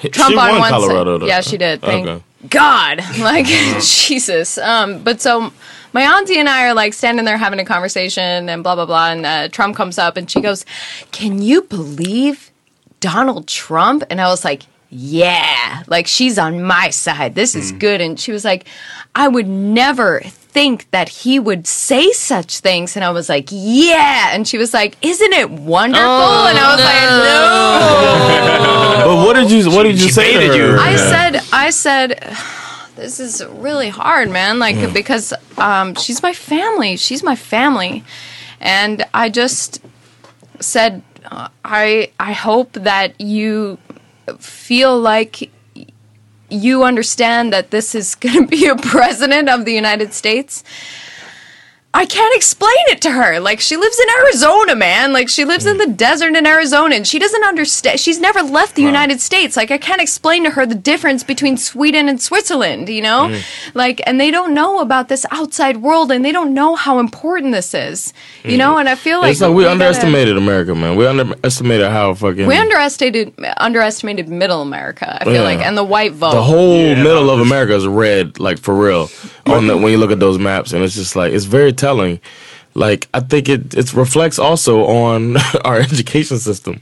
Trump 0.00 0.32
she 0.32 0.38
on 0.38 0.50
won 0.52 0.58
one 0.60 0.70
Colorado. 0.70 1.14
side. 1.16 1.22
though. 1.22 1.26
Yeah, 1.26 1.40
she 1.42 1.56
did. 1.56 1.80
Thank 1.82 2.06
Okay. 2.08 2.22
God. 2.48 3.02
Like 3.18 3.46
Jesus. 3.46 4.56
Um, 4.58 5.02
but 5.02 5.20
so 5.20 5.52
my 5.92 6.02
auntie 6.02 6.38
and 6.38 6.48
I 6.48 6.66
are 6.68 6.74
like 6.74 6.92
standing 6.94 7.24
there 7.24 7.36
having 7.36 7.58
a 7.60 7.64
conversation 7.64 8.48
and 8.48 8.62
blah 8.62 8.74
blah 8.74 8.86
blah, 8.86 9.10
and 9.10 9.26
uh, 9.26 9.48
Trump 9.48 9.76
comes 9.76 9.98
up 9.98 10.16
and 10.16 10.30
she 10.30 10.40
goes, 10.40 10.64
"Can 11.12 11.42
you 11.42 11.62
believe 11.62 12.50
Donald 13.00 13.46
Trump?" 13.48 14.02
And 14.10 14.20
I 14.20 14.28
was 14.28 14.44
like. 14.44 14.62
Yeah, 14.88 15.82
like 15.88 16.06
she's 16.06 16.38
on 16.38 16.62
my 16.62 16.90
side. 16.90 17.34
This 17.34 17.54
is 17.54 17.72
good. 17.72 18.00
And 18.00 18.18
she 18.18 18.30
was 18.32 18.44
like, 18.44 18.66
I 19.14 19.28
would 19.28 19.48
never 19.48 20.20
think 20.20 20.90
that 20.90 21.08
he 21.08 21.38
would 21.38 21.66
say 21.66 22.12
such 22.12 22.60
things. 22.60 22.96
And 22.96 23.04
I 23.04 23.10
was 23.10 23.28
like, 23.28 23.48
Yeah. 23.50 24.30
And 24.32 24.46
she 24.46 24.58
was 24.58 24.72
like, 24.72 24.96
Isn't 25.02 25.32
it 25.32 25.50
wonderful? 25.50 26.04
and 26.04 26.58
I 26.58 26.74
was 26.74 26.84
like, 26.84 27.02
No. 27.26 29.06
But 29.06 29.26
what 29.26 29.34
did 29.34 29.50
you 29.50 29.70
what 29.70 29.82
did 29.84 30.00
you 30.00 30.06
she 30.06 30.12
say 30.12 30.32
to 30.32 30.48
her? 30.48 30.54
you. 30.56 30.78
I 30.78 30.96
said, 30.96 31.40
I 31.52 31.70
said, 31.70 32.36
this 32.96 33.20
is 33.20 33.44
really 33.44 33.88
hard, 33.88 34.30
man. 34.30 34.58
Like 34.58 34.92
because 34.92 35.32
um, 35.58 35.94
she's 35.94 36.22
my 36.22 36.32
family. 36.32 36.96
She's 36.96 37.22
my 37.22 37.36
family, 37.36 38.02
and 38.60 39.04
I 39.14 39.28
just 39.28 39.80
said, 40.60 41.02
uh, 41.30 41.48
I 41.64 42.10
I 42.18 42.32
hope 42.32 42.72
that 42.72 43.20
you 43.20 43.78
feel 44.38 44.98
like 44.98 45.50
you 46.48 46.84
understand 46.84 47.52
that 47.52 47.70
this 47.70 47.94
is 47.94 48.14
going 48.14 48.42
to 48.42 48.46
be 48.46 48.66
a 48.66 48.76
president 48.76 49.48
of 49.48 49.64
the 49.64 49.72
United 49.72 50.12
States. 50.12 50.62
I 51.96 52.04
can't 52.04 52.36
explain 52.36 52.84
it 52.88 53.00
to 53.02 53.10
her. 53.10 53.40
Like 53.40 53.58
she 53.58 53.78
lives 53.78 53.98
in 53.98 54.06
Arizona, 54.20 54.76
man. 54.76 55.14
Like 55.14 55.30
she 55.30 55.46
lives 55.46 55.64
in 55.64 55.78
the 55.78 55.86
hmm. 55.86 55.94
desert 55.94 56.36
in 56.36 56.46
Arizona 56.46 56.94
and 56.94 57.06
she 57.06 57.18
doesn't 57.18 57.42
understand. 57.42 57.98
She's 57.98 58.20
never 58.20 58.42
left 58.42 58.74
the 58.74 58.82
United 58.82 59.18
States. 59.18 59.56
Like 59.56 59.70
I 59.70 59.78
can't 59.78 60.02
explain 60.02 60.44
to 60.44 60.50
her 60.50 60.66
the 60.66 60.74
difference 60.74 61.24
between 61.24 61.56
Sweden 61.56 62.06
and 62.06 62.20
Switzerland, 62.20 62.90
you 62.90 63.00
know? 63.00 63.30
Hmm. 63.30 63.36
Like 63.72 64.02
and 64.06 64.20
they 64.20 64.30
don't 64.30 64.52
know 64.52 64.80
about 64.80 65.08
this 65.08 65.24
outside 65.30 65.78
world 65.78 66.12
and 66.12 66.22
they 66.22 66.32
don't 66.32 66.52
know 66.52 66.74
how 66.74 66.98
important 66.98 67.52
this 67.52 67.72
is. 67.72 68.12
You 68.44 68.52
hmm. 68.52 68.58
know, 68.58 68.76
and 68.76 68.90
I 68.90 68.94
feel 68.94 69.20
like 69.20 69.32
it's 69.32 69.40
like 69.40 69.54
we, 69.54 69.62
gotta- 69.62 69.72
underestimated 69.72 70.36
America, 70.36 70.74
man. 70.74 70.96
We 70.96 71.06
underestimated 71.06 71.90
how 71.90 72.12
fucking 72.12 72.46
we 72.46 72.56
underestimated 72.56 73.32
underestimated 73.56 74.28
middle 74.28 74.60
America, 74.60 75.16
I 75.18 75.24
feel 75.24 75.34
Yeah. 75.34 75.42
like, 75.42 75.60
and 75.60 75.78
the 75.78 75.84
white 75.84 76.12
vote. 76.12 76.32
the 76.32 76.42
whole 76.42 76.94
middle 76.94 77.30
of 77.30 77.40
America 77.40 77.74
is 77.74 77.86
red, 77.86 78.38
like 78.38 78.58
for 78.58 78.74
real. 78.74 79.08
On 79.46 79.68
the, 79.68 79.76
when 79.76 79.92
you 79.92 79.98
look 79.98 80.10
at 80.10 80.18
those 80.18 80.38
maps, 80.38 80.72
and 80.72 80.82
it's 80.82 80.96
just 80.96 81.14
like 81.14 81.32
it's 81.32 81.44
very 81.44 81.72
telling. 81.86 82.20
Like 82.74 83.02
I 83.18 83.20
think 83.30 83.44
it 83.48 83.62
it 83.80 83.92
reflects 83.94 84.38
also 84.48 84.74
on 85.06 85.36
our 85.68 85.78
education 85.88 86.38
system. 86.48 86.74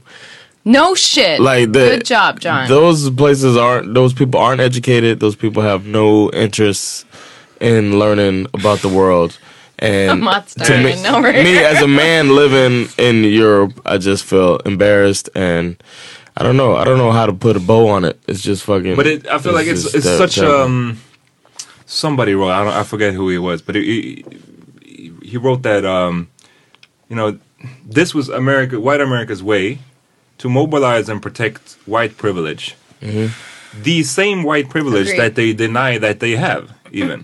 no 0.77 0.95
shit. 0.95 1.39
Like 1.39 1.65
the, 1.77 1.85
Good 1.95 2.05
job, 2.15 2.31
John. 2.45 2.67
Those 2.67 3.09
places 3.21 3.53
aren't. 3.65 3.93
Those 3.93 4.13
people 4.19 4.39
aren't 4.45 4.61
educated. 4.69 5.13
Those 5.19 5.37
people 5.43 5.61
have 5.71 5.81
no 5.99 6.05
interest 6.45 7.05
in 7.61 7.81
learning 8.03 8.37
about 8.53 8.79
the 8.85 8.89
world. 8.89 9.31
And 9.79 10.11
I'm 10.11 10.21
not 10.21 10.47
to 10.67 10.73
me, 10.85 10.93
over 11.07 11.31
me 11.47 11.55
as 11.71 11.81
a 11.81 11.87
man 11.87 12.23
living 12.41 12.75
in 12.97 13.15
Europe, 13.43 13.73
I 13.85 13.95
just 14.09 14.23
feel 14.31 14.51
embarrassed 14.71 15.29
and. 15.35 15.75
I 16.37 16.43
don't 16.43 16.57
know. 16.57 16.75
I 16.75 16.83
don't 16.87 16.97
know 16.97 17.13
how 17.19 17.25
to 17.31 17.35
put 17.45 17.55
a 17.55 17.61
bow 17.61 17.83
on 17.95 18.03
it. 18.03 18.15
It's 18.27 18.41
just 18.49 18.61
fucking. 18.65 18.97
But 18.99 19.07
it, 19.07 19.19
I 19.35 19.37
feel 19.43 19.53
like 19.59 19.67
it's 19.73 19.85
it's 19.97 20.03
such 20.23 20.35
terrible. 20.35 20.63
um 20.63 20.97
somebody 21.85 22.33
wrote 22.35 22.51
I 22.51 22.61
don't 22.65 22.73
I 22.73 22.83
forget 22.83 23.13
who 23.13 23.29
he 23.29 23.37
was, 23.37 23.61
but 23.61 23.75
he 23.75 23.83
he, 23.83 24.25
he 25.35 25.37
wrote 25.45 25.63
that 25.63 25.83
um 25.85 26.29
you 27.09 27.15
know 27.15 27.37
this 27.85 28.13
was 28.15 28.29
America 28.29 28.79
white 28.79 29.01
America's 29.01 29.43
way 29.43 29.79
to 30.37 30.47
mobilize 30.49 31.09
and 31.09 31.21
protect 31.21 31.77
white 31.85 32.15
privilege. 32.17 32.75
The 33.83 34.03
same 34.03 34.43
white 34.43 34.69
privilege 34.69 35.07
Agreed. 35.07 35.19
that 35.19 35.35
they 35.35 35.51
deny 35.53 35.97
that 35.97 36.19
they 36.21 36.33
have, 36.47 36.71
even. 36.91 37.23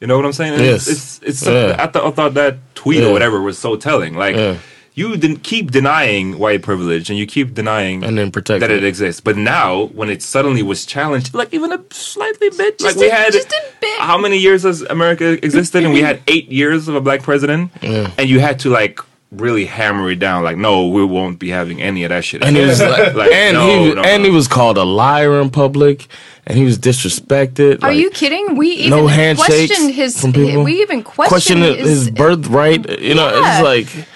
You 0.00 0.06
know 0.06 0.16
what 0.16 0.24
I'm 0.24 0.32
saying? 0.32 0.54
And 0.54 0.62
Yes. 0.62 0.86
It's 0.88 1.18
it's, 1.18 1.42
it's 1.42 1.46
Yeah. 1.46 1.76
I, 1.78 1.86
th- 1.92 2.04
I 2.04 2.10
thought 2.12 2.34
that 2.34 2.54
tweet 2.76 3.00
Yeah. 3.02 3.08
or 3.08 3.12
whatever 3.12 3.40
was 3.42 3.58
so 3.58 3.74
telling. 3.76 4.14
Like 4.14 4.36
Yeah. 4.36 4.56
You 5.00 5.08
didn't 5.22 5.42
keep 5.52 5.66
denying 5.80 6.24
white 6.44 6.62
privilege 6.70 7.04
and 7.10 7.16
you 7.20 7.26
keep 7.36 7.48
denying 7.60 7.96
And 8.06 8.14
then 8.18 8.30
protect 8.38 8.60
that 8.62 8.70
it. 8.70 8.78
it 8.84 8.86
exists. 8.92 9.20
But 9.28 9.36
now, 9.36 9.68
when 9.98 10.08
it 10.14 10.20
suddenly 10.34 10.62
was 10.72 10.80
challenged, 10.94 11.30
like 11.40 11.50
even 11.58 11.70
a 11.72 11.80
slightly 11.90 12.50
bit, 12.50 12.74
like 12.80 12.94
Just 12.94 12.98
we 12.98 13.08
a- 13.08 13.14
had 13.14 13.32
just 13.32 13.50
a 13.60 13.62
bit. 13.84 13.98
how 14.10 14.18
many 14.26 14.38
years 14.46 14.62
has 14.68 14.82
America 14.96 15.26
existed, 15.48 15.84
and 15.84 15.92
we 15.98 16.02
had 16.08 16.16
eight 16.34 16.48
years 16.60 16.80
of 16.88 16.94
a 16.94 17.00
black 17.00 17.20
president, 17.30 17.70
and 18.18 18.26
you 18.32 18.38
had 18.48 18.56
to 18.64 18.68
like 18.80 18.96
really 19.44 19.64
hammer 19.64 20.10
it 20.10 20.18
down, 20.26 20.38
like 20.48 20.56
no, 20.56 20.88
we 20.88 21.04
won't 21.04 21.38
be 21.38 21.50
having 21.50 21.78
any 21.80 22.00
of 22.04 22.08
that 22.10 22.24
shit. 22.24 22.42
and 22.42 22.56
he 22.56 22.62
was 22.66 22.80
like, 22.80 23.14
Like, 23.22 23.30
and 23.32 23.54
no, 23.56 23.66
he 23.66 23.94
no, 23.94 24.02
and 24.02 24.22
no. 24.22 24.28
he 24.28 24.34
was 24.34 24.48
called 24.48 24.76
a 24.76 24.82
liar 25.02 25.40
in 25.40 25.50
public, 25.50 26.08
and 26.46 26.58
he 26.58 26.64
was 26.64 26.76
disrespected. 26.78 27.76
Are 27.84 27.88
like, 27.88 27.96
you 27.96 28.10
kidding? 28.10 28.56
We 28.56 28.68
even 28.70 28.90
no 28.90 29.06
handshakes 29.06 29.46
questioned 29.68 29.94
his. 29.94 30.20
from 30.20 30.32
people. 30.32 30.64
We 30.64 30.82
even 30.82 31.02
questioned 31.04 31.28
questioned 31.60 31.62
his, 31.62 32.06
his, 32.06 32.10
birthright. 32.10 32.82
You 33.00 33.14
know, 33.14 33.28
Yeah. 33.30 33.58
it's 33.60 33.64
like 33.64 34.08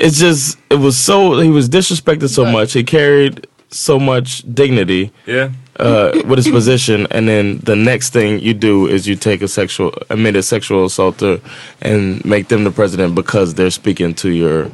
it's 0.00 0.18
just 0.18 0.58
it 0.70 0.78
was 0.86 0.96
so 0.98 1.38
he 1.40 1.50
was 1.50 1.68
disrespected 1.68 2.28
so 2.30 2.44
much. 2.44 2.72
He 2.72 2.82
carried 2.84 3.46
so 3.68 3.98
much 4.00 4.42
dignity 4.52 5.12
Yeah. 5.26 5.50
uh, 5.78 6.10
with 6.26 6.38
his 6.38 6.48
position, 6.48 7.06
and 7.10 7.28
then 7.28 7.58
the 7.58 7.76
next 7.76 8.12
thing 8.12 8.40
you 8.40 8.54
do 8.54 8.86
is 8.88 9.06
you 9.06 9.14
take 9.16 9.42
a 9.42 9.48
sexual 9.48 9.92
admitted 10.10 10.42
sexual 10.42 10.84
assaulter 10.86 11.40
and 11.80 12.24
make 12.24 12.48
them 12.48 12.64
the 12.64 12.70
president 12.72 13.14
because 13.14 13.54
they're 13.54 13.70
speaking 13.82 14.14
to 14.14 14.30
your. 14.30 14.70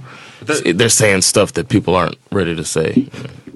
They're 0.79 0.89
saying 1.03 1.23
stuff 1.23 1.53
that 1.55 1.69
people 1.69 1.97
aren't 1.97 2.17
ready 2.31 2.55
to 2.55 2.65
say. 2.65 3.09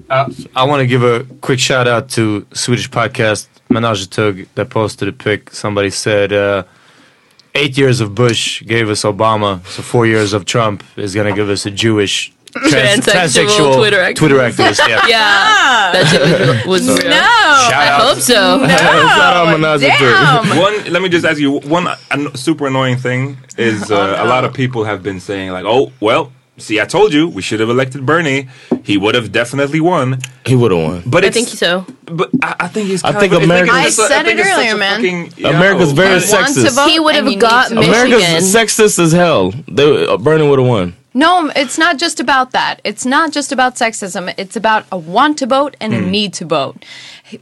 Uh, 0.09 0.29
I 0.55 0.63
want 0.65 0.81
to 0.81 0.87
give 0.87 1.03
a 1.03 1.23
quick 1.39 1.59
shout 1.59 1.87
out 1.87 2.09
to 2.17 2.45
Swedish 2.53 2.89
podcast 2.89 3.47
Menage 3.69 4.01
a 4.03 4.09
Tug 4.09 4.35
that 4.55 4.69
posted 4.69 5.07
a 5.07 5.13
pic. 5.13 5.51
Somebody 5.51 5.89
said 5.89 6.33
uh, 6.33 6.63
eight 7.55 7.77
years 7.77 8.01
of 8.01 8.15
Bush 8.15 8.63
gave 8.65 8.89
us 8.89 9.03
Obama, 9.03 9.65
so 9.65 9.81
four 9.81 10.05
years 10.05 10.33
of 10.33 10.45
Trump 10.45 10.83
is 10.95 11.13
going 11.15 11.27
to 11.27 11.33
give 11.35 11.49
us 11.49 11.65
a 11.65 11.71
Jewish 11.71 12.33
trans- 12.51 13.05
Transsexual 13.05 13.75
Twitter 13.77 13.97
activist. 13.97 14.15
Twitter 14.15 14.35
activist. 14.37 14.79
Yeah. 14.87 15.07
Yeah, 15.07 15.91
that 15.93 16.07
shit 16.11 16.67
was, 16.67 16.87
was 16.87 16.99
real. 17.01 17.11
Shout 17.11 17.73
I 17.73 17.87
out 17.89 18.01
hope 18.01 18.17
so. 18.19 18.59
Shout 18.67 19.35
out 19.37 19.59
Menage 19.59 19.83
a 19.83 20.59
One, 20.59 20.91
let 20.91 21.01
me 21.01 21.09
just 21.09 21.25
ask 21.25 21.39
you 21.39 21.59
one 21.61 21.87
an- 22.11 22.35
super 22.35 22.67
annoying 22.67 22.97
thing 22.97 23.37
is 23.57 23.89
uh, 23.91 24.17
a 24.19 24.25
lot 24.27 24.43
of 24.43 24.53
people 24.53 24.83
have 24.83 25.01
been 25.03 25.19
saying 25.19 25.51
like, 25.51 25.65
oh 25.65 25.91
well, 25.99 26.31
see, 26.61 26.79
I 26.79 26.85
told 26.85 27.13
you 27.13 27.27
we 27.27 27.41
should 27.41 27.59
have 27.59 27.69
elected 27.69 28.05
Bernie. 28.05 28.47
He 28.83 28.97
would 28.97 29.15
have 29.15 29.31
definitely 29.31 29.79
won. 29.81 30.19
He 30.45 30.55
would 30.55 30.71
have 30.71 30.81
won. 30.81 31.03
But 31.05 31.25
I 31.25 31.29
think 31.29 31.47
so. 31.49 31.85
But 32.05 32.29
I, 32.41 32.55
I 32.61 32.67
think 32.67 32.87
he's. 32.87 33.03
I 33.03 33.11
think 33.19 33.33
of, 33.33 33.43
America- 33.43 33.71
a- 33.71 33.75
I 33.75 33.85
it's 33.87 33.99
a- 33.99 34.07
said 34.07 34.27
it 34.27 34.39
it's 34.39 34.47
such 34.49 34.57
a 34.57 34.59
earlier, 34.61 34.77
man. 34.77 34.95
fucking- 34.95 35.33
yeah, 35.37 35.49
America's 35.49 35.91
very 35.91 36.19
You 36.21 36.31
want 36.31 36.47
to 36.53 36.59
sexist. 36.61 36.87
He 36.89 36.99
would 36.99 37.15
have 37.15 37.39
got 37.39 37.71
need 37.71 37.81
to. 37.81 37.87
America's 37.89 38.55
sexist 38.55 38.99
as 38.99 39.11
hell. 39.11 39.51
They, 39.67 40.05
uh, 40.07 40.17
Bernie 40.17 40.47
would 40.47 40.59
have 40.59 40.67
won. 40.67 40.95
No, 41.13 41.51
it's 41.55 41.77
not 41.77 41.97
just 41.97 42.19
about 42.21 42.51
that. 42.51 42.79
It's 42.85 43.05
not 43.05 43.33
just 43.33 43.51
about 43.51 43.75
sexism. 43.75 44.33
It's 44.37 44.55
about 44.55 44.85
a 44.91 44.97
want 44.97 45.37
to 45.39 45.45
vote 45.45 45.75
and 45.81 45.93
a 45.93 45.99
need 45.99 46.33
to 46.35 46.45
vote. 46.45 46.85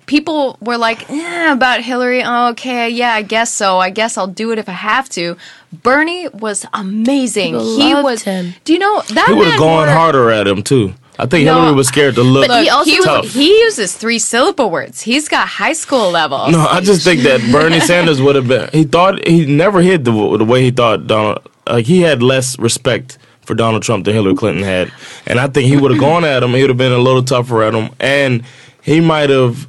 People 0.07 0.57
were 0.59 0.77
like, 0.77 1.07
eh, 1.09 1.51
about 1.51 1.81
Hillary. 1.81 2.23
Oh, 2.23 2.49
okay, 2.49 2.89
yeah, 2.89 3.13
I 3.13 3.21
guess 3.21 3.53
so. 3.53 3.77
I 3.77 3.91
guess 3.91 4.17
I'll 4.17 4.27
do 4.27 4.51
it 4.51 4.57
if 4.57 4.67
I 4.67 4.71
have 4.73 5.07
to. 5.09 5.37
Bernie 5.71 6.27
was 6.29 6.65
amazing. 6.73 7.53
People 7.53 7.77
he 7.77 7.93
loved 7.93 8.03
was. 8.03 8.21
him. 8.23 8.53
Do 8.65 8.73
you 8.73 8.79
know 8.79 9.01
that 9.13 9.27
He 9.27 9.33
would 9.35 9.41
man 9.43 9.51
have 9.51 9.59
gone 9.59 9.85
wore- 9.87 9.95
harder 9.95 10.31
at 10.31 10.47
him 10.47 10.63
too. 10.63 10.95
I 11.19 11.25
think 11.27 11.45
No. 11.45 11.55
Hillary 11.59 11.75
was 11.75 11.87
scared 11.89 12.15
to 12.15 12.23
look. 12.23 12.47
But 12.47 12.63
he 12.63 12.69
also 12.69 12.89
he, 12.89 12.99
was- 12.99 13.33
he 13.33 13.59
uses 13.59 13.95
three 13.95 14.17
syllable 14.19 14.71
words. 14.71 15.01
He's 15.01 15.27
got 15.27 15.47
high 15.47 15.73
school 15.73 16.09
level. 16.09 16.49
No, 16.49 16.65
I 16.65 16.81
just 16.81 17.03
think 17.03 17.21
that 17.21 17.39
Bernie 17.51 17.79
Sanders 17.91 18.19
would 18.21 18.35
have 18.35 18.47
been. 18.47 18.69
He 18.71 18.83
thought 18.83 19.27
he 19.27 19.45
never 19.45 19.81
hid 19.81 20.05
the 20.05 20.11
the 20.37 20.45
way 20.45 20.63
he 20.63 20.71
thought 20.71 21.05
Donald. 21.07 21.39
Like 21.67 21.85
he 21.85 22.01
had 22.01 22.23
less 22.23 22.57
respect 22.57 23.19
for 23.49 23.55
Donald 23.55 23.81
Trump 23.83 24.05
than 24.05 24.13
Hillary 24.13 24.35
Clinton 24.35 24.63
had, 24.63 24.91
and 25.25 25.39
I 25.39 25.47
think 25.47 25.67
he 25.67 25.75
would 25.75 25.89
have 25.91 25.99
gone 26.09 26.23
at 26.23 26.43
him. 26.43 26.53
He 26.53 26.61
would 26.61 26.69
have 26.69 26.77
been 26.77 26.91
a 26.93 26.97
little 27.09 27.23
tougher 27.23 27.63
at 27.63 27.73
him, 27.73 27.89
and 27.99 28.43
he 28.81 29.01
might 29.01 29.29
have 29.31 29.67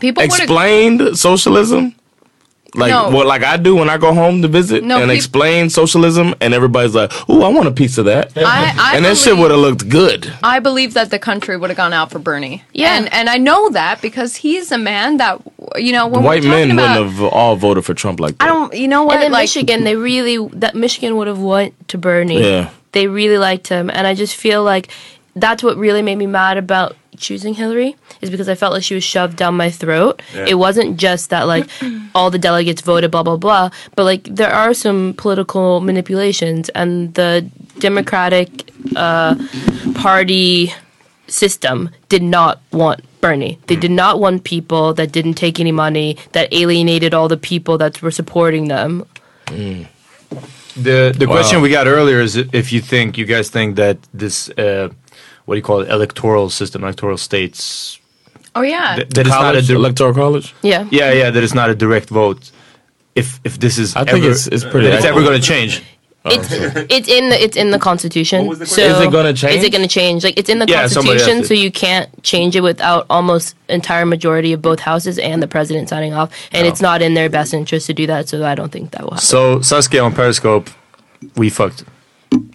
People 0.00 0.22
would 0.22 0.30
have. 0.32 0.40
explained 0.40 1.16
socialism. 1.16 1.94
Like 2.76 2.90
No. 2.90 3.08
what, 3.10 3.24
like 3.28 3.44
I 3.44 3.56
do 3.56 3.76
when 3.76 3.88
I 3.88 3.98
go 3.98 4.12
home 4.12 4.42
to 4.42 4.48
visit 4.48 4.82
No, 4.82 4.96
and 5.00 5.08
peop- 5.08 5.14
explain 5.16 5.70
socialism, 5.70 6.34
and 6.40 6.52
everybody's 6.52 6.92
like, 6.92 7.12
"Ooh, 7.30 7.42
I 7.44 7.48
want 7.48 7.68
a 7.68 7.70
piece 7.70 7.98
of 7.98 8.06
that," 8.06 8.32
I, 8.36 8.74
I 8.76 8.96
and 8.96 9.04
that 9.04 9.16
shit 9.16 9.36
would 9.36 9.52
have 9.52 9.60
looked 9.60 9.88
good. 9.88 10.32
I 10.42 10.58
believe 10.58 10.92
that 10.94 11.10
the 11.10 11.20
country 11.20 11.56
would 11.56 11.70
have 11.70 11.76
gone 11.76 11.92
out 11.92 12.10
for 12.10 12.18
Bernie. 12.18 12.64
Yeah. 12.72 12.96
and 12.96 13.06
and 13.14 13.30
I 13.30 13.36
know 13.38 13.70
that 13.70 14.02
because 14.02 14.34
he's 14.34 14.72
a 14.72 14.78
man 14.78 15.18
that 15.18 15.40
you 15.76 15.92
know 15.92 16.08
when 16.08 16.24
White 16.24 16.42
men 16.42 16.72
about, 16.72 16.98
wouldn't 16.98 17.12
have 17.14 17.22
all 17.32 17.54
voted 17.54 17.84
for 17.84 17.94
Trump 17.94 18.18
like 18.18 18.38
that. 18.38 18.44
I 18.44 18.48
don't. 18.48 18.74
You 18.74 18.88
know 18.88 19.04
what? 19.04 19.18
And 19.18 19.26
in 19.26 19.30
like 19.32 19.44
Michigan, 19.44 19.84
they 19.84 19.94
really 19.94 20.36
that 20.58 20.74
Michigan 20.74 21.14
would 21.16 21.28
have 21.28 21.38
went 21.38 21.74
to 21.90 21.96
Bernie. 21.96 22.40
Yeah. 22.42 22.70
They 22.94 23.06
really 23.08 23.38
liked 23.38 23.66
him, 23.68 23.90
and 23.90 24.06
I 24.06 24.14
just 24.14 24.34
feel 24.34 24.62
like 24.62 24.88
that's 25.36 25.62
what 25.62 25.76
really 25.76 26.00
made 26.00 26.16
me 26.16 26.26
mad 26.26 26.56
about 26.56 26.96
choosing 27.16 27.54
Hillary 27.54 27.94
is 28.20 28.30
because 28.30 28.48
I 28.48 28.54
felt 28.54 28.72
like 28.72 28.82
she 28.82 28.94
was 28.94 29.04
shoved 29.04 29.36
down 29.36 29.56
my 29.56 29.70
throat. 29.70 30.22
It 30.46 30.54
wasn't 30.54 30.96
just 30.96 31.30
that 31.30 31.46
like 31.46 31.66
all 32.14 32.30
the 32.30 32.38
delegates 32.38 32.82
voted 32.82 33.10
blah 33.10 33.22
blah 33.22 33.36
blah, 33.36 33.70
but 33.96 34.04
like 34.04 34.24
there 34.24 34.52
are 34.52 34.72
some 34.74 35.14
political 35.14 35.80
manipulations, 35.80 36.68
and 36.70 37.14
the 37.14 37.44
Democratic 37.78 38.48
uh, 38.96 39.34
Party 39.94 40.72
system 41.26 41.90
did 42.08 42.22
not 42.22 42.60
want 42.72 43.00
Bernie. 43.20 43.58
They 43.66 43.76
did 43.76 43.90
not 43.90 44.20
want 44.20 44.44
people 44.44 44.94
that 44.94 45.10
didn't 45.10 45.34
take 45.34 45.58
any 45.58 45.72
money, 45.72 46.16
that 46.32 46.52
alienated 46.52 47.14
all 47.14 47.28
the 47.28 47.36
people 47.36 47.78
that 47.78 48.00
were 48.02 48.10
supporting 48.12 48.68
them. 48.68 49.04
The 50.76 51.14
the 51.18 51.26
question 51.26 51.62
we 51.62 51.70
got 51.70 51.86
earlier 51.86 52.20
is 52.20 52.36
if 52.36 52.72
you 52.72 52.80
think 52.80 53.16
you 53.16 53.24
guys 53.26 53.48
think 53.50 53.76
that 53.76 53.96
this 54.12 54.48
uh, 54.58 54.88
what 55.44 55.54
do 55.54 55.58
you 55.58 55.62
call 55.62 55.80
it 55.82 55.88
electoral 55.88 56.50
system 56.50 56.82
electoral 56.82 57.16
states 57.18 57.98
oh 58.56 58.62
yeah, 58.62 58.96
that, 58.96 59.10
that 59.14 59.20
it's 59.26 59.30
not 59.30 59.40
a 59.54 59.58
college, 59.58 59.70
electoral 59.70 60.14
college. 60.14 60.54
Yeah. 60.62 60.86
yeah 60.90 61.12
yeah 61.12 61.30
that 61.30 61.42
it's 61.42 61.54
not 61.54 61.70
a 61.70 61.74
direct 61.74 62.08
vote. 62.10 62.50
If 63.14 63.38
if 63.44 63.58
this 63.58 63.78
is 63.78 63.94
I 63.94 64.04
think 64.04 64.24
it's- 64.24 64.48
it's 64.48 64.64
pretty 64.64 64.88
that 64.88 64.96
it's 64.96 65.04
ever 65.06 65.22
going 65.22 65.40
to 65.40 65.46
change. 65.46 65.82
It's 66.26 66.50
oh, 66.52 66.86
it's 66.88 67.06
in 67.06 67.28
the 67.28 67.42
it's 67.42 67.54
in 67.54 67.70
the 67.70 67.78
constitution. 67.78 68.48
The 68.48 68.64
so? 68.64 68.80
Is 68.80 68.98
it 68.98 69.12
gonna 69.12 69.28
Is 69.28 69.40
change? 69.40 69.62
it 69.62 69.70
going 69.70 69.82
to 69.82 69.88
change? 69.88 70.24
Like 70.24 70.38
it's 70.38 70.48
in 70.48 70.58
the 70.58 70.66
Yeah, 70.66 70.88
constitution, 70.88 71.44
so 71.44 71.52
you 71.52 71.70
can't 71.70 72.08
change 72.22 72.56
it 72.56 72.62
without 72.62 73.04
almost 73.10 73.54
entire 73.68 74.06
majority 74.06 74.54
of 74.54 74.62
both 74.62 74.80
houses 74.80 75.18
and 75.18 75.42
the 75.42 75.46
president 75.46 75.90
signing 75.90 76.14
off. 76.14 76.32
And 76.50 76.64
oh. 76.64 76.70
it's 76.70 76.80
not 76.80 77.02
in 77.02 77.12
their 77.12 77.28
best 77.28 77.52
interest 77.52 77.86
to 77.88 77.92
do 77.94 78.06
that. 78.06 78.30
So 78.30 78.42
I 78.42 78.54
don't 78.54 78.72
think 78.72 78.92
that 78.92 79.02
will 79.02 79.10
happen. 79.10 79.24
So 79.24 79.60
Saskia 79.60 80.02
on 80.02 80.14
Periscope, 80.14 80.70
we 81.36 81.50
fucked. 81.50 81.84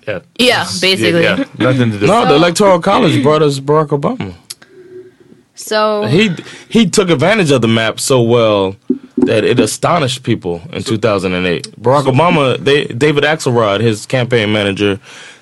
Yeah, 0.08 0.22
yeah, 0.40 0.66
basically. 0.82 1.22
yeah, 1.22 1.46
nothing 1.60 1.92
to 1.92 2.00
do. 2.00 2.08
No, 2.08 2.26
the 2.26 2.36
electoral 2.36 2.80
college 2.82 3.22
brought 3.22 3.44
us 3.44 3.60
Barack 3.60 3.90
Obama. 3.90 4.34
so 5.54 6.06
He 6.06 6.36
he 6.70 6.90
took 6.90 7.12
advantage 7.12 7.52
of 7.52 7.62
the 7.62 7.68
map 7.68 8.00
so 8.00 8.20
well 8.24 8.76
that 9.30 9.44
it 9.44 9.60
astonished 9.60 10.24
people 10.24 10.56
in 10.74 10.82
2008. 10.84 11.80
Barack 11.80 12.06
Obama, 12.14 12.58
they 12.58 12.86
David 12.86 13.24
Axelrod, 13.24 13.80
his 13.80 14.06
campaign 14.08 14.52
manager, 14.52 15.00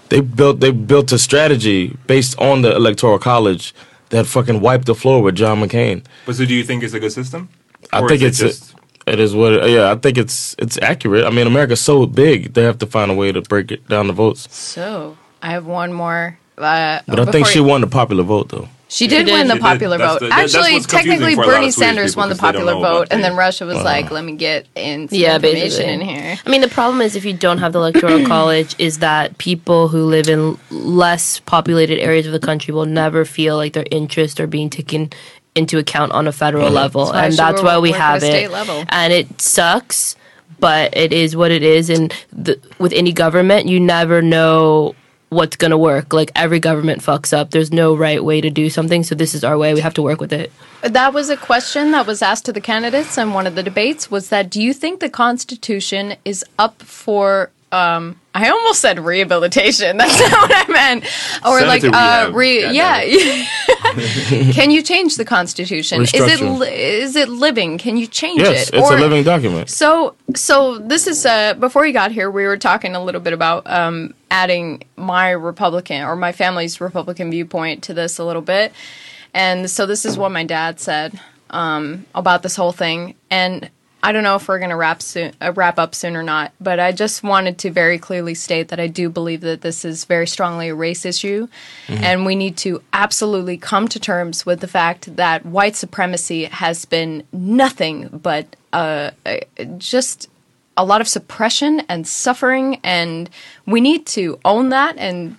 they 0.10 0.20
built 0.22 0.60
they 0.60 0.72
built 0.72 1.12
a 1.14 1.18
strategy 1.18 1.96
based 2.06 2.34
on 2.40 2.62
the 2.64 2.72
electoral 2.76 3.18
college 3.20 3.74
that 4.10 4.26
fucking 4.26 4.60
wiped 4.62 4.86
the 4.86 4.96
floor 4.96 5.22
with 5.24 5.36
John 5.36 5.58
McCain. 5.62 6.04
But 6.26 6.36
so, 6.36 6.46
do 6.46 6.54
you 6.54 6.64
think 6.64 6.84
it's 6.84 6.94
a 6.94 7.00
good 7.00 7.14
system? 7.14 7.48
I 7.94 8.02
Or 8.02 8.08
think 8.10 8.22
it's 8.22 8.42
it 8.42 8.48
just 8.48 8.76
it 9.14 9.20
is 9.20 9.32
what 9.34 9.54
it, 9.54 9.70
yeah 9.70 9.92
I 9.94 9.96
think 9.96 10.18
it's 10.18 10.56
it's 10.60 10.78
accurate. 10.82 11.24
I 11.26 11.30
mean 11.30 11.48
America's 11.48 11.80
so 11.82 12.06
big 12.06 12.54
they 12.56 12.64
have 12.64 12.78
to 12.80 12.86
find 12.96 13.10
a 13.10 13.14
way 13.22 13.32
to 13.32 13.42
break 13.42 13.72
it 13.72 13.88
down 13.88 14.08
the 14.08 14.14
votes. 14.24 14.42
so 14.54 15.16
I 15.42 15.50
have 15.52 15.66
one 15.66 15.94
more. 15.94 16.38
Uh, 16.58 17.00
But 17.08 17.20
I 17.20 17.26
think 17.32 17.48
she 17.48 17.60
you- 17.60 17.70
won 17.72 17.80
the 17.82 17.88
popular 18.00 18.24
vote 18.24 18.50
though. 18.50 18.68
She 18.90 19.08
did 19.08 19.26
did. 19.26 19.34
win 19.34 19.48
the 19.48 19.58
popular 19.58 19.98
That's 19.98 20.20
vote. 20.22 20.30
the- 20.30 20.34
Actually, 20.34 20.80
technically, 20.80 21.36
for 21.36 21.42
a 21.42 21.46
lot 21.46 21.54
of 21.56 21.60
Bernie 21.60 21.72
Sanders 21.72 22.16
won 22.16 22.30
the 22.30 22.36
popular 22.36 22.74
vote, 22.74 23.08
and 23.12 23.24
then. 23.24 23.36
Russia 23.36 23.66
was 23.66 23.84
like, 23.84 24.10
"Let 24.12 24.24
me 24.24 24.34
get 24.36 24.66
in 24.76 25.10
some 25.10 25.18
Yeah, 25.20 25.36
information 25.36 25.62
basically. 25.68 25.94
in 25.94 26.02
here." 26.02 26.40
I 26.46 26.50
mean, 26.50 26.62
the 26.62 26.70
problem 26.70 27.02
is 27.02 27.16
if 27.16 27.26
you 27.26 27.34
don't 27.34 27.58
have 27.58 27.74
the 27.74 27.80
electoral 27.80 28.26
college, 28.36 28.76
is 28.80 29.00
that 29.00 29.38
people 29.38 29.90
who 29.90 30.06
live 30.06 30.30
in 30.30 30.58
less 30.72 31.40
populated 31.42 32.00
areas 32.00 32.26
of 32.26 32.32
the 32.32 32.40
country 32.40 32.74
will 32.74 32.86
never 32.86 33.26
feel 33.26 33.58
like 33.58 33.74
their 33.74 33.86
interests 33.92 34.40
are 34.40 34.48
being 34.48 34.70
taken 34.70 35.10
into 35.54 35.78
account 35.78 36.12
on 36.14 36.28
a 36.28 36.32
federal 36.32 36.70
level, 36.72 37.06
That's 37.08 37.18
and 37.18 37.34
she 37.34 37.38
that's 37.38 37.62
why 37.62 37.78
we 37.80 37.92
have 37.92 38.18
it. 38.24 38.28
state 38.28 38.52
level. 38.52 38.86
And 38.90 39.12
it 39.12 39.42
sucks, 39.42 40.16
but 40.60 40.96
it 40.96 41.12
is 41.12 41.36
what 41.36 41.52
it 41.52 41.64
is. 41.64 41.90
And 41.90 42.14
the, 42.32 42.60
with 42.80 42.94
any 42.94 43.12
government, 43.12 43.68
you 43.68 43.80
never 43.80 44.22
know 44.22 44.96
what's 45.30 45.56
gonna 45.56 45.78
work. 45.78 46.14
Like 46.14 46.32
every 46.36 46.60
government 46.60 47.02
fucks 47.02 47.34
up. 47.34 47.52
There's 47.52 47.72
no 47.72 47.96
right 47.96 48.24
way 48.24 48.42
to 48.42 48.50
do 48.50 48.70
something. 48.70 49.04
So 49.04 49.16
this 49.16 49.34
is 49.34 49.44
our 49.44 49.58
way. 49.58 49.74
We 49.74 49.82
have 49.82 49.94
to 49.96 50.02
work 50.02 50.22
with 50.22 50.34
it. 50.34 50.52
That 50.82 51.14
was 51.14 51.30
a 51.30 51.38
question 51.38 51.92
that 51.92 52.08
was 52.08 52.22
asked 52.22 52.46
to 52.46 52.54
the 52.54 52.62
candidates 52.62 53.18
in 53.18 53.34
one 53.34 53.48
of 53.48 53.56
the 53.56 53.64
debates. 53.64 54.10
Was 54.10 54.30
that 54.30 54.50
do 54.50 54.62
you 54.62 54.74
think 54.74 55.00
the 55.00 55.10
Constitution 55.10 56.16
is 56.26 56.46
up 56.58 56.82
for? 56.82 57.52
Um, 57.72 58.20
I 58.34 58.50
almost 58.50 58.80
said 58.80 58.98
rehabilitation. 59.00 59.98
That's 59.98 60.20
not 60.20 60.50
what 60.50 60.70
I 60.70 60.72
meant. 60.72 61.06
Or 61.46 61.62
like, 61.62 61.84
uh, 61.84 62.32
re- 62.34 62.62
God 62.62 62.74
yeah. 62.74 63.46
Can 64.54 64.72
you 64.72 64.82
change 64.82 65.18
the 65.18 65.26
Constitution? 65.26 66.04
Is 66.04 66.14
it 66.14 66.42
li- 66.42 66.70
is 66.70 67.16
it 67.16 67.28
living? 67.30 67.78
Can 67.78 67.98
you 67.98 68.08
change 68.08 68.42
Yes, 68.42 68.70
it? 68.70 68.76
it's 68.76 68.90
a 68.90 68.96
living 68.96 69.24
document. 69.24 69.70
So, 69.70 70.16
so 70.36 70.78
this 70.78 71.08
is 71.08 71.26
uh, 71.26 71.56
before 71.56 71.86
you 71.86 71.94
got 71.94 72.12
here. 72.12 72.32
We 72.32 72.46
were 72.46 72.58
talking 72.58 72.96
a 72.96 73.04
little 73.04 73.22
bit 73.22 73.34
about 73.34 73.70
um, 73.70 74.14
adding 74.32 74.84
my 74.96 75.32
Republican 75.32 76.04
or 76.04 76.16
my 76.16 76.32
family's 76.32 76.80
Republican 76.80 77.32
viewpoint 77.32 77.84
to 77.84 77.94
this 77.94 78.18
a 78.18 78.24
little 78.24 78.42
bit, 78.42 78.72
and 79.34 79.70
so 79.70 79.86
this 79.86 80.06
is 80.06 80.18
what 80.18 80.32
my 80.32 80.44
dad 80.46 80.80
said 80.80 81.20
um, 81.50 82.06
about 82.16 82.44
this 82.44 82.56
whole 82.56 82.72
thing. 82.72 83.16
And 83.30 83.70
I 84.04 84.12
don't 84.12 84.24
know 84.24 84.36
if 84.36 84.48
we're 84.48 84.60
going 84.60 84.70
to 84.70 84.76
wrap 84.76 85.02
soon, 85.02 85.34
uh, 85.42 85.52
wrap 85.54 85.80
up 85.80 85.96
soon 85.96 86.16
or 86.16 86.24
not, 86.24 86.52
but 86.62 86.80
I 86.80 86.92
just 86.92 87.24
wanted 87.24 87.58
to 87.60 87.72
very 87.72 87.98
clearly 87.98 88.36
state 88.36 88.68
that 88.70 88.80
I 88.80 88.88
do 88.88 89.10
believe 89.10 89.42
that 89.42 89.62
this 89.62 89.84
is 89.84 90.06
very 90.06 90.28
strongly 90.28 90.70
a 90.70 90.76
race 90.76 91.04
issue, 91.06 91.48
and 91.88 92.26
we 92.26 92.36
need 92.36 92.58
to 92.58 92.82
absolutely 92.94 93.58
come 93.58 93.88
to 93.90 94.00
terms 94.00 94.46
with 94.46 94.60
the 94.60 94.68
fact 94.68 95.16
that 95.16 95.46
white 95.46 95.76
supremacy 95.76 96.46
has 96.46 96.86
been 96.86 97.24
nothing 97.34 98.08
but 98.10 98.56
uh, 98.72 99.12
uh, 99.26 99.38
just 99.78 100.30
a 100.78 100.86
lot 100.86 101.02
of 101.02 101.08
suppression 101.08 101.82
and 101.90 102.08
suffering, 102.08 102.80
and 102.84 103.30
we 103.66 103.82
need 103.82 104.06
to 104.06 104.40
own 104.46 104.70
that 104.70 104.96
and 104.98 105.36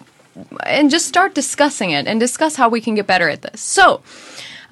and 0.66 0.90
just 0.90 1.06
start 1.06 1.34
discussing 1.34 1.90
it 1.90 2.06
and 2.06 2.20
discuss 2.20 2.56
how 2.56 2.68
we 2.68 2.80
can 2.80 2.94
get 2.94 3.06
better 3.06 3.28
at 3.28 3.42
this. 3.42 3.60
So, 3.60 4.02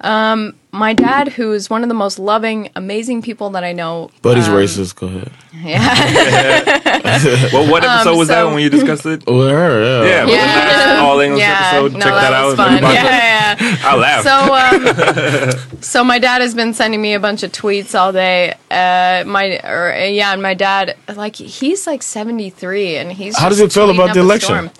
um, 0.01 0.55
my 0.77 0.93
dad, 0.93 1.29
who 1.29 1.53
is 1.53 1.69
one 1.69 1.83
of 1.83 1.89
the 1.89 1.95
most 1.95 2.19
loving, 2.19 2.69
amazing 2.75 3.21
people 3.21 3.49
that 3.51 3.63
I 3.63 3.73
know, 3.73 4.11
But 4.21 4.37
he's 4.37 4.47
um, 4.47 4.55
racist. 4.55 4.95
Go 4.95 5.07
ahead. 5.07 5.31
Yeah. 5.53 7.49
well, 7.53 7.69
what 7.71 7.83
episode 7.83 8.11
Um, 8.11 8.17
was 8.17 8.27
that 8.27 8.43
when 8.45 8.59
you 8.59 8.69
discussed 8.69 9.05
it? 9.05 9.25
With 9.27 9.49
her, 9.49 10.05
yeah. 10.05 10.05
Yeah, 10.05 10.25
was 10.25 10.33
it 10.33 10.37
that 10.37 10.99
all 10.99 11.19
English 11.19 11.41
Yeah, 11.41 11.59
episode. 11.73 11.93
no, 11.93 11.99
Check 11.99 12.13
that, 12.13 12.21
that 12.21 12.33
out. 12.33 12.55
fun. 12.55 12.67
Everybody- 12.73 12.93
Yeah, 12.95 13.57
yeah, 13.59 13.77
I 13.83 13.95
laughed. 13.95 14.23
So, 14.27 15.73
um, 15.75 15.81
so 15.81 16.03
my 16.03 16.19
dad 16.19 16.41
has 16.41 16.53
been 16.53 16.73
sending 16.73 17.01
me 17.01 17.13
a 17.13 17.19
bunch 17.19 17.43
of 17.43 17.51
tweets 17.51 17.97
all 17.99 18.11
day. 18.11 18.53
Uh, 18.69 19.23
my, 19.27 19.59
or, 19.63 19.93
uh, 19.93 20.03
yeah, 20.05 20.31
and 20.33 20.41
my 20.41 20.53
dad, 20.53 20.95
like, 21.15 21.35
he's 21.35 21.87
like 21.87 22.03
seventy 22.03 22.49
three, 22.49 22.95
and 22.97 23.11
he's. 23.11 23.37
How 23.37 23.49
does 23.49 23.59
it 23.59 23.71
feel 23.73 23.89
about 23.89 24.13
the 24.13 24.19
election? 24.19 24.69
storm. 24.69 24.71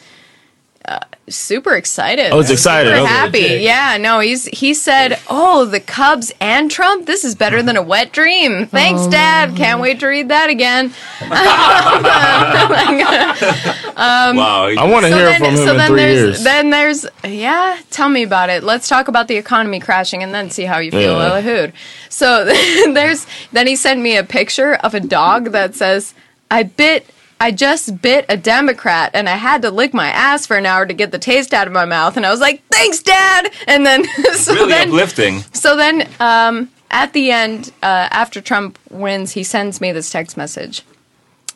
Super 1.30 1.76
excited. 1.76 2.32
Oh, 2.32 2.40
he's 2.40 2.52
excited, 2.52 2.90
Super 2.90 3.02
okay. 3.02 3.12
happy. 3.14 3.58
Yeah, 3.64 3.98
no, 3.98 4.22
he's 4.22 4.46
he 4.46 4.74
said, 4.74 5.20
"Oh, 5.30 5.66
the 5.66 5.82
Cubs 5.82 6.32
and 6.40 6.72
Trump. 6.72 7.06
This 7.06 7.26
is 7.26 7.36
better 7.36 7.62
than 7.62 7.76
a 7.76 7.82
wet 7.82 8.14
dream." 8.14 8.66
Thanks, 8.68 9.02
Oh. 9.08 9.12
Dad. 9.12 9.58
Can't 9.58 9.82
wait 9.82 10.00
to 10.00 10.08
read 10.08 10.30
that 10.30 10.50
again. 10.50 10.94
Um, 13.98 14.38
wow. 14.38 14.68
I 14.68 14.88
want 14.88 15.08
to 15.08 15.12
hear 15.12 15.26
then, 15.26 15.40
from 15.40 15.50
him 15.56 15.58
so 15.58 15.72
in 15.72 15.78
then 15.78 15.88
three 15.90 15.98
there's 16.00 16.20
years. 16.20 16.44
then 16.44 16.70
there's 16.70 17.06
yeah 17.24 17.80
tell 17.90 18.10
me 18.10 18.22
about 18.22 18.52
it 18.52 18.64
let's 18.64 18.88
talk 18.88 19.08
about 19.08 19.28
the 19.28 19.38
economy 19.38 19.80
crashing 19.80 20.22
and 20.22 20.36
then 20.36 20.52
see 20.52 20.66
how 20.66 20.78
you 20.78 20.92
feel 20.92 21.18
Yeah. 21.18 21.40
yeah. 21.40 21.72
so 22.10 22.46
there's 22.94 23.26
then 23.54 23.66
he 23.66 23.76
sent 23.76 24.00
me 24.00 24.16
a 24.16 24.24
picture 24.24 24.76
of 24.76 24.94
a 24.94 25.00
dog 25.00 25.46
that 25.52 25.74
says 25.74 26.14
i 26.52 26.62
bit 26.62 27.10
I 27.40 27.52
just 27.52 28.02
bit 28.02 28.26
a 28.30 28.38
Democrat 28.38 29.12
and 29.14 29.30
I 29.30 29.36
had 29.36 29.62
to 29.62 29.72
lick 29.72 29.94
my 29.94 30.08
ass 30.08 30.48
for 30.48 30.58
an 30.58 30.66
hour 30.66 30.86
to 30.86 30.94
get 30.94 31.12
the 31.12 31.20
taste 31.20 31.54
out 31.54 31.68
of 31.68 31.74
my 31.74 31.86
mouth. 31.86 32.18
And 32.18 32.26
I 32.26 32.32
was 32.32 32.40
like, 32.40 32.64
thanks, 32.72 33.02
Dad. 33.04 33.52
And 33.68 33.86
then, 33.86 34.06
so 34.34 34.54
really 34.54 34.70
then, 34.70 34.88
uplifting. 34.90 35.42
so 35.54 35.76
then, 35.76 36.10
um, 36.20 36.72
at 36.90 37.14
the 37.14 37.32
end, 37.32 37.72
uh, 37.84 38.08
after 38.12 38.42
Trump 38.42 38.80
wins, 38.90 39.34
he 39.34 39.44
sends 39.44 39.82
me 39.82 39.92
this 39.92 40.10
text 40.10 40.38
message. 40.38 40.84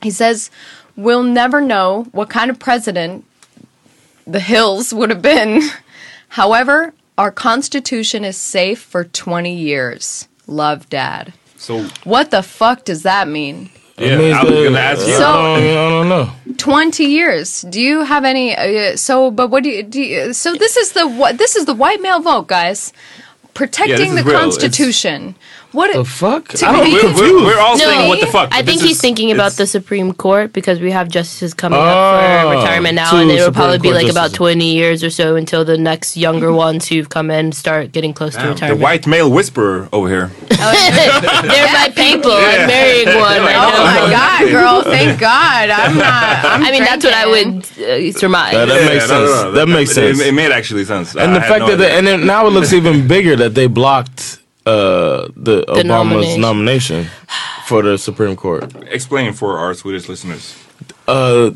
He 0.02 0.12
says, 0.12 0.52
We'll 0.98 1.24
never 1.24 1.62
know 1.62 2.04
what 2.12 2.30
kind 2.30 2.52
of 2.52 2.60
president 2.60 3.24
the 4.28 4.42
Hills 4.42 4.94
would 4.94 5.10
have 5.10 5.22
been. 5.22 5.62
However, 6.30 6.94
our 7.18 7.32
Constitution 7.32 8.26
is 8.26 8.36
safe 8.36 8.82
for 8.82 9.06
20 9.06 9.56
years. 9.56 10.28
Love, 10.48 10.90
Dad. 10.90 11.34
So 11.56 11.86
What 12.04 12.32
the 12.32 12.44
fuck 12.44 12.84
does 12.84 13.04
that 13.04 13.28
mean? 13.28 13.70
Yeah, 14.02 14.18
means 14.18 14.36
I 14.38 14.44
was 14.44 14.52
that- 14.54 14.64
gonna 14.64 14.80
ask 14.80 15.08
you. 15.08 15.14
I, 15.14 15.18
So- 15.18 15.34
don't, 15.34 15.64
I 15.64 15.90
don't 15.90 16.10
know. 16.10 16.32
20 16.58 17.06
years. 17.06 17.62
Do 17.62 17.82
you 17.82 18.02
have 18.04 18.24
any 18.24 18.56
uh, 18.56 18.96
so 18.96 19.32
but 19.32 19.50
what 19.50 19.64
do 19.64 19.70
you, 19.70 19.84
do 19.84 20.02
you 20.02 20.34
so 20.34 20.54
this 20.56 20.78
is 20.78 20.92
the 20.92 21.08
what 21.08 21.38
this 21.38 21.56
is 21.56 21.66
the 21.66 21.74
white 21.74 22.02
male 22.02 22.20
vote, 22.20 22.48
guys. 22.48 22.94
Protecting 23.54 24.12
is 24.12 24.16
the 24.16 24.24
real. 24.24 24.40
Constitution. 24.40 25.36
What 25.72 25.94
The 25.94 26.04
fuck? 26.04 26.62
I 26.62 26.72
don't 26.74 26.92
we're, 26.92 27.00
confused. 27.00 27.22
we're, 27.34 27.46
we're 27.46 27.60
all 27.60 27.78
No, 27.78 27.86
saying 27.86 28.10
what 28.10 28.20
the 28.20 28.28
fuck. 28.28 28.50
I 28.52 28.62
think 28.62 28.82
he's 28.82 28.98
is- 28.98 29.02
thinking 29.02 29.32
about 29.32 29.54
the 29.54 29.66
Supreme 29.66 30.12
Court 30.14 30.52
because 30.52 30.82
we 30.82 30.92
have 30.92 31.08
justices 31.08 31.54
coming 31.54 31.80
Oh, 31.80 31.82
up 31.82 32.44
for 32.44 32.60
retirement 32.60 32.96
now, 32.96 33.16
and 33.16 33.32
it 33.32 33.36
will 33.40 33.54
probably 33.54 33.76
Supreme 33.78 33.92
be 33.94 33.94
like 33.96 34.04
Court 34.08 34.12
about 34.12 34.34
20 34.34 34.74
years 34.74 35.02
or 35.02 35.10
so 35.10 35.36
until 35.38 35.64
the 35.64 35.78
next 35.78 36.18
younger 36.18 36.52
ones 36.52 36.88
who've 36.90 37.08
come 37.08 37.32
in 37.32 37.54
start 37.54 37.94
getting 37.94 38.14
close 38.14 38.36
to 38.36 38.48
retirement. 38.50 38.80
the 38.80 38.84
white 38.84 39.08
male 39.08 39.32
whisperer 39.32 39.88
over 39.94 40.10
here. 40.10 40.28
They're 40.50 41.72
my 41.72 41.92
people. 41.96 42.32
I'm 42.32 42.68
marrying 42.68 43.08
one. 43.18 43.40
I 43.42 43.56
Oh 43.56 43.72
know. 43.72 43.84
my 43.86 44.12
god, 44.20 44.52
girl, 44.52 44.82
thank 44.84 45.20
God. 45.20 45.70
I'm 45.70 45.98
not 45.98 46.46
I'm 46.46 46.64
I 46.64 46.72
mean, 46.72 46.84
that's 46.84 47.06
what 47.06 47.14
I 47.14 47.26
would 47.28 47.48
uh, 47.80 48.12
surmise. 48.20 48.54
Yeah, 48.54 48.66
that 48.66 48.86
makes 48.92 49.08
Yeah, 49.08 49.16
no, 49.18 49.22
no, 49.26 49.28
sense. 49.28 49.44
no, 49.44 49.52
That 49.54 49.68
makes 49.68 49.92
it- 49.92 49.94
sense. 49.96 50.20
It, 50.20 50.28
it 50.28 50.32
made 50.34 50.52
actually 50.52 50.84
sense. 50.86 51.16
and 51.16 51.32
I 51.32 51.34
the 51.36 51.42
fact 51.42 51.60
no 51.62 51.68
that, 51.70 51.76
they, 51.78 51.92
and 51.98 52.06
then 52.06 52.26
now 52.28 52.46
it 52.48 52.50
looks 52.52 52.74
even 52.74 53.08
bigger 53.08 53.36
that 53.38 53.56
they 53.56 53.68
blocked 53.68 54.40
uh, 54.66 55.28
the, 55.36 55.64
Obama's 55.68 55.86
nomination. 55.86 56.42
nomination 56.42 57.08
for 57.66 57.82
the 57.82 57.98
Supreme 57.98 58.36
Court. 58.36 58.74
explain 58.88 59.34
for 59.34 59.58
our 59.58 59.74
Swedish 59.74 60.08
listeners. 60.08 60.56
Uh, 61.08 61.52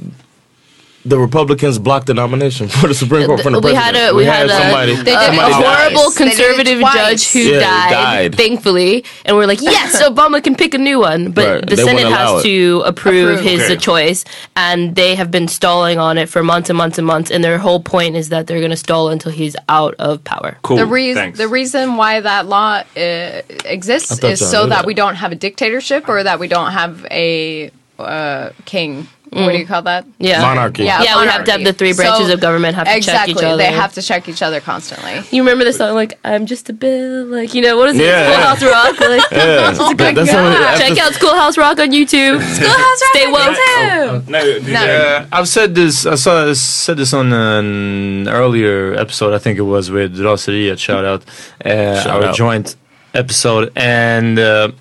the 1.05 1.19
Republicans 1.19 1.77
blocked 1.77 2.07
the 2.07 2.13
nomination 2.15 2.67
for 2.67 2.87
the 2.87 2.93
Supreme 2.95 3.27
Court 3.27 3.41
from 3.41 3.53
the 3.53 3.59
we 3.59 3.71
president. 3.73 3.95
had 3.95 4.09
a 4.11 4.15
we, 4.15 4.25
had, 4.25 4.47
a, 4.47 4.49
somebody. 4.49 4.93
a, 4.93 4.95
They 4.97 5.03
did 5.03 5.13
it 5.13 5.25
somebody 5.27 5.51
twice. 5.51 5.61
died. 5.63 5.77
horrible 5.93 6.09
They 6.11 6.25
did 6.25 6.37
conservative 6.37 6.79
judge 6.81 7.31
who 7.31 7.39
Yeah, 7.39 7.59
died, 7.59 7.91
died. 7.91 8.35
thankfully, 8.35 9.05
and 9.25 9.37
we're 9.37 9.45
like, 9.45 9.61
yes, 9.61 10.01
Obama 10.09 10.43
can 10.43 10.55
pick 10.55 10.73
a 10.73 10.77
new 10.79 10.99
one, 10.99 11.31
but 11.31 11.47
Right, 11.47 11.65
the 11.69 11.75
they 11.75 11.83
Senate 11.83 12.07
has 12.07 12.39
it. 12.39 12.43
to 12.47 12.81
approve, 12.85 13.29
Approve. 13.35 13.41
his 13.41 13.61
Okay. 13.65 13.75
uh, 13.75 13.79
choice, 13.79 14.25
and 14.55 14.95
they 14.95 15.13
have 15.15 15.29
been 15.29 15.47
stalling 15.47 15.99
on 15.99 16.17
it 16.17 16.27
for 16.27 16.41
months 16.43 16.69
and 16.69 16.77
months 16.77 16.97
and 16.97 17.05
months, 17.05 17.29
and 17.29 17.43
their 17.43 17.59
whole 17.59 17.79
point 17.81 18.15
is 18.15 18.29
that 18.29 18.47
they're 18.47 18.59
going 18.59 18.71
to 18.71 18.75
stall 18.77 19.09
until 19.09 19.31
he's 19.31 19.55
out 19.69 19.93
of 19.99 20.23
power. 20.23 20.57
Cool. 20.63 20.77
the 20.77 20.85
reason 20.87 21.21
Thanks. 21.21 21.37
the 21.37 21.47
reason 21.47 21.97
why 21.97 22.19
that 22.19 22.47
law 22.47 22.81
uh, 22.97 23.41
exists 23.65 24.23
is 24.23 24.39
so 24.39 24.63
that 24.63 24.69
that. 24.69 24.85
we 24.87 24.93
don't 24.95 25.15
have 25.15 25.31
a 25.31 25.35
dictatorship 25.35 26.09
or 26.09 26.23
that 26.23 26.39
we 26.39 26.47
don't 26.47 26.71
have 26.71 27.05
a 27.11 27.69
uh, 27.99 28.49
king. 28.65 29.07
What 29.31 29.51
do 29.51 29.57
you 29.57 29.65
call 29.65 29.81
that? 29.81 30.05
Yeah, 30.19 30.41
Monarchy. 30.41 30.83
Yeah, 30.85 31.01
Yeah, 31.01 31.19
we 31.19 31.27
have 31.27 31.43
to 31.45 31.51
have 31.51 31.63
the 31.63 31.73
three 31.73 31.93
branches 31.93 32.29
of 32.29 32.39
government 32.39 32.75
have 32.75 32.87
to 32.87 33.01
check 33.01 33.27
each 33.27 33.37
other. 33.37 33.57
They 33.57 33.71
have 33.71 33.93
to 33.95 34.01
check 34.01 34.29
each 34.29 34.41
other 34.41 34.61
constantly. 34.61 35.21
You 35.35 35.41
remember 35.43 35.65
the 35.65 35.73
song 35.73 35.93
like 35.95 36.17
"I'm 36.23 36.45
just 36.45 36.69
a 36.69 36.73
bill," 36.73 37.25
like 37.25 37.53
you 37.53 37.61
know 37.61 37.75
what 37.75 37.89
is 37.89 37.97
it? 37.99 38.05
Yeah, 38.05 38.31
Schoolhouse 38.31 38.63
Rock. 38.63 38.99
Like, 38.99 39.23
Yeah, 39.31 39.71
that- 39.71 40.15
that's 40.15 40.31
how 40.31 40.47
we- 40.47 40.79
check 40.79 40.97
out 41.03 41.13
Schoolhouse 41.13 41.57
Rock 41.57 41.79
on 41.79 41.89
YouTube. 41.91 42.39
Schoolhouse 42.55 43.01
Rock. 43.03 43.11
Stay 43.15 43.27
woke. 43.31 44.29
No, 44.29 44.41
did 44.45 44.67
No. 44.67 44.83
you- 44.83 44.91
Uh, 44.91 45.25
I've 45.31 45.47
said 45.49 45.75
this. 45.75 46.05
I 46.05 46.15
saw 46.15 46.49
I 46.49 46.53
said 46.53 46.97
this 46.97 47.13
on 47.13 47.33
an 47.33 48.27
earlier 48.29 48.93
episode. 48.93 49.33
I 49.33 49.39
think 49.39 49.57
it 49.57 49.63
was 49.75 49.89
with 49.91 50.17
Roseria. 50.17 50.77
Shout 50.77 51.03
out, 51.03 51.23
uh, 51.65 52.01
Shout 52.03 52.23
our 52.23 52.29
out. 52.29 52.35
joint 52.35 52.75
episode, 53.13 53.71
and 53.75 54.37
uh, 54.39 54.71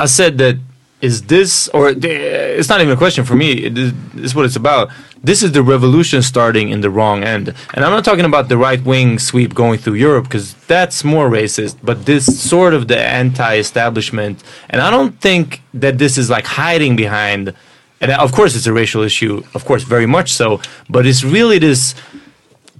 I 0.00 0.06
said 0.06 0.38
that 0.38 0.56
is 1.00 1.22
this 1.22 1.68
or 1.68 1.90
it's 1.90 2.68
not 2.68 2.80
even 2.80 2.92
a 2.92 2.96
question 2.96 3.24
for 3.24 3.36
me. 3.36 3.52
It 3.52 3.78
is, 3.78 4.34
what 4.34 4.44
it's 4.44 4.56
about. 4.56 4.90
This 5.22 5.42
is 5.42 5.52
the 5.52 5.62
revolution 5.62 6.22
starting 6.22 6.68
in 6.70 6.80
the 6.80 6.90
wrong 6.90 7.24
end, 7.24 7.54
and 7.74 7.84
I'm 7.84 7.90
not 7.90 8.04
talking 8.04 8.24
about 8.24 8.48
the 8.48 8.56
right 8.56 8.82
wing 8.84 9.18
sweep 9.18 9.54
going 9.54 9.78
through 9.78 9.94
Europe 9.94 10.24
because 10.24 10.54
that's 10.66 11.02
more 11.04 11.28
racist. 11.28 11.76
But 11.82 12.06
this 12.06 12.24
sort 12.40 12.72
of 12.74 12.88
the 12.88 12.98
anti-establishment, 12.98 14.42
and 14.70 14.80
I 14.80 14.90
don't 14.90 15.20
think 15.20 15.62
that 15.74 15.98
this 15.98 16.18
is 16.18 16.30
like 16.30 16.46
hiding 16.46 16.96
behind 16.96 17.54
and 18.00 18.12
of 18.12 18.32
course 18.32 18.54
it's 18.54 18.66
a 18.66 18.72
racial 18.72 19.02
issue 19.02 19.42
of 19.54 19.64
course 19.64 19.82
very 19.82 20.06
much 20.06 20.32
so 20.32 20.60
but 20.88 21.06
it's 21.06 21.24
really 21.24 21.58
this 21.58 21.94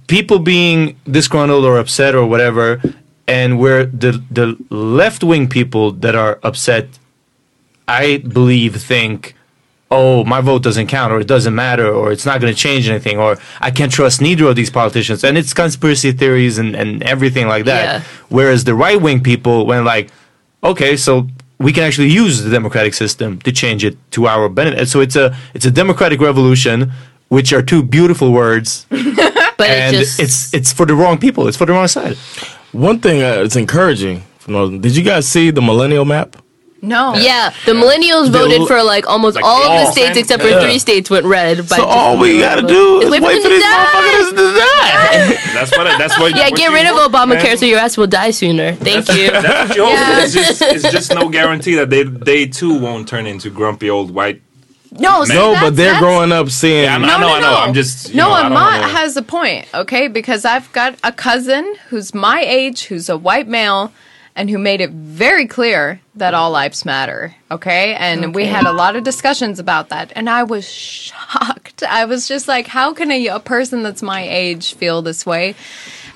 people 0.07 0.39
being 0.39 0.97
disgruntled 1.09 1.65
or 1.65 1.77
upset 1.77 2.15
or 2.15 2.25
whatever 2.25 2.81
and 3.27 3.59
where 3.59 3.85
the 3.85 4.11
the 4.31 4.57
left 4.69 5.23
wing 5.23 5.47
people 5.47 5.91
that 5.91 6.15
are 6.15 6.39
upset 6.43 6.87
i 7.89 8.17
believe 8.37 8.73
think 8.93 9.17
oh 9.91 10.23
my 10.33 10.39
vote 10.49 10.61
doesn't 10.67 10.87
count 10.87 11.09
or 11.13 11.19
it 11.19 11.27
doesn't 11.35 11.55
matter 11.65 11.87
or 11.99 12.05
it's 12.13 12.25
not 12.29 12.39
going 12.41 12.53
to 12.55 12.59
change 12.67 12.83
anything 12.93 13.17
or 13.25 13.31
i 13.67 13.69
can't 13.77 13.91
trust 13.91 14.21
neither 14.21 14.45
of 14.51 14.55
these 14.55 14.69
politicians 14.79 15.23
and 15.23 15.33
it's 15.41 15.53
conspiracy 15.53 16.11
theories 16.21 16.55
and, 16.61 16.75
and 16.81 16.89
everything 17.13 17.47
like 17.53 17.65
that 17.71 17.83
Yeah. 17.85 17.99
whereas 18.37 18.59
the 18.69 18.75
right 18.85 18.99
wing 19.05 19.19
people 19.31 19.57
went 19.71 19.83
like 19.93 20.05
okay 20.71 20.93
so 21.05 21.27
we 21.65 21.73
can 21.75 21.83
actually 21.87 22.11
use 22.23 22.33
the 22.43 22.51
democratic 22.59 22.93
system 22.93 23.29
to 23.45 23.51
change 23.51 23.81
it 23.89 23.95
to 24.15 24.27
our 24.33 24.47
benefit 24.59 24.87
so 24.93 24.97
it's 25.05 25.15
a 25.15 25.35
it's 25.55 25.65
a 25.65 25.71
democratic 25.81 26.19
revolution 26.29 26.77
which 27.35 27.49
are 27.55 27.63
two 27.71 27.81
beautiful 27.97 28.29
words 28.31 28.85
But 29.59 29.67
and 29.71 29.95
it 29.95 29.99
just 29.99 30.19
it's 30.23 30.37
it's 30.57 30.71
for 30.77 30.85
the 30.85 30.95
wrong 31.01 31.17
people 31.25 31.41
it's 31.49 31.57
for 31.61 31.65
the 31.69 31.73
wrong 31.77 31.89
side 31.97 32.15
One 32.71 32.97
thing 33.05 33.17
uh, 33.27 33.43
it's 33.45 33.55
encouraging. 33.65 34.17
Did 34.85 34.93
you 34.97 35.03
guys 35.11 35.23
see 35.35 35.45
the 35.51 35.61
millennial 35.69 36.05
map? 36.05 36.29
No. 36.81 37.13
yeah. 37.15 37.53
The 37.65 37.73
millennials 37.73 38.29
voted 38.31 38.67
for 38.67 38.81
like 38.83 39.07
almost 39.07 39.35
Like 39.35 39.43
all 39.45 39.63
of 39.63 39.85
the 39.85 39.91
states 39.91 40.07
cent- 40.07 40.17
except 40.17 40.41
for 40.43 40.49
Yeah. 40.49 40.61
three 40.61 40.79
states 40.79 41.09
went 41.09 41.25
red. 41.25 41.57
By 41.69 41.77
So 41.77 41.83
all 41.85 42.17
we 42.17 42.39
gotta 42.39 42.61
do 42.65 42.99
is 42.99 43.05
Is 43.05 43.11
wait, 43.11 43.21
wait 43.21 43.41
for 43.41 43.49
them 43.49 43.49
to 43.49 43.49
these 43.49 43.63
die. 43.63 44.29
to 44.31 44.35
die. 44.35 45.37
That's 45.53 45.77
what. 45.77 45.97
That's 45.97 46.19
what. 46.19 46.35
Yeah, 46.35 46.43
what 46.49 46.55
get 46.55 46.69
you 46.69 46.75
rid 46.75 46.85
of 46.87 46.95
want, 46.95 47.13
Obamacare 47.13 47.43
man. 47.43 47.57
so 47.57 47.65
your 47.65 47.79
ass 47.79 47.97
will 47.97 48.07
die 48.07 48.31
sooner. 48.31 48.73
Thank 48.75 49.09
you. 49.09 49.31
That's 49.31 49.69
what 49.69 49.77
you 49.77 49.83
hope. 49.85 49.93
Yeah. 49.93 50.23
It's 50.23 50.33
just, 50.33 50.61
it's 50.61 50.91
just 50.97 51.13
no 51.13 51.27
guarantee 51.29 51.75
that 51.75 51.89
they 51.89 52.03
they 52.03 52.45
too 52.45 52.79
won't 52.79 53.07
turn 53.07 53.25
into 53.27 53.49
grumpy 53.49 53.89
old 53.89 54.11
white. 54.11 54.41
No, 54.91 55.23
see, 55.23 55.35
No, 55.35 55.53
but 55.53 55.75
they're 55.75 55.99
growing 55.99 56.31
up 56.31 56.49
seeing. 56.49 56.85
Yeah, 56.85 56.95
I 56.95 56.97
know, 56.97 57.07
No, 57.07 57.13
I 57.13 57.19
know, 57.19 57.27
no, 57.27 57.33
I 57.35 57.39
know. 57.41 57.51
no. 57.51 57.57
I'm 57.59 57.73
just. 57.75 58.09
You 58.09 58.15
no, 58.15 58.29
know, 58.29 58.33
I 58.33 58.41
don't 58.43 58.51
Amat 58.53 58.89
has 58.91 59.15
a 59.17 59.21
point, 59.21 59.67
okay? 59.73 60.07
Because 60.07 60.45
I've 60.45 60.71
got 60.71 60.95
a 61.03 61.11
cousin 61.11 61.75
who's 61.89 62.13
my 62.15 62.41
age, 62.41 62.85
who's 62.85 63.07
a 63.07 63.15
white 63.17 63.47
male, 63.47 63.91
and 64.35 64.49
who 64.49 64.57
made 64.57 64.81
it 64.81 64.91
very 64.91 65.45
clear 65.47 65.99
that 66.15 66.33
all 66.33 66.51
lives 66.51 66.85
matter, 66.85 67.35
okay? 67.51 67.93
And 67.95 68.33
we 68.33 68.45
had 68.45 68.65
a 68.65 68.71
lot 68.71 68.95
of 68.95 69.03
discussions 69.03 69.59
about 69.59 69.89
that, 69.89 70.11
and 70.15 70.29
I 70.29 70.43
was 70.43 70.69
shocked. 70.69 71.83
I 71.83 72.05
was 72.05 72.27
just 72.27 72.47
like, 72.47 72.67
how 72.67 72.93
can 72.93 73.11
a, 73.11 73.27
a 73.27 73.39
person 73.39 73.83
that's 73.83 74.01
my 74.01 74.21
age 74.21 74.73
feel 74.75 75.01
this 75.01 75.25
way? 75.25 75.55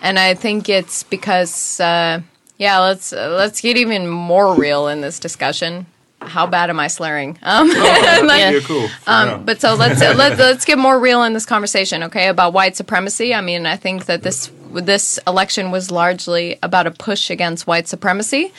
And 0.02 0.20
I 0.20 0.34
think 0.34 0.70
it's 0.70 1.04
because, 1.04 1.80
uh, 1.80 2.22
yeah, 2.58 2.80
let's 2.80 3.14
uh, 3.14 3.36
let's 3.38 3.62
get 3.62 3.78
even 3.78 4.08
more 4.08 4.54
real 4.56 4.88
in 4.88 5.02
this 5.02 5.20
discussion. 5.20 5.86
how 6.22 6.46
bad 6.48 6.70
am 6.70 6.80
I 6.80 6.88
slurring? 6.88 7.38
Um, 7.44 7.68
like, 8.28 8.52
You're 8.52 8.62
cool. 8.62 8.88
um, 9.08 9.44
but 9.46 9.60
so 9.60 9.74
let's 9.76 10.00
let's 10.02 10.40
let's 10.40 10.66
get 10.66 10.78
more 10.78 10.98
real 11.00 11.24
in 11.24 11.34
this 11.34 11.46
conversation, 11.46 12.04
okay? 12.04 12.28
About 12.28 12.54
white 12.54 12.76
supremacy. 12.78 13.34
I 13.34 13.42
mean, 13.42 13.66
I 13.66 13.76
think 13.78 14.06
that 14.06 14.24
this 14.24 14.50
this 14.74 15.20
election 15.28 15.72
was 15.72 15.92
largely 15.92 16.58
about 16.64 16.88
a 16.88 16.92
push 16.92 17.30
against 17.30 17.68
white 17.68 17.88
supremacy, 17.88 18.52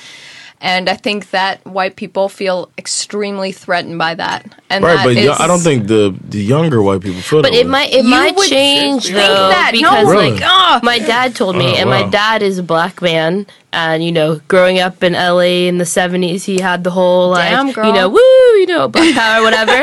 and 0.65 0.89
I 0.89 0.97
think 0.97 1.31
that 1.31 1.55
white 1.66 1.95
people 1.97 2.28
feel 2.28 2.70
extremely 2.78 3.53
threatened 3.53 3.99
by 3.99 4.15
that. 4.16 4.41
And 4.70 4.82
Right, 4.85 4.97
that 4.97 5.05
but 5.05 5.16
is- 5.16 5.41
I 5.45 5.47
don't 5.47 5.61
think 5.69 5.86
the 5.86 6.03
the 6.35 6.43
younger 6.55 6.81
white 6.82 7.03
people 7.07 7.20
feel 7.20 7.43
But 7.43 7.53
that 7.53 7.59
it 7.61 7.66
way. 7.66 7.70
might 7.77 7.91
it 7.93 8.05
You 8.05 8.11
might 8.11 8.35
would 8.36 8.49
change 8.49 9.05
think 9.05 9.16
though 9.16 9.49
that. 9.55 9.70
No, 9.74 9.78
because 9.78 10.07
Really? 10.09 10.31
like 10.32 10.43
oh, 10.45 10.81
my 10.82 10.99
dad 10.99 11.36
told 11.36 11.55
me, 11.57 11.69
Oh, 11.74 11.78
and 11.81 11.91
my 11.91 12.03
dad 12.20 12.43
is 12.43 12.59
a 12.59 12.62
black 12.74 13.01
man, 13.03 13.47
and 13.73 14.03
you 14.03 14.11
know, 14.19 14.41
growing 14.49 14.78
up 14.86 15.03
in 15.07 15.12
LA 15.12 15.69
in 15.70 15.78
the 15.78 15.86
seventies, 15.86 16.45
he 16.51 16.57
had 16.61 16.82
the 16.82 16.91
whole 16.91 17.31
like 17.36 17.51
Damn, 17.51 17.69
you 17.86 17.93
know, 17.93 18.09
woo, 18.09 18.51
you 18.61 18.66
know, 18.66 18.89
black 18.89 19.15
power, 19.15 19.43
whatever. 19.47 19.78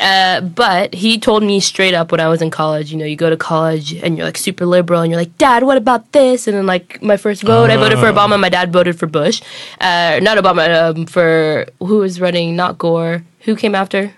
uh, 0.00 0.40
but 0.40 0.94
he 0.94 1.18
told 1.18 1.42
me 1.42 1.60
straight 1.60 1.94
up 1.94 2.10
when 2.12 2.20
I 2.20 2.28
was 2.28 2.40
in 2.42 2.50
college, 2.50 2.90
you 2.92 2.98
know, 2.98 3.04
you 3.04 3.16
go 3.16 3.30
to 3.30 3.36
college 3.36 3.92
and 4.02 4.16
you're 4.16 4.26
like 4.26 4.38
super 4.38 4.64
liberal, 4.66 5.02
and 5.02 5.10
you're 5.10 5.20
like, 5.20 5.36
Dad, 5.38 5.62
what 5.64 5.76
about 5.76 6.10
this? 6.12 6.46
And 6.48 6.56
then 6.56 6.66
like 6.66 7.02
my 7.02 7.16
first 7.16 7.42
vote, 7.42 7.70
I 7.70 7.76
voted 7.76 7.98
for 7.98 8.06
Ah. 8.08 8.12
Obama. 8.14 8.38
My 8.40 8.48
dad 8.48 8.72
voted 8.72 8.98
for 8.98 9.06
Bush, 9.06 9.42
uh, 9.80 10.13
not 10.20 10.38
Obama, 10.38 10.96
um, 10.96 11.06
for 11.06 11.66
who 11.80 11.98
was 11.98 12.20
running, 12.20 12.56
not 12.56 12.78
Gore. 12.78 13.24
Who 13.40 13.56
came 13.56 13.74
after? 13.74 14.12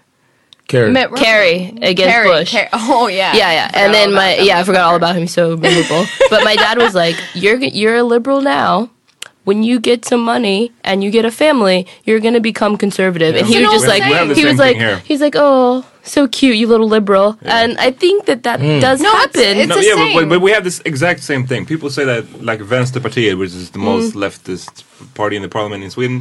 Kerry. 0.68 0.90
Mitt 0.90 1.10
Romney. 1.10 1.24
Kerry 1.24 1.56
against 1.80 2.12
Kerry, 2.12 2.28
Bush. 2.28 2.50
Kerry- 2.50 2.68
oh 2.72 3.06
yeah, 3.06 3.34
Yeah, 3.34 3.52
yeah. 3.52 3.70
And 3.74 3.94
then 3.94 4.12
my 4.12 4.36
yeah, 4.38 4.58
I 4.58 4.64
forgot 4.64 4.84
all 4.84 4.96
about 4.96 5.14
him. 5.14 5.26
So 5.28 5.56
memorable. 5.56 6.04
but 6.30 6.42
my 6.44 6.56
dad 6.56 6.78
was 6.78 6.94
like, 6.94 7.16
"You're 7.34 7.56
you're 7.56 7.96
a 7.96 8.02
liberal 8.02 8.40
now. 8.40 8.90
When 9.48 9.62
you 9.68 9.76
get 9.90 10.04
some 10.04 10.22
money 10.34 10.60
and 10.88 10.96
you 11.04 11.10
get 11.18 11.24
a 11.24 11.30
family, 11.44 11.78
you're 12.06 12.20
gonna 12.26 12.40
become 12.52 12.76
conservative." 12.84 13.32
And 13.38 13.46
he 13.46 13.54
You 13.54 13.60
was 13.60 13.66
know 13.68 13.74
just 13.78 13.88
like, 13.92 14.02
saying? 14.02 14.10
We 14.12 14.18
have 14.20 14.28
the 14.28 14.34
he 14.40 14.44
was 14.50 14.58
like, 14.66 14.76
here. 14.76 14.96
he's 15.10 15.20
like, 15.26 15.36
"Oh, 15.46 15.84
so 16.14 16.20
cute, 16.38 16.56
you 16.60 16.66
little 16.74 16.88
liberal." 16.98 17.28
And 17.60 17.70
I 17.88 17.90
think 18.02 18.16
that 18.28 18.40
that 18.48 18.58
does 18.86 18.98
No, 19.00 19.12
happen. 19.22 19.54
it's 19.62 19.68
No, 19.72 19.76
a 19.78 19.82
yeah, 19.88 19.94
but, 20.02 20.08
but, 20.16 20.24
but 20.32 20.40
we 20.46 20.50
have 20.56 20.64
this 20.64 20.78
exact 20.92 21.20
same 21.30 21.44
thing. 21.50 21.60
People 21.72 21.90
say 21.98 22.04
that, 22.12 22.24
like 22.50 22.60
Vänsterpartiet, 22.72 23.34
which 23.38 23.54
is 23.60 23.70
the 23.76 23.82
most 23.92 24.08
Mm. 24.14 24.22
leftist 24.24 24.72
party 25.20 25.36
in 25.38 25.42
the 25.46 25.52
parliament 25.58 25.80
in 25.86 25.90
Sweden, 25.90 26.16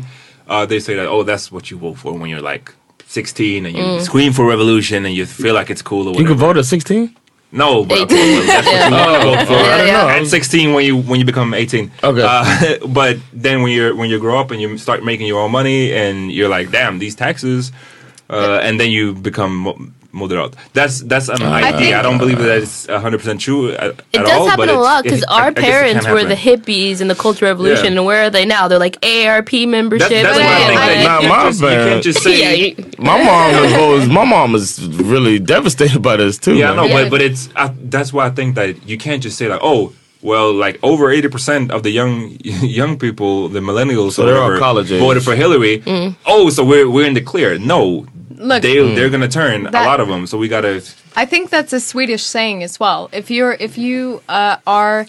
uh, 0.47 0.63
they 0.71 0.79
say 0.79 0.93
that, 0.99 1.07
oh, 1.07 1.23
that's 1.23 1.45
what 1.51 1.63
you 1.71 1.77
vote 1.85 1.97
for 2.03 2.11
when 2.19 2.29
you're 2.31 2.47
like 2.53 2.65
16 3.07 3.65
and 3.65 3.73
you 3.77 3.83
Mm. 3.83 4.01
scream 4.01 4.31
for 4.33 4.45
revolution 4.55 4.99
and 5.05 5.13
you 5.19 5.25
feel 5.25 5.55
like 5.59 5.69
it's 5.73 5.81
cool 5.81 6.01
or 6.07 6.11
You 6.11 6.11
whatever. 6.11 6.29
can 6.29 6.37
vote 6.45 6.57
at 6.57 6.65
16? 6.65 7.09
No, 7.55 7.85
but 7.85 8.11
18. 8.11 8.17
well, 8.17 8.45
that's 8.45 8.67
what 8.67 8.85
you 8.85 8.91
want 8.91 9.21
to 9.21 9.27
vote 9.27 9.47
for. 9.47 9.53
Yeah, 9.53 9.73
I 9.73 9.77
don't 9.77 9.87
know. 9.87 10.09
At 10.09 10.27
16 10.27 10.73
when 10.73 10.85
you 10.85 10.97
when 10.97 11.19
you 11.19 11.25
become 11.25 11.53
18. 11.53 11.91
Okay. 12.03 12.21
Uh, 12.23 12.87
but 12.87 13.17
then 13.33 13.61
when 13.63 13.71
you're 13.71 13.95
when 13.95 14.09
you 14.09 14.19
grow 14.19 14.37
up 14.37 14.51
and 14.51 14.61
you 14.61 14.77
start 14.77 15.03
making 15.03 15.25
your 15.27 15.41
own 15.41 15.51
money 15.51 15.93
and 15.93 16.31
you're 16.31 16.49
like, 16.49 16.69
damn, 16.71 16.99
these 16.99 17.15
taxes, 17.15 17.71
uh, 18.29 18.59
and 18.61 18.79
then 18.79 18.91
you 18.91 19.13
become 19.13 19.55
mo- 19.55 19.79
moderat. 20.15 20.53
That's 20.73 21.01
that's 21.01 21.27
an 21.29 21.41
idea. 21.43 21.67
I, 21.67 21.71
think- 21.77 22.03
don't 22.03 22.17
believe 22.17 22.39
that 22.39 22.59
it's 22.63 22.87
100 22.87 23.17
percent 23.19 23.41
true 23.41 23.71
at, 23.73 23.89
It 23.91 23.99
at 24.13 24.25
does 24.25 24.31
all. 24.31 24.47
happen 24.47 24.67
but 24.67 24.75
a 24.75 24.79
lot 24.79 25.03
because 25.03 25.21
it- 25.23 25.29
I- 25.29 25.41
our 25.41 25.47
I 25.47 25.51
guess 25.51 25.63
it 25.63 25.69
parents 25.71 26.07
were 26.07 26.23
the 26.23 26.35
hippies 26.47 27.01
in 27.01 27.07
the 27.09 27.15
Cultural 27.15 27.51
Revolution, 27.51 27.85
Yeah. 27.93 27.97
and 27.99 28.05
where 28.05 28.23
are 28.25 28.29
they 28.29 28.45
now? 28.45 28.67
They're 28.67 28.79
like 28.79 28.99
AARP 29.01 29.67
membership. 29.67 30.09
That, 30.09 30.23
that's 30.23 30.37
and 30.39 30.45
why 30.47 30.53
I 30.55 30.67
think 30.67 30.79
all 30.79 30.87
that 30.87 30.95
that. 30.95 31.01
you, 31.01 31.07
can't 31.07 31.29
my 31.29 31.43
just, 31.49 31.61
you 31.61 31.67
can't 31.67 32.03
just 32.03 32.23
say. 32.27 32.39
yeah, 32.39 32.53
you- 32.61 32.75
My 32.97 33.17
mom 33.27 33.91
was 33.99 34.07
my 34.07 34.25
mom 34.25 34.51
was 34.53 34.67
really 35.13 35.37
devastated 35.39 36.01
by 36.01 36.15
this 36.17 36.37
too. 36.37 36.55
Yeah, 36.55 36.71
I 36.71 36.75
know, 36.75 36.85
Yeah. 36.85 36.93
but 37.03 37.09
but 37.11 37.21
it's 37.21 37.49
I, 37.55 37.73
that's 37.95 38.11
why 38.13 38.25
I 38.27 38.29
think 38.31 38.55
that 38.55 38.87
you 38.89 38.97
can't 38.97 39.21
just 39.21 39.37
say 39.37 39.47
like, 39.47 39.59
oh, 39.61 39.93
well, 40.21 40.51
like 40.53 40.79
over 40.81 41.11
eighty 41.11 41.27
percent 41.27 41.69
of 41.71 41.83
the 41.83 41.91
young 41.91 42.37
young 42.79 42.97
people, 42.97 43.47
the 43.49 43.59
millennials, 43.59 44.13
So 44.13 44.23
or 44.23 44.25
whatever, 44.33 44.57
college 44.59 44.89
voted 44.89 45.23
for 45.23 45.35
Hillary. 45.35 45.79
Mm. 45.81 46.15
Oh, 46.25 46.49
so 46.49 46.63
we're 46.65 46.89
we're 46.89 47.05
in 47.05 47.13
the 47.13 47.21
clear. 47.21 47.59
No, 47.59 48.05
Look, 48.37 48.61
they 48.61 48.75
they're 48.95 49.09
gonna 49.09 49.27
turn 49.27 49.67
a 49.67 49.71
lot 49.71 49.99
of 49.99 50.07
them. 50.07 50.27
So 50.27 50.37
we 50.37 50.47
gotta. 50.47 50.83
I 51.15 51.25
think 51.25 51.49
that's 51.49 51.73
a 51.73 51.79
Swedish 51.79 52.23
saying 52.23 52.63
as 52.63 52.79
well. 52.79 53.09
If 53.11 53.31
you're 53.31 53.53
if 53.53 53.77
you 53.77 54.21
uh, 54.27 54.57
are 54.67 55.07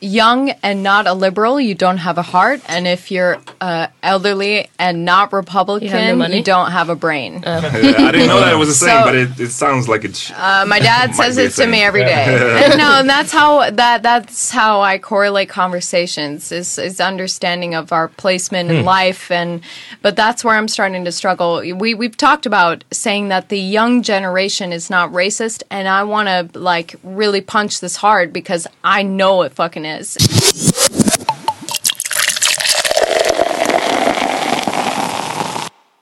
young 0.00 0.50
and 0.62 0.82
not 0.82 1.06
a 1.06 1.12
liberal, 1.12 1.60
you 1.60 1.74
don't 1.74 1.98
have 1.98 2.18
a 2.18 2.22
heart, 2.22 2.60
and 2.68 2.86
if 2.86 3.10
you're 3.10 3.38
uh, 3.60 3.88
elderly 4.02 4.68
and 4.78 5.04
not 5.04 5.32
Republican, 5.32 6.18
money? 6.18 6.38
you 6.38 6.42
don't 6.42 6.70
have 6.70 6.88
a 6.88 6.96
brain. 6.96 7.42
I 7.46 7.60
didn't 7.60 8.28
know 8.28 8.40
that 8.40 8.52
it 8.52 8.56
was 8.56 8.68
a 8.68 8.74
saying, 8.74 9.00
So- 9.00 9.04
but 9.04 9.14
it, 9.14 9.40
it 9.40 9.50
sounds 9.50 9.88
like 9.88 10.04
it's. 10.04 10.30
Uh, 10.30 10.64
my 10.68 10.78
dad 10.78 11.14
says 11.14 11.38
it 11.38 11.52
to 11.52 11.66
me 11.66 11.82
every 11.82 12.04
day. 12.04 12.62
and 12.64 12.78
no, 12.78 13.00
and 13.00 13.08
that's 13.08 13.32
how 13.32 13.70
that 13.70 14.02
that's 14.02 14.50
how 14.50 14.80
I 14.80 14.98
correlate 14.98 15.48
conversations 15.48 16.52
is 16.52 16.78
is 16.78 17.00
understanding 17.00 17.74
of 17.74 17.92
our 17.92 18.08
placement 18.08 18.70
in 18.70 18.84
life 18.84 19.30
and 19.30 19.60
but 20.02 20.16
that's 20.16 20.44
where 20.44 20.56
I'm 20.56 20.68
starting 20.68 21.04
to 21.04 21.12
struggle. 21.12 21.60
We 21.60 21.94
we've 21.94 22.16
talked 22.16 22.46
about 22.46 22.84
saying 22.92 23.28
that 23.28 23.48
the 23.48 23.58
young 23.58 24.02
generation 24.02 24.72
is 24.72 24.90
not 24.90 25.10
racist 25.12 25.62
and 25.70 25.88
I 25.88 26.04
want 26.04 26.28
to 26.52 26.58
like 26.58 26.94
really 27.02 27.40
punch 27.40 27.80
this 27.80 27.96
hard 27.96 28.32
because 28.32 28.66
I 28.84 29.02
know 29.02 29.42
it 29.42 29.52
fucking 29.52 29.84
is. 29.88 30.16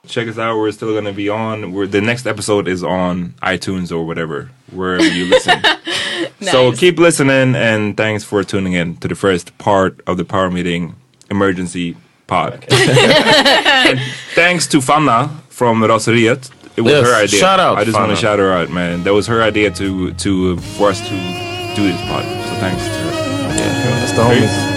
Check 0.07 0.29
us 0.29 0.37
out. 0.37 0.57
We're 0.57 0.71
still 0.71 0.93
gonna 0.95 1.11
be 1.11 1.27
on. 1.29 1.73
We're 1.73 1.85
the 1.85 1.99
next 2.01 2.25
episode 2.25 2.67
is 2.67 2.81
on 2.81 3.33
iTunes 3.43 3.91
or 3.91 4.05
whatever 4.05 4.49
wherever 4.71 5.05
you 5.05 5.25
listen. 5.25 5.61
So 6.41 6.71
keep 6.71 6.97
listening, 6.97 7.55
and 7.55 7.95
thanks 7.97 8.23
for 8.23 8.43
tuning 8.43 8.73
in 8.73 8.97
to 8.97 9.07
the 9.07 9.15
first 9.15 9.55
part 9.59 10.01
of 10.07 10.17
the 10.17 10.25
Power 10.25 10.49
Meeting 10.49 10.95
Emergency 11.29 11.95
Pod. 12.25 12.65
and 12.71 13.99
thanks 14.33 14.65
to 14.67 14.77
Fanna 14.81 15.29
from 15.49 15.81
Raseriet. 15.81 16.49
It 16.75 16.81
was 16.81 16.93
Yes, 16.93 17.07
her 17.07 17.15
idea. 17.23 17.39
shout 17.39 17.59
out, 17.59 17.77
I 17.77 17.83
just 17.85 17.97
want 17.97 18.09
to 18.11 18.15
shout 18.15 18.39
her 18.39 18.51
out, 18.51 18.69
man. 18.71 19.03
That 19.03 19.13
was 19.13 19.27
her 19.27 19.41
idea 19.43 19.69
to 19.71 20.13
to 20.13 20.57
for 20.77 20.89
us 20.89 21.01
to 21.07 21.15
do 21.75 21.83
this 21.91 22.01
pod. 22.01 22.23
So 22.23 22.53
thanks 22.61 22.83
to 22.83 22.89
her. 22.91 23.16
Yeah, 24.17 24.76